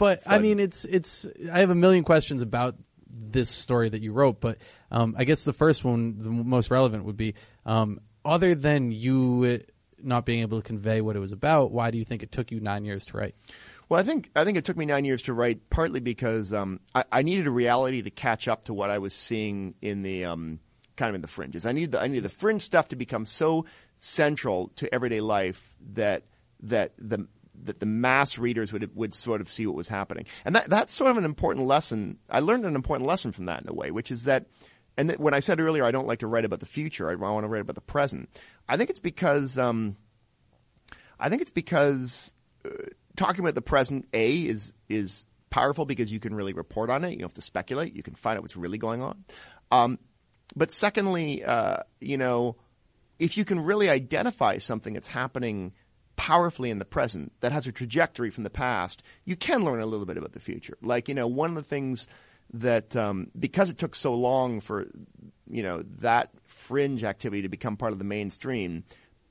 But 0.04 0.24
I 0.26 0.40
mean, 0.40 0.60
it's 0.60 0.84
it's. 0.84 1.26
I 1.50 1.60
have 1.60 1.70
a 1.70 1.76
million 1.76 2.04
questions 2.04 2.42
about 2.42 2.76
this 3.08 3.50
story 3.50 3.88
that 3.88 4.02
you 4.02 4.12
wrote, 4.12 4.42
but 4.42 4.58
um, 4.92 5.16
I 5.18 5.24
guess 5.24 5.46
the 5.46 5.54
first 5.54 5.86
one, 5.86 6.18
the 6.20 6.30
most 6.30 6.70
relevant, 6.70 7.06
would 7.06 7.16
be 7.16 7.36
um, 7.66 8.02
other 8.26 8.54
than 8.54 8.92
you 8.92 9.62
not 9.98 10.26
being 10.26 10.42
able 10.42 10.60
to 10.62 10.68
convey 10.68 11.00
what 11.00 11.16
it 11.16 11.20
was 11.20 11.32
about. 11.32 11.72
Why 11.72 11.90
do 11.90 11.98
you 11.98 12.04
think 12.04 12.22
it 12.22 12.34
took 12.34 12.52
you 12.52 12.60
nine 12.60 12.84
years 12.84 13.06
to 13.06 13.18
write? 13.18 13.34
Well, 13.88 13.98
I 13.98 14.04
think 14.04 14.30
I 14.36 14.44
think 14.44 14.58
it 14.58 14.66
took 14.66 14.76
me 14.76 14.86
nine 14.86 15.06
years 15.06 15.22
to 15.22 15.34
write, 15.34 15.70
partly 15.70 16.02
because 16.02 16.52
um, 16.52 16.82
I, 16.94 17.06
I 17.10 17.22
needed 17.22 17.48
a 17.48 17.52
reality 17.52 18.02
to 18.02 18.12
catch 18.12 18.50
up 18.50 18.66
to 18.66 18.74
what 18.74 18.90
I 18.90 18.98
was 18.98 19.14
seeing 19.14 19.76
in 19.82 20.04
the 20.04 20.26
um, 20.26 20.60
kind 20.98 21.08
of 21.08 21.16
in 21.16 21.22
the 21.22 21.30
fringes. 21.30 21.66
I 21.66 21.72
needed 21.72 21.94
the, 21.94 22.02
I 22.02 22.08
needed 22.08 22.26
the 22.26 22.30
fringe 22.30 22.62
stuff 22.62 22.90
to 22.90 22.98
become 22.98 23.26
so 23.26 23.68
central 24.00 24.68
to 24.76 24.94
everyday 24.94 25.22
life 25.22 25.76
that 25.94 26.24
that 26.64 26.92
the 26.98 27.26
that 27.66 27.80
the 27.80 27.86
mass 27.86 28.38
readers 28.38 28.72
would 28.72 28.96
would 28.96 29.14
sort 29.14 29.42
of 29.42 29.50
see 29.50 29.66
what 29.66 29.76
was 29.76 29.88
happening, 29.88 30.26
and 30.46 30.56
that 30.56 30.70
that's 30.70 30.94
sort 30.94 31.12
of 31.12 31.18
an 31.18 31.26
important 31.26 31.68
lesson. 31.68 32.20
I 32.30 32.40
learned 32.40 32.66
an 32.66 32.76
important 32.76 33.08
lesson 33.08 33.32
from 33.32 33.46
that 33.46 33.62
in 33.62 33.70
a 33.70 33.74
way, 33.74 33.92
which 33.92 34.12
is 34.12 34.26
that. 34.26 34.48
And 34.96 35.10
that 35.10 35.20
when 35.20 35.34
I 35.34 35.40
said 35.40 35.60
earlier, 35.60 35.84
I 35.84 35.90
don't 35.90 36.06
like 36.06 36.20
to 36.20 36.28
write 36.28 36.46
about 36.46 36.60
the 36.60 36.68
future. 36.68 37.10
I 37.10 37.16
want 37.16 37.46
to 37.46 37.48
write 37.48 37.62
about 37.62 37.74
the 37.74 37.82
present. 37.82 38.30
I 38.70 38.78
think 38.78 38.92
it's 38.92 39.00
because 39.00 39.58
um, 39.58 39.98
I 41.20 41.30
think 41.30 41.42
it's 41.42 41.50
because 41.50 42.36
uh, 42.64 42.70
talking 43.16 43.40
about 43.40 43.56
the 43.56 43.62
present, 43.62 44.06
a 44.14 44.38
is 44.38 44.74
is 44.90 45.26
powerful 45.50 45.86
because 45.86 46.12
you 46.12 46.20
can 46.20 46.34
really 46.34 46.54
report 46.54 46.90
on 46.90 47.04
it. 47.04 47.12
You 47.12 47.18
don't 47.18 47.30
have 47.30 47.34
to 47.36 47.42
speculate. 47.42 47.96
You 47.96 48.04
can 48.04 48.16
find 48.16 48.38
out 48.38 48.44
what's 48.44 48.58
really 48.58 48.78
going 48.78 49.02
on. 49.02 49.24
Um, 49.72 50.00
but 50.56 50.72
secondly, 50.72 51.44
uh, 51.44 51.78
you 52.00 52.18
know, 52.18 52.58
if 53.20 53.38
you 53.38 53.46
can 53.46 53.60
really 53.60 53.90
identify 53.90 54.58
something 54.58 54.94
that's 54.94 55.08
happening 55.08 55.74
powerfully 56.16 56.70
in 56.70 56.80
the 56.80 56.86
present 56.86 57.32
that 57.42 57.52
has 57.52 57.68
a 57.68 57.72
trajectory 57.72 58.30
from 58.30 58.44
the 58.44 58.50
past, 58.50 59.04
you 59.26 59.36
can 59.36 59.64
learn 59.64 59.80
a 59.80 59.86
little 59.86 60.06
bit 60.06 60.18
about 60.18 60.34
the 60.34 60.40
future. 60.40 60.78
Like 60.82 61.10
you 61.10 61.16
know, 61.16 61.28
one 61.28 61.50
of 61.50 61.56
the 61.56 61.64
things 61.64 62.08
that 62.54 62.96
um, 62.96 63.28
because 63.38 63.70
it 63.70 63.78
took 63.78 63.96
so 63.96 64.14
long 64.14 64.60
for 64.60 64.88
you 65.50 65.64
know 65.64 65.84
that 66.00 66.30
fringe 66.46 67.04
activity 67.04 67.42
to 67.44 67.50
become 67.50 67.78
part 67.78 67.94
of 67.94 68.00
the 68.00 68.06
mainstream, 68.06 68.84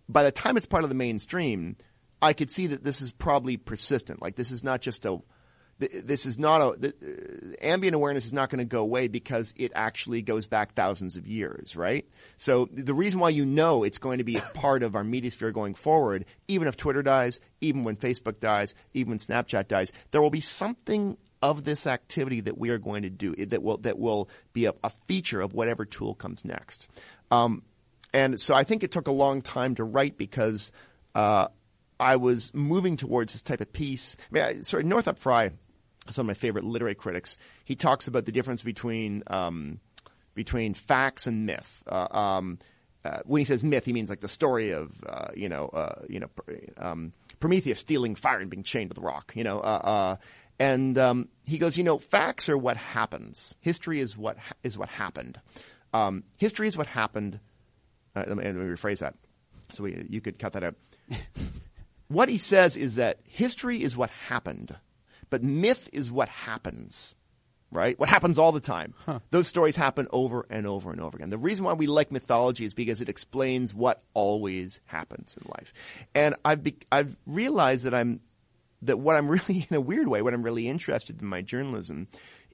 by 0.08 0.22
the 0.22 0.32
time 0.32 0.56
it's 0.56 0.66
part 0.66 0.84
of 0.84 0.90
the 0.90 0.96
mainstream, 0.96 1.76
I 2.20 2.32
could 2.32 2.50
see 2.50 2.68
that 2.68 2.84
this 2.84 3.00
is 3.00 3.12
probably 3.12 3.56
persistent. 3.56 4.20
Like 4.22 4.36
this 4.36 4.50
is 4.50 4.62
not 4.62 4.80
just 4.80 5.04
a 5.04 5.18
this 5.88 6.26
is 6.26 6.38
not 6.38 6.60
a 6.60 6.78
the, 6.78 6.88
uh, 6.88 7.64
ambient 7.64 7.94
awareness 7.94 8.24
is 8.24 8.32
not 8.32 8.50
going 8.50 8.58
to 8.58 8.64
go 8.64 8.80
away 8.80 9.08
because 9.08 9.52
it 9.56 9.72
actually 9.74 10.22
goes 10.22 10.46
back 10.46 10.74
thousands 10.74 11.16
of 11.16 11.26
years, 11.26 11.76
right? 11.76 12.08
So 12.36 12.68
the 12.72 12.94
reason 12.94 13.20
why 13.20 13.30
you 13.30 13.44
know 13.44 13.84
it's 13.84 13.98
going 13.98 14.18
to 14.18 14.24
be 14.24 14.36
a 14.36 14.42
part 14.54 14.82
of 14.82 14.94
our 14.94 15.04
media 15.04 15.30
sphere 15.30 15.52
going 15.52 15.74
forward, 15.74 16.24
even 16.48 16.68
if 16.68 16.76
Twitter 16.76 17.02
dies, 17.02 17.40
even 17.60 17.82
when 17.82 17.96
Facebook 17.96 18.40
dies, 18.40 18.74
even 18.94 19.10
when 19.10 19.18
Snapchat 19.18 19.68
dies, 19.68 19.92
there 20.10 20.22
will 20.22 20.30
be 20.30 20.40
something 20.40 21.16
of 21.42 21.64
this 21.64 21.86
activity 21.86 22.40
that 22.40 22.56
we 22.56 22.70
are 22.70 22.78
going 22.78 23.02
to 23.02 23.10
do 23.10 23.34
that 23.46 23.62
will 23.62 23.78
that 23.78 23.98
will 23.98 24.28
be 24.52 24.66
a, 24.66 24.74
a 24.84 24.90
feature 25.08 25.40
of 25.40 25.52
whatever 25.52 25.84
tool 25.84 26.14
comes 26.14 26.44
next. 26.44 26.88
Um, 27.30 27.62
and 28.14 28.40
so 28.40 28.54
I 28.54 28.64
think 28.64 28.84
it 28.84 28.90
took 28.90 29.08
a 29.08 29.12
long 29.12 29.42
time 29.42 29.74
to 29.76 29.84
write 29.84 30.16
because 30.16 30.70
uh, 31.14 31.48
I 31.98 32.16
was 32.16 32.52
moving 32.52 32.96
towards 32.96 33.32
this 33.32 33.42
type 33.42 33.60
of 33.60 33.72
piece. 33.72 34.16
I 34.20 34.34
mean, 34.34 34.42
I, 34.42 34.62
sorry, 34.62 34.84
Northrop 34.84 35.18
Frye, 35.18 35.52
is 36.08 36.16
one 36.16 36.24
of 36.24 36.28
my 36.28 36.34
favorite 36.34 36.64
literary 36.64 36.94
critics. 36.94 37.36
He 37.64 37.74
talks 37.74 38.06
about 38.06 38.24
the 38.24 38.32
difference 38.32 38.62
between 38.62 39.22
um, 39.28 39.80
between 40.34 40.74
facts 40.74 41.26
and 41.26 41.46
myth. 41.46 41.82
Uh, 41.86 42.08
um, 42.10 42.58
uh, 43.04 43.18
when 43.24 43.40
he 43.40 43.44
says 43.44 43.64
myth, 43.64 43.84
he 43.84 43.92
means 43.92 44.08
like 44.08 44.20
the 44.20 44.28
story 44.28 44.70
of 44.70 44.92
uh, 45.06 45.28
you 45.34 45.48
know 45.48 45.66
uh, 45.68 46.02
you 46.08 46.20
know 46.20 46.28
um, 46.78 47.12
Prometheus 47.40 47.80
stealing 47.80 48.14
fire 48.14 48.38
and 48.38 48.50
being 48.50 48.62
chained 48.62 48.90
to 48.90 48.94
the 48.94 49.00
rock. 49.00 49.32
You 49.34 49.44
know, 49.44 49.58
uh, 49.58 49.80
uh, 49.84 50.16
and 50.58 50.96
um, 50.98 51.28
he 51.44 51.58
goes, 51.58 51.76
you 51.76 51.84
know, 51.84 51.98
facts 51.98 52.48
are 52.48 52.56
what 52.56 52.76
happens. 52.76 53.54
History 53.60 54.00
is 54.00 54.16
what 54.16 54.38
ha- 54.38 54.54
is 54.62 54.78
what 54.78 54.88
happened. 54.88 55.40
Um, 55.92 56.24
history 56.36 56.68
is 56.68 56.76
what 56.76 56.86
happened. 56.86 57.40
Uh, 58.14 58.24
let, 58.28 58.36
me, 58.36 58.44
let 58.44 58.54
me 58.54 58.64
rephrase 58.64 58.98
that. 58.98 59.14
So 59.72 59.84
we, 59.84 60.06
you 60.08 60.20
could 60.20 60.38
cut 60.38 60.52
that 60.52 60.62
out. 60.62 60.74
what 62.08 62.28
he 62.28 62.38
says 62.38 62.76
is 62.76 62.96
that 62.96 63.18
history 63.24 63.82
is 63.82 63.96
what 63.96 64.10
happened, 64.10 64.76
but 65.32 65.42
myth 65.42 65.88
is 65.94 66.12
what 66.12 66.28
happens. 66.28 67.16
Right? 67.70 67.98
What 67.98 68.10
happens 68.10 68.38
all 68.38 68.52
the 68.52 68.60
time. 68.60 68.92
Those 69.30 69.48
stories 69.48 69.76
happen 69.76 70.06
over 70.10 70.44
and 70.50 70.66
over 70.66 70.90
and 70.92 71.00
over 71.00 71.16
again. 71.16 71.30
The 71.30 71.38
reason 71.38 71.64
why 71.64 71.72
we 71.72 71.86
like 71.86 72.12
mythology 72.12 72.66
is 72.66 72.74
because 72.74 73.00
it 73.00 73.08
explains 73.08 73.72
what 73.72 74.02
always 74.12 74.82
happens 74.84 75.34
in 75.40 75.50
life. 75.50 75.72
And 76.14 76.34
I've 76.44 76.62
be- 76.62 76.76
I've 76.92 77.16
realized 77.26 77.86
that 77.86 77.94
I'm 77.94 78.20
that 78.82 78.98
what 78.98 79.16
I'm 79.16 79.26
really 79.30 79.66
in 79.70 79.74
a 79.74 79.80
weird 79.80 80.06
way, 80.06 80.20
what 80.20 80.34
I'm 80.34 80.42
really 80.42 80.68
interested 80.68 81.22
in 81.22 81.26
my 81.26 81.40
journalism 81.40 82.08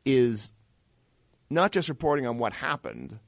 is 0.04 0.52
not 1.50 1.72
just 1.72 1.88
reporting 1.88 2.28
on 2.28 2.38
what 2.38 2.52
happened, 2.52 3.18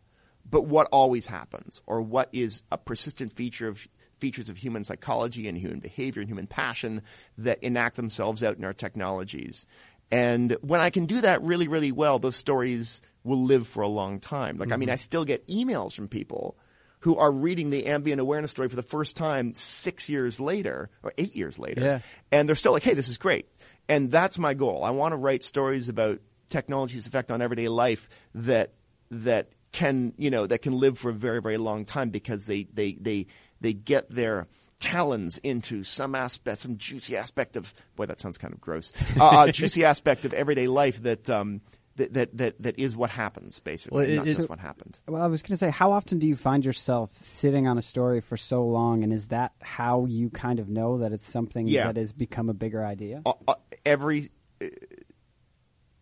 but 0.48 0.66
what 0.66 0.86
always 0.92 1.26
happens 1.26 1.82
or 1.88 2.00
what 2.02 2.28
is 2.32 2.62
a 2.70 2.78
persistent 2.78 3.32
feature 3.32 3.66
of 3.66 3.84
features 4.20 4.48
of 4.48 4.56
human 4.56 4.84
psychology 4.84 5.48
and 5.48 5.58
human 5.58 5.80
behavior 5.80 6.20
and 6.20 6.28
human 6.28 6.46
passion 6.46 7.02
that 7.38 7.62
enact 7.62 7.96
themselves 7.96 8.42
out 8.42 8.56
in 8.56 8.64
our 8.64 8.72
technologies. 8.72 9.66
And 10.10 10.56
when 10.60 10.80
I 10.80 10.90
can 10.90 11.06
do 11.06 11.20
that 11.20 11.42
really, 11.42 11.68
really 11.68 11.92
well, 11.92 12.18
those 12.18 12.36
stories 12.36 13.00
will 13.22 13.42
live 13.42 13.66
for 13.66 13.82
a 13.82 13.88
long 13.88 14.20
time. 14.20 14.58
Like, 14.58 14.72
I 14.72 14.76
mean, 14.76 14.88
mm-hmm. 14.88 14.94
I 14.94 14.96
still 14.96 15.24
get 15.24 15.46
emails 15.48 15.94
from 15.94 16.08
people 16.08 16.56
who 17.00 17.16
are 17.16 17.30
reading 17.30 17.70
the 17.70 17.86
ambient 17.86 18.20
awareness 18.20 18.50
story 18.50 18.68
for 18.68 18.76
the 18.76 18.82
first 18.82 19.16
time 19.16 19.54
six 19.54 20.08
years 20.08 20.38
later 20.38 20.90
or 21.02 21.12
eight 21.16 21.34
years 21.34 21.58
later. 21.58 21.80
Yeah. 21.80 21.98
And 22.30 22.48
they're 22.48 22.56
still 22.56 22.72
like, 22.72 22.82
hey, 22.82 22.94
this 22.94 23.08
is 23.08 23.18
great. 23.18 23.46
And 23.88 24.10
that's 24.10 24.38
my 24.38 24.54
goal. 24.54 24.84
I 24.84 24.90
want 24.90 25.12
to 25.12 25.16
write 25.16 25.42
stories 25.42 25.88
about 25.88 26.20
technology's 26.48 27.06
effect 27.06 27.30
on 27.30 27.40
everyday 27.40 27.68
life 27.68 28.08
that, 28.34 28.72
that 29.10 29.48
can, 29.72 30.12
you 30.18 30.30
know, 30.30 30.46
that 30.46 30.62
can 30.62 30.74
live 30.74 30.98
for 30.98 31.10
a 31.10 31.14
very, 31.14 31.40
very 31.40 31.56
long 31.56 31.84
time 31.84 32.10
because 32.10 32.44
they, 32.44 32.64
they, 32.74 32.96
they, 33.00 33.26
they 33.60 33.72
get 33.72 34.10
their 34.10 34.46
talons 34.78 35.38
into 35.38 35.82
some 35.84 36.14
aspect, 36.14 36.58
some 36.58 36.78
juicy 36.78 37.16
aspect 37.16 37.56
of, 37.56 37.74
boy, 37.96 38.06
that 38.06 38.18
sounds 38.20 38.38
kind 38.38 38.54
of 38.54 38.60
gross, 38.60 38.92
uh, 39.18 39.24
uh, 39.24 39.48
juicy 39.52 39.84
aspect 39.84 40.24
of 40.24 40.32
everyday 40.32 40.66
life 40.68 41.02
that, 41.02 41.28
um, 41.28 41.60
that, 41.96 42.14
that, 42.14 42.36
that, 42.38 42.62
that 42.62 42.78
is 42.78 42.96
what 42.96 43.10
happens, 43.10 43.60
basically, 43.60 43.96
Well, 43.98 44.08
it- 44.08 44.16
not 44.16 44.26
it- 44.26 44.36
just 44.36 44.48
what 44.48 44.58
happened. 44.58 44.98
Well, 45.06 45.20
I 45.20 45.26
was 45.26 45.42
going 45.42 45.50
to 45.52 45.56
say, 45.58 45.68
how 45.70 45.92
often 45.92 46.18
do 46.18 46.26
you 46.26 46.34
find 46.34 46.64
yourself 46.64 47.10
sitting 47.18 47.66
on 47.68 47.76
a 47.76 47.82
story 47.82 48.22
for 48.22 48.38
so 48.38 48.64
long, 48.64 49.02
and 49.04 49.12
is 49.12 49.26
that 49.26 49.52
how 49.60 50.06
you 50.06 50.30
kind 50.30 50.58
of 50.60 50.70
know 50.70 50.98
that 50.98 51.12
it's 51.12 51.28
something 51.30 51.68
Yeah. 51.68 51.88
that 51.88 51.96
has 51.98 52.14
become 52.14 52.48
a 52.48 52.54
bigger 52.54 52.82
idea? 52.82 53.20
uh, 53.26 53.32
uh, 53.48 53.54
every 53.84 54.30
uh, 54.62 54.68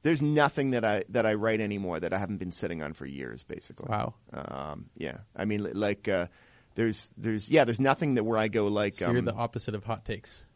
there's 0.02 0.22
nothing 0.22 0.70
that 0.70 0.84
I 0.84 1.04
that 1.08 1.26
I 1.26 1.34
write 1.34 1.60
anymore 1.60 1.98
that 2.00 2.12
I 2.12 2.18
haven't 2.18 2.36
been 2.38 2.52
sitting 2.52 2.82
on 2.82 2.92
for 2.92 3.04
years, 3.04 3.42
basically. 3.42 3.88
Wow. 3.90 4.14
Um, 4.32 4.86
yeah, 4.96 5.18
I 5.34 5.44
mean, 5.44 5.68
like 5.74 6.06
uh, 6.08 6.28
there's 6.78 7.10
there's 7.16 7.50
yeah, 7.50 7.64
there's 7.64 7.80
nothing 7.80 8.14
that 8.14 8.22
where 8.22 8.38
I 8.38 8.46
go 8.46 8.68
like 8.68 8.94
So 8.94 9.10
you're 9.10 9.18
um, 9.18 9.24
the 9.24 9.34
opposite 9.34 9.74
of 9.74 9.82
hot 9.82 10.04
takes. 10.04 10.46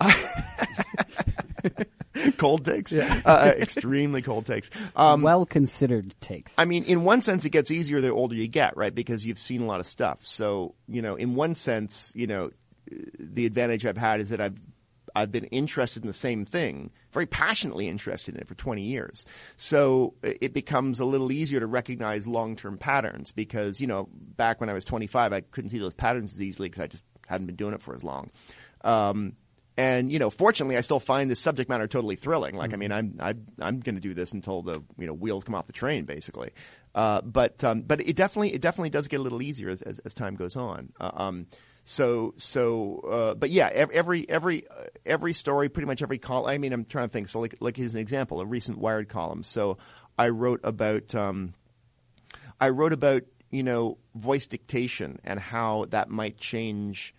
cold 2.36 2.64
takes, 2.64 2.92
uh, 2.92 3.20
uh, 3.24 3.52
extremely 3.56 4.20
cold 4.20 4.44
takes. 4.44 4.70
Um, 4.96 5.22
well 5.22 5.46
considered 5.46 6.16
takes. 6.20 6.52
I 6.58 6.64
mean, 6.64 6.82
in 6.82 7.04
one 7.04 7.22
sense, 7.22 7.44
it 7.44 7.50
gets 7.50 7.70
easier 7.70 8.00
the 8.00 8.08
older 8.08 8.34
you 8.34 8.48
get, 8.48 8.76
right? 8.76 8.92
Because 8.92 9.24
you've 9.24 9.38
seen 9.38 9.62
a 9.62 9.66
lot 9.66 9.78
of 9.78 9.86
stuff. 9.86 10.24
So, 10.24 10.74
you 10.88 11.00
know, 11.00 11.14
in 11.14 11.36
one 11.36 11.54
sense, 11.54 12.12
you 12.16 12.26
know, 12.26 12.50
the 13.20 13.46
advantage 13.46 13.86
I've 13.86 13.96
had 13.96 14.20
is 14.20 14.30
that 14.30 14.40
I've 14.40 14.58
I've 15.18 15.32
been 15.32 15.44
interested 15.44 16.02
in 16.02 16.06
the 16.06 16.12
same 16.12 16.44
thing, 16.44 16.90
very 17.12 17.26
passionately 17.26 17.88
interested 17.88 18.34
in 18.34 18.40
it 18.40 18.48
for 18.48 18.54
20 18.54 18.82
years. 18.82 19.24
So 19.56 20.14
it 20.22 20.52
becomes 20.52 21.00
a 21.00 21.04
little 21.04 21.32
easier 21.32 21.60
to 21.60 21.66
recognize 21.66 22.26
long-term 22.26 22.78
patterns 22.78 23.32
because, 23.32 23.80
you 23.80 23.86
know, 23.86 24.08
back 24.12 24.60
when 24.60 24.70
I 24.70 24.72
was 24.72 24.84
25, 24.84 25.32
I 25.32 25.40
couldn't 25.40 25.70
see 25.70 25.78
those 25.78 25.94
patterns 25.94 26.32
as 26.32 26.42
easily 26.42 26.68
because 26.68 26.82
I 26.82 26.86
just 26.86 27.04
hadn't 27.26 27.46
been 27.46 27.56
doing 27.56 27.74
it 27.74 27.82
for 27.82 27.94
as 27.94 28.04
long. 28.04 28.30
Um, 28.82 29.34
and 29.78 30.10
you 30.10 30.18
know, 30.18 30.28
fortunately, 30.28 30.76
I 30.76 30.80
still 30.80 30.98
find 30.98 31.30
this 31.30 31.38
subject 31.38 31.70
matter 31.70 31.86
totally 31.86 32.16
thrilling. 32.16 32.56
Like, 32.56 32.72
I 32.72 32.76
mean, 32.76 32.90
I'm 32.90 33.16
I'm 33.20 33.46
I'm 33.60 33.78
going 33.78 33.94
to 33.94 34.00
do 34.00 34.12
this 34.12 34.32
until 34.32 34.60
the 34.60 34.82
you 34.98 35.06
know 35.06 35.12
wheels 35.12 35.44
come 35.44 35.54
off 35.54 35.68
the 35.68 35.72
train, 35.72 36.04
basically. 36.04 36.50
Uh, 36.96 37.20
but 37.20 37.62
um, 37.62 37.82
but 37.82 38.00
it 38.00 38.16
definitely 38.16 38.52
it 38.52 38.60
definitely 38.60 38.90
does 38.90 39.06
get 39.06 39.20
a 39.20 39.22
little 39.22 39.40
easier 39.40 39.68
as 39.68 39.80
as, 39.82 40.00
as 40.00 40.14
time 40.14 40.34
goes 40.34 40.56
on. 40.56 40.92
Uh, 40.98 41.12
um, 41.14 41.46
so 41.88 42.34
so 42.36 43.00
uh, 43.10 43.34
but 43.34 43.48
yeah, 43.48 43.68
every 43.72 44.28
every 44.28 44.68
uh, 44.68 44.84
every 45.06 45.32
story, 45.32 45.70
pretty 45.70 45.86
much 45.86 46.02
every 46.02 46.18
column. 46.18 46.50
I 46.50 46.58
mean, 46.58 46.74
I'm 46.74 46.84
trying 46.84 47.08
to 47.08 47.12
think. 47.12 47.28
So 47.28 47.40
like 47.40 47.56
like 47.60 47.78
here's 47.78 47.94
an 47.94 48.00
example, 48.00 48.42
a 48.42 48.46
recent 48.46 48.76
Wired 48.76 49.08
column. 49.08 49.42
So 49.42 49.78
I 50.18 50.28
wrote 50.28 50.60
about. 50.64 51.14
Um, 51.14 51.54
I 52.60 52.68
wrote 52.70 52.92
about 52.92 53.22
you 53.50 53.62
know 53.62 53.96
voice 54.14 54.46
dictation 54.46 55.18
and 55.24 55.40
how 55.40 55.86
that 55.88 56.10
might 56.10 56.36
change 56.36 57.14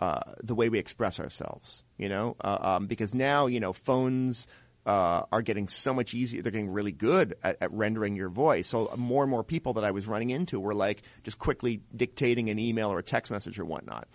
uh, 0.00 0.20
the 0.42 0.54
way 0.54 0.70
we 0.70 0.78
express 0.78 1.20
ourselves. 1.20 1.84
You 1.98 2.08
know, 2.08 2.36
uh, 2.40 2.58
um, 2.60 2.86
because 2.86 3.12
now 3.12 3.46
you 3.46 3.60
know 3.60 3.74
phones. 3.74 4.46
Uh, 4.86 5.26
are 5.32 5.42
getting 5.42 5.68
so 5.68 5.92
much 5.92 6.14
easier. 6.14 6.42
They're 6.42 6.52
getting 6.52 6.70
really 6.70 6.92
good 6.92 7.34
at, 7.42 7.56
at 7.60 7.72
rendering 7.72 8.14
your 8.14 8.28
voice. 8.28 8.68
So 8.68 8.92
more 8.96 9.24
and 9.24 9.30
more 9.30 9.42
people 9.42 9.72
that 9.72 9.84
I 9.84 9.90
was 9.90 10.06
running 10.06 10.30
into 10.30 10.60
were 10.60 10.74
like 10.74 11.02
just 11.24 11.40
quickly 11.40 11.80
dictating 11.96 12.50
an 12.50 12.60
email 12.60 12.92
or 12.92 13.00
a 13.00 13.02
text 13.02 13.32
message 13.32 13.58
or 13.58 13.64
whatnot. 13.64 14.06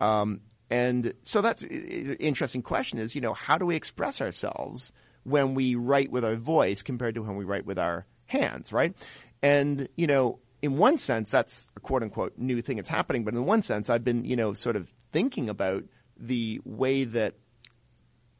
Um, 0.00 0.42
and 0.70 1.12
so 1.24 1.42
that's 1.42 1.64
an 1.64 2.16
interesting 2.20 2.62
question 2.62 3.00
is, 3.00 3.16
you 3.16 3.20
know, 3.20 3.34
how 3.34 3.58
do 3.58 3.66
we 3.66 3.74
express 3.74 4.20
ourselves 4.20 4.92
when 5.24 5.54
we 5.54 5.74
write 5.74 6.12
with 6.12 6.24
our 6.24 6.36
voice 6.36 6.82
compared 6.82 7.16
to 7.16 7.22
when 7.22 7.36
we 7.36 7.44
write 7.44 7.66
with 7.66 7.78
our 7.78 8.06
hands, 8.26 8.72
right? 8.72 8.94
And, 9.42 9.88
you 9.96 10.06
know, 10.06 10.38
in 10.62 10.78
one 10.78 10.98
sense, 10.98 11.30
that's 11.30 11.68
a 11.76 11.80
quote 11.80 12.02
unquote 12.02 12.38
new 12.38 12.62
thing 12.62 12.76
that's 12.76 12.88
happening. 12.88 13.24
But 13.24 13.34
in 13.34 13.44
one 13.44 13.62
sense, 13.62 13.90
I've 13.90 14.04
been, 14.04 14.24
you 14.24 14.36
know, 14.36 14.52
sort 14.52 14.76
of 14.76 14.92
thinking 15.10 15.48
about 15.48 15.84
the 16.16 16.60
way 16.64 17.04
that 17.04 17.34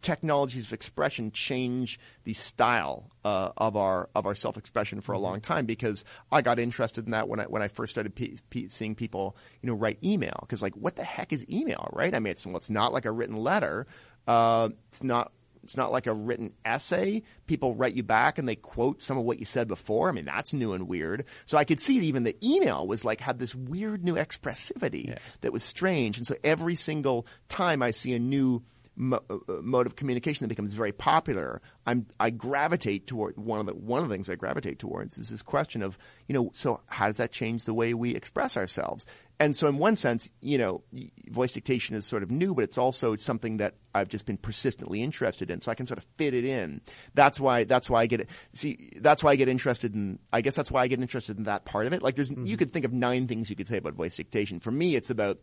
technologies 0.02 0.66
of 0.66 0.72
expression 0.72 1.30
change 1.32 1.98
the 2.24 2.34
style 2.34 3.10
uh, 3.24 3.50
of 3.56 3.76
our 3.76 4.08
of 4.14 4.26
our 4.26 4.34
self 4.34 4.56
expression 4.56 5.00
for 5.00 5.12
a 5.12 5.18
long 5.18 5.40
time 5.40 5.64
because 5.64 6.04
I 6.30 6.42
got 6.42 6.58
interested 6.58 7.06
in 7.06 7.12
that 7.12 7.28
when 7.28 7.40
I 7.40 7.44
when 7.44 7.62
I 7.62 7.68
first 7.68 7.92
started 7.92 8.14
pe- 8.14 8.36
pe- 8.50 8.68
seeing 8.68 8.94
people 8.94 9.36
you 9.62 9.68
know 9.68 9.74
write 9.74 9.98
email 10.04 10.36
because 10.42 10.60
like 10.60 10.74
what 10.74 10.96
the 10.96 11.04
heck 11.04 11.32
is 11.32 11.48
email 11.48 11.88
right 11.92 12.14
I 12.14 12.18
mean 12.18 12.32
it's 12.32 12.46
well, 12.46 12.56
it's 12.56 12.70
not 12.70 12.92
like 12.92 13.04
a 13.06 13.12
written 13.12 13.36
letter 13.36 13.86
uh, 14.26 14.68
it's 14.88 15.02
not 15.02 15.32
it's 15.64 15.76
not 15.76 15.92
like 15.92 16.08
a 16.08 16.12
written 16.12 16.52
essay. 16.64 17.22
People 17.46 17.76
write 17.76 17.94
you 17.94 18.02
back 18.02 18.38
and 18.38 18.48
they 18.48 18.56
quote 18.56 19.00
some 19.00 19.16
of 19.16 19.22
what 19.22 19.38
you 19.38 19.44
said 19.44 19.68
before. 19.68 20.08
I 20.08 20.12
mean, 20.12 20.24
that's 20.24 20.52
new 20.52 20.72
and 20.72 20.88
weird. 20.88 21.24
So 21.44 21.56
I 21.56 21.62
could 21.62 21.78
see 21.78 22.00
that 22.00 22.04
even 22.06 22.24
the 22.24 22.36
email 22.44 22.84
was 22.84 23.04
like 23.04 23.20
had 23.20 23.38
this 23.38 23.54
weird 23.54 24.02
new 24.02 24.16
expressivity 24.16 25.10
Yeah. 25.10 25.18
that 25.42 25.52
was 25.52 25.62
strange. 25.62 26.18
And 26.18 26.26
so 26.26 26.34
every 26.42 26.74
single 26.74 27.28
time 27.48 27.80
I 27.80 27.92
see 27.92 28.12
a 28.14 28.18
new 28.18 28.64
mo- 28.96 29.22
uh, 29.30 29.36
mode 29.62 29.86
of 29.86 29.96
communication 29.96 30.44
that 30.44 30.48
becomes 30.48 30.74
very 30.74 30.92
popular, 30.92 31.60
I'm 31.86 32.06
I 32.20 32.30
gravitate 32.30 33.06
toward 33.06 33.36
one 33.36 33.60
of 33.60 33.66
the 33.66 33.74
one 33.74 34.02
of 34.02 34.08
the 34.08 34.14
things 34.14 34.28
I 34.28 34.34
gravitate 34.34 34.78
towards 34.78 35.18
is 35.18 35.28
this 35.28 35.42
question 35.42 35.82
of 35.82 35.98
you 36.28 36.34
know 36.34 36.50
so 36.54 36.80
how 36.86 37.06
does 37.06 37.16
that 37.16 37.32
change 37.32 37.64
the 37.64 37.74
way 37.74 37.94
we 37.94 38.14
express 38.14 38.56
ourselves? 38.56 39.06
And 39.40 39.56
so 39.56 39.66
in 39.66 39.78
one 39.78 39.96
sense, 39.96 40.30
you 40.40 40.56
know, 40.56 40.84
voice 41.26 41.50
dictation 41.50 41.96
is 41.96 42.06
sort 42.06 42.22
of 42.22 42.30
new, 42.30 42.54
but 42.54 42.62
it's 42.62 42.78
also 42.78 43.16
something 43.16 43.56
that 43.56 43.74
I've 43.92 44.08
just 44.08 44.24
been 44.24 44.36
persistently 44.36 45.02
interested 45.02 45.50
in. 45.50 45.60
So 45.60 45.72
I 45.72 45.74
can 45.74 45.86
sort 45.86 45.98
of 45.98 46.06
fit 46.16 46.32
it 46.32 46.44
in. 46.44 46.80
That's 47.14 47.40
why 47.40 47.64
that's 47.64 47.90
why 47.90 48.02
I 48.02 48.06
get 48.06 48.28
see 48.52 48.92
that's 49.00 49.22
why 49.22 49.32
I 49.32 49.36
get 49.36 49.48
interested 49.48 49.94
in 49.94 50.20
I 50.32 50.42
guess 50.42 50.54
that's 50.54 50.70
why 50.70 50.82
I 50.82 50.86
get 50.86 51.00
interested 51.00 51.38
in 51.38 51.44
that 51.44 51.64
part 51.64 51.86
of 51.86 51.92
it. 51.92 52.02
Like 52.02 52.14
there's 52.14 52.30
you 52.30 52.56
could 52.56 52.72
think 52.72 52.84
of 52.84 52.92
nine 52.92 53.26
things 53.26 53.50
you 53.50 53.56
could 53.56 53.66
say 53.66 53.78
about 53.78 53.94
voice 53.94 54.16
dictation. 54.16 54.60
For 54.60 54.70
me 54.70 54.94
it's 54.94 55.10
about 55.10 55.38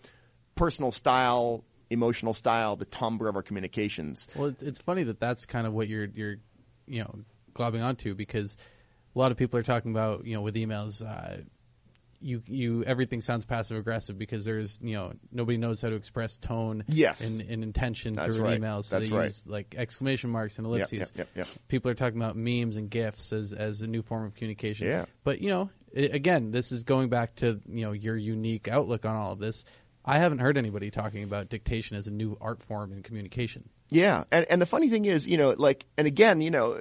personal 0.55 0.91
style, 0.91 1.65
emotional 1.89 2.33
style, 2.33 2.75
the 2.75 2.85
timbre 2.85 3.27
of 3.27 3.35
our 3.35 3.43
communications. 3.43 4.27
Well, 4.35 4.53
it's, 4.61 4.79
funny 4.79 5.03
that 5.03 5.19
that's 5.19 5.45
kind 5.45 5.65
of 5.67 5.73
what 5.73 5.87
you're 5.87 6.05
you're 6.05 6.35
you 6.87 7.01
know 7.03 7.15
globbing 7.53 7.83
onto 7.83 8.15
because 8.15 8.55
a 9.15 9.19
lot 9.19 9.31
of 9.31 9.37
people 9.37 9.59
are 9.59 9.63
talking 9.63 9.91
about 9.91 10.25
you 10.25 10.35
know 10.35 10.41
with 10.41 10.55
emails. 10.55 11.03
Uh, 11.05 11.41
you 12.21 12.43
you 12.47 12.83
everything 12.83 13.21
sounds 13.21 13.45
passive 13.45 13.77
aggressive 13.77 14.17
because 14.17 14.43
there's 14.43 14.77
you 14.83 14.93
know 14.93 15.13
nobody 15.31 15.57
knows 15.57 15.81
how 15.81 15.87
to 15.87 15.95
express 15.95 16.37
tone 16.37 16.83
Yes. 16.89 17.21
and, 17.21 17.49
and 17.49 17.63
intention 17.63 18.11
That's 18.11 18.35
through 18.35 18.43
right. 18.43 18.51
an 18.51 18.57
email 18.57 18.83
so 18.83 18.97
That's 18.97 19.09
they 19.09 19.15
right. 19.15 19.25
use 19.27 19.45
like 19.47 19.75
exclamation 19.77 20.29
marks 20.29 20.57
and 20.57 20.67
ellipses 20.67 20.99
yep, 20.99 21.09
yep, 21.15 21.29
yep. 21.33 21.47
people 21.69 21.89
are 21.89 21.93
talking 21.93 22.17
about 22.19 22.35
memes 22.35 22.75
and 22.75 22.89
gifs 22.89 23.31
as 23.31 23.53
as 23.53 23.81
a 23.83 23.87
new 23.87 24.01
form 24.01 24.25
of 24.25 24.35
communication 24.35 24.87
Yeah. 24.87 25.05
but 25.23 25.39
you 25.39 25.47
know 25.49 25.69
i 25.95 26.01
again 26.01 26.51
this 26.51 26.73
is 26.73 26.83
going 26.83 27.07
back 27.07 27.35
to 27.35 27.61
you 27.69 27.85
know 27.85 27.93
your 27.93 28.17
unique 28.17 28.67
outlook 28.67 29.05
on 29.05 29.15
all 29.15 29.31
of 29.31 29.39
this 29.39 29.63
i 30.09 30.19
haven't 30.19 30.39
heard 30.39 30.57
anybody 30.57 30.91
talking 30.91 31.23
about 31.23 31.49
dictation 31.49 31.95
as 31.97 32.07
a 32.07 32.11
new 32.11 32.37
art 32.41 32.61
form 32.63 32.91
in 32.91 33.03
communication 33.03 33.69
Yeah, 33.89 34.25
and 34.31 34.45
and 34.49 34.61
the 34.61 34.65
funny 34.65 34.89
thing 34.89 35.05
is, 35.05 35.27
you 35.27 35.37
know, 35.37 35.55
like, 35.57 35.85
and 35.97 36.05
again, 36.05 36.41
you 36.41 36.51
know, 36.51 36.79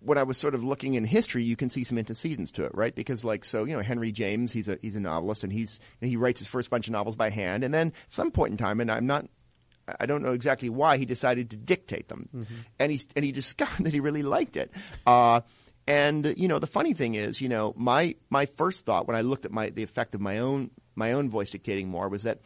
when 0.00 0.16
I 0.16 0.22
was 0.22 0.38
sort 0.38 0.54
of 0.54 0.62
looking 0.62 0.94
in 0.94 1.04
history, 1.04 1.42
you 1.42 1.56
can 1.56 1.70
see 1.70 1.84
some 1.84 1.98
antecedents 1.98 2.52
to 2.52 2.64
it, 2.64 2.72
right? 2.74 2.94
Because 2.94 3.24
like, 3.24 3.44
so 3.44 3.64
you 3.64 3.76
know, 3.76 3.82
Henry 3.82 4.12
James, 4.12 4.52
he's 4.52 4.68
a 4.68 4.78
he's 4.80 4.96
a 4.96 5.00
novelist, 5.00 5.44
and 5.44 5.52
he's 5.52 5.80
you 6.00 6.06
know, 6.06 6.10
he 6.10 6.16
writes 6.16 6.38
his 6.40 6.48
first 6.48 6.70
bunch 6.70 6.86
of 6.86 6.92
novels 6.92 7.16
by 7.16 7.30
hand, 7.30 7.64
and 7.64 7.74
then 7.74 7.88
at 7.88 8.12
some 8.12 8.30
point 8.30 8.52
in 8.52 8.56
time, 8.56 8.80
and 8.80 8.90
I'm 8.90 9.06
not. 9.06 9.26
I 9.98 10.06
don't 10.06 10.22
know 10.22 10.32
exactly 10.32 10.68
why 10.68 10.98
he 10.98 11.04
decided 11.04 11.50
to 11.50 11.56
dictate 11.56 12.08
them, 12.08 12.28
and 12.78 12.92
he 12.92 13.00
and 13.16 13.24
he 13.24 13.32
discovered 13.32 13.84
that 13.86 13.92
he 13.92 13.98
really 13.98 14.22
liked 14.22 14.56
it. 14.56 14.70
Uh, 15.04 15.40
and 15.88 16.34
you 16.36 16.46
know, 16.46 16.60
the 16.60 16.68
funny 16.68 16.94
thing 16.94 17.16
is, 17.16 17.40
you 17.40 17.48
know, 17.48 17.74
my 17.76 18.14
my 18.28 18.46
first 18.46 18.86
thought 18.86 19.08
when 19.08 19.16
I 19.16 19.22
looked 19.22 19.46
at 19.46 19.50
my 19.50 19.70
the 19.70 19.82
effect 19.82 20.14
of 20.14 20.20
my 20.20 20.38
own 20.38 20.70
my 21.00 21.12
own 21.12 21.28
voice 21.28 21.50
dictating 21.50 21.88
more 21.88 22.08
was 22.08 22.22
that 22.22 22.38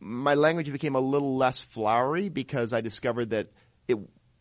my 0.00 0.34
language 0.34 0.72
became 0.72 0.94
a 0.94 1.00
little 1.00 1.36
less 1.36 1.60
flowery 1.60 2.28
because 2.28 2.72
I 2.72 2.80
discovered 2.80 3.30
that 3.30 3.48
it, 3.86 3.98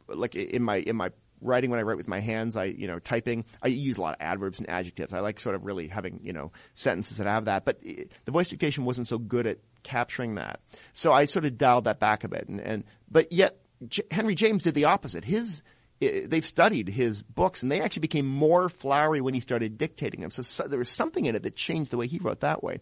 like 0.08 0.36
in 0.36 0.64
my 0.64 0.78
in 0.78 0.96
my 0.96 1.12
writing 1.42 1.70
when 1.72 1.80
I 1.80 1.84
write 1.84 1.98
with 1.98 2.08
my 2.08 2.20
hands, 2.20 2.56
I 2.56 2.66
you 2.66 2.88
know 2.88 3.00
typing, 3.00 3.46
I 3.62 3.68
use 3.68 3.98
a 3.98 4.02
lot 4.02 4.16
of 4.16 4.22
adverbs 4.22 4.60
and 4.60 4.70
adjectives. 4.70 5.14
I 5.14 5.20
like 5.20 5.40
sort 5.40 5.56
of 5.56 5.66
really 5.66 5.88
having 5.88 6.22
you 6.24 6.34
know 6.34 6.52
sentences 6.74 7.18
that 7.18 7.28
have 7.28 7.46
that, 7.46 7.66
but 7.66 7.80
eh, 7.86 8.06
the 8.26 8.32
voice 8.32 8.50
dictation 8.50 8.86
wasn't 8.86 9.08
so 9.08 9.18
good 9.18 9.48
at 9.48 9.60
capturing 9.84 10.36
that. 10.36 10.62
So 10.94 11.12
I 11.12 11.26
sort 11.26 11.46
of 11.46 11.58
dialed 11.58 11.86
that 11.86 12.00
back 12.00 12.24
a 12.24 12.28
bit, 12.28 12.48
and, 12.48 12.62
and 12.62 12.84
but 13.10 13.32
yet 13.32 13.58
J- 13.88 14.04
Henry 14.12 14.36
James 14.36 14.64
did 14.64 14.76
the 14.76 14.86
opposite. 14.86 15.26
His 15.26 15.64
they've 16.02 16.46
studied 16.46 16.90
his 16.90 17.22
books, 17.22 17.62
and 17.62 17.72
they 17.72 17.82
actually 17.82 18.02
became 18.02 18.26
more 18.26 18.70
flowery 18.70 19.22
when 19.22 19.34
he 19.34 19.40
started 19.40 19.78
dictating 19.78 20.22
them. 20.22 20.32
So, 20.32 20.42
so 20.42 20.68
there 20.68 20.80
was 20.80 20.90
something 20.90 21.26
in 21.26 21.36
it 21.36 21.44
that 21.44 21.56
changed 21.56 21.92
the 21.92 21.98
way 21.98 22.08
he 22.08 22.18
wrote 22.18 22.42
that 22.42 22.64
way, 22.64 22.80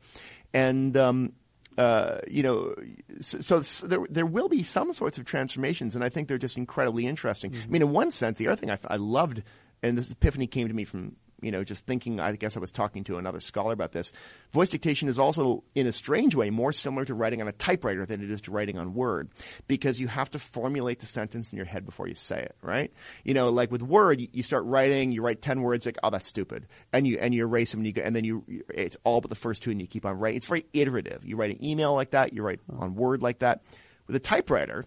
and 0.53 0.95
um, 0.95 1.33
uh, 1.77 2.19
you 2.27 2.43
know, 2.43 2.75
so, 3.21 3.61
so, 3.61 3.87
there 3.87 4.05
there 4.09 4.25
will 4.25 4.49
be 4.49 4.63
some 4.63 4.93
sorts 4.93 5.17
of 5.17 5.25
transformations, 5.25 5.95
and 5.95 6.03
I 6.03 6.09
think 6.09 6.27
they're 6.27 6.37
just 6.37 6.57
incredibly 6.57 7.05
interesting. 7.05 7.53
I 7.55 7.67
mean, 7.67 7.81
in 7.81 7.91
one 7.91 8.11
sense, 8.11 8.37
the 8.37 8.47
other 8.47 8.55
thing 8.55 8.71
I, 8.71 8.77
I 8.87 8.95
loved, 8.95 9.43
and 9.83 9.97
this 9.97 10.11
epiphany 10.11 10.47
came 10.47 10.67
to 10.67 10.73
me 10.73 10.85
from 10.85 11.15
you 11.41 11.51
know, 11.51 11.63
just 11.63 11.85
thinking, 11.85 12.19
I 12.19 12.35
guess 12.35 12.57
I 12.57 12.59
was 12.59 12.71
talking 12.71 13.03
to 13.05 13.17
another 13.17 13.39
scholar 13.39 13.73
about 13.73 13.91
this. 13.91 14.11
Voice 14.51 14.69
dictation 14.69 15.07
is 15.07 15.19
also, 15.19 15.63
in 15.75 15.87
a 15.87 15.91
strange 15.91 16.35
way, 16.35 16.49
more 16.49 16.71
similar 16.71 17.05
to 17.05 17.13
writing 17.13 17.41
on 17.41 17.47
a 17.47 17.51
typewriter 17.51 18.05
than 18.05 18.21
it 18.21 18.29
is 18.29 18.41
to 18.41 18.51
writing 18.51 18.77
on 18.77 18.93
Word 18.93 19.29
because 19.67 19.99
you 19.99 20.07
have 20.07 20.29
to 20.31 20.39
formulate 20.39 20.99
the 20.99 21.05
sentence 21.05 21.51
in 21.51 21.57
your 21.57 21.65
head 21.65 21.85
before 21.85 22.07
you 22.07 22.15
say 22.15 22.41
it, 22.41 22.55
right? 22.61 22.91
You 23.23 23.33
know, 23.33 23.49
like 23.49 23.71
with 23.71 23.81
Word, 23.81 24.27
you, 24.31 24.43
start 24.43 24.65
writing, 24.65 25.11
you 25.11 25.21
write 25.21 25.41
10 25.41 25.61
words, 25.61 25.85
like, 25.85 25.97
oh, 26.03 26.09
that's 26.09 26.27
stupid. 26.27 26.67
And 26.91 27.07
you, 27.07 27.17
and 27.19 27.33
you 27.33 27.43
erase 27.43 27.71
them 27.71 27.81
and 27.81 27.87
you 27.87 27.93
go, 27.93 28.01
and 28.01 28.15
then 28.15 28.23
you, 28.23 28.43
it's 28.73 28.97
all 29.03 29.21
but 29.21 29.29
the 29.29 29.35
first 29.35 29.63
two 29.63 29.71
and 29.71 29.81
you 29.81 29.87
keep 29.87 30.05
on 30.05 30.17
writing. 30.17 30.37
It's 30.37 30.45
very 30.45 30.65
iterative. 30.73 31.25
You 31.25 31.35
write 31.35 31.51
an 31.51 31.63
email 31.63 31.93
like 31.93 32.11
that, 32.11 32.33
you 32.33 32.43
write 32.43 32.59
on 32.69 32.95
Word 32.95 33.21
like 33.21 33.39
that. 33.39 33.61
With 34.07 34.15
a 34.15 34.19
typewriter, 34.19 34.85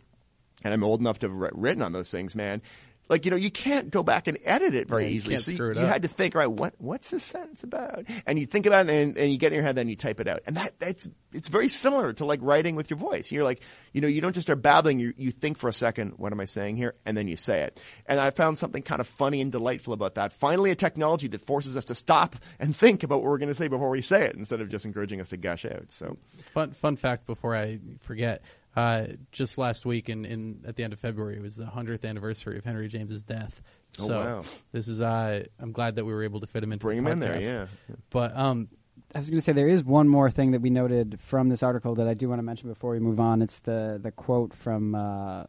and 0.65 0.75
I'm 0.75 0.83
old 0.83 1.01
enough 1.01 1.21
to 1.21 1.29
have 1.29 1.53
written 1.55 1.83
on 1.83 1.93
those 1.93 2.11
things, 2.11 2.35
man 2.35 2.61
like 3.09 3.25
you 3.25 3.31
know 3.31 3.37
you 3.37 3.51
can't 3.51 3.91
go 3.91 4.03
back 4.03 4.27
and 4.27 4.39
edit 4.45 4.75
it 4.75 4.89
very 4.89 5.05
yeah, 5.05 5.11
easily. 5.11 5.37
So 5.37 5.51
you, 5.51 5.75
you 5.75 5.87
had 5.87 6.03
to 6.03 6.09
think, 6.09 6.35
right? 6.35 6.47
What 6.47 6.75
what's 6.79 7.11
this 7.11 7.25
sentence 7.25 7.63
about? 7.63 8.05
And 8.27 8.39
you 8.39 8.47
think 8.47 8.67
about 8.67 8.89
it, 8.89 8.93
and, 8.93 9.19
and 9.19 9.31
you 9.31 9.39
get 9.39 9.53
in 9.53 9.57
your 9.57 9.65
head, 9.65 9.77
then 9.77 9.89
you 9.89 9.97
type 9.97 10.21
it 10.21 10.29
out, 10.29 10.41
and 10.47 10.57
that 10.57 10.79
that's 10.79 11.09
it's 11.33 11.49
very 11.49 11.69
similar 11.69 12.13
to 12.15 12.25
like 12.25 12.41
writing 12.43 12.77
with 12.77 12.91
your 12.91 12.99
voice. 12.99 13.31
You're 13.31 13.45
like, 13.45 13.61
you 13.93 14.01
know, 14.01 14.09
you 14.09 14.21
don't 14.21 14.33
just 14.33 14.47
start 14.47 14.63
babbling. 14.63 14.99
You 14.99 15.13
you 15.17 15.31
think 15.31 15.59
for 15.59 15.69
a 15.69 15.73
second, 15.73 16.15
what 16.17 16.33
am 16.33 16.41
I 16.41 16.45
saying 16.45 16.77
here, 16.77 16.95
and 17.05 17.17
then 17.17 17.29
you 17.29 17.37
say 17.37 17.63
it. 17.63 17.81
And 18.07 18.21
I 18.21 18.31
found 18.31 18.59
something 18.59 18.83
kind 18.83 19.01
of 19.01 19.07
funny 19.07 19.41
and 19.41 19.51
delightful 19.51 19.93
about 19.93 20.15
that. 20.15 20.33
Finally, 20.33 20.71
a 20.71 20.75
technology 20.75 21.29
that 21.29 21.41
forces 21.41 21.77
us 21.77 21.87
to 21.87 21.95
stop 21.95 22.37
and 22.59 22.77
think 22.77 23.03
about 23.03 23.23
what 23.23 23.31
we're 23.31 23.39
going 23.39 23.49
to 23.49 23.55
say 23.55 23.69
before 23.69 23.91
we 23.91 24.01
say 24.01 24.25
it, 24.25 24.37
instead 24.37 24.61
of 24.61 24.69
just 24.69 24.87
encouraging 24.87 25.21
us 25.21 25.31
to 25.31 25.37
gush 25.37 25.65
out. 25.65 25.91
So, 25.91 26.17
fun 26.53 26.73
fun 26.73 26.97
fact 26.97 27.27
before 27.27 27.57
I 27.57 27.79
forget. 28.01 28.43
Uh, 28.75 29.07
just 29.33 29.59
last 29.59 29.85
week, 29.85 30.09
in, 30.09 30.25
in 30.25 30.65
at 30.67 30.77
the 30.77 30.85
end 30.85 30.93
of 30.93 31.01
February, 31.01 31.37
it 31.37 31.43
was 31.43 31.57
the 31.57 31.67
hundredth 31.67 32.05
anniversary 32.05 32.57
of 32.57 32.65
Henry 32.65 32.89
James's 32.89 33.23
death. 33.23 33.61
Oh, 34.01 34.07
so 34.07 34.21
wow. 34.21 34.45
this 34.73 34.89
is 34.89 35.03
uh, 35.03 35.45
I'm 35.59 35.73
glad 35.73 35.97
that 35.97 36.07
we 36.07 36.13
were 36.13 36.25
able 36.25 36.41
to 36.41 36.47
fit 36.47 36.63
him 36.63 36.73
into 36.73 36.87
bring 36.87 37.05
the 37.05 37.11
him 37.11 37.13
in 37.13 37.21
there. 37.21 37.41
Yeah. 37.41 37.67
But 38.09 38.35
um, 38.37 38.69
I 39.15 39.19
was 39.19 39.29
going 39.29 39.39
to 39.39 39.45
say 39.45 39.53
there 39.53 39.69
is 39.69 39.85
one 39.85 40.09
more 40.09 40.31
thing 40.31 40.53
that 40.53 40.63
we 40.63 40.71
noted 40.71 41.21
from 41.21 41.51
this 41.51 41.63
article 41.63 41.97
that 41.97 42.09
I 42.09 42.15
do 42.15 42.31
want 42.31 42.39
to 42.39 42.43
mention 42.43 42.71
before 42.71 42.93
we 42.93 42.99
move 42.99 43.21
on. 43.21 43.43
It's 43.43 43.59
the 43.59 44.01
the 44.03 44.11
quote 44.11 44.55
from 44.55 44.95
uh, 44.95 45.45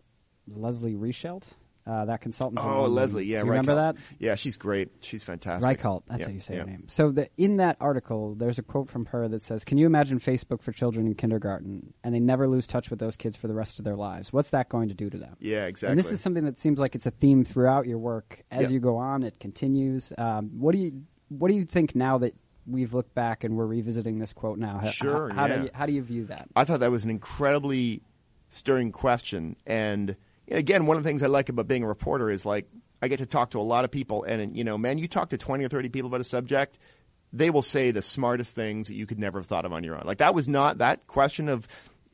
Leslie 0.47 0.95
Reichelt, 0.95 1.45
uh, 1.85 2.05
that 2.05 2.21
consultant. 2.21 2.59
Oh, 2.63 2.83
Leslie, 2.83 3.25
yeah, 3.25 3.39
you 3.39 3.49
remember 3.49 3.75
that? 3.75 3.95
Yeah, 4.19 4.35
she's 4.35 4.55
great. 4.57 4.89
She's 5.01 5.23
fantastic. 5.23 5.79
Reichelt, 5.81 6.03
that's 6.07 6.21
Yeah, 6.21 6.25
how 6.27 6.31
you 6.33 6.39
say 6.39 6.53
yeah. 6.55 6.59
her 6.61 6.65
name. 6.65 6.83
So 6.87 7.11
the, 7.11 7.29
in 7.37 7.57
that 7.57 7.77
article, 7.81 8.35
there's 8.35 8.57
a 8.59 8.63
quote 8.63 8.89
from 8.89 9.05
her 9.07 9.27
that 9.27 9.41
says, 9.41 9.65
"Can 9.65 9.77
you 9.77 9.85
imagine 9.85 10.19
Facebook 10.19 10.61
for 10.61 10.71
children 10.71 11.07
in 11.07 11.15
kindergarten, 11.15 11.93
and 12.03 12.13
they 12.15 12.19
never 12.19 12.47
lose 12.47 12.67
touch 12.67 12.89
with 12.89 12.99
those 12.99 13.17
kids 13.17 13.35
for 13.35 13.47
the 13.47 13.53
rest 13.53 13.79
of 13.79 13.85
their 13.85 13.95
lives? 13.95 14.31
What's 14.31 14.51
that 14.51 14.69
going 14.69 14.87
to 14.89 14.95
do 14.95 15.09
to 15.09 15.17
them?" 15.17 15.35
Yeah, 15.39 15.65
exactly. 15.65 15.91
And 15.91 15.99
this 15.99 16.11
is 16.11 16.21
something 16.21 16.45
that 16.45 16.59
seems 16.59 16.79
like 16.79 16.95
it's 16.95 17.05
a 17.05 17.11
theme 17.11 17.43
throughout 17.43 17.85
your 17.87 17.97
work. 17.97 18.43
As 18.51 18.63
Yeah. 18.63 18.69
you 18.69 18.79
go 18.79 18.97
on, 18.97 19.23
it 19.23 19.39
continues. 19.39 20.11
Um, 20.17 20.51
what 20.59 20.71
do 20.73 20.77
you 20.79 21.03
What 21.29 21.47
do 21.49 21.55
you 21.55 21.65
think 21.65 21.95
now 21.95 22.19
that 22.19 22.35
we've 22.67 22.93
looked 22.93 23.13
back 23.15 23.43
and 23.43 23.57
we're 23.57 23.65
revisiting 23.65 24.19
this 24.19 24.31
quote 24.33 24.57
now? 24.59 24.77
How, 24.77 24.89
Sure, 24.91 25.29
How, 25.29 25.35
how 25.35 25.45
yeah. 25.47 25.57
do 25.57 25.63
you, 25.63 25.69
How 25.73 25.85
do 25.87 25.91
you 25.93 26.01
view 26.01 26.25
that? 26.27 26.47
I 26.55 26.63
thought 26.63 26.79
that 26.81 26.91
was 26.91 27.03
an 27.03 27.09
incredibly 27.09 28.01
stirring 28.49 28.91
question. 28.91 29.55
And 29.65 30.15
again, 30.49 30.85
one 30.85 30.97
of 30.97 31.03
the 31.03 31.09
things 31.09 31.23
I 31.23 31.27
like 31.27 31.49
about 31.49 31.67
being 31.67 31.83
a 31.83 31.87
reporter 31.87 32.29
is 32.29 32.45
like 32.45 32.67
I 33.01 33.07
get 33.07 33.19
to 33.19 33.25
talk 33.25 33.51
to 33.51 33.59
a 33.59 33.61
lot 33.61 33.85
of 33.85 33.91
people, 33.91 34.23
and 34.23 34.55
you 34.55 34.63
know, 34.63 34.77
man, 34.77 34.97
you 34.97 35.07
talk 35.07 35.29
to 35.29 35.37
twenty 35.37 35.65
or 35.65 35.69
thirty 35.69 35.89
people 35.89 36.07
about 36.07 36.21
a 36.21 36.25
subject, 36.25 36.77
they 37.31 37.49
will 37.49 37.61
say 37.61 37.91
the 37.91 38.01
smartest 38.01 38.53
things 38.53 38.87
that 38.87 38.95
you 38.95 39.05
could 39.05 39.19
never 39.19 39.39
have 39.39 39.47
thought 39.47 39.65
of 39.65 39.73
on 39.73 39.83
your 39.83 39.95
own. 39.95 40.03
Like 40.05 40.19
that 40.19 40.35
was 40.35 40.47
not 40.47 40.77
that 40.77 41.07
question 41.07 41.49
of 41.49 41.67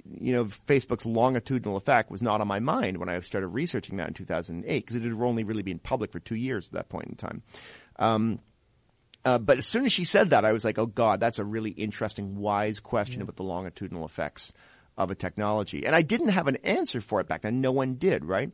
you 0.09 0.33
know 0.33 0.45
Facebook's 0.45 1.05
longitudinal 1.05 1.75
effect 1.75 2.09
was 2.09 2.21
not 2.21 2.41
on 2.41 2.47
my 2.47 2.59
mind 2.59 2.97
when 2.97 3.09
I 3.09 3.19
started 3.21 3.49
researching 3.49 3.97
that 3.97 4.07
in 4.07 4.13
2008 4.13 4.79
because 4.79 4.95
it 4.95 5.03
had 5.03 5.13
only 5.13 5.43
really 5.43 5.63
been 5.63 5.79
public 5.79 6.11
for 6.11 6.19
two 6.19 6.35
years 6.35 6.67
at 6.67 6.73
that 6.73 6.89
point 6.89 7.07
in 7.07 7.15
time. 7.15 7.43
Um, 7.97 8.39
uh, 9.25 9.37
but 9.37 9.57
as 9.57 9.67
soon 9.67 9.85
as 9.85 9.91
she 9.91 10.05
said 10.05 10.29
that, 10.29 10.45
I 10.45 10.53
was 10.53 10.63
like, 10.63 10.79
"Oh 10.79 10.85
God, 10.85 11.19
that's 11.19 11.39
a 11.39 11.43
really 11.43 11.71
interesting, 11.71 12.37
wise 12.37 12.79
question 12.79 13.21
about 13.21 13.35
the 13.35 13.43
longitudinal 13.43 14.05
effects 14.05 14.53
of 14.99 15.09
a 15.09 15.15
technology." 15.15 15.85
And 15.85 15.95
I 15.95 16.03
didn't 16.03 16.29
have 16.29 16.47
an 16.47 16.57
answer 16.57 17.01
for 17.01 17.19
it 17.19 17.27
back 17.27 17.41
then. 17.41 17.61
No 17.61 17.71
one 17.71 17.95
did, 17.95 18.23
right? 18.23 18.51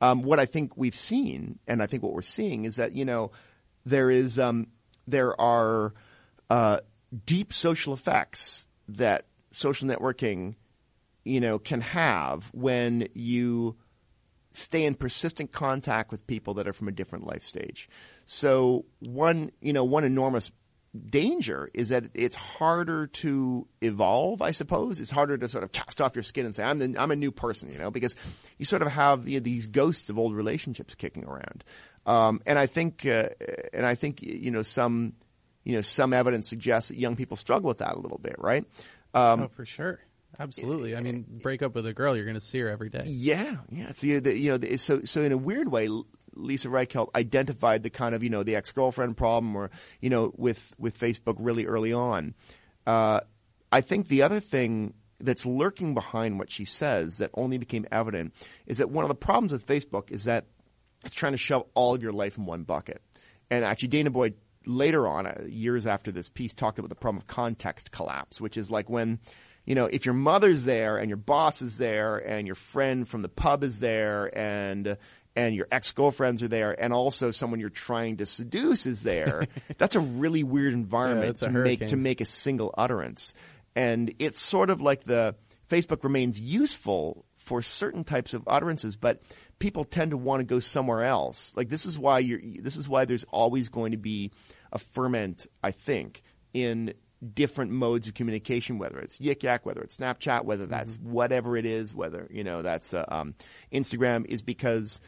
Um, 0.00 0.22
what 0.22 0.38
I 0.38 0.46
think 0.46 0.76
we've 0.76 0.94
seen, 0.94 1.58
and 1.66 1.82
I 1.82 1.86
think 1.86 2.02
what 2.02 2.14
we're 2.14 2.22
seeing, 2.22 2.64
is 2.64 2.76
that 2.76 2.94
you 2.96 3.04
know 3.04 3.32
there 3.84 4.08
is 4.10 4.38
um, 4.38 4.68
there 5.06 5.38
are 5.40 5.92
uh, 6.48 6.80
deep 7.26 7.52
social 7.52 7.92
effects 7.92 8.66
that 8.88 9.26
social 9.50 9.88
networking, 9.88 10.54
you 11.24 11.40
know, 11.40 11.58
can 11.58 11.80
have 11.80 12.48
when 12.52 13.08
you 13.14 13.76
stay 14.52 14.84
in 14.84 14.94
persistent 14.94 15.52
contact 15.52 16.10
with 16.10 16.26
people 16.26 16.54
that 16.54 16.66
are 16.66 16.72
from 16.72 16.88
a 16.88 16.92
different 16.92 17.26
life 17.26 17.42
stage. 17.42 17.88
So 18.26 18.86
one, 19.00 19.50
you 19.60 19.72
know, 19.72 19.84
one 19.84 20.04
enormous 20.04 20.50
danger 21.08 21.70
is 21.74 21.90
that 21.90 22.04
it's 22.14 22.34
harder 22.34 23.06
to 23.06 23.66
evolve, 23.80 24.42
I 24.42 24.52
suppose. 24.52 25.00
It's 25.00 25.10
harder 25.10 25.36
to 25.38 25.48
sort 25.48 25.64
of 25.64 25.72
cast 25.72 26.00
off 26.00 26.16
your 26.16 26.22
skin 26.22 26.46
and 26.46 26.54
say, 26.54 26.62
I'm 26.64 26.78
the, 26.78 26.94
I'm 26.98 27.10
a 27.10 27.16
new 27.16 27.30
person, 27.30 27.70
you 27.72 27.78
know, 27.78 27.90
because 27.90 28.16
you 28.56 28.64
sort 28.64 28.82
of 28.82 28.88
have 28.88 29.28
you 29.28 29.38
know, 29.38 29.44
these 29.44 29.66
ghosts 29.66 30.10
of 30.10 30.18
old 30.18 30.34
relationships 30.34 30.94
kicking 30.94 31.24
around. 31.24 31.64
Um, 32.06 32.40
and 32.46 32.58
I 32.58 32.66
think, 32.66 33.04
uh, 33.04 33.28
and 33.72 33.84
I 33.84 33.94
think, 33.94 34.22
you 34.22 34.50
know, 34.50 34.62
some, 34.62 35.14
you 35.64 35.74
know, 35.74 35.82
some 35.82 36.14
evidence 36.14 36.48
suggests 36.48 36.88
that 36.88 36.98
young 36.98 37.16
people 37.16 37.36
struggle 37.36 37.68
with 37.68 37.78
that 37.78 37.94
a 37.94 37.98
little 37.98 38.18
bit, 38.18 38.36
right? 38.38 38.64
Um, 39.12 39.42
oh, 39.42 39.48
for 39.48 39.66
sure, 39.66 40.00
absolutely. 40.38 40.96
I 40.96 41.00
mean, 41.00 41.26
break 41.42 41.62
up 41.62 41.74
with 41.74 41.86
a 41.86 41.92
girl, 41.92 42.16
you're 42.16 42.24
going 42.24 42.34
to 42.34 42.40
see 42.40 42.58
her 42.60 42.68
every 42.68 42.88
day. 42.88 43.04
Yeah, 43.06 43.56
yeah. 43.70 43.92
The 43.92 44.38
you 44.38 44.56
know 44.56 44.76
so 44.76 45.02
so 45.04 45.22
in 45.22 45.32
a 45.32 45.36
weird 45.36 45.70
way, 45.70 45.88
Leisa 46.38 46.70
Reichelt 46.70 47.08
identified 47.14 47.82
the 47.82 47.90
kind 47.90 48.14
of 48.14 48.22
you 48.22 48.30
know 48.30 48.42
the 48.42 48.56
ex 48.56 48.72
girlfriend 48.72 49.16
problem, 49.16 49.54
or 49.56 49.70
you 50.00 50.10
know 50.10 50.32
with 50.36 50.72
with 50.78 50.98
Facebook 50.98 51.36
really 51.38 51.66
early 51.66 51.92
on. 51.92 52.34
Uh, 52.86 53.20
I 53.70 53.80
think 53.82 54.08
the 54.08 54.22
other 54.22 54.40
thing 54.40 54.94
that's 55.20 55.44
lurking 55.44 55.94
behind 55.94 56.38
what 56.38 56.50
she 56.50 56.64
says 56.64 57.18
that 57.18 57.30
only 57.34 57.58
became 57.58 57.86
evident 57.90 58.34
is 58.66 58.78
that 58.78 58.90
one 58.90 59.04
of 59.04 59.08
the 59.08 59.14
problems 59.14 59.52
with 59.52 59.66
Facebook 59.66 60.10
is 60.10 60.24
that 60.24 60.46
it's 61.04 61.14
trying 61.14 61.32
to 61.32 61.38
shove 61.38 61.64
all 61.74 61.94
of 61.94 62.02
your 62.02 62.12
life 62.12 62.38
in 62.38 62.46
one 62.46 62.62
bucket. 62.62 63.02
And 63.50 63.64
actually, 63.64 63.88
danah 63.88 64.12
boyd 64.12 64.34
later 64.66 65.06
on, 65.06 65.26
uh, 65.26 65.44
years 65.46 65.86
after 65.86 66.12
this 66.12 66.28
piece, 66.28 66.52
talked 66.52 66.78
about 66.78 66.88
the 66.88 66.94
problem 66.94 67.18
of 67.18 67.26
context 67.26 67.90
collapse, 67.90 68.40
which 68.40 68.56
is 68.56 68.70
like 68.70 68.88
when, 68.88 69.18
you 69.64 69.74
know, 69.74 69.86
if 69.86 70.04
your 70.04 70.14
mother's 70.14 70.64
there 70.64 70.98
and 70.98 71.08
your 71.08 71.16
boss 71.16 71.62
is 71.62 71.78
there 71.78 72.18
and 72.18 72.46
your 72.46 72.56
friend 72.56 73.08
from 73.08 73.22
the 73.22 73.28
pub 73.28 73.62
is 73.62 73.78
there 73.78 74.30
and 74.36 74.96
and 75.36 75.54
your 75.54 75.68
ex-girlfriends 75.70 76.42
are 76.42 76.48
there 76.48 76.78
and 76.80 76.92
also 76.92 77.30
someone 77.30 77.60
you're 77.60 77.70
trying 77.70 78.16
to 78.18 78.26
seduce 78.26 78.86
is 78.86 79.02
there, 79.02 79.46
that's 79.78 79.94
a 79.94 80.00
really 80.00 80.42
weird 80.42 80.72
environment 80.72 81.40
a 81.42 81.46
to 81.46 81.50
make 81.50 81.86
to 81.88 81.96
make 81.96 82.20
a 82.20 82.26
single 82.26 82.74
utterance. 82.76 83.34
And 83.76 84.14
it's 84.18 84.40
sort 84.40 84.70
of 84.70 84.80
like 84.80 85.04
the 85.04 85.36
Facebook 85.68 86.02
remains 86.02 86.40
useful 86.40 87.24
for 87.36 87.62
certain 87.62 88.04
types 88.04 88.34
of 88.34 88.42
utterances, 88.46 88.96
but 88.96 89.22
people 89.58 89.84
tend 89.84 90.10
to 90.10 90.16
want 90.16 90.40
to 90.40 90.44
go 90.44 90.60
somewhere 90.60 91.04
else. 91.04 91.52
Like 91.56 91.68
this 91.68 91.86
is 91.86 91.98
why 91.98 92.18
you're, 92.18 92.40
this 92.60 92.76
is 92.76 92.88
why 92.88 93.04
there's 93.04 93.24
always 93.24 93.68
going 93.68 93.92
to 93.92 93.98
be 93.98 94.32
a 94.72 94.78
ferment, 94.78 95.46
I 95.62 95.70
think, 95.70 96.22
in 96.52 96.94
different 97.34 97.72
modes 97.72 98.06
of 98.06 98.14
communication, 98.14 98.78
whether 98.78 98.98
it's 98.98 99.18
Yik 99.18 99.42
Yak, 99.42 99.66
whether 99.66 99.80
it's 99.80 99.96
Snapchat, 99.96 100.44
whether 100.44 100.66
that's 100.66 100.94
whatever 100.96 101.56
it 101.56 101.66
is, 101.66 101.94
whether, 101.94 102.28
you 102.30 102.44
know, 102.44 102.62
that's, 102.62 102.94
uh, 102.94 103.04
um, 103.08 103.34
Instagram 103.72 104.26
is 104.26 104.42
because 104.42 105.00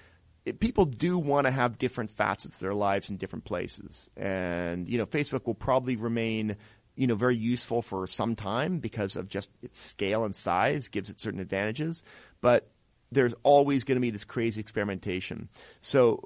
people 0.58 0.84
do 0.84 1.18
want 1.18 1.46
to 1.46 1.50
have 1.50 1.78
different 1.78 2.10
facets 2.10 2.54
of 2.54 2.60
their 2.60 2.74
lives 2.74 3.10
in 3.10 3.16
different 3.16 3.44
places. 3.44 4.10
And, 4.16 4.88
you 4.88 4.98
know, 4.98 5.06
Facebook 5.06 5.46
will 5.46 5.54
probably 5.54 5.96
remain, 5.96 6.56
you 6.96 7.06
know, 7.06 7.14
very 7.14 7.36
useful 7.36 7.82
for 7.82 8.06
some 8.06 8.34
time 8.34 8.78
because 8.78 9.16
of 9.16 9.28
just 9.28 9.48
its 9.62 9.78
scale 9.78 10.24
and 10.24 10.34
size 10.34 10.88
gives 10.88 11.10
it 11.10 11.20
certain 11.20 11.40
advantages. 11.40 12.02
But 12.40 12.70
there's 13.12 13.34
always 13.42 13.84
going 13.84 13.96
to 13.96 14.00
be 14.00 14.10
this 14.10 14.24
crazy 14.24 14.60
experimentation. 14.60 15.48
So 15.80 16.22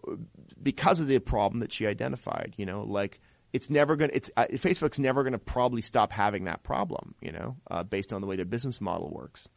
because 0.63 1.01
of 1.01 1.09
the 1.09 1.19
problem 1.19 1.61
that 1.61 1.73
she 1.73 1.87
identified, 1.87 2.55
you 2.57 2.67
know, 2.67 2.83
like 2.83 3.21
it's 3.53 3.71
never 3.71 3.97
going 3.97 4.11
to, 4.11 4.17
it's, 4.17 4.31
uh, 4.37 4.47
Facebook's 4.53 4.99
never 4.99 5.23
going 5.23 5.33
to 5.33 5.39
probably 5.39 5.81
stop 5.81 6.13
having 6.13 6.45
that 6.45 6.63
problem, 6.63 7.15
you 7.21 7.33
know, 7.33 7.57
uh, 7.71 7.85
based 7.85 8.13
on 8.13 8.21
the 8.21 8.27
way 8.27 8.37
their 8.37 8.45
business 8.45 8.81
model 8.81 9.11
works. 9.11 9.49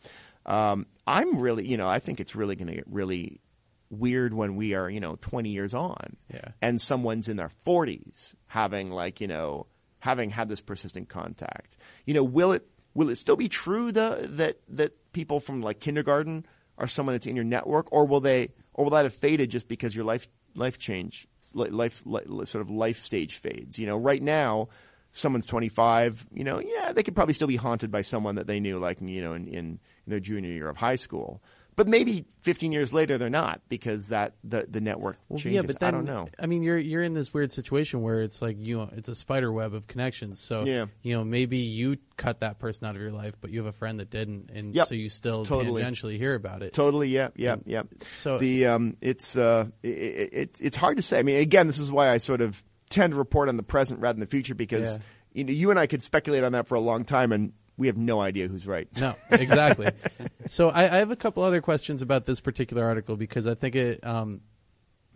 Um, 0.45 0.86
I'm 1.05 1.39
really, 1.39 1.68
you 1.68 1.76
know, 1.76 1.88
I 1.88 1.99
think 1.99 2.20
it's 2.22 2.36
really 2.36 2.55
going 2.55 2.68
to 2.68 2.76
get 2.76 2.88
really 2.88 3.41
weird 3.89 4.33
when 4.33 4.55
we 4.55 4.73
are, 4.73 4.89
you 4.89 4.99
know, 4.99 5.17
20 5.21 5.49
years 5.49 5.73
on 5.73 6.17
Yeah. 6.33 6.49
and 6.61 6.81
someone's 6.81 7.27
in 7.27 7.38
their 7.38 7.51
40s 7.65 8.35
having 8.47 8.89
like, 8.91 9.21
you 9.21 9.27
know, 9.27 9.67
having 9.99 10.29
had 10.29 10.49
this 10.49 10.61
persistent 10.61 11.09
contact. 11.09 11.77
You 12.05 12.13
know, 12.13 12.23
will 12.23 12.51
it, 12.53 12.67
will 12.93 13.09
it 13.09 13.15
still 13.17 13.35
be 13.35 13.49
true 13.49 13.91
that, 13.91 14.38
that 14.69 14.93
people 15.13 15.39
from 15.39 15.61
like 15.61 15.79
kindergarten 15.79 16.45
are 16.77 16.88
someone 16.88 17.13
that's 17.15 17.27
in 17.27 17.35
your 17.35 17.45
network 17.45 17.91
or 17.91 18.05
will 18.05 18.19
they, 18.19 18.49
or 18.73 18.85
will 18.85 18.91
that 18.91 19.05
have 19.05 19.13
faded 19.13 19.49
just 19.49 19.67
because 19.67 19.95
your 19.95 20.05
life, 20.05 20.27
life 20.53 20.77
change, 20.77 21.27
li- 21.53 21.69
life, 21.69 22.03
sort 22.45 22.55
of 22.61 22.69
life 22.69 23.03
stage 23.03 23.35
fades? 23.38 23.79
You 23.79 23.88
know, 23.88 23.97
right 23.97 24.21
now, 24.21 24.69
someone's 25.13 25.47
25, 25.47 26.27
you 26.33 26.43
know, 26.43 26.59
yeah, 26.59 26.91
they 26.93 27.01
could 27.01 27.15
probably 27.15 27.33
still 27.33 27.47
be 27.47 27.55
haunted 27.55 27.89
by 27.91 28.01
someone 28.01 28.35
that 28.35 28.45
they 28.45 28.59
knew, 28.59 28.77
like 28.77 28.99
you 29.01 29.21
know, 29.21 29.33
in, 29.33 29.47
in 29.47 29.79
their 30.05 30.19
junior 30.19 30.51
year 30.51 30.69
of 30.69 30.77
high 30.77 30.95
school. 30.97 31.41
But 31.78 31.88
maybe 31.88 32.25
15 32.41 32.71
years 32.71 32.91
later 32.91 33.17
they're 33.19 33.30
not 33.30 33.61
because 33.69 34.07
that 34.07 34.34
the 34.43 34.65
the 34.67 34.82
network 34.82 35.17
Well, 35.30 35.38
changes. 35.38 35.53
yeah, 35.55 35.61
but 35.61 35.80
then 35.80 35.88
I 35.88 35.91
don't 35.91 36.05
know. 36.05 36.28
I 36.39 36.47
mean, 36.47 36.63
you're 36.63 36.78
you're 36.80 37.03
in 37.03 37.13
this 37.13 37.32
weird 37.34 37.51
situation 37.51 38.01
where 38.01 38.21
it's 38.23 38.41
like 38.41 38.57
you 38.59 38.80
know, 38.80 38.89
it's 38.97 39.07
a 39.09 39.13
spider 39.15 39.53
web 39.53 39.75
of 39.75 39.86
connections. 39.88 40.39
So 40.39 40.65
Yeah. 40.65 40.88
you 41.03 41.15
know, 41.15 41.23
maybe 41.23 41.57
you 41.59 41.97
cut 42.17 42.39
that 42.39 42.57
person 42.57 42.88
out 42.88 42.95
of 42.95 43.01
your 43.01 43.11
life, 43.11 43.36
but 43.39 43.51
you 43.51 43.59
have 43.59 43.67
a 43.67 43.78
friend 43.78 43.99
that 43.99 44.09
didn't, 44.09 44.49
and 44.51 44.73
Yep. 44.73 44.88
so 44.88 44.95
you 44.95 45.07
still 45.07 45.45
Totally. 45.45 45.84
tangentially 45.84 46.17
hear 46.17 46.34
about 46.34 46.63
it. 46.63 46.73
Totally, 46.73 47.09
yeah, 47.09 47.30
yeah, 47.36 47.57
yeah. 47.65 47.84
so- 48.07 48.39
the 48.39 48.65
um, 48.65 48.97
it's 48.99 49.38
uh, 49.38 49.67
it, 49.84 49.89
it, 50.34 50.57
it's 50.59 50.75
hard 50.75 50.97
to 50.97 51.03
say. 51.03 51.19
I 51.19 51.23
mean, 51.23 51.39
again, 51.39 51.67
this 51.67 51.78
is 51.78 51.91
why 51.91 52.09
I 52.09 52.17
sort 52.17 52.41
of 52.41 52.63
tend 52.89 53.11
to 53.13 53.17
report 53.17 53.49
on 53.49 53.55
the 53.57 53.61
present 53.63 53.99
rather 53.99 54.13
than 54.13 54.21
the 54.21 54.25
future 54.28 54.55
because 54.55 54.93
Yeah. 54.93 55.03
you 55.34 55.43
know 55.43 55.51
you 55.53 55.69
and 55.69 55.80
I 55.80 55.86
could 55.86 56.01
speculate 56.01 56.43
on 56.43 56.53
that 56.53 56.67
for 56.67 56.73
a 56.73 56.80
long 56.82 57.05
time, 57.05 57.32
and 57.32 57.53
we 57.78 57.88
have 57.88 57.97
no 57.97 58.19
idea 58.19 58.47
who's 58.47 58.65
right. 58.65 58.88
No, 58.99 59.15
exactly. 59.30 59.88
so 60.45 60.69
I, 60.69 60.84
I 60.84 60.97
have 60.97 61.11
a 61.11 61.15
couple 61.15 61.43
other 61.43 61.61
questions 61.61 62.01
about 62.01 62.25
this 62.25 62.39
particular 62.39 62.84
article 62.84 63.15
because 63.15 63.47
I 63.47 63.55
think 63.55 63.75
it. 63.75 64.05
Um, 64.05 64.41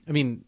I 0.08 0.12
mean, 0.12 0.46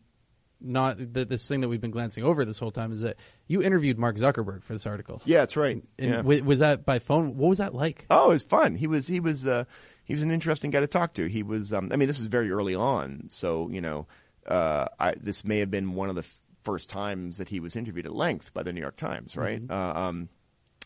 not 0.63 0.97
the, 0.97 1.25
this 1.25 1.47
thing 1.47 1.61
that 1.61 1.69
we've 1.69 1.81
been 1.81 1.91
glancing 1.91 2.23
over 2.23 2.45
this 2.45 2.57
whole 2.57 2.71
time 2.71 2.91
is 2.91 3.01
that 3.01 3.17
you 3.47 3.61
interviewed 3.61 3.99
Mark 3.99 4.15
Zuckerberg 4.15 4.63
for 4.63 4.73
this 4.73 4.87
article. 4.87 5.21
Yeah, 5.25 5.39
that's 5.39 5.57
right. 5.57 5.83
And 5.99 6.09
yeah. 6.09 6.21
wa- 6.21 6.43
was 6.43 6.59
that 6.59 6.85
by 6.85 6.99
phone? 6.99 7.37
What 7.37 7.49
was 7.49 7.57
that 7.57 7.75
like? 7.75 8.05
Oh, 8.09 8.25
it 8.25 8.33
was 8.33 8.43
fun. 8.43 8.75
He 8.75 8.87
was 8.87 9.07
he 9.07 9.19
was 9.19 9.45
uh, 9.45 9.65
he 10.05 10.13
was 10.13 10.23
an 10.23 10.31
interesting 10.31 10.71
guy 10.71 10.79
to 10.79 10.87
talk 10.87 11.13
to. 11.15 11.27
He 11.27 11.43
was. 11.43 11.73
Um, 11.73 11.89
I 11.91 11.97
mean, 11.97 12.07
this 12.07 12.19
is 12.19 12.27
very 12.27 12.51
early 12.51 12.75
on, 12.75 13.27
so 13.29 13.69
you 13.69 13.81
know, 13.81 14.07
uh, 14.47 14.87
I, 14.99 15.15
this 15.15 15.43
may 15.43 15.59
have 15.59 15.71
been 15.71 15.93
one 15.93 16.09
of 16.09 16.15
the 16.15 16.21
f- 16.21 16.37
first 16.63 16.89
times 16.89 17.37
that 17.37 17.49
he 17.49 17.59
was 17.59 17.75
interviewed 17.75 18.05
at 18.05 18.13
length 18.13 18.53
by 18.53 18.63
the 18.63 18.71
New 18.71 18.81
York 18.81 18.95
Times. 18.95 19.35
Right. 19.35 19.61
Uh, 19.69 19.93
um, 19.95 20.29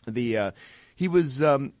the 0.06 0.38
uh, 0.38 0.50
he 0.98 1.06
was. 1.06 1.40
Um, 1.40 1.74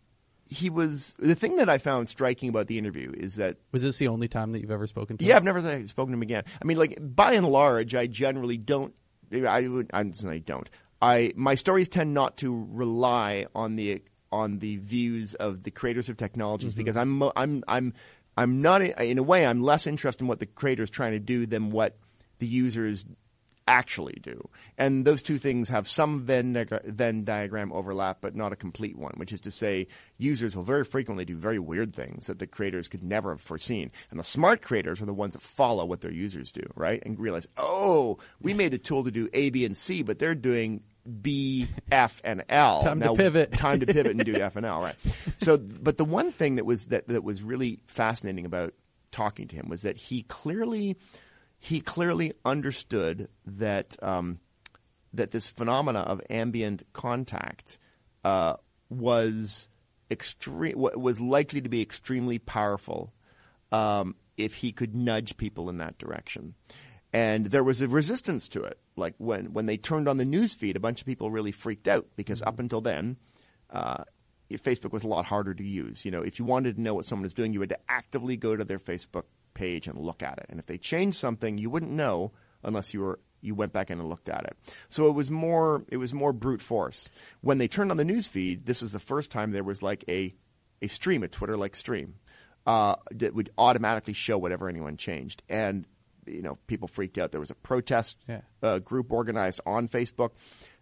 he 0.46 0.70
was 0.70 1.14
the 1.18 1.34
thing 1.34 1.56
that 1.56 1.68
I 1.68 1.76
found 1.76 2.08
striking 2.08 2.48
about 2.48 2.68
the 2.68 2.78
interview 2.78 3.12
is 3.14 3.34
that 3.34 3.58
Was 3.72 3.82
this 3.82 3.98
the 3.98 4.08
only 4.08 4.28
time 4.28 4.52
that 4.52 4.60
you've 4.60 4.70
ever 4.70 4.86
spoken 4.86 5.18
to? 5.18 5.24
Him? 5.24 5.28
Yeah, 5.28 5.34
him? 5.34 5.48
I've 5.48 5.62
never 5.62 5.86
spoken 5.88 6.12
to 6.12 6.16
him 6.16 6.22
again. 6.22 6.44
I 6.62 6.64
mean, 6.64 6.78
like 6.78 6.96
by 7.00 7.32
and 7.32 7.46
large, 7.46 7.94
I 7.94 8.06
generally 8.06 8.56
don't. 8.56 8.94
I 9.30 9.66
would. 9.66 9.90
I 9.92 10.04
don't. 10.04 10.70
I 11.02 11.32
my 11.36 11.56
stories 11.56 11.88
tend 11.88 12.14
not 12.14 12.38
to 12.38 12.66
rely 12.70 13.46
on 13.54 13.76
the 13.76 14.02
on 14.30 14.60
the 14.60 14.76
views 14.76 15.34
of 15.34 15.64
the 15.64 15.70
creators 15.70 16.08
of 16.08 16.16
technologies 16.16 16.74
because 16.74 16.96
I'm 16.96 17.22
I'm 17.36 17.64
I'm 17.66 17.92
I'm 18.36 18.62
not 18.62 18.82
in 18.82 19.18
a 19.18 19.22
way 19.22 19.44
I'm 19.44 19.62
less 19.62 19.86
interested 19.86 20.22
in 20.22 20.28
what 20.28 20.38
the 20.38 20.46
creator 20.46 20.82
is 20.82 20.90
trying 20.90 21.12
to 21.12 21.18
do 21.18 21.44
than 21.44 21.70
what 21.70 21.96
the 22.38 22.46
users 22.46 23.04
actually 23.68 24.18
do. 24.22 24.48
And 24.78 25.04
those 25.04 25.22
two 25.22 25.36
things 25.38 25.68
have 25.68 25.86
some 25.86 26.22
Venn, 26.22 26.66
Venn 26.84 27.24
diagram 27.24 27.70
overlap, 27.72 28.18
but 28.22 28.34
not 28.34 28.52
a 28.52 28.56
complete 28.56 28.96
one, 28.96 29.12
which 29.16 29.32
is 29.32 29.40
to 29.42 29.50
say 29.50 29.86
users 30.16 30.56
will 30.56 30.64
very 30.64 30.84
frequently 30.84 31.26
do 31.26 31.36
very 31.36 31.58
weird 31.58 31.94
things 31.94 32.26
that 32.26 32.38
the 32.38 32.46
creators 32.46 32.88
could 32.88 33.02
never 33.02 33.30
have 33.30 33.42
foreseen. 33.42 33.90
And 34.10 34.18
the 34.18 34.24
smart 34.24 34.62
creators 34.62 35.02
are 35.02 35.06
the 35.06 35.14
ones 35.14 35.34
that 35.34 35.42
follow 35.42 35.84
what 35.84 36.00
their 36.00 36.10
users 36.10 36.50
do, 36.50 36.62
right? 36.74 37.02
And 37.04 37.18
realize, 37.20 37.46
oh, 37.58 38.18
we 38.40 38.54
made 38.54 38.72
the 38.72 38.78
tool 38.78 39.04
to 39.04 39.10
do 39.10 39.28
A, 39.34 39.50
B, 39.50 39.66
and 39.66 39.76
C, 39.76 40.02
but 40.02 40.18
they're 40.18 40.34
doing 40.34 40.82
B, 41.20 41.68
F, 41.92 42.20
and 42.24 42.44
L. 42.48 42.82
Time 42.82 43.00
to 43.00 43.14
pivot. 43.14 43.52
Time 43.52 43.80
to 43.80 43.86
pivot 43.86 44.12
and 44.12 44.24
do 44.24 44.34
F 44.40 44.56
and 44.56 44.64
L, 44.64 44.80
right? 44.80 44.96
So, 45.36 45.58
but 45.58 45.98
the 45.98 46.04
one 46.04 46.32
thing 46.32 46.56
that 46.56 46.64
was 46.64 46.86
that 46.86 47.08
that 47.08 47.22
was 47.22 47.42
really 47.42 47.80
fascinating 47.86 48.46
about 48.46 48.74
talking 49.10 49.48
to 49.48 49.56
him 49.56 49.68
was 49.68 49.82
that 49.82 49.96
he 49.96 50.22
clearly 50.24 50.96
he 51.58 51.80
clearly 51.80 52.32
understood 52.44 53.28
that 53.46 53.96
um, 54.02 54.38
that 55.12 55.30
this 55.30 55.48
phenomena 55.48 56.00
of 56.00 56.20
ambient 56.30 56.84
contact 56.92 57.78
uh, 58.24 58.54
was 58.88 59.68
extreme 60.10 60.74
was 60.76 61.20
likely 61.20 61.60
to 61.60 61.68
be 61.68 61.82
extremely 61.82 62.38
powerful 62.38 63.12
um, 63.72 64.14
if 64.36 64.54
he 64.54 64.72
could 64.72 64.94
nudge 64.94 65.36
people 65.36 65.68
in 65.68 65.78
that 65.78 65.98
direction. 65.98 66.54
And 67.12 67.46
there 67.46 67.64
was 67.64 67.80
a 67.80 67.88
resistance 67.88 68.48
to 68.50 68.62
it. 68.62 68.78
Like 68.94 69.14
when, 69.16 69.52
when 69.54 69.66
they 69.66 69.78
turned 69.78 70.08
on 70.08 70.18
the 70.18 70.24
news 70.26 70.54
feed, 70.54 70.76
a 70.76 70.80
bunch 70.80 71.00
of 71.00 71.06
people 71.06 71.30
really 71.30 71.52
freaked 71.52 71.88
out 71.88 72.06
because 72.16 72.42
up 72.42 72.58
until 72.58 72.82
then, 72.82 73.16
uh, 73.70 74.04
Facebook 74.52 74.92
was 74.92 75.04
a 75.04 75.08
lot 75.08 75.24
harder 75.24 75.54
to 75.54 75.64
use. 75.64 76.04
You 76.04 76.10
know, 76.10 76.22
if 76.22 76.38
you 76.38 76.44
wanted 76.44 76.76
to 76.76 76.82
know 76.82 76.94
what 76.94 77.06
someone 77.06 77.26
is 77.26 77.34
doing, 77.34 77.52
you 77.52 77.60
had 77.60 77.70
to 77.70 77.78
actively 77.88 78.36
go 78.36 78.56
to 78.56 78.64
their 78.64 78.78
Facebook 78.78 79.24
page 79.58 79.88
and 79.88 79.98
look 79.98 80.22
at 80.22 80.38
it. 80.38 80.46
And 80.48 80.58
if 80.60 80.66
they 80.66 80.78
changed 80.78 81.16
something, 81.18 81.58
you 81.58 81.68
wouldn't 81.70 81.92
know 81.92 82.32
unless 82.62 82.94
you 82.94 83.00
were 83.00 83.18
you 83.40 83.54
went 83.54 83.72
back 83.72 83.88
in 83.90 84.00
and 84.00 84.08
looked 84.08 84.28
at 84.28 84.44
it. 84.44 84.56
So 84.88 85.08
it 85.08 85.12
was 85.12 85.30
more 85.30 85.84
it 85.88 85.96
was 85.98 86.12
more 86.14 86.32
brute 86.32 86.62
force. 86.62 87.10
When 87.40 87.58
they 87.58 87.68
turned 87.68 87.90
on 87.90 87.96
the 87.96 88.04
news 88.04 88.26
feed, 88.26 88.66
this 88.66 88.80
was 88.82 88.92
the 88.92 88.98
first 89.12 89.30
time 89.30 89.50
there 89.52 89.64
was 89.64 89.82
like 89.82 90.04
a 90.08 90.34
a 90.82 90.86
stream, 90.88 91.22
a 91.22 91.28
Twitter 91.28 91.56
like 91.56 91.74
stream, 91.76 92.14
uh, 92.66 92.94
that 93.12 93.34
would 93.34 93.50
automatically 93.58 94.12
show 94.14 94.38
whatever 94.38 94.68
anyone 94.68 94.96
changed. 94.96 95.42
And 95.48 95.86
you 96.26 96.42
know, 96.42 96.58
people 96.66 96.88
freaked 96.88 97.16
out. 97.18 97.30
There 97.32 97.40
was 97.40 97.50
a 97.50 97.54
protest 97.70 98.16
Yeah. 98.28 98.40
uh, 98.62 98.78
group 98.80 99.12
organized 99.12 99.60
on 99.64 99.88
Facebook, 99.88 100.32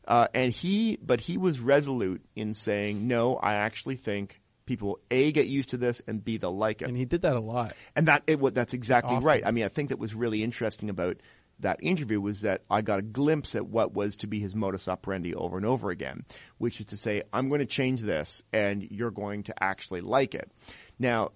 uh, 0.07 0.27
and 0.35 0.53
he, 0.53 0.97
but 1.01 1.21
he 1.21 1.37
was 1.39 1.61
resolute 1.61 2.23
in 2.35 2.53
saying, 2.55 3.07
"No, 3.07 3.37
I 3.37 3.55
actually 3.55 3.97
think 3.97 4.41
people 4.67 4.99
a 5.11 5.33
get 5.33 5.47
used 5.47 5.71
to 5.71 5.77
this, 5.77 6.03
and 6.07 6.25
b 6.25 6.37
they'll 6.37 6.57
like 6.57 6.83
it." 6.83 6.89
and 6.89 6.97
he 6.97 7.05
did 7.05 7.23
that 7.23 7.37
a 7.37 7.41
lot. 7.41 7.75
And 7.95 8.09
that 8.09 8.23
it, 8.27 8.39
what 8.39 8.55
that's 8.55 8.75
exactly 8.75 9.17
Often. 9.17 9.27
right. 9.27 9.47
I 9.47 9.51
mean, 9.51 9.65
I 9.65 9.69
think 9.69 9.89
that 9.89 9.99
was 9.99 10.15
really 10.15 10.43
interesting 10.43 10.91
about 10.91 11.17
that 11.61 11.79
interview 11.83 12.21
was 12.21 12.43
that 12.43 12.63
I 12.71 12.83
got 12.83 12.99
a 12.99 13.03
glimpse 13.03 13.55
at 13.55 13.67
what 13.67 13.95
was 13.95 14.17
to 14.17 14.27
be 14.27 14.41
his 14.41 14.55
modus 14.55 14.89
operandi 14.89 15.35
over 15.35 15.57
and 15.57 15.65
over 15.65 15.91
again, 15.91 16.25
which 16.59 16.81
is 16.81 16.87
to 16.87 16.97
say, 16.97 17.23
I'm 17.33 17.49
going 17.49 17.61
to 17.61 17.67
change 17.67 18.03
this, 18.03 18.43
and 18.53 18.83
you're 18.83 19.11
going 19.11 19.45
to 19.45 19.63
actually 19.63 20.03
like 20.03 20.35
it. 20.35 20.51
Now, 20.99 21.33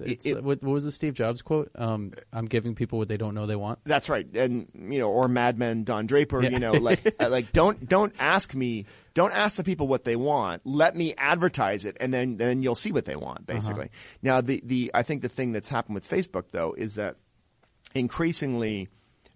It- 0.00 0.26
uh, 0.26 0.42
what, 0.42 0.62
was 0.62 0.84
the 0.84 0.92
Steve 0.92 1.14
Jobs 1.14 1.42
quote? 1.42 1.70
Um, 1.74 2.12
I'm 2.32 2.46
giving 2.46 2.74
people 2.74 2.98
what 2.98 3.08
they 3.08 3.16
don't 3.16 3.34
know 3.34 3.46
they 3.46 3.56
want. 3.56 3.80
That's 3.84 4.08
right, 4.08 4.26
and 4.34 4.68
you 4.74 4.98
know, 4.98 5.10
or 5.10 5.28
Mad 5.28 5.58
Men 5.58 5.84
Don 5.84 6.06
Draper. 6.06 6.42
Yeah. 6.42 6.50
You 6.50 6.58
know, 6.58 6.72
like 6.72 7.16
uh, 7.20 7.28
like 7.28 7.52
don't 7.52 7.88
don't 7.88 8.14
ask 8.18 8.54
me, 8.54 8.86
don't 9.14 9.32
ask 9.32 9.56
the 9.56 9.64
people 9.64 9.88
what 9.88 10.04
they 10.04 10.16
want. 10.16 10.62
Let 10.64 10.96
me 10.96 11.14
advertise 11.16 11.84
it, 11.84 11.96
and 12.00 12.12
then 12.12 12.36
then 12.36 12.62
you'll 12.62 12.74
see 12.74 12.92
what 12.92 13.04
they 13.04 13.16
want. 13.16 13.46
Basically, 13.46 13.90
now 14.22 14.40
the 14.40 14.62
the 14.64 14.90
I 14.94 15.02
think 15.02 15.22
the 15.22 15.28
thing 15.28 15.52
that's 15.52 15.68
happened 15.68 15.94
with 15.94 16.08
Facebook 16.08 16.46
though 16.52 16.74
is 16.76 16.96
that 16.96 17.16
increasingly 17.94 18.88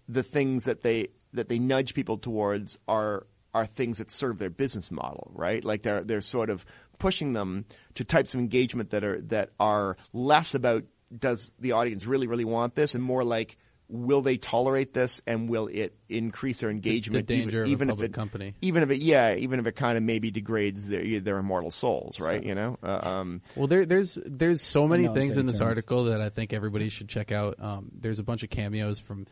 the 0.07 0.23
things 0.23 0.65
that 0.65 0.81
they 0.81 1.09
that 1.33 1.49
they 1.49 1.59
nudge 1.59 1.93
people 1.93 2.17
towards 2.17 2.79
are 2.87 3.25
are 3.53 3.65
things 3.65 3.99
that 3.99 4.09
serve 4.09 4.39
their 4.39 4.49
business 4.49 4.89
model, 4.91 5.31
right? 5.33 5.63
Like 5.63 5.83
they're 5.83 6.03
they're 6.03 6.21
sort 6.21 6.49
of 6.49 6.65
pushing 7.03 7.33
them 7.33 7.65
to 7.95 8.03
types 8.05 8.33
of 8.33 8.39
engagement 8.39 8.91
that 8.91 9.03
are 9.03 9.19
that 9.23 9.49
are 9.59 9.97
less 10.13 10.55
about 10.55 10.83
does 11.15 11.53
the 11.59 11.73
audience 11.73 12.05
really 12.07 12.27
really 12.27 12.45
want 12.45 12.75
this 12.75 12.95
and 12.95 13.03
more 13.03 13.23
like 13.23 13.57
will 13.89 14.21
they 14.21 14.37
tolerate 14.37 14.93
this 14.93 15.21
and 15.27 15.49
will 15.49 15.67
it 15.67 15.93
increase 16.09 16.61
their 16.61 16.71
engagement 16.71 17.27
danger 17.27 17.61
of 17.63 17.67
even, 17.67 17.67
a 17.67 17.71
even 17.71 17.89
if 17.89 17.95
public 17.95 18.09
it 18.11 18.13
company. 18.13 18.53
even 18.61 18.81
if 18.81 18.89
it 18.89 18.99
yeah 19.01 19.35
even 19.35 19.59
if 19.59 19.67
it 19.67 19.75
kind 19.75 19.97
of 19.97 20.03
maybe 20.03 20.31
degrades 20.31 20.87
their 20.87 21.19
their 21.19 21.37
immortal 21.37 21.69
souls 21.69 22.19
right 22.19 22.43
you 22.43 22.55
know 22.55 22.77
uh, 22.81 22.99
um 23.03 23.41
Well, 23.57 23.67
there, 23.67 23.85
there's 23.85 24.17
there's 24.25 24.61
so 24.61 24.87
many 24.87 25.03
No, 25.03 25.13
things 25.13 25.35
in 25.37 25.45
this 25.45 25.57
terms. 25.59 25.67
article 25.67 26.05
that 26.05 26.21
I 26.21 26.29
think 26.29 26.53
everybody 26.53 26.89
should 26.89 27.09
check 27.09 27.31
out. 27.31 27.55
Um, 27.59 27.91
there's 27.99 28.19
a 28.19 28.23
bunch 28.23 28.41
of 28.43 28.49
cameos 28.49 28.97
from 28.99 29.27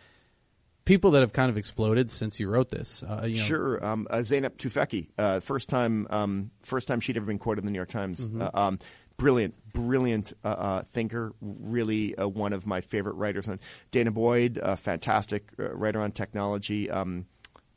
people 0.85 1.11
that 1.11 1.21
have 1.21 1.33
kind 1.33 1.49
of 1.49 1.57
exploded 1.57 2.09
since 2.09 2.39
you 2.39 2.49
wrote 2.49 2.69
this. 2.69 3.03
Uh, 3.03 3.25
you 3.25 3.39
know, 3.39 3.43
Sure. 3.43 3.85
Um, 3.85 4.07
uh, 4.09 4.17
Zeynep 4.17 4.57
Tufekci, 4.57 5.09
uh, 5.17 5.39
first 5.39 5.69
time, 5.69 6.07
um, 6.09 6.51
first 6.61 6.87
time 6.87 6.99
she'd 6.99 7.17
ever 7.17 7.25
been 7.25 7.39
quoted 7.39 7.61
in 7.61 7.65
the 7.65 7.71
New 7.71 7.79
York 7.79 7.89
Times. 7.89 8.27
Mm-hmm. 8.27 8.41
Uh, 8.41 8.49
um, 8.53 8.79
brilliant, 9.17 9.55
brilliant 9.73 10.33
uh, 10.43 10.47
uh, 10.47 10.81
thinker. 10.83 11.33
Really, 11.41 12.15
uh, 12.15 12.27
one 12.27 12.53
of 12.53 12.65
my 12.65 12.81
favorite 12.81 13.15
writers. 13.15 13.47
On 13.47 13.59
danah 13.91 14.13
boyd, 14.13 14.59
fantastic 14.79 15.49
uh, 15.59 15.73
writer 15.73 16.01
on 16.01 16.11
technology. 16.11 16.89
Um, 16.89 17.25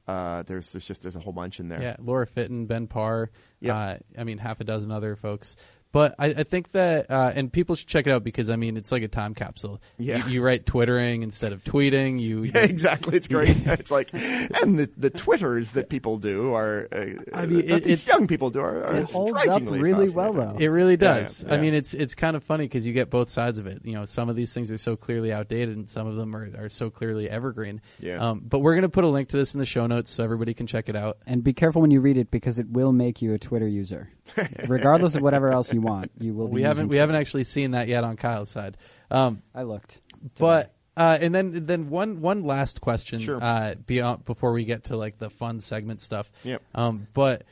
uh, 0.06 0.42
there's, 0.42 0.72
there's 0.72 0.86
just 0.86 1.02
there's 1.02 1.16
a 1.16 1.20
whole 1.20 1.32
bunch 1.32 1.60
in 1.60 1.68
there. 1.68 1.80
Yeah, 1.80 1.96
Laura 1.98 2.26
Fitton, 2.26 2.66
Ben 2.66 2.86
Parr. 2.86 3.30
Yep. 3.60 3.74
Uh, 3.74 4.20
I 4.20 4.24
mean, 4.24 4.38
half 4.38 4.60
a 4.60 4.64
dozen 4.64 4.90
other 4.90 5.16
folks. 5.16 5.56
But 5.94 6.16
I, 6.18 6.26
I 6.26 6.42
think 6.42 6.72
that, 6.72 7.08
uh, 7.08 7.30
and 7.36 7.52
people 7.52 7.76
should 7.76 7.86
check 7.86 8.08
it 8.08 8.10
out 8.10 8.24
because 8.24 8.50
I 8.50 8.56
mean, 8.56 8.76
it's 8.76 8.90
like 8.90 9.04
a 9.04 9.08
time 9.08 9.32
capsule. 9.32 9.80
Yeah. 9.96 10.26
You, 10.26 10.32
you 10.34 10.42
write 10.42 10.66
twittering 10.66 11.22
instead 11.22 11.52
of 11.52 11.62
tweeting. 11.62 12.20
You, 12.20 12.42
Yeah, 12.54 12.62
exactly. 12.62 13.16
It's 13.16 13.28
great. 13.28 13.56
it's 13.64 13.92
like, 13.92 14.10
and 14.12 14.76
the, 14.76 14.90
the 14.96 15.10
twitters 15.10 15.70
that 15.72 15.88
people 15.88 16.18
do 16.18 16.52
are, 16.52 16.88
uh, 16.90 16.96
I 17.32 17.46
mean, 17.46 17.66
that 17.68 17.76
it- 17.76 17.84
these 17.84 18.02
it's- 18.02 18.08
young 18.08 18.26
people 18.26 18.50
do 18.50 18.58
are, 18.58 18.84
are 18.86 18.96
It 18.96 19.10
holds 19.12 19.46
up 19.46 19.62
really 19.66 20.10
well, 20.10 20.32
though. 20.32 20.56
It 20.58 20.66
really 20.66 20.94
Yeah, 20.94 21.20
does. 21.20 21.44
yeah. 21.46 21.54
I 21.54 21.58
mean, 21.58 21.74
it's 21.74 21.94
it's 21.94 22.16
kind 22.16 22.34
of 22.34 22.42
funny 22.42 22.64
because 22.64 22.84
you 22.84 22.92
get 22.92 23.08
both 23.08 23.30
sides 23.30 23.58
of 23.58 23.68
it. 23.68 23.82
You 23.84 23.92
know, 23.94 24.04
some 24.04 24.28
of 24.28 24.34
these 24.34 24.52
things 24.52 24.72
are 24.72 24.78
so 24.78 24.96
clearly 24.96 25.32
outdated, 25.32 25.76
and 25.76 25.88
some 25.88 26.08
of 26.08 26.16
them 26.16 26.34
are, 26.34 26.50
are 26.58 26.68
so 26.68 26.90
clearly 26.90 27.30
evergreen. 27.30 27.80
Yeah. 28.00 28.16
Um, 28.30 28.42
but 28.44 28.58
we're 28.58 28.74
gonna 28.74 28.88
put 28.88 29.04
a 29.04 29.08
link 29.08 29.28
to 29.28 29.36
this 29.36 29.54
in 29.54 29.60
the 29.60 29.64
show 29.66 29.86
notes 29.86 30.10
so 30.10 30.24
everybody 30.24 30.54
can 30.54 30.66
check 30.66 30.88
it 30.88 30.96
out. 30.96 31.18
And 31.24 31.44
be 31.44 31.52
careful 31.52 31.82
when 31.82 31.92
you 31.92 32.00
read 32.00 32.16
it 32.16 32.32
because 32.32 32.58
it 32.58 32.68
will 32.68 32.90
make 32.92 33.22
you 33.22 33.32
a 33.34 33.38
Twitter 33.38 33.68
user, 33.68 34.10
regardless 34.68 35.14
of 35.14 35.22
whatever 35.22 35.52
else 35.52 35.72
you 35.72 35.83
want. 35.84 36.10
You 36.18 36.34
will. 36.34 36.48
Be 36.48 36.54
We 36.54 36.62
haven't 36.62 36.88
we 36.88 36.96
haven't 36.96 37.16
actually 37.16 37.44
seen 37.44 37.72
that 37.72 37.88
yet 37.88 38.04
on 38.04 38.16
Kyle's 38.16 38.50
side. 38.50 38.76
Um, 39.10 39.42
I 39.54 39.62
looked. 39.62 40.00
but 40.38 40.74
Uh, 40.96 41.18
and 41.20 41.34
then 41.34 41.66
then 41.66 41.90
one 41.90 42.20
one 42.20 42.44
last 42.44 42.80
question 42.80 43.18
Sure. 43.20 43.42
uh, 43.42 43.74
beyond 43.86 44.24
before 44.24 44.52
we 44.52 44.64
get 44.64 44.84
to 44.84 44.96
like 44.96 45.18
the 45.18 45.28
fun 45.30 45.58
segment 45.60 46.00
stuff. 46.00 46.30
Yep. 46.44 46.62
Um, 46.74 47.06
but 47.14 47.44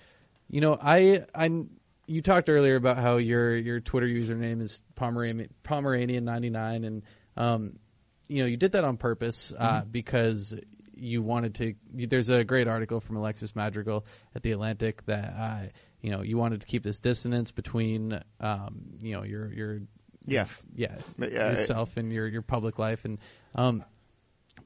you 0.48 0.60
know, 0.60 0.78
I 0.80 1.24
I 1.34 1.50
you 2.06 2.22
talked 2.22 2.48
earlier 2.48 2.76
about 2.76 2.98
how 2.98 3.16
your 3.16 3.56
your 3.56 3.80
Twitter 3.80 4.06
username 4.06 4.62
is 4.62 4.82
Pomeranian 4.94 5.48
Pomeranian 5.64 6.24
ninety 6.24 6.50
nine, 6.50 6.84
and 6.84 7.02
um, 7.36 7.78
you 8.28 8.42
know 8.42 8.46
you 8.46 8.56
did 8.56 8.72
that 8.72 8.84
on 8.84 8.96
purpose 8.96 9.52
uh, 9.58 9.80
Mm-hmm. 9.80 9.90
because 9.90 10.54
you 10.94 11.20
wanted 11.22 11.56
to. 11.56 11.74
You, 11.96 12.06
there's 12.06 12.28
a 12.28 12.44
great 12.44 12.68
article 12.68 13.00
from 13.00 13.16
Alexis 13.16 13.56
Madrigal 13.56 14.06
at 14.36 14.42
the 14.42 14.52
Atlantic 14.52 15.04
that 15.06 15.34
uh, 15.36 15.66
you 16.02 16.10
know 16.10 16.20
you 16.22 16.36
wanted 16.36 16.60
to 16.60 16.66
keep 16.66 16.82
this 16.82 16.98
dissonance 16.98 17.50
between 17.50 18.20
um, 18.40 18.82
you 19.00 19.14
know 19.14 19.22
your 19.22 19.52
your 19.52 19.80
Yes. 20.24 20.62
yeah, 20.76 20.98
yeah, 21.18 21.50
yourself 21.50 21.96
and 21.96 22.12
your 22.12 22.28
your 22.28 22.42
public 22.42 22.78
life 22.78 23.04
and 23.04 23.18
um 23.56 23.82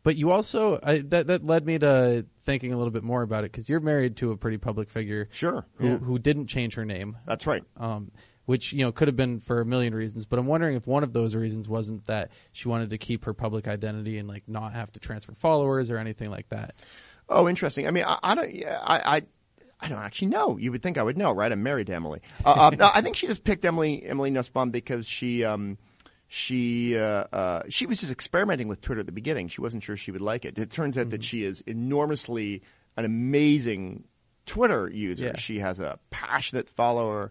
but 0.02 0.14
you 0.14 0.30
also 0.30 0.78
I, 0.82 0.98
that 0.98 1.28
that 1.28 1.46
led 1.46 1.64
me 1.64 1.78
to 1.78 2.26
thinking 2.44 2.72
a 2.74 2.76
little 2.76 2.90
bit 2.90 3.02
more 3.02 3.22
about 3.22 3.44
it 3.44 3.52
because 3.52 3.66
you're 3.68 3.80
married 3.80 4.16
to 4.18 4.32
a 4.32 4.36
pretty 4.36 4.58
public 4.58 4.90
figure 4.90 5.28
Sure. 5.32 5.64
who, 5.76 5.86
Yeah. 5.88 5.96
who 5.96 6.18
didn't 6.18 6.48
change 6.48 6.74
her 6.74 6.84
name 6.84 7.16
That's 7.26 7.46
right. 7.46 7.64
um 7.78 8.10
which 8.44 8.74
you 8.74 8.84
know 8.84 8.92
could 8.92 9.08
have 9.08 9.16
been 9.16 9.40
for 9.40 9.60
a 9.62 9.64
million 9.64 9.94
reasons 9.94 10.26
but 10.26 10.38
i'm 10.38 10.46
wondering 10.46 10.76
if 10.76 10.86
one 10.86 11.02
of 11.02 11.14
those 11.14 11.34
reasons 11.34 11.68
wasn't 11.70 12.04
that 12.06 12.30
she 12.52 12.68
wanted 12.68 12.90
to 12.90 12.98
keep 12.98 13.24
her 13.24 13.32
public 13.32 13.66
identity 13.66 14.18
and 14.18 14.28
like 14.28 14.42
not 14.46 14.74
have 14.74 14.92
to 14.92 15.00
transfer 15.00 15.32
followers 15.34 15.90
or 15.90 15.96
anything 15.96 16.30
like 16.30 16.48
that 16.50 16.74
Oh, 17.28 17.48
interesting. 17.48 17.88
I 17.88 17.90
mean, 17.90 18.04
I, 18.06 18.20
I 18.22 18.34
don't. 18.36 18.54
Yeah, 18.54 18.78
I, 18.80 19.16
I, 19.16 19.22
I 19.80 19.88
don't 19.88 20.02
actually 20.02 20.28
know. 20.28 20.56
You 20.56 20.72
would 20.72 20.82
think 20.82 20.98
I 20.98 21.02
would 21.02 21.18
know, 21.18 21.32
right? 21.32 21.52
I'm 21.52 21.62
married 21.62 21.88
to 21.88 21.94
Emily. 21.94 22.22
Uh, 22.44 22.70
uh, 22.78 22.90
I 22.94 23.02
think 23.02 23.16
she 23.16 23.26
just 23.26 23.44
picked 23.44 23.64
Emily 23.64 24.04
Emily 24.04 24.30
Nussbaum 24.30 24.70
because 24.70 25.06
she 25.06 25.44
um, 25.44 25.76
she 26.28 26.98
uh, 26.98 27.24
uh, 27.32 27.62
she 27.68 27.86
was 27.86 28.00
just 28.00 28.10
experimenting 28.10 28.68
with 28.68 28.80
Twitter 28.80 29.00
at 29.00 29.06
the 29.06 29.12
beginning. 29.12 29.48
She 29.48 29.60
wasn't 29.60 29.82
sure 29.82 29.96
she 29.96 30.10
would 30.10 30.22
like 30.22 30.44
it. 30.44 30.58
It 30.58 30.70
turns 30.70 30.96
out 30.96 31.10
that 31.10 31.22
she 31.22 31.44
is 31.44 31.60
enormously 31.62 32.62
an 32.96 33.04
amazing 33.04 34.04
Twitter 34.46 34.88
user. 34.88 35.26
Yeah. 35.26 35.36
She 35.36 35.58
has 35.58 35.78
a 35.78 35.98
passionate 36.10 36.68
follower 36.68 37.30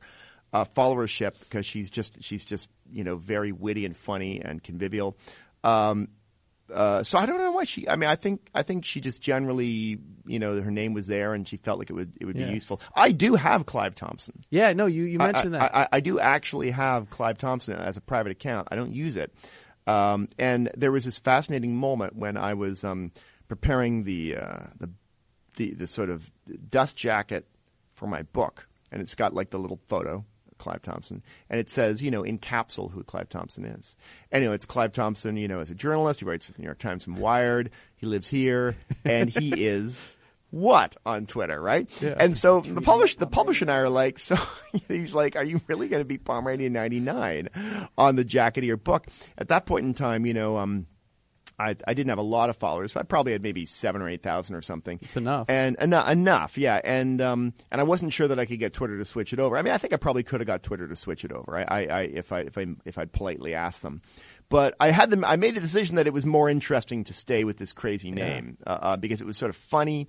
uh, 0.54 0.66
followership 0.66 1.34
because 1.40 1.66
she's 1.66 1.90
just 1.90 2.24
she's 2.24 2.46
just 2.46 2.70
you 2.92 3.04
know 3.04 3.16
very 3.16 3.52
witty 3.52 3.86
and 3.86 3.98
funny 3.98 4.42
and 4.42 4.64
convivial. 4.64 5.18
Um, 5.64 6.10
uh, 6.74 7.04
so 7.04 7.18
I 7.18 7.26
don't 7.26 7.38
know 7.38 7.52
why 7.52 7.64
she. 7.64 7.88
I 7.88 7.96
mean, 7.96 8.10
I 8.10 8.16
think 8.16 8.48
I 8.54 8.64
think 8.64 8.86
she 8.86 9.00
just 9.02 9.22
generally, 9.22 10.00
you 10.26 10.40
know, 10.40 10.60
her 10.62 10.72
name 10.72 10.94
was 10.94 11.08
there 11.08 11.34
and 11.34 11.48
she 11.48 11.58
felt 11.58 11.80
like 11.80 11.90
it 11.90 11.94
would 11.94 12.14
it 12.20 12.26
would 12.26 12.36
Yeah. 12.36 12.48
be 12.48 12.54
useful. 12.54 12.82
I 12.96 13.12
do 13.12 13.36
have 13.36 13.66
Clive 13.66 13.96
Thompson. 13.96 14.40
yeah 14.50 14.74
no 14.74 14.86
you 14.88 15.04
you 15.04 15.18
mentioned 15.20 15.56
I, 15.56 15.60
that 15.60 15.76
I, 15.76 15.88
I 15.94 16.00
do 16.00 16.20
actually 16.20 16.72
have 16.72 17.10
Clive 17.10 17.38
Thompson 17.38 17.76
as 17.78 17.98
a 17.98 18.02
private 18.02 18.32
account. 18.32 18.68
I 18.72 18.76
don't 18.76 18.94
use 18.94 19.16
it. 19.16 19.34
Um, 19.88 20.28
and 20.40 20.72
there 20.76 20.92
was 20.92 21.06
this 21.06 21.20
fascinating 21.20 21.76
moment 21.76 22.16
when 22.16 22.38
I 22.38 22.56
was 22.56 22.84
um, 22.84 23.12
preparing 23.48 24.04
the, 24.04 24.38
uh, 24.38 24.66
the 24.80 24.90
the 25.58 25.74
the 25.76 25.88
sort 25.88 26.10
of 26.10 26.32
dust 26.70 26.98
jacket 26.98 27.46
for 27.94 28.08
my 28.08 28.24
book, 28.24 28.68
and 28.92 29.00
it's 29.02 29.14
got 29.14 29.36
like 29.36 29.52
the 29.52 29.60
little 29.60 29.80
photo. 29.88 30.26
Clive 30.66 30.82
Thompson, 30.82 31.22
and 31.48 31.60
it 31.60 31.70
says, 31.70 32.02
you 32.02 32.10
know, 32.10 32.24
in 32.24 32.40
capsule 32.40 32.90
who 32.90 33.04
Clive 33.04 33.30
Thompson 33.30 33.66
is. 33.66 33.96
Anyway, 34.32 34.56
it's 34.56 34.66
Clive 34.66 34.94
Thompson, 34.94 35.38
you 35.38 35.48
know, 35.48 35.60
as 35.60 35.70
a 35.70 35.76
journalist. 35.76 36.22
He 36.22 36.26
writes 36.26 36.48
for 36.48 36.54
the 36.54 36.60
New 36.60 36.66
York 36.66 36.80
Times 36.80 37.06
and 37.06 37.20
Wired. 37.20 37.70
He 37.98 38.08
lives 38.08 38.28
here, 38.28 38.76
and 39.04 39.30
he 39.30 39.50
is 39.68 40.18
what 40.50 40.98
on 41.06 41.28
Twitter, 41.28 41.62
right? 41.62 41.88
Yeah. 42.02 42.16
And 42.18 42.36
so 42.36 42.62
the 42.62 42.82
publisher, 42.82 43.20
the 43.20 43.28
publisher 43.28 43.66
and 43.66 43.72
I 43.72 43.78
are 43.78 43.90
like, 43.90 44.18
so 44.18 44.38
he's 44.88 45.14
like, 45.14 45.36
are 45.36 45.44
you 45.44 45.62
really 45.68 45.88
going 45.88 46.02
to 46.02 46.06
be 46.06 46.18
Pomeranian 46.18 46.74
99 46.74 47.50
on 47.96 48.16
the 48.16 48.24
jacket 48.24 48.62
of 48.62 48.66
your 48.66 48.78
book? 48.78 49.06
At 49.38 49.50
that 49.50 49.68
point 49.68 49.86
in 49.86 49.94
time, 49.94 50.26
you 50.26 50.34
know, 50.34 50.58
um, 50.58 50.88
I, 51.58 51.76
I 51.88 51.94
didn't 51.94 52.10
have 52.10 52.18
a 52.18 52.24
lot 52.24 52.50
of 52.50 52.58
followers, 52.58 52.94
but 52.94 53.02
I 53.02 53.04
probably 53.04 53.32
had 53.32 53.44
maybe 53.44 53.66
seven 53.66 54.02
or 54.02 54.10
eight 54.10 54.24
thousand 54.24 54.56
or 54.56 54.62
something. 54.62 55.00
It's 55.02 55.16
enough. 55.16 55.50
And 55.50 55.76
enough, 55.80 56.10
enough, 56.10 56.58
yeah. 56.58 56.80
And 56.84 57.22
um, 57.22 57.54
and 57.72 57.80
I 57.80 57.84
wasn't 57.84 58.14
sure 58.14 58.28
that 58.28 58.40
I 58.40 58.46
could 58.46 58.60
get 58.60 58.74
Twitter 58.74 58.98
to 58.98 59.06
switch 59.06 59.34
it 59.34 59.40
over. 59.40 59.58
I 59.58 59.62
mean, 59.62 59.74
I 59.74 59.78
think 59.78 59.94
I 59.94 59.98
probably 59.98 60.24
could 60.24 60.42
have 60.42 60.48
got 60.48 60.64
Twitter 60.64 60.88
to 60.88 60.96
switch 60.96 61.24
it 61.24 61.32
over. 61.32 61.58
I, 61.58 61.64
I, 61.64 61.86
I 61.86 62.02
if 62.02 62.32
I 62.32 62.40
if 62.42 62.58
I 62.58 62.66
if 62.84 62.98
I'd 62.98 63.12
politely 63.12 63.54
asked 63.54 63.82
them. 63.82 64.02
But 64.50 64.76
I 64.80 64.92
had 64.92 65.10
them. 65.10 65.26
I 65.26 65.38
made 65.38 65.56
the 65.56 65.62
decision 65.62 65.96
that 65.96 66.08
it 66.08 66.14
was 66.14 66.26
more 66.26 66.50
interesting 66.50 67.04
to 67.06 67.14
stay 67.14 67.44
with 67.44 67.58
this 67.58 67.74
crazy 67.74 68.12
name 68.12 68.58
uh, 68.66 68.78
uh, 68.82 68.98
because 68.98 69.22
it 69.22 69.26
was 69.26 69.38
sort 69.38 69.50
of 69.50 69.56
funny. 69.56 70.08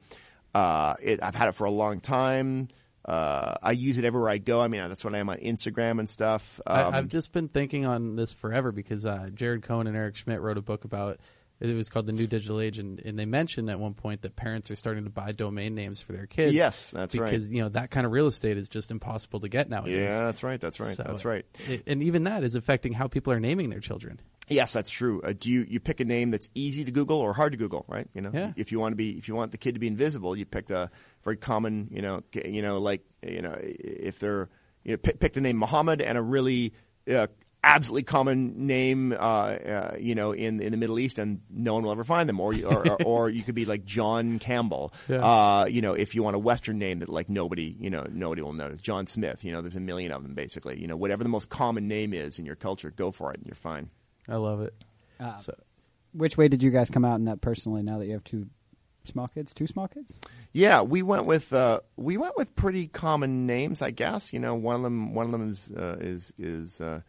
Uh, 0.54 0.94
it, 1.02 1.22
I've 1.22 1.34
had 1.34 1.48
it 1.48 1.52
for 1.52 1.64
a 1.64 1.70
long 1.70 2.00
time. 2.00 2.68
Uh, 3.06 3.54
I 3.62 3.70
use 3.70 3.98
it 3.98 4.04
everywhere 4.04 4.28
I 4.28 4.38
go. 4.38 4.60
I 4.60 4.66
mean, 4.68 4.86
that's 4.88 5.04
what 5.04 5.14
I 5.14 5.18
am 5.18 5.28
on 5.28 5.38
Instagram 5.38 6.00
and 6.00 6.08
stuff. 6.08 6.60
Um, 6.66 6.94
I, 6.94 6.98
I've 6.98 7.08
just 7.08 7.32
been 7.32 7.48
thinking 7.48 7.86
on 7.86 8.16
this 8.16 8.32
forever 8.32 8.72
because 8.72 9.06
uh, 9.06 9.28
Jared 9.32 9.62
Cohen 9.62 9.86
and 9.86 9.96
Eric 9.96 10.16
Schmidt 10.16 10.40
wrote 10.40 10.58
a 10.58 10.62
book 10.62 10.84
about 10.84 11.20
it 11.60 11.74
was 11.74 11.88
called 11.88 12.06
The 12.06 12.12
New 12.12 12.26
Digital 12.26 12.60
Age, 12.60 12.78
and, 12.78 13.00
and 13.00 13.18
they 13.18 13.24
mentioned 13.24 13.70
at 13.70 13.80
one 13.80 13.94
point 13.94 14.22
that 14.22 14.36
parents 14.36 14.70
are 14.70 14.76
starting 14.76 15.04
to 15.04 15.10
buy 15.10 15.32
domain 15.32 15.74
names 15.74 16.00
for 16.02 16.12
their 16.12 16.26
kids. 16.26 16.54
Yes, 16.54 16.90
that's 16.90 17.14
right. 17.16 17.30
because 17.30 17.52
you 17.52 17.62
know 17.62 17.68
that 17.70 17.90
kind 17.90 18.04
of 18.04 18.12
real 18.12 18.26
estate 18.26 18.56
is 18.58 18.68
just 18.68 18.90
impossible 18.90 19.40
to 19.40 19.48
get 19.48 19.68
nowadays. 19.70 20.10
yeah, 20.12 20.18
that's 20.20 20.42
right. 20.42 20.60
That's 20.60 20.78
right. 20.80 20.96
So 20.96 21.02
that's 21.02 21.24
right. 21.24 21.44
it- 21.68 21.84
and 21.86 22.02
even 22.02 22.24
that 22.24 22.44
is 22.44 22.54
affecting 22.54 22.92
how 22.92 23.08
people 23.08 23.32
are 23.32 23.40
naming 23.40 23.70
their 23.70 23.80
children. 23.80 24.20
Yes, 24.48 24.72
that's 24.72 24.90
true. 24.90 25.22
Uh, 25.22 25.32
do 25.38 25.50
you 25.50 25.66
you 25.68 25.80
pick 25.80 25.98
a 26.00 26.04
name 26.04 26.30
that's 26.30 26.48
easy 26.54 26.84
to 26.84 26.92
Google 26.92 27.18
or 27.18 27.32
hard 27.32 27.52
to 27.52 27.58
Google, 27.58 27.84
right? 27.88 28.06
You 28.14 28.20
know, 28.20 28.30
Yeah. 28.32 28.52
if 28.56 28.70
you 28.70 28.78
want 28.78 28.92
to 28.92 28.96
be 28.96 29.10
if 29.18 29.26
you 29.26 29.34
want 29.34 29.50
the 29.50 29.58
kid 29.58 29.74
to 29.74 29.80
be 29.80 29.86
invisible, 29.88 30.36
you 30.36 30.44
pick 30.46 30.70
a 30.70 30.90
very 31.24 31.36
common, 31.36 31.88
you 31.90 32.00
know, 32.02 32.22
you 32.32 32.62
know, 32.62 32.78
like 32.78 33.00
you 33.26 33.42
know, 33.42 33.56
if 33.60 34.18
they're 34.20 34.48
you 34.84 34.92
know, 34.92 34.98
pick, 34.98 35.18
pick 35.18 35.32
the 35.32 35.40
name 35.40 35.56
Muhammad 35.56 36.00
and 36.00 36.16
a 36.16 36.22
really 36.22 36.74
uh, 37.10 37.26
absolutely 37.64 38.04
common 38.04 38.66
name, 38.66 39.12
uh, 39.12 39.16
uh, 39.16 39.96
you 39.98 40.14
know, 40.14 40.32
in 40.32 40.60
in 40.60 40.70
the 40.72 40.76
Middle 40.78 40.98
East, 40.98 41.18
and 41.18 41.40
no 41.50 41.74
one 41.74 41.82
will 41.82 41.92
ever 41.92 42.04
find 42.04 42.28
them. 42.28 42.38
Or 42.40 42.52
you- 42.52 42.66
or, 42.68 42.88
or, 42.92 43.02
or 43.04 43.30
you 43.30 43.42
could 43.42 43.54
be 43.54 43.64
like 43.64 43.84
John 43.84 44.38
Campbell. 44.38 44.92
Yeah. 45.08 45.18
Uh, 45.24 45.66
you 45.66 45.82
know, 45.82 45.94
if 45.94 46.14
you 46.14 46.22
want 46.22 46.36
a 46.36 46.38
Western 46.38 46.78
name 46.78 46.98
that 47.00 47.08
like 47.08 47.28
nobody, 47.28 47.76
you 47.78 47.90
know, 47.90 48.06
nobody 48.10 48.42
will 48.42 48.52
notice. 48.52 48.80
John 48.80 49.06
Smith. 49.06 49.44
You 49.44 49.52
know, 49.52 49.62
there's 49.62 49.76
a 49.76 49.80
million 49.80 50.12
of 50.12 50.22
them 50.22 50.34
basically. 50.34 50.80
You 50.80 50.86
know, 50.86 50.96
whatever 50.96 51.22
the 51.22 51.28
most 51.28 51.48
common 51.48 51.86
name 51.88 52.12
is 52.14 52.38
in 52.38 52.46
your 52.46 52.56
culture, 52.56 52.90
go 52.90 53.10
for 53.10 53.32
it, 53.32 53.38
and 53.38 53.46
you're 53.46 53.54
fine. 53.54 53.90
I 54.28 54.36
love 54.36 54.60
it. 54.62 54.74
Uh, 55.20 55.32
So, 55.34 55.54
Which 56.12 56.36
way 56.36 56.48
did 56.48 56.62
you 56.62 56.70
guys 56.70 56.90
come 56.90 57.04
out 57.04 57.16
in 57.18 57.24
that 57.26 57.40
personally? 57.40 57.82
Now 57.82 57.98
that 57.98 58.06
you 58.06 58.12
have 58.14 58.24
two 58.24 58.46
small 59.04 59.28
kids, 59.28 59.54
two 59.54 59.66
small 59.68 59.86
kids. 59.86 60.18
Yeah, 60.52 60.82
we 60.82 61.02
went 61.02 61.26
with 61.26 61.52
uh, 61.52 61.80
we 61.96 62.16
went 62.16 62.36
with 62.36 62.54
pretty 62.56 62.88
common 62.88 63.46
names, 63.46 63.80
I 63.82 63.90
guess. 63.92 64.32
You 64.32 64.40
know, 64.40 64.54
one 64.56 64.74
of 64.76 64.82
them 64.82 65.14
one 65.14 65.26
of 65.26 65.32
them 65.32 65.50
is 65.50 65.70
uh, 65.70 65.96
is 66.00 66.32
is 66.38 66.80
uh, 66.80 67.00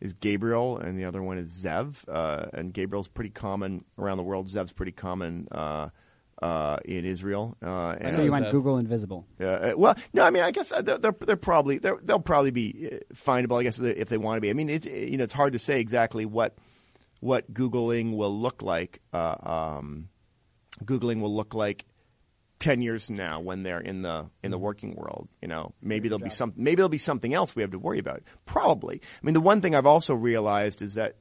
is 0.00 0.12
Gabriel, 0.14 0.78
and 0.78 0.98
the 0.98 1.04
other 1.04 1.22
one 1.22 1.38
is 1.38 1.50
Zev. 1.50 2.04
Uh, 2.08 2.46
and 2.52 2.72
Gabriel's 2.72 3.08
pretty 3.08 3.30
common 3.30 3.84
around 3.98 4.18
the 4.18 4.22
world. 4.24 4.46
Zev's 4.46 4.72
pretty 4.72 4.92
common 4.92 5.48
uh, 5.50 5.88
uh, 6.42 6.78
in 6.84 7.04
Israel. 7.04 7.56
Uh, 7.62 7.96
and 8.00 8.12
So 8.14 8.18
you 8.20 8.24
was 8.26 8.32
went 8.32 8.44
that? 8.46 8.52
Google 8.52 8.76
Invisible. 8.78 9.26
uh, 9.40 9.44
uh, 9.44 9.72
well, 9.76 9.96
no, 10.12 10.24
I 10.24 10.30
mean, 10.30 10.42
I 10.42 10.50
guess 10.50 10.70
uh, 10.70 10.82
they're 10.82 10.98
they're, 10.98 11.16
they're 11.20 11.36
probably 11.36 11.78
they're, 11.78 11.98
they'll 12.02 12.18
probably 12.20 12.50
be 12.50 12.90
uh, 12.92 13.14
findable. 13.14 13.58
I 13.58 13.62
guess 13.62 13.78
if 13.78 13.84
they, 13.84 13.90
if 13.96 14.08
they 14.08 14.18
want 14.18 14.36
to 14.36 14.40
be. 14.42 14.50
I 14.50 14.52
mean, 14.52 14.68
it's 14.68 14.86
you 14.86 15.16
know 15.16 15.24
it's 15.24 15.32
hard 15.32 15.54
to 15.54 15.58
say 15.58 15.80
exactly 15.80 16.26
what 16.26 16.56
what 17.20 17.52
googling 17.54 18.16
will 18.16 18.38
look 18.38 18.60
like. 18.62 19.00
Uh, 19.14 19.36
um, 19.78 20.08
googling 20.84 21.20
will 21.20 21.34
look 21.34 21.54
like 21.54 21.86
ten 22.58 22.82
years 22.82 23.06
from 23.06 23.16
now 23.16 23.40
when 23.40 23.62
they're 23.62 23.80
in 23.80 24.02
the 24.02 24.30
in 24.42 24.50
the 24.50 24.58
working 24.58 24.94
world. 24.94 25.28
You 25.42 25.48
know, 25.48 25.74
maybe 25.80 26.08
there'll 26.08 26.24
be 26.24 26.30
some 26.30 26.52
maybe 26.56 26.76
there'll 26.76 26.88
be 26.88 26.98
something 26.98 27.34
else 27.34 27.54
we 27.54 27.62
have 27.62 27.72
to 27.72 27.78
worry 27.78 27.98
about. 27.98 28.22
Probably. 28.44 29.00
I 29.02 29.26
mean, 29.26 29.34
the 29.34 29.40
one 29.40 29.60
thing 29.60 29.74
I've 29.74 29.86
also 29.86 30.14
realized 30.14 30.82
is 30.82 30.94
that 30.94 31.16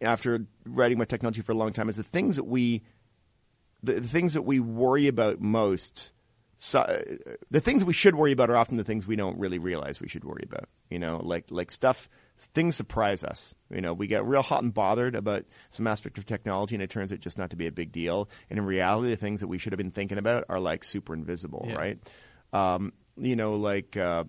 after 0.00 0.46
writing 0.66 0.98
about 0.98 1.08
technology 1.08 1.40
for 1.40 1.52
a 1.52 1.56
long 1.56 1.72
time 1.72 1.88
is 1.88 1.96
the 1.96 2.02
things 2.02 2.36
that 2.36 2.44
we 2.44 2.82
the, 3.82 3.94
the 3.94 4.08
things 4.08 4.34
that 4.34 4.42
we 4.42 4.60
worry 4.60 5.08
about 5.08 5.40
most 5.40 6.12
so, 6.64 6.80
uh, 6.80 7.02
the 7.50 7.60
things 7.60 7.84
we 7.84 7.92
should 7.92 8.14
worry 8.14 8.32
about 8.32 8.48
are 8.48 8.56
often 8.56 8.78
the 8.78 8.84
things 8.84 9.06
we 9.06 9.16
don't 9.16 9.38
really 9.38 9.58
realize 9.58 10.00
we 10.00 10.08
should 10.08 10.24
worry 10.24 10.44
about. 10.44 10.68
You 10.88 10.98
know, 10.98 11.20
like 11.22 11.44
like 11.50 11.70
stuff, 11.70 12.08
things 12.38 12.76
surprise 12.76 13.24
us. 13.24 13.54
You 13.70 13.80
know, 13.80 13.94
we 13.94 14.06
get 14.06 14.24
real 14.24 14.42
hot 14.42 14.62
and 14.62 14.72
bothered 14.74 15.14
about 15.14 15.44
some 15.70 15.86
aspect 15.86 16.18
of 16.18 16.26
technology, 16.26 16.74
and 16.74 16.82
it 16.82 16.90
turns 16.90 17.12
out 17.12 17.20
just 17.20 17.38
not 17.38 17.50
to 17.50 17.56
be 17.56 17.66
a 17.66 17.72
big 17.72 17.92
deal. 17.92 18.28
And 18.50 18.58
in 18.58 18.64
reality, 18.64 19.08
the 19.10 19.16
things 19.16 19.40
that 19.40 19.48
we 19.48 19.58
should 19.58 19.72
have 19.72 19.78
been 19.78 19.90
thinking 19.92 20.18
about 20.18 20.44
are 20.48 20.60
like 20.60 20.84
super 20.84 21.14
invisible, 21.14 21.66
Yeah. 21.68 21.74
right? 21.76 21.98
Um, 22.52 22.92
you 23.16 23.36
know, 23.36 23.54
like 23.56 23.96
uh, 23.96 24.24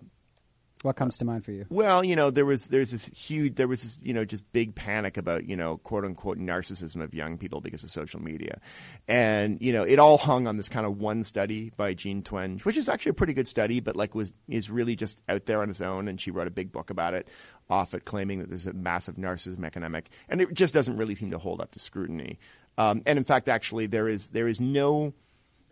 What 0.82 0.94
comes 0.96 1.18
to 1.18 1.24
mind 1.24 1.44
for 1.44 1.50
you? 1.52 1.64
well, 1.70 2.04
you 2.04 2.14
know, 2.16 2.30
there 2.30 2.44
was 2.46 2.64
there's 2.66 2.90
this 2.92 3.06
huge 3.06 3.54
there 3.56 3.66
was 3.68 3.82
this, 3.82 3.98
you 4.02 4.14
know 4.14 4.24
just 4.24 4.50
big 4.52 4.74
panic 4.76 5.16
about 5.16 5.44
you 5.48 5.56
know 5.56 5.78
quote 5.78 6.04
unquote 6.04 6.38
narcissism 6.38 7.02
of 7.02 7.14
young 7.14 7.38
people 7.38 7.60
because 7.60 7.82
of 7.82 7.90
social 7.90 8.20
media, 8.22 8.60
and 9.08 9.60
you 9.60 9.72
know 9.72 9.82
it 9.84 9.98
all 9.98 10.18
hung 10.18 10.46
on 10.46 10.56
this 10.56 10.68
kind 10.68 10.86
of 10.86 10.98
one 10.98 11.24
study 11.24 11.72
by 11.76 11.94
Jean 11.94 12.22
Twenge, 12.22 12.64
which 12.64 12.76
is 12.76 12.88
actually 12.88 13.10
a 13.10 13.14
pretty 13.14 13.32
good 13.32 13.48
study, 13.48 13.80
but 13.80 13.96
like 13.96 14.14
was 14.14 14.32
is 14.48 14.70
really 14.70 14.94
just 14.96 15.18
out 15.28 15.46
there 15.46 15.62
on 15.62 15.70
its 15.70 15.80
own, 15.80 16.06
and 16.08 16.20
she 16.20 16.30
wrote 16.30 16.46
a 16.46 16.50
big 16.52 16.70
book 16.72 16.90
about 16.90 17.14
it, 17.14 17.26
off 17.68 17.94
at 17.94 18.04
claiming 18.04 18.38
that 18.38 18.48
there's 18.48 18.66
a 18.66 18.72
massive 18.72 19.16
narcissism 19.16 19.64
epidemic, 19.64 20.08
and 20.28 20.40
it 20.40 20.52
just 20.54 20.74
doesn't 20.74 20.96
really 20.96 21.14
seem 21.14 21.30
to 21.30 21.38
hold 21.38 21.60
up 21.60 21.72
to 21.72 21.78
scrutiny, 21.78 22.38
um, 22.78 23.02
and 23.06 23.18
in 23.18 23.24
fact, 23.24 23.48
actually 23.48 23.86
there 23.86 24.08
is 24.08 24.28
there 24.28 24.48
is 24.48 24.60
no 24.60 25.14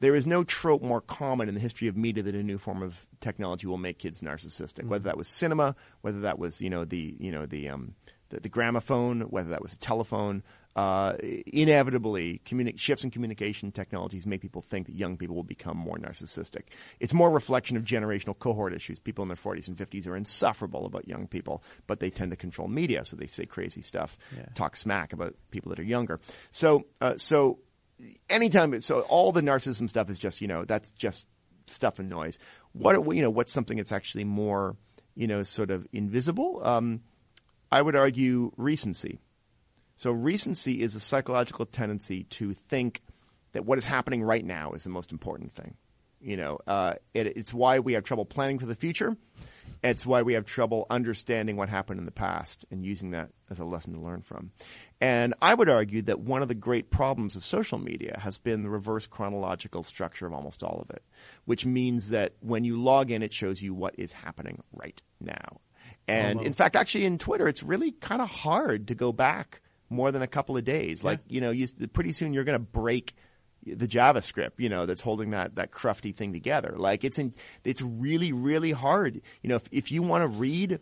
there 0.01 0.15
is 0.15 0.27
no 0.27 0.45
trope 0.45 0.83
more 0.83 1.01
common 1.01 1.49
in 1.49 1.55
the 1.55 1.61
history 1.61 1.89
of 1.89 1.97
media 1.97 2.23
that 2.23 2.35
a 2.35 2.43
new 2.43 2.59
form 2.59 2.83
of 2.83 3.07
technology 3.21 3.67
will 3.67 3.79
make 3.79 3.99
kids 3.99 4.21
narcissistic. 4.21 4.87
Whether 4.87 5.05
that 5.05 5.17
was 5.17 5.29
cinema, 5.29 5.77
whether 6.01 6.21
that 6.21 6.39
was 6.39 6.61
you 6.61 6.71
know 6.71 6.85
the 6.85 7.17
you 7.19 7.31
know 7.31 7.47
the 7.47 7.69
um, 7.69 7.95
the, 8.31 8.41
the 8.41 8.49
gramophone, 8.49 9.23
whether 9.23 9.51
that 9.51 9.63
was 9.63 9.73
a 9.73 9.79
telephone. 9.79 10.43
Uh, 10.77 11.17
inevitably, 11.47 12.41
communi- 12.45 12.77
shifts 12.79 13.05
in 13.05 13.11
communication 13.11 13.71
technologies 13.71 14.27
make 14.27 14.41
people 14.41 14.61
think 14.61 14.87
that 14.89 14.97
young 14.97 15.17
people 15.17 15.37
will 15.37 15.45
become 15.45 15.77
more 15.77 15.97
narcissistic. 15.99 16.63
It's 16.99 17.15
more 17.15 17.31
reflection 17.31 17.77
of 17.77 17.85
generational 17.85 18.37
cohort 18.39 18.73
issues. 18.75 18.99
People 18.99 19.23
in 19.23 19.29
their 19.29 19.37
40s 19.37 19.69
and 19.69 19.77
50s 19.77 20.09
are 20.09 20.17
insufferable 20.17 20.85
about 20.85 21.07
young 21.07 21.29
people, 21.29 21.63
but 21.87 22.01
they 22.01 22.11
tend 22.11 22.33
to 22.33 22.37
control 22.37 22.67
media, 22.67 23.05
so 23.05 23.15
they 23.15 23.27
say 23.29 23.47
crazy 23.47 23.83
stuff, 23.83 24.19
Yeah. 24.37 24.47
talk 24.55 24.75
smack 24.77 25.13
about 25.13 25.35
people 25.53 25.71
that 25.71 25.79
are 25.79 25.85
younger. 25.85 26.19
So, 26.51 26.87
uh, 27.01 27.19
so 27.19 27.61
anytime, 28.29 28.81
so 28.81 29.03
all 29.03 29.31
the 29.31 29.43
narcissism 29.43 29.89
stuff 29.89 30.11
is 30.11 30.19
just, 30.19 30.41
you 30.41 30.49
know, 30.49 30.65
that's 30.65 30.91
just 30.91 31.29
stuff 31.67 32.01
and 32.01 32.11
noise. 32.11 32.37
What, 32.73 33.15
you 33.15 33.23
know, 33.23 33.31
what's 33.31 33.53
something 33.53 33.77
that's 33.77 33.93
actually 33.93 34.25
more, 34.25 34.77
you 35.15 35.29
know, 35.29 35.45
sort 35.45 35.71
of 35.71 35.87
invisible? 35.93 36.61
Um, 36.65 37.03
I 37.71 37.81
would 37.81 37.95
argue 37.95 38.51
recency. 38.57 39.21
So 39.97 40.11
recency 40.11 40.81
is 40.81 40.95
a 40.95 41.01
psychological 41.01 41.67
tendency 41.67 42.25
to 42.25 42.53
think 42.53 43.03
that 43.53 43.65
what 43.65 43.79
is 43.79 43.85
happening 43.85 44.23
right 44.23 44.45
now 44.45 44.73
is 44.73 44.85
the 44.85 44.91
most 44.91 45.13
important 45.13 45.53
thing. 45.53 45.77
You 46.21 46.37
know, 46.37 46.59
uh, 46.67 46.95
it, 47.13 47.27
it's 47.37 47.53
why 47.53 47.79
we 47.79 47.93
have 47.93 48.05
trouble 48.05 48.25
planning 48.25 48.59
for 48.59 48.67
the 48.67 48.75
future. 48.75 49.17
It's 49.83 50.07
why 50.07 50.23
we 50.23 50.33
have 50.33 50.47
trouble 50.47 50.87
understanding 50.89 51.57
what 51.57 51.69
happened 51.69 52.01
in 52.01 52.07
the 52.07 52.11
past 52.11 52.65
and 52.71 52.83
using 52.83 53.11
that 53.11 53.29
as 53.51 53.59
a 53.59 53.67
lesson 53.67 53.93
to 53.93 54.01
learn 54.01 54.23
from. 54.23 54.51
And 54.99 55.35
I 55.43 55.53
would 55.53 55.69
argue 55.69 56.01
that 56.03 56.21
one 56.21 56.41
of 56.41 56.49
the 56.49 56.55
great 56.55 56.89
problems 56.89 57.37
of 57.37 57.45
social 57.45 57.79
media 57.79 58.19
has 58.19 58.39
been 58.39 58.63
the 58.63 58.71
reverse 58.71 59.07
chronological 59.07 59.83
structure 59.83 60.27
of 60.27 60.33
almost 60.33 60.63
all 60.63 60.81
of 60.81 60.89
it, 60.89 61.03
which 61.45 61.67
means 61.67 62.11
that 62.11 62.33
when 62.41 62.65
you 62.65 62.81
log 62.81 63.11
in, 63.11 63.23
it 63.23 63.35
shows 63.35 63.61
you 63.61 63.75
what 63.75 63.95
is 63.99 64.13
happening 64.13 64.63
right 64.73 65.03
now. 65.21 65.61
And 66.09 66.43
in 66.43 66.55
fact, 66.55 66.77
actually, 66.77 67.05
in 67.05 67.19
Twitter, 67.19 67.47
it's 67.49 67.63
really 67.63 67.93
kind 67.93 68.23
of 68.23 68.29
hard 68.31 68.89
to 68.89 68.95
go 68.95 69.13
back 69.13 69.61
more 69.95 70.13
than 70.13 70.23
a 70.23 70.27
couple 70.27 70.57
of 70.57 70.65
days. 70.65 71.03
Like, 71.05 71.21
you 71.29 71.41
know, 71.41 71.51
you, 71.51 71.67
pretty 71.93 72.13
soon 72.13 72.33
you're 72.35 72.45
going 72.45 72.59
to 72.59 72.65
break 72.65 73.15
the 73.67 73.89
JavaScript, 73.89 74.53
you 74.59 74.69
know, 74.69 74.85
that's 74.85 75.01
holding 75.01 75.31
that, 75.31 75.55
that 75.57 75.71
crufty 75.71 76.15
thing 76.15 76.33
together. 76.35 76.75
Like 76.77 77.03
it's 77.05 77.19
in, 77.19 77.33
it's 77.65 77.81
really, 77.81 78.33
really 78.33 78.73
hard. 78.73 79.23
You 79.43 79.49
know, 79.49 79.57
if, 79.57 79.63
if 79.73 79.91
you 79.93 80.03
want 80.03 80.23
to 80.23 80.29
read 80.29 80.81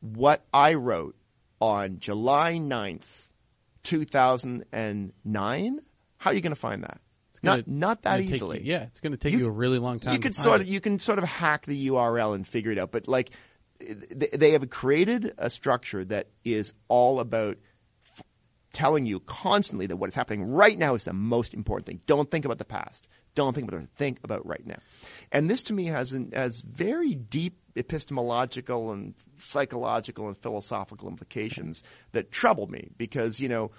what 0.00 0.44
I 0.52 0.74
wrote 0.74 1.16
on 1.60 1.98
July 1.98 2.58
9th, 2.60 3.28
2009, 3.84 5.80
how 6.18 6.30
are 6.30 6.34
you 6.34 6.40
going 6.40 6.50
to 6.54 6.60
find 6.60 6.82
that? 6.84 7.00
It's 7.30 7.38
gonna- 7.38 7.58
not, 7.58 7.68
not 7.68 8.02
that 8.02 8.20
easily. 8.20 8.58
you- 8.60 8.72
yeah, 8.72 8.82
it's 8.84 9.00
going 9.00 9.12
to 9.12 9.18
take 9.18 9.32
you, 9.32 9.46
a 9.46 9.50
really 9.50 9.78
long 9.78 10.00
time. 10.00 10.12
You 10.14 10.18
find 10.20 10.34
sort 10.34 10.60
of 10.60 10.68
you 10.68 10.80
can 10.80 10.98
sort 10.98 11.18
of 11.18 11.24
hack 11.24 11.66
the 11.66 11.88
URL 11.88 12.34
and 12.34 12.46
figure 12.46 12.72
it 12.72 12.78
out, 12.78 12.90
but 12.90 13.08
like 13.08 13.30
they, 13.78 14.28
they 14.32 14.50
have 14.52 14.68
created 14.68 15.32
a 15.38 15.48
structure 15.48 16.04
that 16.06 16.28
is 16.44 16.72
all 16.88 17.20
about 17.20 17.56
telling 18.72 19.06
you 19.06 19.20
constantly 19.20 19.86
that 19.86 19.96
what 19.96 20.08
is 20.08 20.14
happening 20.14 20.44
right 20.44 20.78
now 20.78 20.94
is 20.94 21.04
the 21.04 21.12
most 21.12 21.54
important 21.54 21.86
thing. 21.86 22.00
Don't 22.06 22.30
think 22.30 22.44
about 22.44 22.58
the 22.58 22.64
past. 22.64 23.08
Don't 23.34 23.54
think 23.54 23.68
about 23.68 23.82
the 23.82 23.86
think 23.88 24.18
about 24.22 24.46
right 24.46 24.66
now. 24.66 24.78
And 25.32 25.48
this 25.48 25.62
to 25.64 25.72
me 25.72 25.86
has 25.86 26.12
an, 26.12 26.32
has 26.32 26.60
very 26.60 27.14
deep 27.14 27.58
epistemological 27.76 28.90
and 28.92 29.14
psychological 29.36 30.26
and 30.26 30.36
philosophical 30.36 31.08
implications 31.08 31.82
that 32.12 32.32
trouble 32.32 32.66
me 32.66 32.90
because 32.96 33.38
you 33.38 33.48
know 33.48 33.70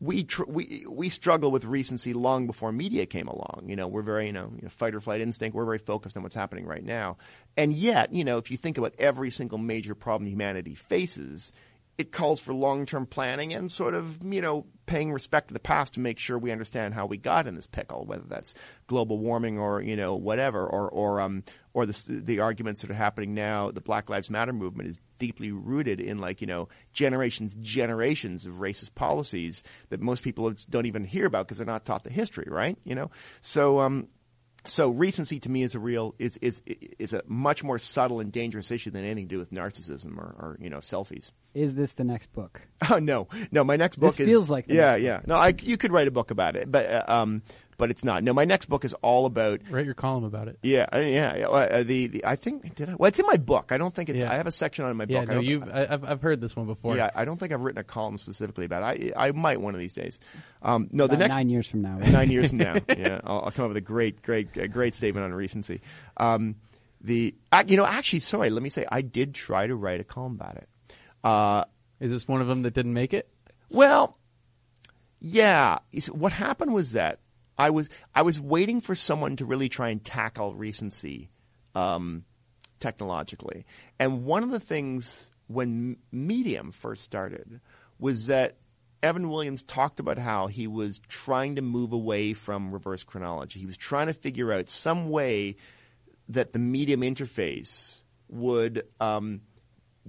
we 0.00 0.24
tr- 0.24 0.44
we 0.46 0.84
we 0.88 1.08
struggle 1.08 1.50
with 1.50 1.64
recency 1.64 2.12
long 2.12 2.46
before 2.46 2.72
media 2.72 3.06
came 3.06 3.28
along. 3.28 3.64
You 3.66 3.76
know, 3.76 3.86
we're 3.86 4.02
very 4.02 4.26
you 4.26 4.32
know, 4.32 4.50
you 4.54 4.62
know 4.62 4.68
fight 4.68 4.94
or 4.94 5.00
flight 5.00 5.20
instinct. 5.20 5.54
We're 5.54 5.64
very 5.64 5.78
focused 5.78 6.16
on 6.16 6.22
what's 6.22 6.36
happening 6.36 6.66
right 6.66 6.84
now, 6.84 7.16
and 7.56 7.72
yet 7.72 8.12
you 8.12 8.24
know 8.24 8.38
if 8.38 8.50
you 8.50 8.56
think 8.56 8.78
about 8.78 8.94
every 8.98 9.30
single 9.30 9.58
major 9.58 9.94
problem 9.94 10.28
humanity 10.28 10.74
faces, 10.74 11.52
it 11.96 12.12
calls 12.12 12.40
for 12.40 12.52
long 12.52 12.86
term 12.86 13.06
planning 13.06 13.52
and 13.52 13.70
sort 13.70 13.94
of 13.94 14.18
you 14.24 14.40
know 14.40 14.66
paying 14.86 15.12
respect 15.12 15.48
to 15.48 15.54
the 15.54 15.60
past 15.60 15.94
to 15.94 16.00
make 16.00 16.18
sure 16.18 16.38
we 16.38 16.52
understand 16.52 16.92
how 16.94 17.06
we 17.06 17.16
got 17.16 17.46
in 17.46 17.54
this 17.54 17.66
pickle, 17.66 18.04
whether 18.04 18.24
that's 18.26 18.54
global 18.86 19.18
warming 19.18 19.58
or 19.58 19.80
you 19.80 19.96
know 19.96 20.14
whatever, 20.14 20.66
or 20.66 20.88
or 20.88 21.20
um 21.20 21.42
or 21.72 21.86
the 21.86 22.04
the 22.08 22.40
arguments 22.40 22.82
that 22.82 22.90
are 22.90 22.94
happening 22.94 23.34
now. 23.34 23.70
The 23.70 23.80
Black 23.80 24.10
Lives 24.10 24.30
Matter 24.30 24.52
movement 24.52 24.88
is 24.88 24.98
deeply 25.18 25.52
rooted 25.52 26.00
in 26.00 26.18
like 26.18 26.40
you 26.40 26.46
know 26.46 26.68
generations 26.92 27.56
generations 27.60 28.46
of 28.46 28.54
racist 28.54 28.94
policies 28.94 29.62
that 29.90 30.00
most 30.00 30.22
people 30.22 30.52
don't 30.68 30.86
even 30.86 31.04
hear 31.04 31.26
about 31.26 31.46
because 31.46 31.58
they're 31.58 31.66
not 31.66 31.84
taught 31.84 32.02
the 32.02 32.10
history 32.10 32.46
right 32.50 32.76
you 32.84 32.94
know 32.94 33.10
so 33.40 33.78
um 33.78 34.08
so 34.66 34.90
recency 34.90 35.40
to 35.40 35.50
me 35.50 35.62
is 35.62 35.74
a 35.74 35.78
real 35.78 36.14
is 36.18 36.38
is 36.38 36.62
is 36.98 37.12
a 37.12 37.22
much 37.26 37.62
more 37.62 37.78
subtle 37.78 38.20
and 38.20 38.32
dangerous 38.32 38.70
issue 38.70 38.90
than 38.90 39.04
anything 39.04 39.28
to 39.28 39.34
do 39.34 39.38
with 39.38 39.50
narcissism 39.50 40.16
or, 40.18 40.34
or 40.38 40.58
you 40.60 40.70
know 40.70 40.78
selfies. 40.78 41.32
Is 41.54 41.74
this 41.74 41.92
the 41.92 42.04
next 42.04 42.32
book? 42.32 42.62
oh 42.90 42.98
no. 42.98 43.28
No 43.50 43.64
my 43.64 43.76
next 43.76 43.96
book 43.96 44.12
This 44.12 44.20
is 44.20 44.26
feels 44.26 44.50
like 44.50 44.66
yeah 44.68 44.96
yeah. 44.96 45.20
no 45.26 45.36
I 45.36 45.54
you 45.60 45.76
could 45.76 45.92
write 45.92 46.08
a 46.08 46.10
book 46.10 46.30
about 46.30 46.56
it 46.56 46.70
but 46.70 46.90
uh, 46.90 47.04
um 47.08 47.42
but 47.76 47.90
it's 47.90 48.04
not 48.04 48.22
no 48.24 48.32
my 48.32 48.44
next 48.44 48.66
book 48.68 48.84
is 48.84 48.94
all 49.02 49.26
about 49.26 49.60
Write 49.70 49.84
your 49.84 49.94
column 49.94 50.24
about 50.24 50.48
it. 50.48 50.58
yeah 50.62 50.86
uh, 50.92 50.98
yeah 50.98 51.36
yeah, 51.36 51.46
uh, 51.48 51.82
the, 51.82 52.06
the 52.08 52.24
I 52.24 52.36
think 52.36 52.74
did 52.74 52.90
I 52.90 52.94
well 52.96 53.08
it's 53.08 53.18
in 53.18 53.26
my 53.26 53.36
book 53.36 53.72
I 53.72 53.78
don't 53.78 53.94
think 53.94 54.08
it's 54.08 54.22
Yeah. 54.22 54.32
I 54.32 54.36
have 54.36 54.46
a 54.46 54.52
section 54.52 54.84
on 54.84 54.88
it 54.88 54.92
in 54.92 54.96
my 54.98 55.06
Yeah, 55.08 55.20
book 55.20 55.30
I 55.30 55.32
no, 55.32 55.38
don't- 55.40 55.44
you've 55.46 55.68
I, 55.68 55.86
I've 55.90 56.04
I've 56.04 56.20
heard 56.22 56.40
this 56.40 56.54
one 56.56 56.66
before. 56.66 56.96
yeah, 56.96 57.10
I 57.14 57.24
don't 57.24 57.38
think 57.38 57.52
I've 57.52 57.60
written 57.60 57.80
a 57.80 57.84
column 57.84 58.18
specifically 58.18 58.64
about 58.64 58.98
it. 58.98 59.12
I 59.16 59.28
I 59.28 59.32
might 59.32 59.60
one 59.60 59.74
of 59.74 59.80
these 59.80 59.92
days. 59.92 60.18
Um, 60.62 60.88
no, 60.92 61.06
the 61.06 61.14
About 61.14 61.18
next 61.24 61.34
nine 61.36 61.48
years 61.50 61.66
from 61.66 61.82
now. 61.82 61.98
nine 61.98 62.30
years 62.30 62.48
from 62.50 62.58
now, 62.68 62.76
yeah, 62.88 63.20
I'll, 63.24 63.42
I'll 63.46 63.50
come 63.50 63.64
up 63.66 63.68
with 63.70 63.76
a 63.76 63.80
great, 63.82 64.22
great, 64.22 64.52
great 64.72 64.94
statement 64.94 65.24
on 65.24 65.32
recency. 65.34 65.80
Um, 66.16 66.56
the 67.02 67.34
you 67.66 67.76
know, 67.76 67.84
actually, 67.84 68.20
sorry, 68.20 68.48
let 68.50 68.62
me 68.62 68.70
say, 68.70 68.86
I 68.90 69.02
did 69.02 69.34
try 69.34 69.66
to 69.66 69.74
write 69.76 70.00
a 70.00 70.04
column 70.04 70.32
about 70.40 70.56
it. 70.56 70.68
Uh, 71.22 71.64
Is 72.00 72.10
this 72.10 72.26
one 72.26 72.40
of 72.40 72.46
them 72.48 72.62
that 72.62 72.72
didn't 72.74 72.94
make 72.94 73.12
it? 73.12 73.28
well, 73.68 74.16
yeah. 75.20 75.78
What 76.10 76.32
happened 76.32 76.72
was 76.74 76.92
that 76.92 77.18
I 77.56 77.70
was 77.70 77.88
I 78.14 78.22
was 78.22 78.40
waiting 78.40 78.80
for 78.80 78.94
someone 78.94 79.36
to 79.36 79.44
really 79.44 79.68
try 79.68 79.90
and 79.90 80.04
tackle 80.04 80.54
recency 80.54 81.30
um, 81.74 82.24
technologically, 82.80 83.66
and 83.98 84.24
one 84.24 84.42
of 84.42 84.50
the 84.50 84.60
things 84.60 85.32
when 85.46 85.96
Medium 86.10 86.72
first 86.72 87.04
started 87.04 87.60
was 87.98 88.26
that 88.26 88.56
Evan 89.02 89.28
Williams 89.28 89.62
talked 89.62 90.00
about 90.00 90.18
how 90.18 90.46
he 90.46 90.66
was 90.66 90.98
trying 91.08 91.56
to 91.56 91.62
move 91.62 91.92
away 91.92 92.32
from 92.32 92.72
reverse 92.72 93.04
chronology. 93.04 93.60
He 93.60 93.66
was 93.66 93.76
trying 93.76 94.06
to 94.06 94.14
figure 94.14 94.52
out 94.52 94.70
some 94.70 95.10
way 95.10 95.56
that 96.30 96.54
the 96.54 96.58
Medium 96.58 97.02
interface 97.02 98.00
would 98.28 98.84
um, 99.00 99.42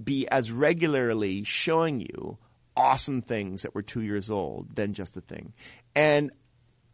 be 0.02 0.26
as 0.28 0.50
regularly 0.50 1.44
showing 1.44 2.00
you 2.00 2.38
awesome 2.74 3.22
things 3.22 3.62
that 3.62 3.74
were 3.74 3.82
two 3.82 4.02
years 4.02 4.30
old 4.30 4.74
than 4.74 4.94
just 4.94 5.16
a 5.16 5.20
thing. 5.20 5.52
And 5.94 6.30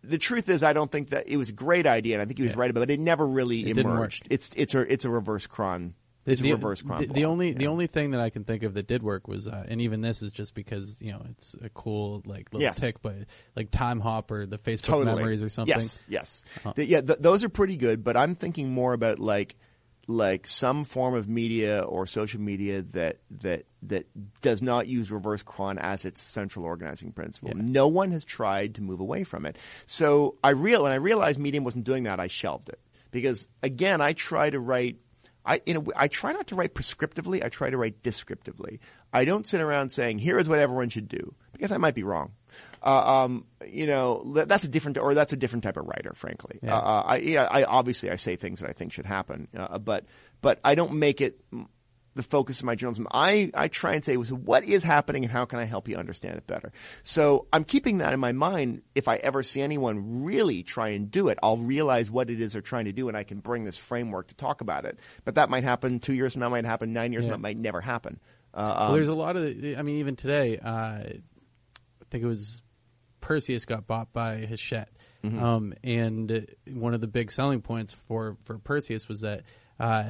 the 0.04 0.18
truth 0.18 0.48
is, 0.48 0.62
I 0.62 0.72
don't 0.72 0.90
think 0.90 1.10
that 1.10 1.28
it 1.28 1.36
was 1.36 1.48
a 1.48 1.52
great 1.52 1.86
idea, 1.86 2.14
and 2.16 2.22
I 2.22 2.26
think 2.26 2.38
he 2.38 2.42
was 2.44 2.52
Yeah. 2.52 2.58
right 2.60 2.70
about 2.70 2.82
it. 2.82 2.90
It 2.90 3.00
never 3.00 3.26
really 3.26 3.66
It 3.68 3.78
emerged. 3.78 4.26
It's 4.30 4.50
it's 4.56 4.74
a 4.74 4.80
it's 4.92 5.04
a 5.04 5.10
reverse 5.10 5.46
chron. 5.46 5.94
It's 6.24 6.40
a 6.40 6.44
reverse 6.44 6.82
chron. 6.82 7.00
The, 7.00 7.06
the 7.08 7.24
only 7.24 7.52
the 7.52 7.66
only 7.66 7.88
thing 7.88 8.12
that 8.12 8.20
I 8.20 8.30
can 8.30 8.44
think 8.44 8.62
of 8.62 8.74
that 8.74 8.86
did 8.86 9.02
work 9.02 9.26
was, 9.26 9.48
uh, 9.48 9.64
and 9.68 9.80
even 9.80 10.00
this 10.02 10.22
is 10.22 10.30
just 10.32 10.54
because 10.54 11.00
you 11.00 11.10
know 11.12 11.26
it's 11.30 11.56
a 11.62 11.68
cool 11.68 12.22
like 12.26 12.52
little 12.52 12.62
Yes. 12.62 12.78
tick, 12.80 13.02
but 13.02 13.14
like 13.56 13.70
Timehop 13.72 14.30
or, 14.30 14.46
the 14.46 14.58
Facebook 14.58 14.82
totally. 14.82 15.16
memories 15.16 15.42
or 15.42 15.48
something. 15.48 15.74
Yes, 15.74 16.06
yes. 16.08 16.44
Uh-huh. 16.58 16.74
The- 16.76 16.86
yeah, 16.86 17.00
th- 17.00 17.18
those 17.18 17.42
are 17.42 17.48
pretty 17.48 17.76
good. 17.76 18.04
But 18.04 18.16
I'm 18.16 18.36
thinking 18.36 18.70
more 18.70 18.92
about 18.92 19.18
like 19.18 19.56
like 20.12 20.46
some 20.46 20.84
form 20.84 21.14
of 21.14 21.28
media 21.28 21.80
or 21.80 22.06
social 22.06 22.40
media 22.40 22.82
that 22.92 23.18
that 23.42 23.64
that 23.82 24.06
does 24.40 24.62
not 24.62 24.86
use 24.86 25.10
reverse 25.10 25.42
chron 25.42 25.78
as 25.78 26.04
its 26.04 26.22
central 26.22 26.64
organizing 26.64 27.12
principle. 27.12 27.50
Yeah. 27.56 27.62
No 27.64 27.88
one 27.88 28.12
has 28.12 28.24
tried 28.24 28.76
to 28.76 28.82
move 28.82 29.00
away 29.00 29.24
from 29.24 29.46
it. 29.46 29.56
So 29.86 30.36
I 30.44 30.50
real 30.50 30.84
when 30.84 30.92
I 30.92 30.96
realized 30.96 31.40
Medium 31.40 31.64
wasn't 31.64 31.84
doing 31.84 32.04
that, 32.04 32.20
I 32.20 32.28
shelved 32.28 32.68
it 32.68 32.80
because 33.10 33.48
again, 33.62 34.00
I 34.00 34.12
try 34.12 34.50
to 34.50 34.60
write. 34.60 34.98
I 35.44 35.60
you 35.66 35.74
know 35.74 35.84
I 35.96 36.08
try 36.08 36.32
not 36.32 36.48
to 36.48 36.54
write 36.54 36.74
prescriptively. 36.74 37.44
I 37.44 37.48
try 37.48 37.70
to 37.70 37.76
write 37.76 38.02
descriptively. 38.02 38.80
I 39.12 39.24
don't 39.24 39.46
sit 39.46 39.60
around 39.60 39.90
saying 39.90 40.18
here 40.18 40.38
is 40.38 40.48
what 40.48 40.60
everyone 40.60 40.88
should 40.88 41.08
do 41.08 41.34
because 41.52 41.72
I 41.72 41.78
might 41.78 41.94
be 41.94 42.04
wrong. 42.04 42.32
Uh, 42.82 43.24
um, 43.24 43.44
you 43.66 43.86
know 43.86 44.32
that, 44.34 44.48
that's 44.48 44.64
a 44.64 44.68
different 44.68 44.98
or 44.98 45.14
that's 45.14 45.32
a 45.32 45.36
different 45.36 45.64
type 45.64 45.76
of 45.76 45.86
writer, 45.86 46.12
frankly. 46.14 46.58
Yeah. 46.62 46.76
Uh, 46.76 47.02
I, 47.06 47.16
yeah, 47.18 47.48
I 47.50 47.64
obviously 47.64 48.10
I 48.10 48.16
say 48.16 48.36
things 48.36 48.60
that 48.60 48.68
I 48.68 48.72
think 48.72 48.92
should 48.92 49.06
happen, 49.06 49.48
uh, 49.56 49.78
but 49.78 50.04
but 50.40 50.58
I 50.64 50.74
don't 50.74 50.94
make 50.94 51.20
it 51.20 51.40
the 52.14 52.22
focus 52.22 52.60
of 52.60 52.66
my 52.66 52.74
journalism. 52.74 53.06
I, 53.10 53.50
I 53.54 53.68
try 53.68 53.94
and 53.94 54.04
say, 54.04 54.16
what 54.16 54.64
is 54.64 54.84
happening 54.84 55.24
and 55.24 55.32
how 55.32 55.44
can 55.44 55.58
I 55.58 55.64
help 55.64 55.88
you 55.88 55.96
understand 55.96 56.36
it 56.36 56.46
better? 56.46 56.72
So 57.02 57.46
I'm 57.52 57.64
keeping 57.64 57.98
that 57.98 58.12
in 58.12 58.20
my 58.20 58.32
mind. 58.32 58.82
If 58.94 59.08
I 59.08 59.16
ever 59.16 59.42
see 59.42 59.62
anyone 59.62 60.22
really 60.22 60.62
try 60.62 60.88
and 60.88 61.10
do 61.10 61.28
it, 61.28 61.38
I'll 61.42 61.56
realize 61.56 62.10
what 62.10 62.28
it 62.28 62.40
is 62.40 62.52
they're 62.52 62.62
trying 62.62 62.84
to 62.84 62.92
do 62.92 63.08
and 63.08 63.16
I 63.16 63.24
can 63.24 63.38
bring 63.38 63.64
this 63.64 63.78
framework 63.78 64.28
to 64.28 64.34
talk 64.34 64.60
about 64.60 64.84
it. 64.84 64.98
But 65.24 65.36
that 65.36 65.48
might 65.48 65.64
happen 65.64 66.00
two 66.00 66.12
years 66.12 66.34
from 66.34 66.40
now, 66.40 66.50
might 66.50 66.66
happen 66.66 66.92
nine 66.92 67.12
years 67.12 67.24
Yeah. 67.24 67.32
from 67.32 67.40
now, 67.40 67.48
might 67.48 67.56
never 67.56 67.80
happen. 67.80 68.20
Uh, 68.52 68.74
Well, 68.78 68.88
um, 68.88 68.94
there's 68.94 69.08
a 69.08 69.14
lot 69.14 69.36
of. 69.36 69.44
I 69.44 69.80
mean, 69.80 69.96
even 69.96 70.14
today, 70.16 70.58
uh, 70.58 71.04
think 72.12 72.22
it 72.24 72.28
was 72.28 72.62
Perseus 73.20 73.64
got 73.64 73.86
bought 73.86 74.12
by 74.12 74.46
Hachette, 74.46 74.88
Mm-hmm. 75.24 75.40
um, 75.42 75.74
and 75.84 76.48
one 76.68 76.94
of 76.94 77.00
the 77.00 77.06
big 77.06 77.30
selling 77.30 77.60
points 77.62 77.94
for 78.08 78.36
for 78.44 78.58
Perseus 78.58 79.08
was 79.08 79.20
that 79.20 79.42
uh, 79.78 80.04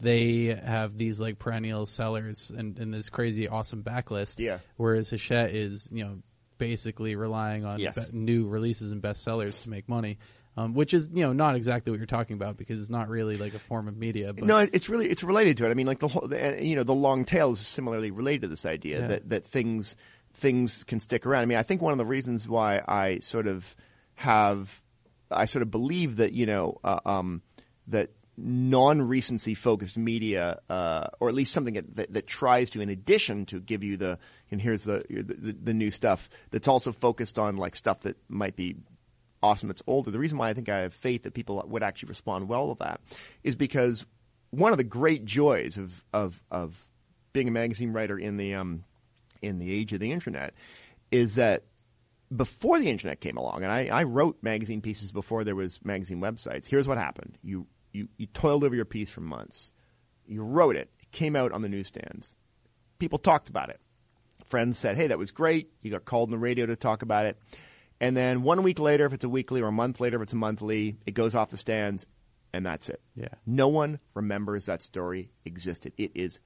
they 0.00 0.46
have 0.46 0.96
these 0.96 1.20
like 1.20 1.38
perennial 1.38 1.84
sellers 1.84 2.50
and, 2.50 2.78
and 2.78 2.92
this 2.92 3.10
crazy 3.10 3.48
awesome 3.48 3.82
backlist. 3.82 4.38
Yeah. 4.38 4.60
Whereas 4.78 5.10
Hachette 5.10 5.54
is, 5.54 5.88
you 5.92 6.04
know, 6.04 6.18
basically 6.56 7.16
relying 7.16 7.66
on 7.66 7.78
Yes. 7.80 8.08
be- 8.08 8.16
new 8.16 8.46
releases 8.48 8.92
and 8.92 9.02
bestsellers 9.02 9.62
to 9.64 9.68
make 9.70 9.88
money. 9.90 10.18
Um, 10.58 10.72
which 10.72 10.94
is, 10.94 11.10
you 11.12 11.22
know, 11.22 11.34
not 11.34 11.54
exactly 11.54 11.90
what 11.90 11.98
you're 11.98 12.06
talking 12.06 12.32
about 12.32 12.56
because 12.56 12.80
it's 12.80 12.88
not 12.88 13.10
really 13.10 13.36
like 13.36 13.52
a 13.52 13.58
form 13.58 13.88
of 13.88 13.96
media. 13.98 14.32
But 14.32 14.44
No, 14.44 14.56
it's 14.56 14.88
really 14.88 15.06
it's 15.06 15.22
related 15.22 15.58
to 15.58 15.66
it. 15.66 15.70
I 15.70 15.74
mean, 15.74 15.86
like 15.86 15.98
the 15.98 16.08
whole, 16.08 16.26
the, 16.28 16.64
you 16.64 16.76
know, 16.76 16.82
the 16.82 16.94
long 16.94 17.26
tail 17.26 17.52
is 17.52 17.60
similarly 17.60 18.10
related 18.10 18.40
to 18.40 18.48
this 18.48 18.64
idea 18.64 19.00
Yeah. 19.00 19.06
that 19.08 19.28
that 19.28 19.44
things 19.46 19.96
things 20.36 20.84
can 20.84 21.00
stick 21.00 21.26
around. 21.26 21.42
I 21.42 21.46
mean, 21.46 21.58
I 21.58 21.62
think 21.62 21.82
one 21.82 21.92
of 21.92 21.98
the 21.98 22.06
reasons 22.06 22.46
why 22.46 22.82
I 22.86 23.18
sort 23.18 23.46
of 23.46 23.74
have 24.14 24.82
I 25.30 25.46
sort 25.46 25.62
of 25.62 25.70
believe 25.70 26.16
that 26.16 26.32
you 26.32 26.46
know 26.46 26.78
uh, 26.84 27.00
um, 27.04 27.42
that 27.88 28.10
non-recency 28.36 29.54
focused 29.54 29.96
media, 29.96 30.60
uh, 30.68 31.06
or 31.20 31.30
at 31.30 31.34
least 31.34 31.54
something 31.54 31.74
that, 31.74 31.96
that, 31.96 32.12
that 32.12 32.26
tries 32.26 32.68
to, 32.70 32.82
in 32.82 32.90
addition 32.90 33.46
to 33.46 33.60
give 33.60 33.82
you 33.82 33.96
the 33.96 34.18
and 34.50 34.60
here's 34.60 34.84
the, 34.84 35.02
the 35.08 35.56
the 35.64 35.74
new 35.74 35.90
stuff 35.90 36.28
that's 36.50 36.68
also 36.68 36.92
focused 36.92 37.38
on 37.38 37.56
like 37.56 37.74
stuff 37.74 38.00
that 38.00 38.16
might 38.28 38.56
be 38.56 38.76
awesome 39.42 39.68
that's 39.68 39.82
older. 39.86 40.10
The 40.10 40.18
reason 40.18 40.38
why 40.38 40.50
I 40.50 40.54
think 40.54 40.68
I 40.68 40.80
have 40.80 40.94
faith 40.94 41.22
that 41.22 41.34
people 41.34 41.62
would 41.66 41.82
actually 41.82 42.10
respond 42.10 42.48
well 42.48 42.74
to 42.74 42.84
that 42.84 43.00
is 43.42 43.56
because 43.56 44.04
one 44.50 44.72
of 44.72 44.78
the 44.78 44.84
great 44.84 45.24
joys 45.24 45.78
of 45.78 46.04
of 46.12 46.42
of 46.50 46.86
being 47.32 47.48
a 47.48 47.50
magazine 47.50 47.92
writer 47.92 48.18
in 48.18 48.36
the 48.36 48.54
um 48.54 48.84
in 49.42 49.58
the 49.58 49.72
age 49.72 49.92
of 49.92 50.00
the 50.00 50.12
internet 50.12 50.54
is 51.10 51.36
that 51.36 51.64
before 52.34 52.78
the 52.78 52.90
internet 52.90 53.20
came 53.20 53.36
along, 53.36 53.62
and 53.62 53.72
I, 53.72 53.86
I 53.86 54.02
wrote 54.02 54.38
magazine 54.42 54.80
pieces 54.80 55.12
before 55.12 55.44
there 55.44 55.54
was 55.54 55.84
magazine 55.84 56.20
websites. 56.20 56.66
Here's 56.66 56.88
what 56.88 56.98
happened: 56.98 57.38
you 57.42 57.66
you 57.92 58.08
you 58.16 58.26
toiled 58.26 58.64
over 58.64 58.74
your 58.74 58.84
piece 58.84 59.10
for 59.10 59.20
months, 59.20 59.72
you 60.26 60.42
wrote 60.42 60.76
it, 60.76 60.90
it 61.00 61.10
came 61.12 61.36
out 61.36 61.52
on 61.52 61.62
the 61.62 61.68
newsstands, 61.68 62.36
people 62.98 63.18
talked 63.18 63.48
about 63.48 63.70
it. 63.70 63.80
Friends 64.44 64.78
said, 64.78 64.96
"Hey, 64.96 65.08
that 65.08 65.18
was 65.18 65.30
great." 65.30 65.70
You 65.82 65.90
got 65.90 66.04
called 66.04 66.28
on 66.28 66.32
the 66.32 66.38
radio 66.38 66.66
to 66.66 66.76
talk 66.76 67.02
about 67.02 67.26
it, 67.26 67.38
and 68.00 68.16
then 68.16 68.42
one 68.42 68.62
week 68.62 68.78
later, 68.78 69.06
if 69.06 69.12
it's 69.12 69.24
a 69.24 69.28
weekly, 69.28 69.60
or 69.62 69.68
a 69.68 69.72
month 69.72 70.00
later, 70.00 70.16
if 70.16 70.24
it's 70.24 70.32
a 70.32 70.36
monthly, 70.36 70.98
it 71.06 71.14
goes 71.14 71.34
off 71.34 71.50
the 71.50 71.56
stands, 71.56 72.06
and 72.52 72.64
that's 72.64 72.88
it. 72.88 73.00
Yeah. 73.14 73.28
No 73.46 73.68
one 73.68 73.98
remembers 74.14 74.66
that 74.66 74.82
story 74.82 75.30
existed. 75.44 75.92
It 75.96 76.12
is 76.14 76.40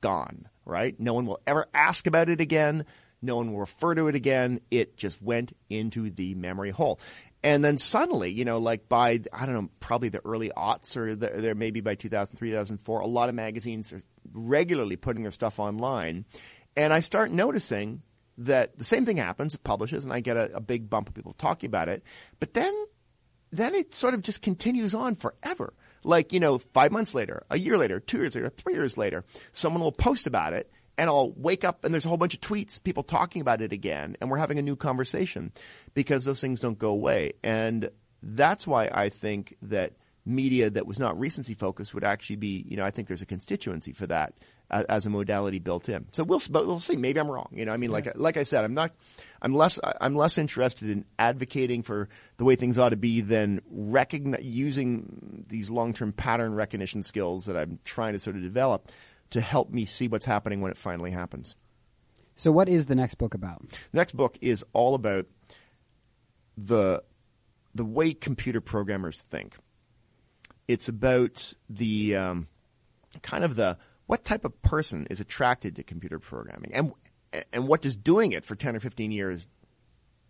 gone, 0.00 0.48
right? 0.64 0.98
No 0.98 1.14
one 1.14 1.26
will 1.26 1.40
ever 1.46 1.66
ask 1.74 2.06
about 2.06 2.28
it 2.28 2.40
again. 2.40 2.84
No 3.22 3.36
one 3.36 3.52
will 3.52 3.60
refer 3.60 3.94
to 3.94 4.08
it 4.08 4.14
again. 4.14 4.60
It 4.70 4.96
just 4.96 5.22
went 5.22 5.56
into 5.70 6.10
the 6.10 6.34
memory 6.34 6.70
hole. 6.70 7.00
And 7.42 7.64
then 7.64 7.78
suddenly, 7.78 8.30
you 8.30 8.44
know, 8.44 8.58
like 8.58 8.88
by, 8.88 9.20
I 9.32 9.46
don't 9.46 9.54
know, 9.54 9.70
probably 9.80 10.08
the 10.08 10.24
early 10.24 10.50
aughts 10.56 10.96
or 10.96 11.14
the, 11.14 11.28
there 11.28 11.54
maybe 11.54 11.80
by 11.80 11.94
2003, 11.94 12.50
2004, 12.50 13.00
a 13.00 13.06
lot 13.06 13.28
of 13.28 13.34
magazines 13.34 13.92
are 13.92 14.02
regularly 14.32 14.96
putting 14.96 15.22
their 15.22 15.32
stuff 15.32 15.58
online. 15.58 16.24
And 16.76 16.92
I 16.92 17.00
start 17.00 17.30
noticing 17.30 18.02
that 18.38 18.78
the 18.78 18.84
same 18.84 19.04
thing 19.04 19.18
happens, 19.18 19.54
it 19.54 19.62
publishes, 19.62 20.04
and 20.04 20.12
I 20.12 20.20
get 20.20 20.36
a, 20.36 20.56
a 20.56 20.60
big 20.60 20.90
bump 20.90 21.08
of 21.08 21.14
people 21.14 21.34
talking 21.34 21.68
about 21.68 21.88
it. 21.88 22.02
But 22.40 22.54
then 22.54 22.74
then 23.52 23.74
it 23.74 23.94
sort 23.94 24.14
of 24.14 24.22
just 24.22 24.42
continues 24.42 24.94
on 24.94 25.14
forever. 25.14 25.72
Like, 26.04 26.32
you 26.32 26.40
know, 26.40 26.58
five 26.58 26.92
months 26.92 27.14
later, 27.14 27.44
a 27.50 27.58
year 27.58 27.78
later, 27.78 27.98
two 27.98 28.18
years 28.18 28.34
later, 28.34 28.50
three 28.50 28.74
years 28.74 28.96
later, 28.96 29.24
someone 29.52 29.82
will 29.82 29.92
post 29.92 30.26
about 30.26 30.52
it 30.52 30.70
and 30.96 31.10
I'll 31.10 31.32
wake 31.32 31.64
up 31.64 31.84
and 31.84 31.92
there's 31.92 32.04
a 32.04 32.08
whole 32.08 32.18
bunch 32.18 32.34
of 32.34 32.40
tweets, 32.40 32.82
people 32.82 33.02
talking 33.02 33.40
about 33.40 33.62
it 33.62 33.72
again, 33.72 34.16
and 34.20 34.30
we're 34.30 34.38
having 34.38 34.58
a 34.58 34.62
new 34.62 34.76
conversation 34.76 35.52
because 35.94 36.24
those 36.24 36.40
things 36.40 36.60
don't 36.60 36.78
go 36.78 36.90
away. 36.90 37.32
And 37.42 37.90
that's 38.22 38.66
why 38.66 38.88
I 38.92 39.08
think 39.08 39.56
that 39.62 39.94
media 40.26 40.70
that 40.70 40.86
was 40.86 40.98
not 40.98 41.18
recency 41.18 41.54
focused 41.54 41.94
would 41.94 42.04
actually 42.04 42.36
be, 42.36 42.64
you 42.68 42.76
know, 42.76 42.84
I 42.84 42.90
think 42.90 43.08
there's 43.08 43.22
a 43.22 43.26
constituency 43.26 43.92
for 43.92 44.06
that 44.06 44.34
as 44.74 45.06
a 45.06 45.10
modality 45.10 45.58
built 45.58 45.88
in. 45.88 46.06
So 46.10 46.24
we'll, 46.24 46.42
but 46.50 46.66
we'll 46.66 46.80
see. 46.80 46.96
Maybe 46.96 47.20
I'm 47.20 47.30
wrong. 47.30 47.48
You 47.52 47.64
know, 47.64 47.72
I 47.72 47.76
mean, 47.76 47.90
like, 47.90 48.10
like 48.16 48.36
I 48.36 48.42
said, 48.42 48.64
I'm 48.64 48.74
not, 48.74 48.92
I'm 49.40 49.54
less, 49.54 49.78
I'm 50.00 50.16
less 50.16 50.36
interested 50.36 50.90
in 50.90 51.04
advocating 51.18 51.82
for 51.82 52.08
the 52.38 52.44
way 52.44 52.56
things 52.56 52.78
ought 52.78 52.90
to 52.90 52.96
be 52.96 53.20
than 53.20 53.60
recogni- 53.72 54.40
using 54.42 55.46
these 55.48 55.70
long-term 55.70 56.12
pattern 56.12 56.54
recognition 56.54 57.02
skills 57.02 57.46
that 57.46 57.56
I'm 57.56 57.78
trying 57.84 58.14
to 58.14 58.20
sort 58.20 58.36
of 58.36 58.42
develop 58.42 58.90
to 59.30 59.40
help 59.40 59.70
me 59.70 59.84
see 59.84 60.08
what's 60.08 60.26
happening 60.26 60.60
when 60.60 60.70
it 60.70 60.78
finally 60.78 61.10
happens. 61.10 61.56
So, 62.36 62.50
what 62.50 62.68
is 62.68 62.86
the 62.86 62.96
next 62.96 63.14
book 63.14 63.34
about? 63.34 63.68
The 63.68 63.98
next 63.98 64.16
book 64.16 64.38
is 64.40 64.64
all 64.72 64.94
about 64.94 65.26
the 66.56 67.02
the 67.74 67.84
way 67.84 68.12
computer 68.12 68.60
programmers 68.60 69.20
think. 69.20 69.56
It's 70.66 70.88
about 70.88 71.52
the 71.68 72.16
um, 72.16 72.48
kind 73.22 73.44
of 73.44 73.54
the 73.54 73.78
what 74.06 74.24
type 74.24 74.44
of 74.44 74.60
person 74.62 75.06
is 75.10 75.20
attracted 75.20 75.76
to 75.76 75.82
computer 75.82 76.18
programming, 76.18 76.72
and 76.74 76.92
and 77.52 77.66
what 77.66 77.82
does 77.82 77.96
doing 77.96 78.32
it 78.32 78.44
for 78.44 78.54
ten 78.54 78.76
or 78.76 78.80
fifteen 78.80 79.10
years 79.10 79.46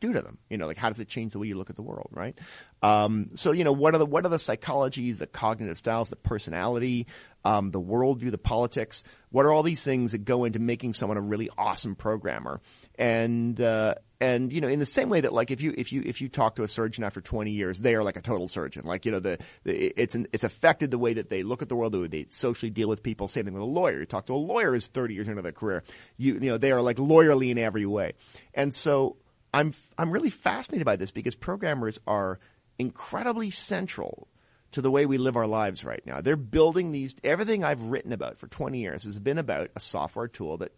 do 0.00 0.12
to 0.12 0.20
them? 0.20 0.38
You 0.48 0.58
know, 0.58 0.66
like 0.66 0.76
how 0.76 0.88
does 0.88 1.00
it 1.00 1.08
change 1.08 1.32
the 1.32 1.38
way 1.38 1.46
you 1.46 1.56
look 1.56 1.70
at 1.70 1.76
the 1.76 1.82
world, 1.82 2.08
right? 2.12 2.38
Um, 2.82 3.30
so 3.34 3.52
you 3.52 3.64
know, 3.64 3.72
what 3.72 3.94
are 3.94 3.98
the 3.98 4.06
what 4.06 4.26
are 4.26 4.28
the 4.28 4.36
psychologies, 4.36 5.18
the 5.18 5.26
cognitive 5.26 5.78
styles, 5.78 6.10
the 6.10 6.16
personality, 6.16 7.06
um, 7.44 7.70
the 7.70 7.80
worldview, 7.80 8.30
the 8.30 8.38
politics? 8.38 9.04
What 9.30 9.46
are 9.46 9.52
all 9.52 9.62
these 9.62 9.82
things 9.82 10.12
that 10.12 10.24
go 10.24 10.44
into 10.44 10.58
making 10.58 10.94
someone 10.94 11.16
a 11.16 11.22
really 11.22 11.50
awesome 11.56 11.94
programmer? 11.96 12.60
And 12.96 13.60
uh, 13.60 13.94
and 14.20 14.52
you 14.52 14.60
know, 14.60 14.68
in 14.68 14.78
the 14.78 14.86
same 14.86 15.08
way 15.08 15.20
that 15.20 15.32
like 15.32 15.50
if 15.50 15.60
you 15.60 15.74
if 15.76 15.92
you 15.92 16.02
if 16.04 16.20
you 16.20 16.28
talk 16.28 16.56
to 16.56 16.62
a 16.62 16.68
surgeon 16.68 17.04
after 17.04 17.20
20 17.20 17.50
years, 17.50 17.80
they 17.80 17.94
are 17.94 18.02
like 18.02 18.16
a 18.16 18.22
total 18.22 18.48
surgeon. 18.48 18.84
Like 18.84 19.04
you 19.04 19.12
know, 19.12 19.20
the, 19.20 19.38
the 19.64 20.00
it's 20.00 20.14
an, 20.14 20.26
it's 20.32 20.44
affected 20.44 20.90
the 20.90 20.98
way 20.98 21.14
that 21.14 21.30
they 21.30 21.42
look 21.42 21.62
at 21.62 21.68
the 21.68 21.76
world, 21.76 21.92
the 21.92 22.00
way 22.00 22.06
they 22.06 22.26
socially 22.30 22.70
deal 22.70 22.88
with 22.88 23.02
people. 23.02 23.28
Same 23.28 23.44
thing 23.44 23.54
with 23.54 23.62
a 23.62 23.66
lawyer. 23.66 24.00
You 24.00 24.06
talk 24.06 24.26
to 24.26 24.34
a 24.34 24.36
lawyer 24.36 24.72
who's 24.72 24.86
30 24.86 25.14
years 25.14 25.28
into 25.28 25.42
their 25.42 25.52
career. 25.52 25.82
You 26.16 26.34
you 26.34 26.50
know, 26.50 26.58
they 26.58 26.72
are 26.72 26.80
like 26.80 26.96
lawyerly 26.96 27.50
in 27.50 27.58
every 27.58 27.86
way. 27.86 28.12
And 28.54 28.72
so 28.72 29.16
I'm 29.54 29.72
I'm 29.96 30.10
really 30.10 30.30
fascinated 30.30 30.84
by 30.84 30.96
this 30.96 31.12
because 31.12 31.36
programmers 31.36 32.00
are 32.06 32.40
incredibly 32.78 33.50
central 33.50 34.26
to 34.72 34.82
the 34.82 34.90
way 34.90 35.06
we 35.06 35.16
live 35.16 35.36
our 35.36 35.46
lives 35.46 35.84
right 35.84 36.04
now. 36.04 36.20
They're 36.20 36.36
building 36.36 36.90
these 36.90 37.14
everything 37.22 37.62
I've 37.62 37.84
written 37.84 38.12
about 38.12 38.38
for 38.38 38.48
20 38.48 38.80
years 38.80 39.04
has 39.04 39.20
been 39.20 39.38
about 39.38 39.70
a 39.76 39.80
software 39.80 40.26
tool 40.26 40.58
that 40.58 40.72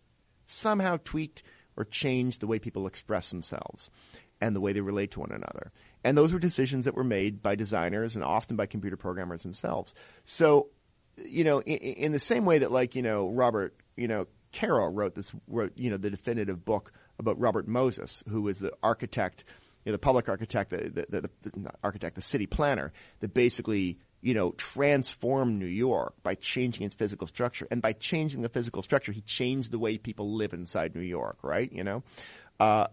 somehow 0.46 0.98
tweaked 1.02 1.42
or 1.78 1.84
changed 1.84 2.40
the 2.40 2.46
way 2.46 2.58
people 2.58 2.86
express 2.86 3.30
themselves 3.30 3.90
and 4.42 4.54
the 4.54 4.60
way 4.60 4.74
they 4.74 4.82
relate 4.82 5.12
to 5.12 5.20
one 5.20 5.32
another. 5.32 5.72
And 6.04 6.16
those 6.16 6.34
were 6.34 6.38
decisions 6.38 6.84
that 6.84 6.94
were 6.94 7.02
made 7.02 7.42
by 7.42 7.54
designers 7.54 8.14
and 8.14 8.22
often 8.22 8.56
by 8.56 8.66
computer 8.66 8.98
programmers 8.98 9.42
themselves. 9.42 9.94
So, 10.26 10.68
you 11.16 11.44
know, 11.44 11.62
in, 11.62 11.78
in 11.78 12.12
the 12.12 12.18
same 12.18 12.44
way 12.44 12.58
that 12.58 12.70
like, 12.70 12.94
you 12.94 13.02
know, 13.02 13.30
Robert, 13.30 13.74
you 13.96 14.06
know, 14.06 14.26
Caro 14.52 14.88
wrote 14.88 15.14
this, 15.14 15.32
wrote, 15.48 15.72
you 15.76 15.90
know, 15.90 15.96
the 15.96 16.10
definitive 16.10 16.64
book 16.64 16.92
about 17.18 17.38
Robert 17.38 17.66
Moses, 17.66 18.22
who 18.28 18.42
was 18.42 18.58
the 18.58 18.72
architect, 18.82 19.44
you 19.84 19.90
know, 19.90 19.94
the 19.94 19.98
public 20.00 20.28
architect, 20.28 20.70
the, 20.70 21.06
the, 21.08 21.20
the, 21.20 21.30
the 21.42 21.60
not 21.60 21.76
architect, 21.82 22.16
the 22.16 22.22
city 22.22 22.46
planner 22.46 22.92
that 23.20 23.32
basically, 23.32 23.98
you 24.20 24.34
know, 24.34 24.52
transformed 24.52 25.58
New 25.58 25.66
York 25.66 26.14
by 26.22 26.34
changing 26.34 26.86
its 26.86 26.96
physical 26.96 27.26
structure. 27.26 27.66
And 27.70 27.80
by 27.80 27.92
changing 27.92 28.42
the 28.42 28.48
physical 28.48 28.82
structure, 28.82 29.12
he 29.12 29.20
changed 29.20 29.70
the 29.70 29.78
way 29.78 29.98
people 29.98 30.34
live 30.34 30.52
inside 30.52 30.94
New 30.94 31.02
York, 31.02 31.38
right? 31.42 31.70
You 31.72 31.84
know? 31.84 32.02
Uh, 32.58 32.88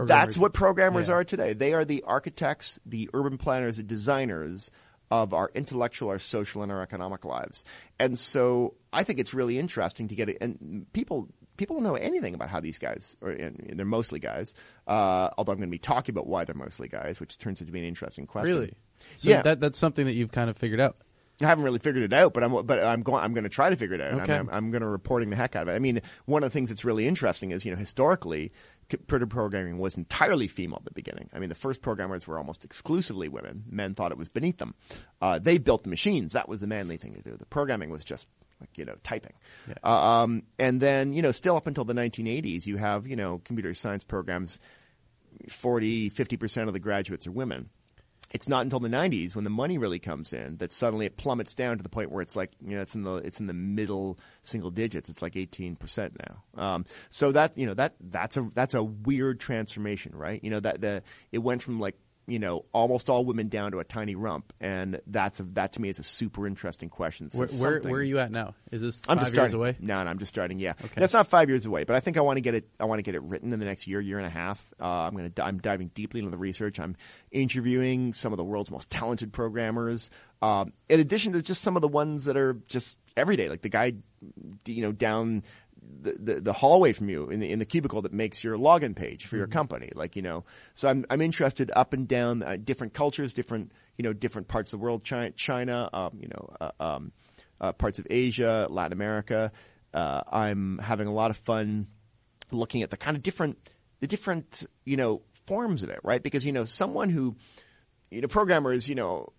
that's 0.00 0.36
what 0.36 0.52
programmers 0.52 1.08
Yeah. 1.08 1.14
are 1.14 1.24
today. 1.24 1.52
They 1.54 1.72
are 1.72 1.84
the 1.84 2.02
architects, 2.02 2.78
the 2.84 3.08
urban 3.14 3.38
planners, 3.38 3.78
the 3.78 3.82
designers 3.82 4.70
of 5.10 5.32
our 5.32 5.50
intellectual, 5.54 6.10
our 6.10 6.18
social, 6.18 6.62
and 6.62 6.70
our 6.70 6.82
economic 6.82 7.24
lives. 7.24 7.64
And 7.98 8.18
so 8.18 8.74
I 8.92 9.04
think 9.04 9.18
it's 9.18 9.32
really 9.32 9.58
interesting 9.58 10.08
to 10.08 10.14
get 10.14 10.28
it. 10.28 10.38
And 10.40 10.86
people 10.92 11.28
people 11.58 11.76
don't 11.76 11.82
know 11.84 11.96
anything 11.96 12.32
about 12.34 12.48
how 12.48 12.60
these 12.60 12.78
guys, 12.78 13.18
or 13.20 13.34
they're 13.34 13.84
mostly 13.84 14.18
guys. 14.18 14.54
Uh, 14.86 15.28
although 15.36 15.52
I'm 15.52 15.58
going 15.58 15.68
to 15.68 15.70
be 15.70 15.78
talking 15.78 16.14
about 16.14 16.26
why 16.26 16.44
they're 16.44 16.54
mostly 16.54 16.88
guys, 16.88 17.20
which 17.20 17.36
turns 17.36 17.60
out 17.60 17.66
to 17.66 17.72
be 17.72 17.80
an 17.80 17.84
interesting 17.84 18.26
question. 18.26 18.54
Really? 18.54 18.72
So 19.18 19.28
Yeah. 19.28 19.42
that 19.42 19.60
that's 19.60 19.76
something 19.76 20.06
that 20.06 20.14
you've 20.14 20.32
kind 20.32 20.48
of 20.48 20.56
figured 20.56 20.80
out. 20.80 20.96
I 21.40 21.44
haven't 21.46 21.62
really 21.62 21.78
figured 21.78 22.02
it 22.02 22.12
out, 22.12 22.32
but 22.34 22.42
I'm 22.42 22.66
but 22.66 22.82
I'm 22.82 23.02
going 23.02 23.22
I'm 23.22 23.32
going 23.32 23.44
to 23.44 23.50
try 23.50 23.70
to 23.70 23.76
figure 23.76 23.94
it 23.94 24.00
out. 24.00 24.22
Okay. 24.22 24.34
I'm, 24.34 24.48
I'm, 24.48 24.54
I'm 24.54 24.70
going 24.72 24.80
to 24.82 24.88
reporting 24.88 25.30
the 25.30 25.36
heck 25.36 25.54
out 25.54 25.62
of 25.62 25.68
it. 25.68 25.72
I 25.74 25.78
mean, 25.78 26.00
one 26.24 26.42
of 26.42 26.50
the 26.50 26.52
things 26.52 26.68
that's 26.68 26.84
really 26.84 27.06
interesting 27.06 27.52
is 27.52 27.64
you 27.64 27.70
know 27.70 27.76
historically 27.76 28.50
computer 28.88 29.26
programming 29.26 29.78
was 29.78 29.96
entirely 29.96 30.48
female 30.48 30.78
at 30.78 30.84
the 30.84 30.90
beginning. 30.90 31.28
I 31.32 31.38
mean, 31.38 31.48
the 31.48 31.54
first 31.54 31.80
programmers 31.82 32.26
were 32.26 32.38
almost 32.38 32.64
exclusively 32.64 33.28
women. 33.28 33.62
Men 33.70 33.94
thought 33.94 34.10
it 34.10 34.18
was 34.18 34.28
beneath 34.28 34.58
them. 34.58 34.74
Uh, 35.20 35.38
they 35.38 35.58
built 35.58 35.84
the 35.84 35.90
machines. 35.90 36.32
That 36.32 36.48
was 36.48 36.60
the 36.60 36.66
manly 36.66 36.96
thing 36.96 37.14
to 37.14 37.20
do. 37.22 37.36
The 37.36 37.46
programming 37.46 37.90
was 37.90 38.02
just 38.02 38.26
like 38.60 38.76
you 38.76 38.84
know 38.84 38.96
typing. 39.02 39.34
Uh, 39.82 39.88
um, 39.88 40.42
and 40.58 40.80
then 40.80 41.12
you 41.12 41.22
know 41.22 41.32
still 41.32 41.56
up 41.56 41.66
until 41.66 41.84
the 41.84 41.94
1980s, 41.94 42.66
you 42.66 42.76
have 42.76 43.06
you 43.06 43.16
know 43.16 43.40
computer 43.44 43.74
science 43.74 44.04
programs. 44.04 44.60
40, 45.50 46.08
50 46.08 46.36
percent 46.36 46.66
of 46.68 46.72
the 46.72 46.80
graduates 46.80 47.26
are 47.26 47.30
women 47.30 47.68
it's 48.30 48.48
not 48.48 48.62
until 48.62 48.80
the 48.80 48.88
90s 48.88 49.34
when 49.34 49.44
the 49.44 49.50
money 49.50 49.78
really 49.78 49.98
comes 49.98 50.32
in 50.32 50.56
that 50.58 50.72
suddenly 50.72 51.06
it 51.06 51.16
plummets 51.16 51.54
down 51.54 51.76
to 51.76 51.82
the 51.82 51.88
point 51.88 52.10
where 52.10 52.22
it's 52.22 52.36
like 52.36 52.50
you 52.64 52.76
know 52.76 52.82
it's 52.82 52.94
in 52.94 53.02
the 53.02 53.16
it's 53.16 53.40
in 53.40 53.46
the 53.46 53.54
middle 53.54 54.18
single 54.42 54.70
digits 54.70 55.08
it's 55.08 55.22
like 55.22 55.34
18% 55.34 56.12
now 56.18 56.62
um, 56.62 56.84
so 57.10 57.32
that 57.32 57.56
you 57.56 57.66
know 57.66 57.74
that 57.74 57.94
that's 58.00 58.36
a 58.36 58.48
that's 58.54 58.74
a 58.74 58.82
weird 58.82 59.40
transformation 59.40 60.14
right 60.14 60.42
you 60.42 60.50
know 60.50 60.60
that 60.60 60.80
the 60.80 61.02
it 61.32 61.38
went 61.38 61.62
from 61.62 61.80
like 61.80 61.96
you 62.28 62.38
know, 62.38 62.64
almost 62.72 63.08
all 63.10 63.24
women 63.24 63.48
down 63.48 63.72
to 63.72 63.78
a 63.80 63.84
tiny 63.84 64.14
rump, 64.14 64.52
and 64.60 65.00
that's 65.06 65.40
a, 65.40 65.44
that 65.54 65.72
to 65.72 65.80
me 65.80 65.88
is 65.88 65.98
a 65.98 66.02
super 66.02 66.46
interesting 66.46 66.90
question. 66.90 67.30
Where, 67.32 67.48
where, 67.48 67.80
where 67.80 68.00
are 68.00 68.02
you 68.02 68.18
at 68.18 68.30
now? 68.30 68.54
Is 68.70 68.82
this 68.82 69.02
I'm 69.08 69.16
five 69.16 69.24
just 69.26 69.34
years 69.34 69.50
starting. 69.50 69.56
away? 69.56 69.76
No, 69.80 70.04
no, 70.04 70.10
I'm 70.10 70.18
just 70.18 70.28
starting. 70.28 70.58
Yeah, 70.58 70.74
Okay. 70.84 71.00
that's 71.00 71.14
not 71.14 71.26
five 71.26 71.48
years 71.48 71.64
away, 71.66 71.84
but 71.84 71.96
I 71.96 72.00
think 72.00 72.18
I 72.18 72.20
want 72.20 72.36
to 72.36 72.42
get 72.42 72.54
it. 72.54 72.68
I 72.78 72.84
want 72.84 72.98
to 72.98 73.02
get 73.02 73.14
it 73.14 73.22
written 73.22 73.52
in 73.52 73.58
the 73.58 73.64
next 73.66 73.86
year, 73.86 74.00
year 74.00 74.18
and 74.18 74.26
a 74.26 74.30
half. 74.30 74.62
Uh, 74.78 74.84
I'm 74.84 75.16
gonna. 75.16 75.32
I'm 75.42 75.58
diving 75.58 75.88
deeply 75.94 76.20
into 76.20 76.30
the 76.30 76.36
research. 76.38 76.78
I'm 76.78 76.94
interviewing 77.32 78.12
some 78.12 78.32
of 78.32 78.36
the 78.36 78.44
world's 78.44 78.70
most 78.70 78.90
talented 78.90 79.32
programmers. 79.32 80.10
Um, 80.42 80.72
in 80.88 81.00
addition 81.00 81.32
to 81.32 81.42
just 81.42 81.62
some 81.62 81.76
of 81.76 81.82
the 81.82 81.88
ones 81.88 82.26
that 82.26 82.36
are 82.36 82.54
just 82.68 82.96
everyday, 83.16 83.48
like 83.48 83.62
the 83.62 83.68
guy, 83.68 83.94
you 84.66 84.82
know, 84.82 84.92
down 84.92 85.42
the, 86.00 86.12
the, 86.12 86.40
the 86.40 86.52
hallway 86.52 86.92
from 86.92 87.08
you 87.08 87.28
in 87.30 87.40
the 87.40 87.50
in 87.50 87.58
the 87.58 87.64
cubicle 87.64 88.02
that 88.02 88.12
makes 88.12 88.44
your 88.44 88.56
login 88.56 88.94
page 88.94 89.26
for 89.26 89.36
your 89.36 89.46
company. 89.46 89.90
Like 89.94 90.16
you 90.16 90.22
know, 90.22 90.44
so 90.74 90.88
I'm 90.88 91.04
I'm 91.10 91.20
interested 91.20 91.70
up 91.74 91.92
and 91.92 92.06
down 92.06 92.42
uh, 92.42 92.56
different 92.62 92.94
cultures, 92.94 93.34
different 93.34 93.72
you 93.96 94.02
know 94.02 94.12
different 94.12 94.48
parts 94.48 94.72
of 94.72 94.80
the 94.80 94.84
world, 94.84 95.04
China, 95.04 95.30
China 95.32 95.88
um, 95.92 96.18
you 96.20 96.28
know, 96.28 96.56
uh, 96.60 96.70
um, 96.80 97.12
uh, 97.60 97.72
parts 97.72 97.98
of 97.98 98.06
Asia, 98.10 98.66
Latin 98.70 98.92
America. 98.92 99.52
Uh, 99.92 100.22
I'm 100.30 100.78
having 100.78 101.06
a 101.06 101.12
lot 101.12 101.30
of 101.30 101.36
fun 101.36 101.88
looking 102.50 102.82
at 102.82 102.90
the 102.90 102.96
kind 102.96 103.16
of 103.16 103.22
different 103.22 103.58
the 104.00 104.06
different 104.06 104.64
you 104.84 104.96
know 104.96 105.22
forms 105.46 105.82
of 105.82 105.90
it, 105.90 106.00
right? 106.02 106.22
Because 106.22 106.44
you 106.44 106.52
know 106.52 106.64
someone 106.64 107.10
who 107.10 107.36
you 108.10 108.20
know 108.20 108.28
programmers 108.28 108.88
you 108.88 108.94
know 108.94 109.32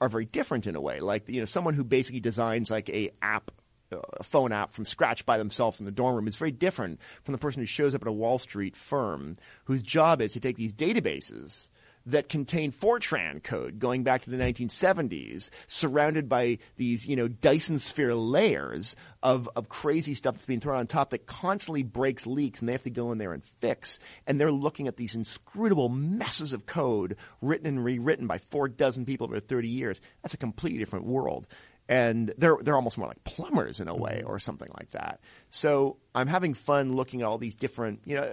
are 0.00 0.08
very 0.08 0.26
different 0.26 0.66
in 0.66 0.76
a 0.76 0.80
way. 0.80 1.00
Like 1.00 1.28
you 1.28 1.40
know 1.40 1.46
someone 1.46 1.74
who 1.74 1.84
basically 1.84 2.20
designs 2.20 2.70
like 2.70 2.88
a 2.90 3.10
app 3.22 3.50
a 3.92 4.24
phone 4.24 4.52
app 4.52 4.72
from 4.72 4.84
scratch 4.84 5.24
by 5.26 5.38
themselves 5.38 5.80
in 5.80 5.86
the 5.86 5.92
dorm 5.92 6.14
room 6.16 6.28
is 6.28 6.36
very 6.36 6.50
different 6.50 7.00
from 7.22 7.32
the 7.32 7.38
person 7.38 7.62
who 7.62 7.66
shows 7.66 7.94
up 7.94 8.02
at 8.02 8.08
a 8.08 8.12
Wall 8.12 8.38
Street 8.38 8.76
firm 8.76 9.36
whose 9.64 9.82
job 9.82 10.20
is 10.20 10.32
to 10.32 10.40
take 10.40 10.56
these 10.56 10.72
databases 10.72 11.70
that 12.06 12.28
contain 12.28 12.70
Fortran 12.70 13.42
code 13.42 13.78
going 13.78 14.04
back 14.04 14.22
to 14.22 14.30
the 14.30 14.36
1970s, 14.36 15.50
surrounded 15.66 16.28
by 16.28 16.58
these, 16.76 17.04
you 17.04 17.16
know, 17.16 17.26
Dyson 17.26 17.78
sphere 17.78 18.14
layers 18.14 18.94
of, 19.22 19.48
of 19.56 19.68
crazy 19.68 20.14
stuff 20.14 20.34
that's 20.34 20.46
being 20.46 20.60
thrown 20.60 20.78
on 20.78 20.86
top 20.86 21.10
that 21.10 21.26
constantly 21.26 21.82
breaks 21.82 22.26
leaks 22.26 22.60
and 22.60 22.68
they 22.68 22.72
have 22.72 22.84
to 22.84 22.90
go 22.90 23.10
in 23.10 23.18
there 23.18 23.32
and 23.32 23.44
fix. 23.44 23.98
And 24.26 24.40
they're 24.40 24.52
looking 24.52 24.86
at 24.86 24.96
these 24.96 25.16
inscrutable 25.16 25.88
messes 25.88 26.52
of 26.52 26.64
code 26.64 27.16
written 27.42 27.66
and 27.66 27.84
rewritten 27.84 28.28
by 28.28 28.38
four 28.38 28.68
dozen 28.68 29.04
people 29.04 29.26
over 29.26 29.40
30 29.40 29.68
years. 29.68 30.00
That's 30.22 30.34
a 30.34 30.38
completely 30.38 30.78
different 30.78 31.06
world 31.06 31.48
and 31.88 32.32
they're 32.36 32.56
they're 32.60 32.74
almost 32.74 32.98
more 32.98 33.08
like 33.08 33.22
plumbers 33.24 33.80
in 33.80 33.88
a 33.88 33.94
way 33.94 34.22
or 34.26 34.38
something 34.38 34.68
like 34.76 34.90
that. 34.90 35.20
So 35.50 35.98
I'm 36.14 36.26
having 36.26 36.54
fun 36.54 36.94
looking 36.94 37.22
at 37.22 37.26
all 37.26 37.38
these 37.38 37.54
different 37.54 38.00
you 38.04 38.16
know 38.16 38.28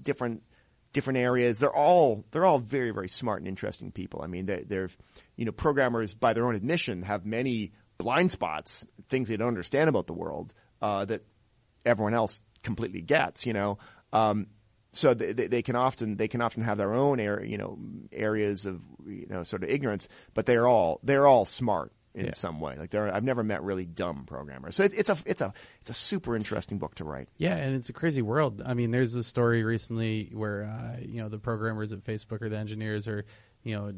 different 0.00 0.42
different 0.92 1.18
areas. 1.18 1.58
They're 1.58 1.74
all 1.74 2.24
they're 2.30 2.46
all 2.46 2.58
very 2.58 2.90
very 2.90 3.08
smart 3.08 3.40
and 3.40 3.48
interesting 3.48 3.90
people. 3.90 4.22
I 4.22 4.26
mean 4.28 4.46
they, 4.46 4.62
they're 4.62 4.90
you 5.36 5.44
know 5.44 5.52
programmers 5.52 6.14
by 6.14 6.32
their 6.32 6.46
own 6.46 6.54
admission 6.54 7.02
have 7.02 7.26
many 7.26 7.72
blind 7.98 8.30
spots, 8.30 8.86
things 9.08 9.28
they 9.28 9.36
don't 9.36 9.48
understand 9.48 9.88
about 9.88 10.06
the 10.06 10.12
world 10.12 10.54
uh, 10.80 11.04
that 11.04 11.22
everyone 11.84 12.14
else 12.14 12.40
completely 12.62 13.02
gets. 13.02 13.46
You 13.46 13.52
know. 13.52 13.78
Um, 14.12 14.48
so 14.94 15.14
they, 15.14 15.32
they 15.32 15.46
they 15.46 15.62
can 15.62 15.74
often 15.74 16.16
they 16.16 16.28
can 16.28 16.42
often 16.42 16.62
have 16.62 16.76
their 16.76 16.92
own 16.92 17.18
area, 17.18 17.48
you 17.48 17.56
know, 17.56 17.78
areas 18.12 18.66
of 18.66 18.80
you 19.06 19.26
know 19.28 19.42
sort 19.42 19.64
of 19.64 19.70
ignorance, 19.70 20.06
but 20.34 20.44
they're 20.44 20.68
all 20.68 21.00
they're 21.02 21.26
all 21.26 21.46
smart 21.46 21.92
in 22.14 22.26
Yeah. 22.26 22.32
some 22.34 22.60
way. 22.60 22.76
Like 22.76 22.90
there, 22.90 23.12
I've 23.14 23.24
never 23.24 23.42
met 23.42 23.62
really 23.62 23.86
dumb 23.86 24.24
programmers. 24.26 24.76
So 24.76 24.84
it, 24.84 24.92
it's 24.94 25.08
a 25.10 25.16
it's 25.24 25.40
a 25.40 25.52
it's 25.80 25.90
a 25.90 25.94
super 25.94 26.36
interesting 26.36 26.78
book 26.78 26.94
to 26.96 27.04
write. 27.04 27.28
Yeah, 27.38 27.54
and 27.56 27.74
it's 27.74 27.88
a 27.88 27.92
crazy 27.92 28.22
world. 28.22 28.62
I 28.64 28.74
mean, 28.74 28.90
there's 28.90 29.14
a 29.14 29.24
story 29.24 29.64
recently 29.64 30.30
where 30.32 30.64
uh, 30.64 31.00
you 31.00 31.22
know 31.22 31.28
the 31.28 31.38
programmers 31.38 31.92
at 31.92 32.00
Facebook 32.04 32.42
or 32.42 32.48
the 32.48 32.58
engineers 32.58 33.08
are, 33.08 33.24
you 33.64 33.76
know, 33.76 33.92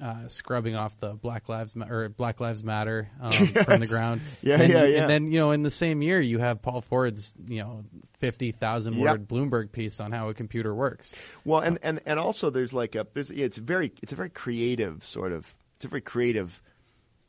uh, 0.00 0.28
scrubbing 0.28 0.76
off 0.76 0.98
the 1.00 1.14
Black 1.14 1.48
Lives 1.48 1.74
Ma- 1.74 1.86
or 1.88 2.08
Black 2.08 2.40
Lives 2.40 2.62
Matter 2.62 3.08
um, 3.20 3.32
from 3.64 3.80
the 3.80 3.86
ground. 3.86 4.20
Yeah, 4.42 4.60
and, 4.60 4.72
yeah, 4.72 4.84
yeah. 4.84 5.00
And 5.02 5.10
then 5.10 5.26
you 5.32 5.40
know, 5.40 5.50
in 5.50 5.62
the 5.64 5.70
same 5.70 6.02
year, 6.02 6.20
you 6.20 6.38
have 6.38 6.62
Paul 6.62 6.80
Ford's 6.82 7.34
you 7.48 7.60
know 7.62 7.84
fifty 8.18 8.52
thousand 8.52 8.94
Yep. 8.94 9.02
word 9.02 9.28
Bloomberg 9.28 9.72
piece 9.72 9.98
on 10.00 10.12
how 10.12 10.28
a 10.28 10.34
computer 10.34 10.72
works. 10.74 11.14
Well, 11.44 11.60
and, 11.60 11.78
and, 11.82 12.00
and 12.06 12.18
also 12.18 12.50
there's 12.50 12.72
like 12.72 12.94
a 12.94 13.06
there's, 13.14 13.30
it's 13.30 13.56
very 13.56 13.92
it's 14.02 14.12
a 14.12 14.16
very 14.16 14.30
creative 14.30 15.02
sort 15.04 15.32
of 15.32 15.52
it's 15.76 15.84
a 15.84 15.88
very 15.88 16.00
creative 16.02 16.60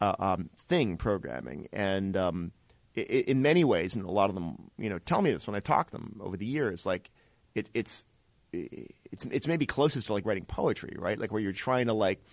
uh, 0.01 0.15
um, 0.19 0.49
thing 0.57 0.97
programming, 0.97 1.67
and 1.73 2.15
um, 2.15 2.51
i 2.97 3.01
i 3.01 3.03
in 3.03 3.41
many 3.41 3.63
ways, 3.63 3.95
and 3.95 4.05
a 4.05 4.11
lot 4.11 4.29
of 4.29 4.35
them 4.35 4.69
you 4.77 4.89
know 4.89 4.99
tell 4.99 5.21
me 5.21 5.31
this 5.31 5.47
when 5.47 5.55
I 5.55 5.59
talk 5.59 5.87
to 5.87 5.91
them 5.93 6.19
over 6.23 6.37
the 6.37 6.45
years, 6.45 6.85
like 6.85 7.11
it, 7.55 7.69
it's 7.73 8.05
it's 8.51 9.25
it's 9.25 9.47
maybe 9.47 9.65
closest 9.65 10.07
to 10.07 10.13
like 10.13 10.25
writing 10.25 10.45
poetry, 10.45 10.95
right? 10.97 11.19
Like 11.19 11.31
where 11.31 11.41
you're 11.41 11.51
trying 11.51 11.87
to 11.87 11.93
like 11.93 12.23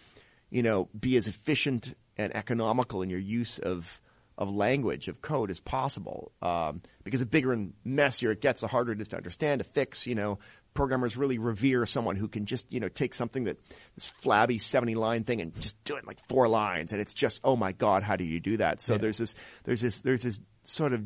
you 0.51 0.63
know 0.63 0.89
be 0.99 1.17
as 1.17 1.27
efficient 1.27 1.95
and 2.17 2.35
economical 2.35 3.03
in 3.03 3.11
your 3.11 3.21
use 3.21 3.59
of 3.59 4.01
of 4.39 4.55
language 4.55 5.09
of 5.09 5.23
code 5.23 5.51
as 5.51 5.61
possible 5.61 6.31
um, 6.43 6.83
because 7.05 7.21
the 7.21 7.27
bigger 7.27 7.53
and 7.53 7.73
messier 7.85 8.33
it 8.33 8.41
gets, 8.43 8.61
the 8.61 8.67
harder 8.67 8.93
it 8.93 9.01
is 9.01 9.09
to 9.09 9.17
understand 9.17 9.61
to 9.61 9.65
fix. 9.65 10.07
You 10.07 10.15
know, 10.15 10.39
programmers 10.77 11.17
really 11.17 11.39
revere 11.39 11.87
someone 11.87 12.15
who 12.17 12.29
can 12.29 12.47
just 12.47 12.73
you 12.73 12.79
know 12.81 12.89
take 12.89 13.15
something 13.15 13.45
that 13.45 13.59
this 13.97 14.07
flabby 14.07 14.59
seventy 14.59 14.95
line 14.95 15.25
thing 15.25 15.41
and 15.41 15.59
just 15.61 15.83
do 15.85 15.97
it 15.97 16.01
in 16.01 16.07
like 16.07 16.21
four 16.29 16.47
lines, 16.47 16.93
and 16.93 17.01
it's 17.01 17.15
just 17.15 17.41
oh 17.43 17.57
my 17.57 17.73
god, 17.73 18.03
how 18.05 18.15
do 18.17 18.25
you 18.25 18.39
do 18.39 18.59
that? 18.59 18.81
So 18.81 18.93
Yeah. 18.95 18.99
there's 18.99 19.19
this 19.19 19.35
there's 19.65 19.81
this 19.81 20.01
there's 20.01 20.23
this 20.23 20.39
sort 20.63 20.93
of 20.93 21.03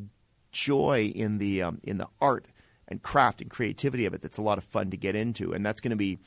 joy 0.53 1.13
in 1.15 1.39
the 1.39 1.63
um, 1.63 1.79
in 1.85 1.97
the 1.99 2.09
art 2.21 2.47
and 2.89 3.01
craft 3.01 3.41
and 3.41 3.49
creativity 3.51 4.07
of 4.07 4.15
it 4.15 4.21
that's 4.21 4.39
a 4.39 4.43
lot 4.43 4.59
of 4.59 4.65
fun 4.65 4.91
to 4.91 4.97
get 4.97 5.15
into, 5.15 5.53
and 5.53 5.65
that's 5.65 5.81
going 5.81 5.91
to 5.91 5.97
be 5.97 6.19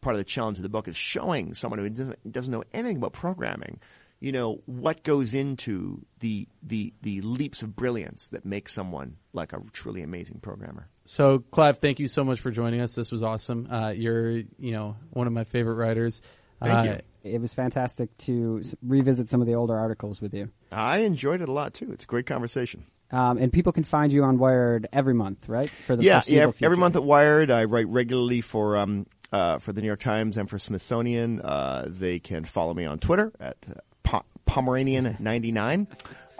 part 0.00 0.14
of 0.14 0.18
the 0.18 0.24
challenge 0.24 0.58
of 0.58 0.62
the 0.62 0.68
book 0.68 0.88
is 0.88 0.96
showing 0.96 1.54
someone 1.54 1.78
who 1.78 1.88
doesn't, 1.88 2.32
doesn't 2.32 2.52
know 2.52 2.64
anything 2.72 2.96
about 2.96 3.12
programming, 3.12 3.78
you 4.20 4.32
know, 4.32 4.60
what 4.66 5.02
goes 5.04 5.34
into 5.34 6.00
the 6.20 6.46
the 6.62 6.92
the 7.02 7.20
leaps 7.22 7.62
of 7.62 7.74
brilliance 7.74 8.28
that 8.28 8.44
make 8.44 8.68
someone 8.68 9.16
like 9.32 9.52
a 9.52 9.60
truly 9.72 10.02
amazing 10.02 10.38
programmer. 10.40 10.88
So, 11.04 11.40
Clive, 11.50 11.78
thank 11.78 11.98
you 11.98 12.06
so 12.06 12.24
much 12.24 12.40
for 12.40 12.50
joining 12.50 12.80
us. 12.80 12.94
This 12.94 13.10
was 13.10 13.22
awesome. 13.22 13.68
Uh, 13.70 13.90
you're 13.90 14.30
you 14.30 14.72
know 14.72 14.96
one 15.10 15.26
of 15.26 15.32
my 15.32 15.44
favorite 15.44 15.74
writers. 15.74 16.22
Thank 16.62 16.88
uh, 16.88 16.92
you. 16.92 17.34
It 17.34 17.40
was 17.40 17.54
fantastic 17.54 18.16
to 18.18 18.62
revisit 18.82 19.28
some 19.28 19.40
of 19.40 19.46
the 19.46 19.54
older 19.54 19.76
articles 19.76 20.20
with 20.20 20.34
you. 20.34 20.50
I 20.70 20.98
enjoyed 20.98 21.40
it 21.40 21.48
a 21.48 21.52
lot 21.52 21.74
too. 21.74 21.92
It's 21.92 22.04
a 22.04 22.06
great 22.06 22.26
conversation. 22.26 22.84
Um, 23.12 23.36
and 23.36 23.52
people 23.52 23.72
can 23.72 23.84
find 23.84 24.10
you 24.10 24.24
on 24.24 24.38
Wired 24.38 24.88
every 24.92 25.12
month, 25.12 25.48
right? 25.48 25.68
For 25.68 25.96
the 25.96 26.02
yeah, 26.02 26.22
yeah. 26.26 26.42
Every 26.42 26.52
future. 26.52 26.76
month 26.76 26.96
at 26.96 27.04
Wired, 27.04 27.50
I 27.50 27.64
write 27.64 27.88
regularly 27.88 28.40
for 28.40 28.76
um 28.76 29.06
uh, 29.32 29.58
for 29.58 29.72
the 29.72 29.80
New 29.80 29.86
York 29.86 30.00
Times 30.00 30.36
and 30.36 30.48
for 30.48 30.58
Smithsonian. 30.58 31.40
Uh, 31.40 31.86
they 31.88 32.18
can 32.18 32.44
follow 32.44 32.74
me 32.74 32.84
on 32.84 32.98
Twitter 32.98 33.32
at 33.40 33.56
uh, 33.68 33.74
po- 34.02 34.24
Pomeranian99, 34.46 35.86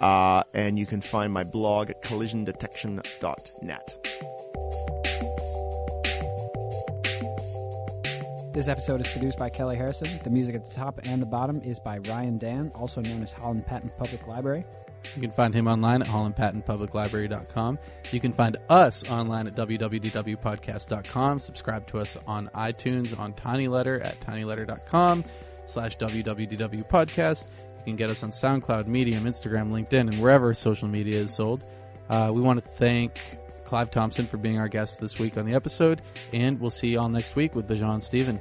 uh, 0.03 0.43
and 0.53 0.79
you 0.79 0.85
can 0.87 1.01
find 1.01 1.33
my 1.33 1.45
blog 1.45 1.89
at 1.91 2.03
collisiondetection.net. 2.03 3.95
This 8.53 8.69
episode 8.69 9.01
is 9.01 9.09
produced 9.11 9.39
by 9.39 9.49
Kelly 9.49 9.77
Harrison. 9.77 10.21
The 10.25 10.29
music 10.29 10.55
at 10.55 10.65
the 10.65 10.75
top 10.75 11.01
and 11.07 11.23
the 11.23 11.27
bottom 11.27 11.63
is 11.63 11.81
by 11.81 11.99
Ryan 11.99 12.37
Dan, 12.37 12.71
also 12.75 13.01
known 13.01 13.23
as 13.23 13.33
Holland 13.33 13.67
Patent 13.67 13.97
Public 13.97 14.27
Library. 14.27 14.67
You 15.17 15.23
can 15.23 15.31
find 15.31 15.55
him 15.55 15.67
online 15.67 16.03
at 16.03 16.09
hollandpatentpubliclibrary.com. 16.09 17.79
You 18.11 18.21
can 18.21 18.33
find 18.35 18.59
us 18.69 19.09
online 19.11 19.47
at 19.47 19.55
www.podcast.com. 19.55 21.39
Subscribe 21.39 21.87
to 21.89 21.99
us 21.99 22.19
on 22.27 22.51
iTunes, 22.55 23.19
on 23.19 23.33
Tiny 23.33 23.69
Letter 23.69 24.03
at 24.03 24.21
tinyletter.com 24.21 25.25
slash 25.67 25.97
www 25.97 26.89
podcast. 26.89 27.47
You 27.85 27.91
can 27.91 27.97
get 27.97 28.11
us 28.11 28.23
on 28.23 28.31
SoundCloud, 28.31 28.87
Medium, 28.87 29.25
Instagram, 29.25 29.71
LinkedIn, 29.71 30.13
and 30.13 30.23
wherever 30.23 30.55
social 30.55 30.87
media 30.87 31.17
is 31.17 31.35
sold. 31.35 31.65
Uh, 32.09 32.31
we 32.33 32.41
want 32.41 32.63
to 32.63 32.71
thank 32.73 33.21
Clive 33.65 33.91
Thompson 33.91 34.27
for 34.27 34.37
being 34.37 34.59
our 34.59 34.69
guest 34.69 35.01
this 35.01 35.19
week 35.19 35.37
on 35.37 35.47
the 35.47 35.55
episode, 35.55 36.03
and 36.33 36.61
we'll 36.61 36.71
see 36.71 36.89
you 36.89 37.01
all 37.01 37.09
next 37.09 37.35
week 37.35 37.55
with 37.55 37.67
the 37.67 37.77
John 37.77 38.01
Stephen. 38.01 38.39